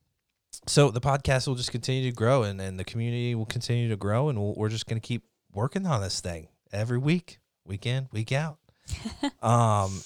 so 0.66 0.90
the 0.90 1.02
podcast 1.02 1.48
will 1.48 1.56
just 1.56 1.72
continue 1.72 2.10
to 2.10 2.16
grow, 2.16 2.44
and, 2.44 2.60
and 2.60 2.80
the 2.80 2.84
community 2.84 3.36
will 3.36 3.46
continue 3.46 3.90
to 3.90 3.96
grow, 3.96 4.30
and 4.30 4.40
we'll, 4.40 4.56
we're 4.56 4.70
just 4.70 4.88
gonna 4.88 5.00
keep 5.00 5.24
working 5.54 5.86
on 5.86 6.02
this 6.02 6.20
thing 6.20 6.48
every 6.72 6.98
week, 6.98 7.40
week 7.66 7.86
in, 7.86 8.10
week 8.12 8.32
out. 8.32 8.58
um, 9.42 10.02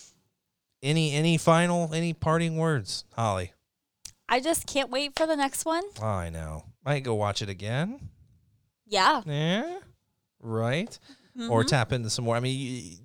any 0.83 1.13
any 1.13 1.37
final 1.37 1.93
any 1.93 2.13
parting 2.13 2.57
words, 2.57 3.05
Holly? 3.15 3.53
I 4.27 4.39
just 4.39 4.65
can't 4.65 4.89
wait 4.89 5.15
for 5.17 5.27
the 5.27 5.35
next 5.35 5.65
one. 5.65 5.83
I 6.01 6.29
know. 6.29 6.63
Might 6.85 7.03
go 7.03 7.15
watch 7.15 7.41
it 7.41 7.49
again. 7.49 8.09
Yeah. 8.87 9.21
Yeah. 9.25 9.79
Right. 10.41 10.97
Or 11.49 11.63
Mhm. 11.63 11.67
tap 11.67 11.91
into 11.93 12.09
some 12.09 12.25
more. 12.25 12.35
I 12.35 12.39
mean, 12.41 12.59
you, 12.59 12.97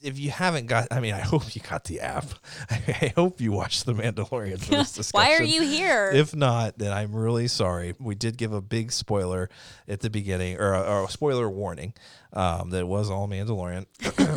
if 0.00 0.18
you 0.18 0.30
haven't 0.30 0.66
got, 0.66 0.88
I 0.90 1.00
mean, 1.00 1.14
I 1.14 1.20
hope 1.20 1.54
you 1.54 1.62
got 1.62 1.84
the 1.84 2.00
app. 2.00 2.26
I 2.70 3.12
hope 3.16 3.40
you 3.40 3.52
watched 3.52 3.86
The 3.86 3.94
Mandalorian 3.94 4.58
for 4.60 4.70
this 4.72 4.92
discussion. 4.92 5.10
Why 5.12 5.34
are 5.36 5.42
you 5.42 5.62
here? 5.62 6.10
If 6.12 6.34
not, 6.34 6.78
then 6.78 6.92
I'm 6.92 7.14
really 7.14 7.48
sorry. 7.48 7.94
We 7.98 8.14
did 8.14 8.36
give 8.36 8.52
a 8.52 8.60
big 8.60 8.92
spoiler 8.92 9.48
at 9.88 10.00
the 10.00 10.10
beginning, 10.10 10.58
or 10.58 10.72
a, 10.74 10.80
or 10.82 11.04
a 11.04 11.08
spoiler 11.08 11.48
warning 11.48 11.94
um, 12.32 12.70
that 12.70 12.80
it 12.80 12.86
was 12.88 13.10
all 13.10 13.28
Mandalorian. 13.28 13.86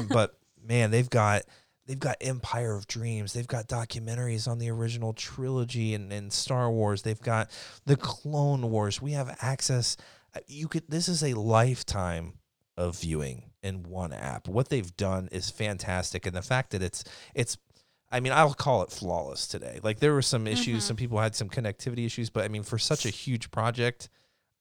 but 0.10 0.38
man, 0.64 0.92
they've 0.92 1.10
got 1.10 1.44
they've 1.86 2.00
got 2.00 2.18
Empire 2.22 2.76
of 2.76 2.88
Dreams. 2.88 3.34
They've 3.34 3.48
got 3.48 3.68
documentaries 3.70 4.48
on 4.48 4.60
the 4.60 4.70
original 4.70 5.14
trilogy 5.14 5.94
and, 5.94 6.12
and 6.14 6.32
Star 6.34 6.70
Wars. 6.72 7.02
They've 7.02 7.20
got 7.22 7.50
the 7.86 7.96
Clone 7.98 8.70
Wars. 8.72 9.02
We 9.02 9.14
have 9.14 9.38
access. 9.42 9.96
uh, 10.36 10.40
You 10.48 10.68
could. 10.68 10.84
This 10.90 11.08
is 11.10 11.24
a 11.24 11.34
lifetime 11.34 12.34
of 12.78 13.00
viewing 13.00 13.50
in 13.64 13.84
one 13.84 14.14
app. 14.14 14.48
What 14.48 14.70
they've 14.70 14.96
done 14.96 15.28
is 15.32 15.50
fantastic, 15.50 16.26
and 16.26 16.36
the 16.36 16.42
fact 16.42 16.72
that 16.72 16.82
it's 16.82 17.04
it's 17.34 17.58
I 18.10 18.22
mean, 18.22 18.32
I'll 18.32 18.54
call 18.54 18.84
it 18.84 18.92
flawless 18.92 19.48
today. 19.48 19.80
Like 19.84 20.00
there 20.00 20.14
were 20.14 20.22
some 20.22 20.48
issues, 20.48 20.86
some 20.86 20.96
people 20.96 21.20
had 21.20 21.36
some 21.36 21.50
connectivity 21.50 22.06
issues, 22.06 22.30
but 22.30 22.46
I 22.46 22.48
mean, 22.48 22.64
for 22.64 22.78
such 22.78 23.06
a 23.06 23.10
huge 23.10 23.52
project, 23.52 24.08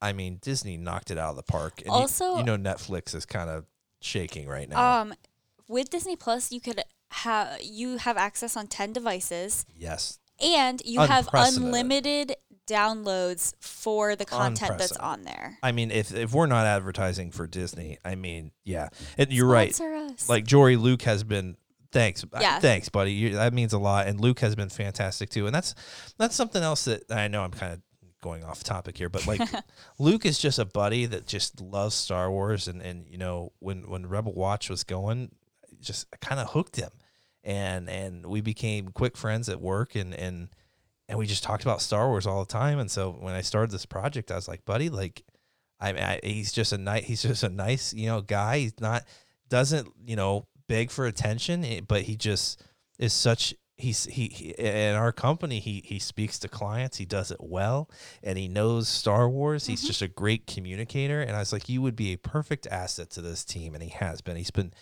I 0.02 0.12
mean, 0.12 0.38
Disney 0.42 0.76
knocked 0.76 1.12
it 1.12 1.18
out 1.18 1.30
of 1.30 1.36
the 1.36 1.44
park. 1.44 1.78
And 1.82 1.86
you- 1.86 1.92
Also- 1.92 2.38
you, 2.38 2.42
know, 2.42 2.56
Netflix 2.56 3.14
is 3.14 3.24
kind 3.24 3.48
of 3.48 3.66
shaking 4.00 4.48
right 4.48 4.68
now. 4.68 5.00
Um, 5.02 5.14
with 5.68 5.90
Disney 5.90 6.16
Plus, 6.16 6.50
you 6.50 6.60
could 6.60 6.82
have 7.10 7.62
you 7.62 7.98
have 7.98 8.16
access 8.16 8.56
on 8.56 8.66
ten 8.66 8.92
devices, 8.92 9.64
yes, 9.76 10.18
and 10.42 10.82
you 10.84 10.98
have 11.00 11.28
unlimited 11.32 12.34
downloads 12.66 13.54
for 13.60 14.16
the 14.16 14.24
content 14.24 14.78
that's 14.78 14.92
on 14.96 15.22
there. 15.22 15.58
I 15.62 15.72
mean, 15.72 15.90
if 15.90 16.14
if 16.14 16.32
we're 16.32 16.46
not 16.46 16.66
advertising 16.66 17.30
for 17.30 17.46
Disney, 17.46 17.98
I 18.04 18.14
mean, 18.14 18.52
yeah, 18.64 18.88
and 19.18 19.32
you're 19.32 19.46
right. 19.46 19.78
Us. 19.80 20.28
Like 20.28 20.44
Jory 20.44 20.76
Luke 20.76 21.02
has 21.02 21.24
been. 21.24 21.56
Thanks, 21.92 22.26
Yeah. 22.38 22.58
thanks, 22.58 22.90
buddy. 22.90 23.12
You, 23.12 23.30
that 23.36 23.54
means 23.54 23.72
a 23.72 23.78
lot. 23.78 24.06
And 24.06 24.20
Luke 24.20 24.40
has 24.40 24.54
been 24.54 24.68
fantastic 24.68 25.30
too. 25.30 25.46
And 25.46 25.54
that's 25.54 25.74
that's 26.18 26.34
something 26.34 26.62
else 26.62 26.84
that 26.84 27.10
I 27.10 27.28
know 27.28 27.42
I'm 27.42 27.52
kind 27.52 27.72
of 27.72 27.80
going 28.20 28.44
off 28.44 28.62
topic 28.62 28.98
here, 28.98 29.08
but 29.08 29.26
like 29.26 29.40
Luke 29.98 30.26
is 30.26 30.38
just 30.38 30.58
a 30.58 30.64
buddy 30.66 31.06
that 31.06 31.26
just 31.26 31.60
loves 31.60 31.94
Star 31.94 32.30
Wars. 32.30 32.68
And 32.68 32.82
and 32.82 33.06
you 33.08 33.16
know 33.16 33.52
when 33.60 33.88
when 33.88 34.06
Rebel 34.06 34.34
Watch 34.34 34.68
was 34.68 34.84
going, 34.84 35.30
just 35.80 36.06
kind 36.20 36.38
of 36.40 36.50
hooked 36.50 36.76
him, 36.76 36.90
and 37.44 37.88
and 37.88 38.26
we 38.26 38.40
became 38.42 38.88
quick 38.88 39.16
friends 39.16 39.48
at 39.48 39.60
work, 39.60 39.94
and 39.94 40.12
and 40.12 40.48
and 41.08 41.18
we 41.18 41.26
just 41.26 41.42
talked 41.42 41.62
about 41.62 41.80
Star 41.80 42.08
Wars 42.08 42.26
all 42.26 42.44
the 42.44 42.52
time. 42.52 42.78
And 42.78 42.90
so 42.90 43.10
when 43.12 43.34
I 43.34 43.40
started 43.40 43.70
this 43.70 43.86
project, 43.86 44.30
I 44.30 44.36
was 44.36 44.48
like, 44.48 44.64
buddy, 44.64 44.88
like 44.88 45.22
I, 45.80 45.90
I 45.90 46.20
he's 46.22 46.52
just 46.52 46.72
a 46.72 46.78
nice 46.78 47.04
he's 47.04 47.22
just 47.22 47.42
a 47.42 47.48
nice 47.48 47.92
you 47.94 48.06
know 48.06 48.20
guy. 48.20 48.58
He's 48.58 48.80
not 48.80 49.04
doesn't 49.48 49.88
you 50.04 50.16
know 50.16 50.46
beg 50.68 50.90
for 50.90 51.06
attention, 51.06 51.64
eh, 51.64 51.80
but 51.86 52.02
he 52.02 52.16
just 52.16 52.62
is 52.98 53.12
such. 53.12 53.54
He's 53.78 54.04
he, 54.04 54.28
he 54.28 54.48
in 54.52 54.94
our 54.94 55.12
company. 55.12 55.60
He 55.60 55.82
he 55.84 55.98
speaks 55.98 56.38
to 56.38 56.48
clients. 56.48 56.96
He 56.96 57.04
does 57.04 57.30
it 57.30 57.40
well, 57.40 57.90
and 58.22 58.38
he 58.38 58.48
knows 58.48 58.88
Star 58.88 59.28
Wars. 59.28 59.66
He's 59.66 59.86
just 59.86 60.00
a 60.00 60.08
great 60.08 60.46
communicator. 60.46 61.20
And 61.20 61.36
I 61.36 61.40
was 61.40 61.52
like, 61.52 61.68
you 61.68 61.82
would 61.82 61.94
be 61.94 62.14
a 62.14 62.18
perfect 62.18 62.66
asset 62.68 63.10
to 63.10 63.20
this 63.20 63.44
team, 63.44 63.74
and 63.74 63.82
he 63.82 63.90
has 63.90 64.22
been. 64.22 64.36
He's 64.36 64.50
been 64.50 64.72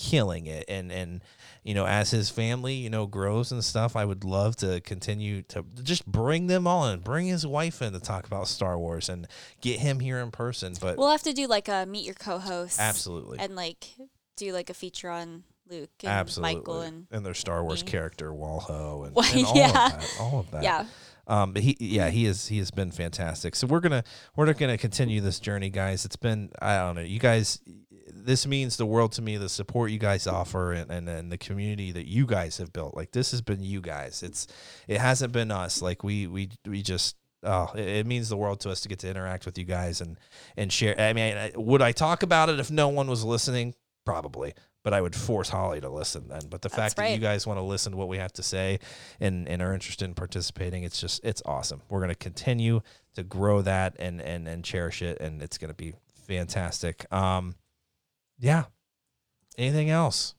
killing 0.00 0.46
it. 0.46 0.64
And 0.68 0.90
and 0.90 1.20
you 1.62 1.74
know 1.74 1.86
as 1.86 2.10
his 2.10 2.30
family 2.30 2.74
you 2.74 2.88
know 2.88 3.06
grows 3.06 3.52
and 3.52 3.62
stuff 3.62 3.94
i 3.94 4.02
would 4.02 4.24
love 4.24 4.56
to 4.56 4.80
continue 4.80 5.42
to 5.42 5.62
just 5.82 6.06
bring 6.06 6.46
them 6.46 6.66
all 6.66 6.88
in 6.88 7.00
bring 7.00 7.26
his 7.26 7.46
wife 7.46 7.82
in 7.82 7.92
to 7.92 8.00
talk 8.00 8.26
about 8.26 8.48
star 8.48 8.78
wars 8.78 9.10
and 9.10 9.26
get 9.60 9.78
him 9.80 10.00
here 10.00 10.18
in 10.18 10.30
person. 10.30 10.74
But 10.80 10.96
we'll 10.96 11.10
have 11.10 11.22
to 11.24 11.32
do 11.32 11.46
like 11.46 11.68
a 11.68 11.86
meet 11.86 12.04
your 12.04 12.14
co-hosts, 12.14 12.78
absolutely. 12.78 13.38
and 13.38 13.54
like 13.56 13.88
do 14.36 14.52
like 14.52 14.70
a 14.70 14.74
feature 14.74 15.10
on 15.10 15.44
Luke 15.68 15.90
and 16.02 16.10
absolutely. 16.10 16.56
Michael 16.56 16.80
and 16.80 17.06
and 17.10 17.26
their 17.26 17.34
star 17.34 17.62
wars 17.62 17.84
me. 17.84 17.90
character 17.90 18.30
walho 18.30 19.06
and, 19.06 19.16
and 19.16 19.46
all 19.46 19.56
yeah. 19.56 19.66
of 19.66 19.72
that 19.92 20.16
all 20.20 20.40
of 20.40 20.50
that. 20.52 20.62
Yeah. 20.62 20.86
um 21.26 21.52
but 21.52 21.62
he 21.62 21.76
yeah 21.78 22.08
he 22.10 22.26
is 22.26 22.48
he 22.48 22.58
has 22.58 22.70
been 22.70 22.90
fantastic. 22.90 23.54
So 23.54 23.66
we're 23.66 23.80
gonna 23.80 24.04
we're 24.36 24.52
gonna 24.52 24.78
continue 24.78 25.20
this 25.20 25.40
journey 25.40 25.70
guys. 25.70 26.04
It's 26.04 26.16
been 26.16 26.50
i 26.60 26.78
don't 26.78 26.94
know 26.94 27.02
you 27.02 27.18
guys 27.18 27.60
this 28.24 28.46
means 28.46 28.76
the 28.76 28.86
world 28.86 29.12
to 29.12 29.22
me 29.22 29.36
the 29.36 29.48
support 29.48 29.90
you 29.90 29.98
guys 29.98 30.26
offer 30.26 30.72
and, 30.72 30.90
and 30.90 31.08
and 31.08 31.30
the 31.30 31.38
community 31.38 31.92
that 31.92 32.06
you 32.06 32.26
guys 32.26 32.58
have 32.58 32.72
built. 32.72 32.94
Like 32.94 33.12
this 33.12 33.30
has 33.32 33.40
been 33.40 33.62
you 33.62 33.80
guys. 33.80 34.22
It's 34.22 34.46
it 34.88 35.00
hasn't 35.00 35.32
been 35.32 35.50
us. 35.50 35.82
Like 35.82 36.04
we 36.04 36.26
we 36.26 36.50
we 36.66 36.82
just 36.82 37.16
oh 37.42 37.70
it, 37.74 37.88
it 37.88 38.06
means 38.06 38.28
the 38.28 38.36
world 38.36 38.60
to 38.60 38.70
us 38.70 38.80
to 38.82 38.88
get 38.88 38.98
to 39.00 39.08
interact 39.08 39.46
with 39.46 39.58
you 39.58 39.64
guys 39.64 40.00
and 40.00 40.16
and 40.56 40.72
share. 40.72 40.98
I 40.98 41.12
mean 41.12 41.36
I, 41.36 41.52
would 41.56 41.82
i 41.82 41.92
talk 41.92 42.22
about 42.22 42.48
it 42.48 42.60
if 42.60 42.70
no 42.70 42.88
one 42.88 43.08
was 43.08 43.24
listening? 43.24 43.74
Probably. 44.04 44.54
But 44.82 44.94
I 44.94 45.02
would 45.02 45.14
force 45.14 45.50
Holly 45.50 45.80
to 45.82 45.90
listen 45.90 46.28
then. 46.28 46.48
But 46.48 46.62
the 46.62 46.70
That's 46.70 46.94
fact 46.94 46.96
that 46.96 47.10
you 47.10 47.18
guys 47.18 47.46
want 47.46 47.58
to 47.58 47.62
listen 47.62 47.92
to 47.92 47.98
what 47.98 48.08
we 48.08 48.16
have 48.16 48.32
to 48.34 48.42
say 48.42 48.78
and, 49.20 49.46
and 49.46 49.60
are 49.60 49.74
interested 49.74 50.06
in 50.06 50.14
participating, 50.14 50.84
it's 50.84 50.98
just 50.98 51.20
it's 51.22 51.42
awesome. 51.44 51.82
We're 51.90 52.00
gonna 52.00 52.14
continue 52.14 52.80
to 53.14 53.22
grow 53.22 53.60
that 53.60 53.96
and 53.98 54.22
and 54.22 54.48
and 54.48 54.64
cherish 54.64 55.02
it, 55.02 55.20
and 55.20 55.42
it's 55.42 55.58
gonna 55.58 55.74
be 55.74 55.92
fantastic. 56.26 57.12
Um, 57.12 57.56
yeah. 58.40 58.64
Anything 59.58 59.90
else? 59.90 60.34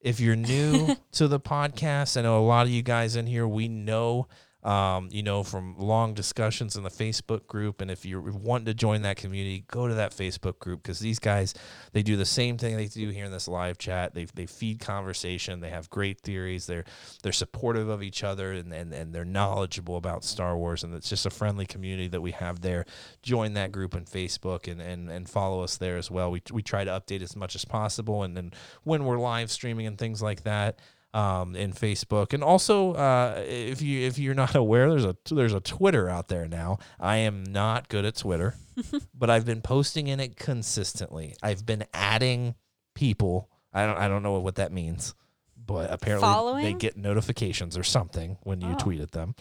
If 0.00 0.20
you're 0.20 0.36
new 0.36 0.96
to 1.12 1.28
the 1.28 1.38
podcast, 1.38 2.16
I 2.16 2.22
know 2.22 2.38
a 2.38 2.46
lot 2.46 2.66
of 2.66 2.72
you 2.72 2.82
guys 2.82 3.14
in 3.14 3.26
here. 3.26 3.46
We 3.46 3.68
know, 3.68 4.26
um, 4.64 5.08
you 5.10 5.22
know, 5.22 5.42
from 5.42 5.78
long 5.78 6.14
discussions 6.14 6.76
in 6.76 6.82
the 6.82 6.90
Facebook 6.90 7.46
group, 7.46 7.80
and 7.80 7.90
if 7.90 8.04
you're 8.04 8.20
wanting 8.20 8.66
to 8.66 8.74
join 8.74 9.02
that 9.02 9.16
community, 9.16 9.64
go 9.68 9.86
to 9.86 9.94
that 9.94 10.12
Facebook 10.12 10.58
group 10.58 10.82
because 10.82 10.98
these 10.98 11.18
guys 11.18 11.54
they 11.92 12.02
do 12.02 12.16
the 12.16 12.24
same 12.24 12.58
thing 12.58 12.76
they 12.76 12.86
do 12.86 13.08
here 13.10 13.24
in 13.24 13.32
this 13.32 13.48
live 13.48 13.78
chat. 13.78 14.14
They 14.14 14.26
they 14.34 14.46
feed 14.46 14.80
conversation. 14.80 15.60
They 15.60 15.70
have 15.70 15.88
great 15.90 16.20
theories. 16.20 16.66
They're 16.66 16.84
they're 17.22 17.32
supportive 17.32 17.88
of 17.88 18.02
each 18.02 18.24
other 18.24 18.52
and, 18.52 18.72
and, 18.72 18.92
and 18.92 19.14
they're 19.14 19.24
knowledgeable 19.24 19.96
about 19.96 20.24
Star 20.24 20.56
Wars. 20.56 20.84
And 20.84 20.94
it's 20.94 21.08
just 21.08 21.26
a 21.26 21.30
friendly 21.30 21.66
community 21.66 22.08
that 22.08 22.20
we 22.20 22.32
have 22.32 22.60
there. 22.60 22.84
Join 23.22 23.54
that 23.54 23.72
group 23.72 23.94
on 23.94 24.04
Facebook 24.04 24.70
and, 24.70 24.80
and, 24.80 25.08
and 25.10 25.28
follow 25.28 25.62
us 25.62 25.76
there 25.76 25.96
as 25.96 26.10
well. 26.10 26.30
We, 26.30 26.42
we 26.52 26.62
try 26.62 26.84
to 26.84 26.90
update 26.90 27.22
as 27.22 27.36
much 27.36 27.54
as 27.54 27.64
possible. 27.64 28.22
And 28.22 28.36
then 28.36 28.52
when 28.82 29.04
we're 29.04 29.18
live 29.18 29.50
streaming 29.50 29.86
and 29.86 29.98
things 29.98 30.22
like 30.22 30.42
that, 30.42 30.78
um, 31.14 31.56
in 31.56 31.72
Facebook, 31.72 32.32
and 32.32 32.42
also 32.44 32.92
uh, 32.94 33.42
if 33.46 33.80
you 33.82 34.06
if 34.06 34.18
you're 34.18 34.34
not 34.34 34.54
aware, 34.64 34.90
there's 34.90 35.04
a 35.04 35.16
there's 35.30 35.54
a 35.54 35.60
Twitter 35.60 36.08
out 36.08 36.28
there 36.28 36.46
now. 36.48 36.78
I 37.00 37.16
am 37.18 37.44
not 37.44 37.88
good 37.88 38.04
at 38.04 38.16
Twitter, 38.16 38.54
but 39.14 39.30
I've 39.30 39.44
been 39.46 39.62
posting 39.62 40.06
in 40.08 40.20
it 40.20 40.36
consistently. 40.36 41.34
I've 41.42 41.64
been 41.64 41.84
adding 41.94 42.54
people. 42.94 43.48
I 43.72 43.86
don't 43.86 43.96
I 43.96 44.08
don't 44.08 44.22
know 44.22 44.38
what 44.40 44.56
that 44.56 44.72
means, 44.72 45.14
but 45.56 45.90
apparently 45.90 46.28
they 46.64 46.72
get 46.74 46.96
notifications 46.96 47.76
or 47.78 47.82
something 47.84 48.36
when 48.42 48.60
you 48.60 48.72
Oh. 48.72 48.76
tweet 48.78 49.00
at 49.00 49.12
them. 49.12 49.34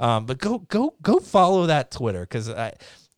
Um, 0.00 0.26
but 0.26 0.38
go 0.38 0.58
go 0.58 0.94
go 1.02 1.18
follow 1.20 1.66
that 1.66 1.90
Twitter 1.90 2.20
because 2.22 2.48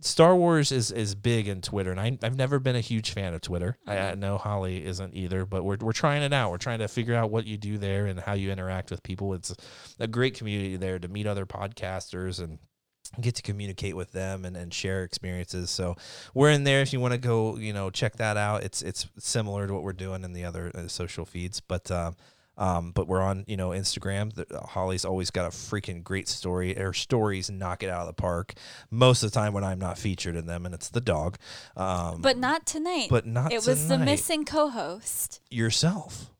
Star 0.04 0.36
Wars 0.36 0.70
is 0.70 0.90
is 0.90 1.14
big 1.14 1.48
in 1.48 1.62
Twitter, 1.62 1.90
and 1.90 1.98
I, 1.98 2.18
I've 2.22 2.36
never 2.36 2.58
been 2.58 2.76
a 2.76 2.80
huge 2.80 3.12
fan 3.12 3.32
of 3.32 3.40
Twitter. 3.40 3.78
I, 3.86 3.98
I 3.98 4.14
know 4.14 4.36
Holly 4.36 4.84
isn't 4.84 5.14
either, 5.14 5.46
but 5.46 5.64
we're 5.64 5.78
we're 5.80 5.92
trying 5.92 6.22
it 6.22 6.32
out. 6.32 6.50
We're 6.50 6.58
trying 6.58 6.80
to 6.80 6.88
figure 6.88 7.14
out 7.14 7.30
what 7.30 7.46
you 7.46 7.56
do 7.56 7.78
there 7.78 8.04
and 8.04 8.20
how 8.20 8.34
you 8.34 8.52
interact 8.52 8.90
with 8.90 9.02
people. 9.02 9.32
It's 9.32 9.54
a 9.98 10.06
great 10.06 10.34
community 10.34 10.76
there 10.76 10.98
to 10.98 11.08
meet 11.08 11.26
other 11.26 11.46
podcasters 11.46 12.38
and 12.38 12.58
get 13.18 13.34
to 13.36 13.42
communicate 13.42 13.96
with 13.96 14.12
them 14.12 14.44
and, 14.44 14.56
and 14.56 14.74
share 14.74 15.04
experiences. 15.04 15.70
So 15.70 15.96
we're 16.34 16.50
in 16.50 16.64
there 16.64 16.82
if 16.82 16.92
you 16.92 17.00
want 17.00 17.12
to 17.12 17.18
go, 17.18 17.56
you 17.56 17.72
know, 17.72 17.88
check 17.88 18.16
that 18.16 18.36
out. 18.36 18.62
It's 18.62 18.82
it's 18.82 19.06
similar 19.18 19.66
to 19.66 19.72
what 19.72 19.84
we're 19.84 19.94
doing 19.94 20.22
in 20.22 20.34
the 20.34 20.44
other 20.44 20.70
uh, 20.74 20.86
social 20.86 21.24
feeds, 21.24 21.60
but 21.60 21.90
um, 21.90 22.14
um, 22.56 22.92
but 22.92 23.06
we're 23.08 23.20
on, 23.20 23.44
you 23.46 23.56
know, 23.56 23.70
Instagram. 23.70 24.32
The, 24.34 24.46
Holly's 24.60 25.04
always 25.04 25.30
got 25.30 25.46
a 25.46 25.50
freaking 25.50 26.02
great 26.04 26.28
story. 26.28 26.74
Her 26.74 26.92
stories 26.92 27.50
knock 27.50 27.82
it 27.82 27.90
out 27.90 28.02
of 28.02 28.06
the 28.06 28.12
park 28.12 28.54
most 28.90 29.22
of 29.22 29.30
the 29.32 29.34
time 29.38 29.52
when 29.52 29.64
I'm 29.64 29.78
not 29.78 29.98
featured 29.98 30.36
in 30.36 30.46
them, 30.46 30.64
and 30.66 30.74
it's 30.74 30.88
the 30.90 31.00
dog. 31.00 31.36
Um, 31.76 32.20
But 32.20 32.36
not 32.38 32.66
tonight. 32.66 33.08
but 33.10 33.26
not 33.26 33.52
it 33.52 33.66
was 33.66 33.88
the 33.88 33.98
missing 33.98 34.44
co-host. 34.44 35.40
yourself, 35.50 36.30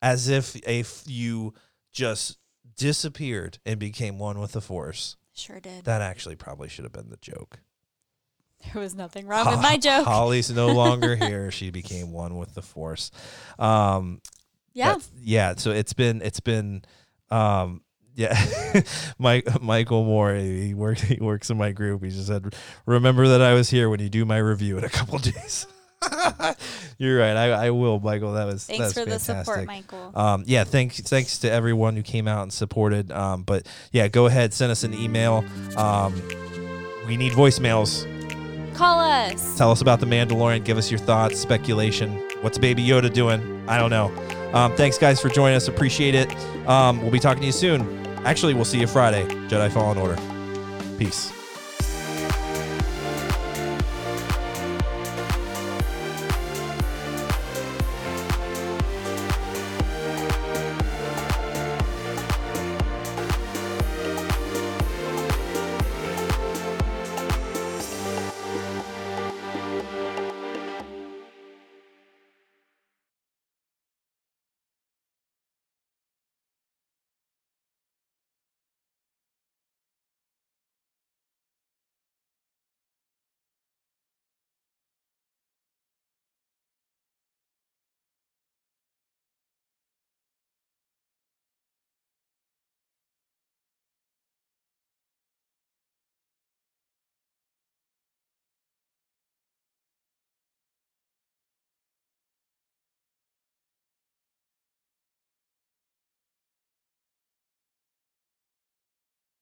as 0.00 0.28
if 0.28 0.56
if 0.66 1.04
you 1.06 1.54
just 1.92 2.38
disappeared 2.76 3.58
and 3.64 3.78
became 3.78 4.18
one 4.18 4.38
with 4.40 4.52
the 4.52 4.60
force. 4.60 5.16
Sure 5.34 5.60
did. 5.60 5.84
That 5.84 6.02
actually 6.02 6.36
probably 6.36 6.68
should 6.68 6.84
have 6.84 6.92
been 6.92 7.08
the 7.10 7.16
joke. 7.18 7.60
There 8.72 8.80
was 8.82 8.94
nothing 8.94 9.26
wrong 9.26 9.46
with 9.46 9.60
my 9.62 9.76
joke. 9.76 10.04
Holly's 10.06 10.50
no 10.50 10.68
longer 10.68 11.16
here. 11.28 11.50
She 11.50 11.70
became 11.70 12.12
one 12.12 12.36
with 12.36 12.54
the 12.54 12.62
Force. 12.62 13.10
Um, 13.58 14.20
yeah. 14.72 14.94
that- 14.94 15.08
yeah. 15.20 15.54
So 15.56 15.70
it's 15.70 15.92
been 15.92 16.22
it's 16.22 16.40
been 16.40 16.82
um 17.30 17.82
yeah 18.14 18.36
Mike 19.18 19.62
Michael 19.62 20.04
Moore 20.04 20.34
he 20.34 20.74
works 20.74 21.00
he 21.00 21.16
works 21.20 21.48
in 21.48 21.56
my 21.56 21.72
group 21.72 22.04
he 22.04 22.10
just 22.10 22.26
said 22.26 22.54
remember 22.84 23.26
that 23.28 23.40
I 23.40 23.54
was 23.54 23.70
here 23.70 23.88
when 23.88 24.00
you 24.00 24.10
do 24.10 24.24
my 24.26 24.36
review 24.36 24.76
in 24.76 24.84
a 24.84 24.90
couple 24.90 25.18
days 25.32 25.66
you're 26.98 27.18
right 27.18 27.34
I, 27.36 27.50
I 27.66 27.70
will 27.70 28.00
Michael 28.00 28.32
that 28.34 28.44
was 28.46 28.66
Thanks 28.66 28.80
that's 28.80 28.92
for 28.92 29.04
the 29.06 29.18
support. 29.18 29.66
Michael. 29.66 30.12
um, 30.14 30.44
yeah, 30.46 30.64
thanks 30.64 31.00
thanks 31.00 31.38
to 31.38 31.50
everyone 31.50 31.96
who 31.96 32.02
came 32.02 32.28
out 32.28 32.42
and 32.42 32.52
supported. 32.52 33.10
Um, 33.12 33.44
but 33.44 33.66
yeah, 33.92 34.08
go 34.08 34.26
ahead, 34.26 34.52
send 34.52 34.70
us 34.72 34.82
an 34.84 34.92
email. 34.94 35.44
Um, 35.76 36.12
we 37.06 37.16
need 37.16 37.32
voicemails. 37.32 38.06
Call 38.74 39.00
us. 39.00 39.56
Tell 39.56 39.70
us 39.70 39.80
about 39.80 40.00
the 40.00 40.06
Mandalorian. 40.06 40.64
Give 40.64 40.76
us 40.76 40.90
your 40.90 40.98
thoughts, 40.98 41.38
speculation. 41.40 42.10
What's 42.40 42.58
Baby 42.58 42.84
Yoda 42.86 43.12
doing? 43.12 43.64
I 43.68 43.78
don't 43.78 43.90
know. 43.90 44.10
Um, 44.52 44.74
thanks, 44.76 44.98
guys, 44.98 45.20
for 45.20 45.28
joining 45.28 45.56
us. 45.56 45.68
Appreciate 45.68 46.14
it. 46.14 46.34
Um, 46.68 47.00
we'll 47.00 47.10
be 47.10 47.20
talking 47.20 47.40
to 47.40 47.46
you 47.46 47.52
soon. 47.52 48.06
Actually, 48.24 48.54
we'll 48.54 48.64
see 48.64 48.80
you 48.80 48.86
Friday. 48.86 49.24
Jedi 49.48 49.70
Fallen 49.72 49.98
Order. 49.98 50.16
Peace. 50.98 51.41